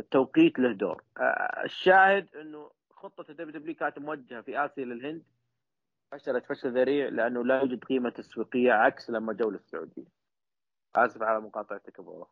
التوقيت 0.00 0.58
له 0.58 0.72
دور. 0.72 1.04
الشاهد 1.64 2.36
إنه 2.36 2.70
خطة 2.90 3.30
ال 3.30 3.60
WWE 3.60 3.74
كانت 3.74 3.98
موجهة 3.98 4.40
في 4.40 4.64
آسيا 4.64 4.84
للهند. 4.84 5.22
فشلت 6.10 6.44
فشل 6.46 6.72
ذريع 6.72 7.08
لأنه 7.08 7.44
لا 7.44 7.60
يوجد 7.60 7.84
قيمة 7.84 8.10
تسويقية 8.10 8.72
عكس 8.72 9.10
لما 9.10 9.32
جو 9.32 9.50
للسعودية. 9.50 10.06
آسف 10.96 11.22
على 11.22 11.40
مقاطعتك 11.40 11.98
أبو 11.98 12.26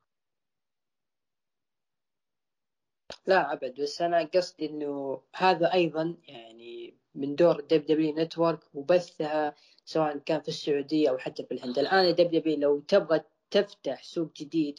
لا 3.27 3.53
أبد 3.53 3.81
بس 3.81 4.03
أنا 4.03 4.25
قصدي 4.35 4.67
إنه 4.67 5.21
هذا 5.35 5.73
أيضا 5.73 6.17
يعني 6.29 6.95
من 7.15 7.35
دور 7.35 7.59
ال 7.59 7.87
WWE 7.87 8.15
Network 8.17 8.61
وبثها 8.75 9.55
سواء 9.85 10.19
كان 10.19 10.41
في 10.41 10.49
السعودية 10.49 11.11
أو 11.11 11.19
حتى 11.19 11.45
في 11.45 11.55
الهند. 11.55 11.79
الآن 11.79 12.05
ال 12.05 12.31
WWE 12.31 12.59
لو 12.59 12.81
تبغى 12.81 13.21
تفتح 13.51 14.03
سوق 14.03 14.33
جديد 14.37 14.79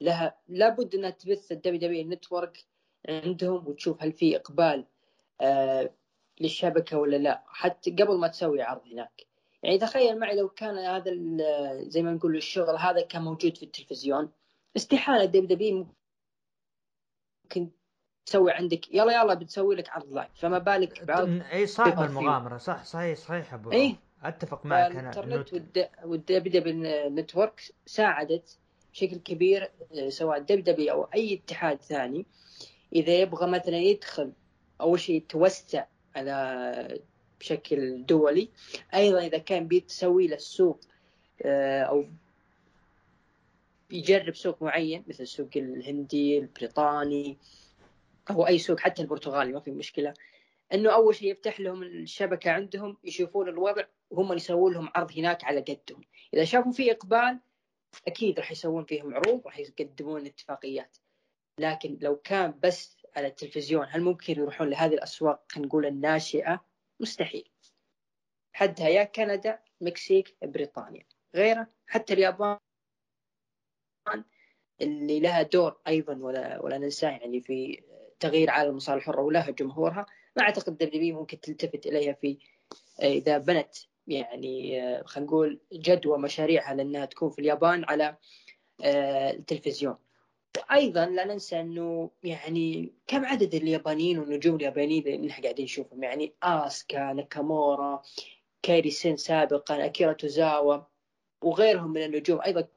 لها 0.00 0.38
لابد 0.48 0.94
إنها 0.94 1.10
تبث 1.10 1.52
ال 1.52 1.80
WWE 1.80 2.10
Network 2.10 2.64
عندهم 3.08 3.68
وتشوف 3.68 4.02
هل 4.02 4.12
في 4.12 4.36
إقبال 4.36 4.84
آه 5.40 5.90
للشبكة 6.40 6.98
ولا 6.98 7.16
لا. 7.16 7.42
حتى 7.46 7.90
قبل 7.90 8.16
ما 8.18 8.28
تسوي 8.28 8.62
عرض 8.62 8.86
هناك. 8.92 9.26
يعني 9.62 9.78
تخيل 9.78 10.18
معي 10.18 10.36
لو 10.36 10.48
كان 10.48 10.78
هذا 10.78 11.10
زي 11.88 12.02
ما 12.02 12.12
نقول 12.12 12.36
الشغل 12.36 12.76
هذا 12.76 13.00
كان 13.00 13.22
موجود 13.22 13.56
في 13.56 13.62
التلفزيون. 13.62 14.30
استحالة 14.76 15.24
WWE 15.24 15.86
ممكن 17.44 17.70
تسوي 18.26 18.52
عندك 18.52 18.94
يلا 18.94 19.12
يلا 19.22 19.34
بتسوي 19.34 19.74
لك 19.74 19.90
عرض 19.90 20.12
live 20.12 20.30
فما 20.34 20.58
بالك 20.58 21.04
بعرض 21.04 21.42
إي 21.52 21.66
صعب 21.66 22.02
المغامرة 22.02 22.56
صح 22.56 22.84
صحيح 22.84 23.18
صحيح 23.18 23.54
أبو 23.54 23.72
إي. 23.72 23.96
أتفق 24.22 24.66
معك 24.66 24.90
أنا. 24.90 25.00
الانترنت 25.00 25.88
وال 26.04 26.48
WWE 26.48 26.72
Network 27.08 27.60
ساعدت 27.86 28.58
بشكل 28.92 29.16
كبير 29.16 29.70
آه، 29.98 30.08
سواء 30.08 30.38
WWE 30.38 30.92
أو 30.92 31.08
أي 31.14 31.34
اتحاد 31.34 31.82
ثاني 31.82 32.26
إذا 32.92 33.12
يبغى 33.20 33.46
مثلا 33.46 33.76
يدخل 33.76 34.32
أول 34.80 35.00
شيء 35.00 35.16
يتوسع 35.16 35.84
على 36.16 37.00
بشكل 37.40 38.06
دولي 38.06 38.48
أيضا 38.94 39.26
إذا 39.26 39.38
كان 39.38 39.68
بيتسوي 39.68 40.26
له 40.26 40.36
السوق 40.36 40.80
آه، 41.42 41.82
أو 41.82 42.04
يجرب 43.94 44.34
سوق 44.34 44.62
معين 44.62 45.04
مثل 45.06 45.22
السوق 45.22 45.50
الهندي 45.56 46.38
البريطاني 46.38 47.38
أو 48.30 48.46
أي 48.46 48.58
سوق 48.58 48.80
حتى 48.80 49.02
البرتغالي 49.02 49.52
ما 49.52 49.60
في 49.60 49.70
مشكلة. 49.70 50.14
إنه 50.72 50.90
أول 50.94 51.14
شيء 51.14 51.30
يفتح 51.30 51.60
لهم 51.60 51.82
الشبكة 51.82 52.50
عندهم 52.50 52.96
يشوفون 53.04 53.48
الوضع 53.48 53.84
وهم 54.10 54.32
يسوون 54.32 54.72
لهم 54.74 54.88
عرض 54.94 55.18
هناك 55.18 55.44
على 55.44 55.60
قدهم. 55.60 56.00
إذا 56.34 56.44
شافوا 56.44 56.72
في 56.72 56.92
إقبال 56.92 57.40
أكيد 58.06 58.38
راح 58.38 58.52
يسوون 58.52 58.84
فيهم 58.84 59.14
عروض 59.14 59.42
راح 59.46 59.58
يقدمون 59.58 60.26
اتفاقيات. 60.26 60.96
لكن 61.58 61.98
لو 62.00 62.16
كان 62.16 62.58
بس 62.62 62.96
على 63.16 63.26
التلفزيون 63.26 63.86
هل 63.90 64.00
ممكن 64.00 64.32
يروحون 64.32 64.70
لهذه 64.70 64.94
الأسواق 64.94 65.44
خلينا 65.52 65.68
نقول 65.68 65.86
الناشئة؟ 65.86 66.64
مستحيل. 67.00 67.50
حدها 68.52 68.88
يا 68.88 69.04
كندا 69.04 69.58
مكسيك 69.80 70.36
بريطانيا. 70.42 71.06
غيره 71.34 71.66
حتى 71.86 72.14
اليابان. 72.14 72.58
اللي 74.80 75.20
لها 75.20 75.42
دور 75.42 75.80
أيضا 75.88 76.18
ولا 76.20 76.60
ولا 76.62 76.78
ننساه 76.78 77.10
يعني 77.10 77.40
في 77.40 77.82
تغيير 78.20 78.50
عالم 78.50 78.70
المصالح 78.70 78.96
الحرة 79.08 79.22
ولها 79.22 79.50
جمهورها. 79.50 80.06
ما 80.36 80.42
أعتقد 80.42 80.78
دبليو 80.78 81.16
ممكن 81.16 81.40
تلتفت 81.40 81.86
إليها 81.86 82.12
في 82.12 82.38
إذا 83.02 83.38
بنت 83.38 83.74
يعني 84.06 84.80
خلينا 85.04 85.30
نقول 85.30 85.60
جدوى 85.72 86.18
مشاريعها 86.18 86.74
لأنها 86.74 87.04
تكون 87.04 87.30
في 87.30 87.38
اليابان 87.38 87.84
على 87.84 88.16
آه، 88.84 89.30
التلفزيون. 89.30 89.96
وأيضا 90.58 91.06
لا 91.06 91.24
ننسى 91.24 91.60
إنه 91.60 92.10
يعني 92.22 92.92
كم 93.06 93.24
عدد 93.24 93.54
اليابانيين 93.54 94.18
والنجوم 94.18 94.56
اليابانيين 94.56 95.06
اللي 95.06 95.26
نحن 95.26 95.42
قاعدين 95.42 95.64
نشوفهم. 95.64 96.02
يعني 96.02 96.32
آسكا 96.42 97.12
ناكامورا 97.12 98.02
كايري 98.62 98.90
سين 98.90 99.16
سابقا 99.16 99.84
أكيرا 99.84 100.12
توزاوا 100.12 100.78
وغيرهم 101.42 101.90
من 101.90 102.02
النجوم. 102.02 102.40
أيضا 102.42 102.68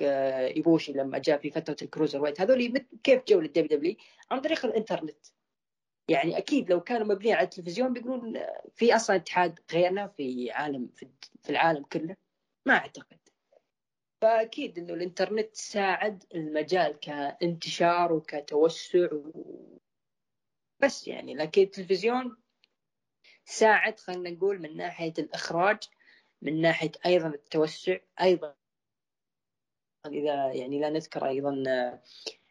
إيبوشي 0.00 0.92
لما 0.92 1.18
جاء 1.18 1.38
في 1.38 1.50
فترة 1.50 1.76
ال 1.82 2.22
Cruiserweight. 2.22 2.40
هذول 2.40 2.86
كيف 3.04 3.22
جو 3.28 3.40
لل 3.40 3.78
WWE 3.78 3.96
عن 4.30 4.40
طريق 4.40 4.66
الإنترنت. 4.66 5.26
يعني 6.08 6.38
أكيد 6.38 6.70
لو 6.70 6.80
كانوا 6.80 7.06
مبنيين 7.06 7.34
على 7.34 7.44
التلفزيون 7.44 7.92
بيقولون 7.92 8.40
في 8.74 8.96
أصلا 8.96 9.16
اتحاد 9.16 9.60
غيرنا 9.72 10.06
في 10.08 10.50
عالم 10.50 10.88
في 11.42 11.50
العالم 11.50 11.84
كله. 11.84 12.16
ما 12.66 12.74
أعتقد. 12.74 13.18
فأكيد 14.22 14.78
إنه 14.78 14.94
الإنترنت 14.94 15.56
ساعد 15.56 16.24
المجال 16.34 17.00
كانتشار 17.00 18.12
وكتوسع 18.12 19.08
و... 19.12 19.78
بس 20.80 21.08
يعني 21.08 21.34
لكن 21.34 21.62
التلفزيون 21.62 22.36
ساعد 23.44 24.00
خلينا 24.00 24.30
نقول 24.30 24.58
من 24.58 24.76
ناحية 24.76 25.12
الإخراج 25.18 25.78
من 26.42 26.60
ناحية 26.60 26.92
أيضا 27.06 27.28
التوسع 27.28 27.98
أيضا 28.20 28.54
إذا 30.06 30.52
يعني 30.52 30.80
لا 30.80 30.90
نذكر 30.90 31.26
أيضا 31.28 31.50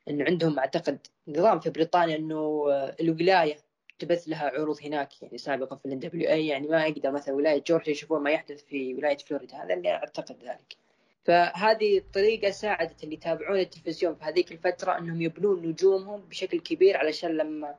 انه 0.10 0.26
عندهم 0.26 0.60
أعتقد 0.60 1.08
نظام 1.28 1.60
في 1.60 1.70
بريطانيا 1.70 2.16
إنه 2.16 2.66
الولاية 3.00 3.58
تبث 4.00 4.28
لها 4.28 4.50
عروض 4.50 4.78
هناك 4.84 5.22
يعني 5.22 5.38
سابقا 5.38 5.76
في 5.76 5.86
الان 5.86 6.00
دبليو 6.00 6.30
اي 6.30 6.48
يعني 6.48 6.68
ما 6.68 6.86
يقدر 6.86 7.12
مثلا 7.12 7.36
ولاية 7.36 7.64
جورجيا 7.68 7.92
يشوفون 7.92 8.24
ما 8.24 8.32
يحدث 8.32 8.64
في 8.64 8.94
ولاية 8.94 9.18
فلوريدا 9.18 9.64
هذا 9.64 9.74
اللي 9.74 9.92
أعتقد 9.92 10.36
ذلك. 10.44 10.76
فهذه 11.24 11.98
الطريقة 11.98 12.52
ساعدت 12.52 13.04
اللي 13.04 13.16
يتابعون 13.16 13.60
التلفزيون 13.60 14.16
في 14.16 14.24
هذيك 14.24 14.52
الفترة 14.52 14.98
إنهم 14.98 15.22
يبنون 15.22 15.66
نجومهم 15.66 16.22
بشكل 16.22 16.60
كبير 16.60 16.98
علشان 16.98 17.38
لما 17.38 17.76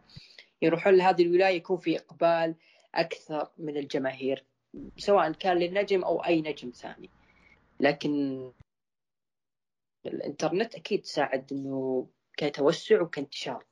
يروحون 0.62 0.94
لهذه 0.94 1.22
الولاية 1.22 1.56
يكون 1.56 1.76
في 1.76 1.96
إقبال 1.96 2.54
أكثر 2.94 3.48
من 3.58 3.76
الجماهير 3.76 4.44
سواء 4.98 5.32
كان 5.32 5.56
للنجم 5.56 6.04
أو 6.04 6.24
أي 6.24 6.40
نجم 6.40 6.70
ثاني. 6.70 7.10
لكن 7.80 8.40
الإنترنت 10.06 10.74
أكيد 10.74 11.04
ساعد 11.04 11.52
إنه 11.52 12.06
كتوسع 12.36 13.02
وكانتشار. 13.02 13.64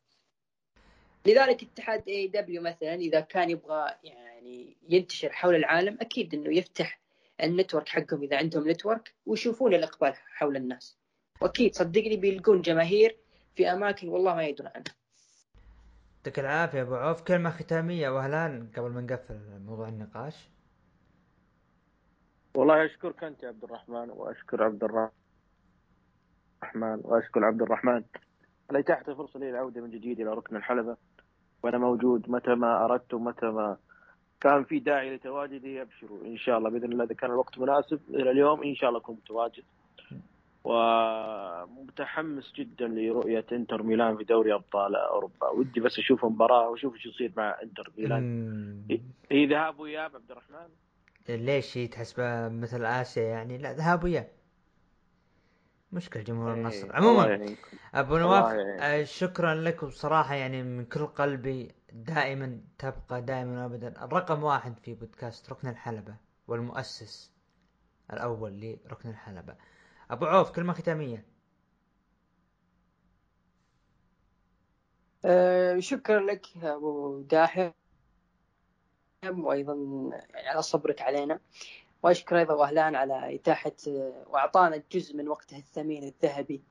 لذلك 1.27 1.63
اتحاد 1.63 2.09
AEW 2.09 2.63
مثلا 2.63 2.95
إذا 2.95 3.21
كان 3.21 3.51
يبغى 3.51 3.95
يعني 4.05 4.77
ينتشر 4.89 5.33
حول 5.33 5.55
العالم 5.55 5.99
أكيد 6.01 6.35
إنه 6.35 6.57
يفتح 6.57 7.01
ال 7.43 7.48
network 7.48 7.89
حقهم 7.89 8.23
إذا 8.23 8.37
عندهم 8.37 8.71
network 8.71 9.15
ويشوفون 9.27 9.75
الأقبال 9.75 10.15
حول 10.15 10.57
الناس. 10.57 10.99
وأكيد 11.41 11.75
صدقني 11.75 12.17
بيلقون 12.17 12.63
جماهير 12.63 13.17
في 13.57 13.73
أماكن 13.73 14.09
والله 14.09 14.35
ما 14.35 14.45
يدرون 14.45 14.71
عنها. 14.75 14.95
يعطيك 16.17 16.39
العافية 16.39 16.83
أبو 16.83 16.95
عوف. 16.95 17.23
كلمة 17.23 17.51
ختامية 17.51 18.09
وهلان 18.09 18.71
قبل 18.77 18.91
ما 18.91 19.01
نقفل 19.01 19.41
موضوع 19.67 19.89
النقاش. 19.89 20.35
والله 22.55 22.87
أشكرك 22.87 23.25
أنت 23.25 23.43
يا 23.43 23.49
عبد 23.49 23.65
الرحمن 23.65 24.11
وأشكر 24.11 24.63
عبد 24.63 24.85
الرحمن. 24.85 25.20
الرحمن 26.63 27.01
وأشكر 27.05 27.45
عبد 27.45 27.63
الرحمن 27.63 28.03
على 28.71 28.79
اتاحه 28.79 29.05
الفرصه 29.09 29.41
لي 29.41 29.51
العودة 29.51 29.81
من 29.81 29.91
جديد 29.91 30.21
إلى 30.21 30.31
ركن 30.31 30.57
الحلبة 30.57 30.97
وأنا 31.63 31.79
موجود 31.79 32.31
متى 32.31 32.55
ما 32.55 32.85
أردت 32.85 33.15
ومتى 33.15 33.47
ما 33.47 33.77
كان 34.41 34.65
في 34.65 34.79
داعي 34.79 35.17
لتواجدي 35.17 35.83
ابشروا 35.83 36.25
إن 36.25 36.37
شاء 36.37 36.59
الله 36.59 36.71
بإذن 36.71 36.93
الله. 36.93 37.05
إذا 37.05 37.15
كان 37.15 37.31
الوقت 37.31 37.59
مناسب 37.59 38.01
إلى 38.09 38.31
اليوم 38.31 38.63
إن 38.63 38.75
شاء 38.75 38.89
الله 38.89 39.01
أكون 39.01 39.17
متواجد. 39.17 39.65
ومتحمس 40.65 42.53
جدا 42.53 42.89
لرؤية 42.89 43.47
إنتر 43.53 43.83
ميلان 43.83 44.17
في 44.17 44.25
دوري 44.25 44.55
أبطال 44.55 44.97
أوروبا. 44.97 45.49
ودي 45.49 45.81
بس 45.81 45.99
أشوف 45.99 46.25
مباراة 46.25 46.69
وأشوف 46.69 46.95
إيش 46.95 47.07
يصير 47.07 47.33
مع 47.37 47.57
إنتر 47.63 47.93
ميلان. 47.99 49.01
هي 49.31 49.47
ذهاب 49.47 49.81
وإياب 49.81 50.17
عبد 50.17 50.31
الرحمن 50.31 50.69
ليش 51.29 51.79
هي 51.79 51.87
تحسبها 51.87 52.49
مثل 52.49 52.85
آسيا 52.85 53.23
يعني؟ 53.23 53.59
لا 53.59 53.73
ذهاب 53.73 54.05
وإياب. 54.05 54.29
مشكلة 55.93 56.23
جمهور 56.23 56.55
إيه، 56.55 56.61
النصر 56.61 56.97
عموما 56.97 57.27
يعني 57.27 57.57
أبو 57.95 58.19
نواف 58.19 58.55
يعني. 58.55 59.07
شكرا 59.07 59.55
لك 59.55 59.85
بصراحة 59.85 60.35
يعني 60.35 60.63
من 60.63 60.85
كل 60.85 61.07
قلبي 61.07 61.75
دائما 61.93 62.61
تبقى 62.79 63.23
دائما 63.23 63.63
وابدا. 63.63 64.05
الرقم 64.05 64.43
واحد 64.45 64.79
في 64.79 64.95
بودكاست 64.95 65.51
ركن 65.51 65.69
الحلبة 65.69 66.17
والمؤسس 66.49 67.33
الأول 68.13 68.61
لركن 68.61 69.09
الحلبة. 69.09 69.57
أبو 70.11 70.27
عوف 70.27 70.51
كلمة 70.51 70.73
ختامية. 70.73 71.25
أه 75.25 75.79
شكرا 75.79 76.21
لك 76.21 76.47
أبو 76.63 77.21
داحم 77.23 77.71
وأيضا 79.29 79.77
على 80.35 80.63
صبرك 80.63 81.03
علينا. 81.03 81.41
وأشكر 82.03 82.39
أيضا 82.39 82.55
وهلان 82.55 82.95
على 82.95 83.35
إتاحة 83.35 83.73
وأعطانا 84.27 84.83
جزء 84.93 85.17
من 85.17 85.29
وقته 85.29 85.57
الثمين 85.57 86.05
الذهبي 86.05 86.63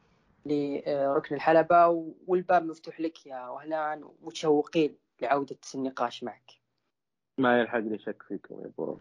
لركن 0.45 1.35
الحلبة 1.35 1.87
والباب 2.27 2.65
مفتوح 2.65 3.01
لك 3.01 3.25
يا 3.25 3.47
وهلان 3.47 4.09
متشوقين 4.21 4.95
لعودة 5.21 5.57
النقاش 5.75 6.23
معك. 6.23 6.51
ما 7.37 7.59
يلحق 7.59 7.77
لي 7.77 7.99
شك 7.99 8.23
فيكم 8.23 8.61
يا 8.61 8.65
ابو 8.65 8.97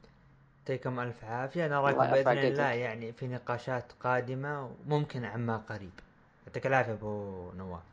يعطيكم 0.68 1.00
ألف 1.00 1.24
عافية 1.24 1.66
نراكم 1.66 1.98
بإذن 1.98 2.38
الله 2.38 2.72
يعني 2.72 3.12
في 3.12 3.26
نقاشات 3.26 3.92
قادمة 3.92 4.70
وممكن 4.86 5.24
عما 5.24 5.56
قريب. 5.56 5.90
يعطيك 6.46 6.66
العافية 6.66 6.92
أبو 6.92 7.50
نواف. 7.56 7.87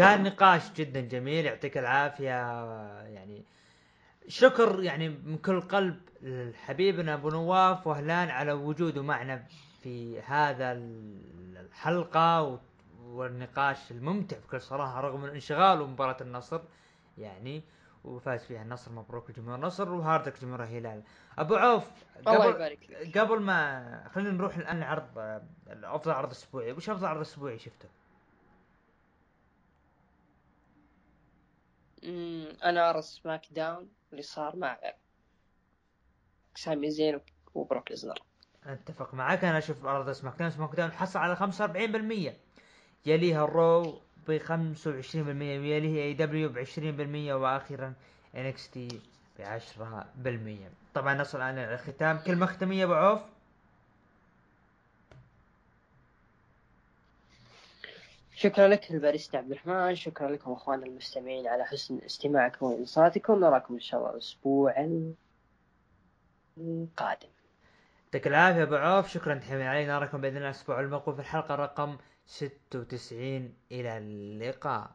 كان 0.00 0.22
نقاش 0.22 0.72
جدا 0.72 1.00
جميل 1.00 1.46
يعطيك 1.46 1.78
العافية. 1.78 2.64
يعني 3.04 3.44
شكر 4.28 4.82
يعني 4.82 5.08
من 5.08 5.38
كل 5.38 5.60
قلب 5.60 6.00
لحبيبنا 6.22 7.14
أبو 7.14 7.28
نواف 7.28 7.86
وهلان 7.86 8.28
على 8.30 8.52
وجوده 8.52 9.02
معنا 9.02 9.44
في 9.82 10.20
هذا 10.20 10.72
الحلقة 10.72 12.60
والنقاش 13.04 13.90
الممتع. 13.90 14.36
بكل 14.38 14.60
صراحة 14.60 15.00
رغم 15.00 15.20
من 15.20 15.28
انشغاله 15.28 15.86
مباراه 15.86 16.16
النصر 16.20 16.60
يعني 17.18 17.62
وفاز 18.04 18.44
فيها 18.44 18.62
النصر 18.62 18.92
مبروك 18.92 19.30
لجمهور 19.30 19.54
النصر 19.54 19.92
وهاردك 19.92 20.40
جمهور 20.40 20.62
الهلال. 20.62 21.02
أبو 21.38 21.54
عوف 21.54 21.84
قبل 22.26 22.36
الله 22.36 22.50
يبارك 22.50 23.18
قبل 23.18 23.40
ما 23.40 24.08
خلينا 24.14 24.30
نروح 24.30 24.56
الآن 24.56 24.80
لعرض 24.80 25.04
افضل 25.68 26.12
عرض 26.12 26.30
اسبوعي 26.30 26.72
وش 26.72 26.90
أفضل 26.90 27.06
عرض 27.06 27.20
أسبوعي 27.20 27.58
شفته؟ 27.58 27.88
أنا 32.64 32.90
أرى 32.90 33.02
سماك 33.02 33.46
داون 33.50 33.88
اللي 34.12 34.22
صار 34.22 34.56
مع 34.56 34.78
سامي 36.54 36.90
زين 36.90 37.20
وبروك 37.54 37.90
ليزنر. 37.90 38.22
أتفق 38.66 39.14
معك 39.14 39.44
أنا 39.44 39.58
أشوف 39.58 39.86
عرض 39.86 40.10
SmackDown. 40.10 40.50
SmackDown 40.50 40.92
حصل 40.92 41.18
على 41.18 41.36
45% 41.36 42.32
يليها 43.06 43.44
ال 43.44 43.58
Raw 43.58 44.00
ب 44.28 44.38
25% 44.38 44.56
ويليها 45.26 46.02
AEW 46.02 46.48
ب 46.48 46.64
20% 46.64 47.32
وأخيرا 47.32 47.94
NXT 48.34 48.88
ب 49.38 49.42
10% 49.42 50.70
طبعا 50.94 51.14
نصل 51.14 51.38
الان 51.38 51.58
إلى 51.58 51.74
الختام. 51.74 52.18
كلمة 52.18 52.46
ختامية 52.46 52.84
أبو 52.84 52.94
عوف؟ 52.94 53.20
شكرا 58.40 58.68
لك 58.68 58.90
الباريستا 58.90 59.36
عبد 59.36 59.50
الرحمن 59.50 59.94
شكرا 59.94 60.28
لكم 60.28 60.52
اخواننا 60.52 60.86
المستمعين 60.86 61.46
على 61.46 61.64
حسن 61.64 61.98
استماعكم 62.06 62.66
وانصاتكم 62.66 63.40
نراكم 63.40 63.74
إن 63.74 63.80
شاء 63.80 64.00
الله 64.00 64.12
الأسبوع 64.12 64.74
القادم. 66.58 67.28
يعطيك 68.04 68.26
العافية 68.26 68.62
أبو 68.62 68.74
عوف 68.74 69.08
شكرا 69.08 69.34
تحمل 69.34 69.62
علينا 69.62 69.98
نراكم 69.98 70.20
بإذن 70.20 70.36
الله 70.36 70.48
الأسبوع 70.48 70.80
المقبل 70.80 71.14
في 71.14 71.20
الحلقة 71.20 71.54
رقم 71.54 71.98
96 72.26 73.54
إلى 73.72 73.98
اللقاء. 73.98 74.90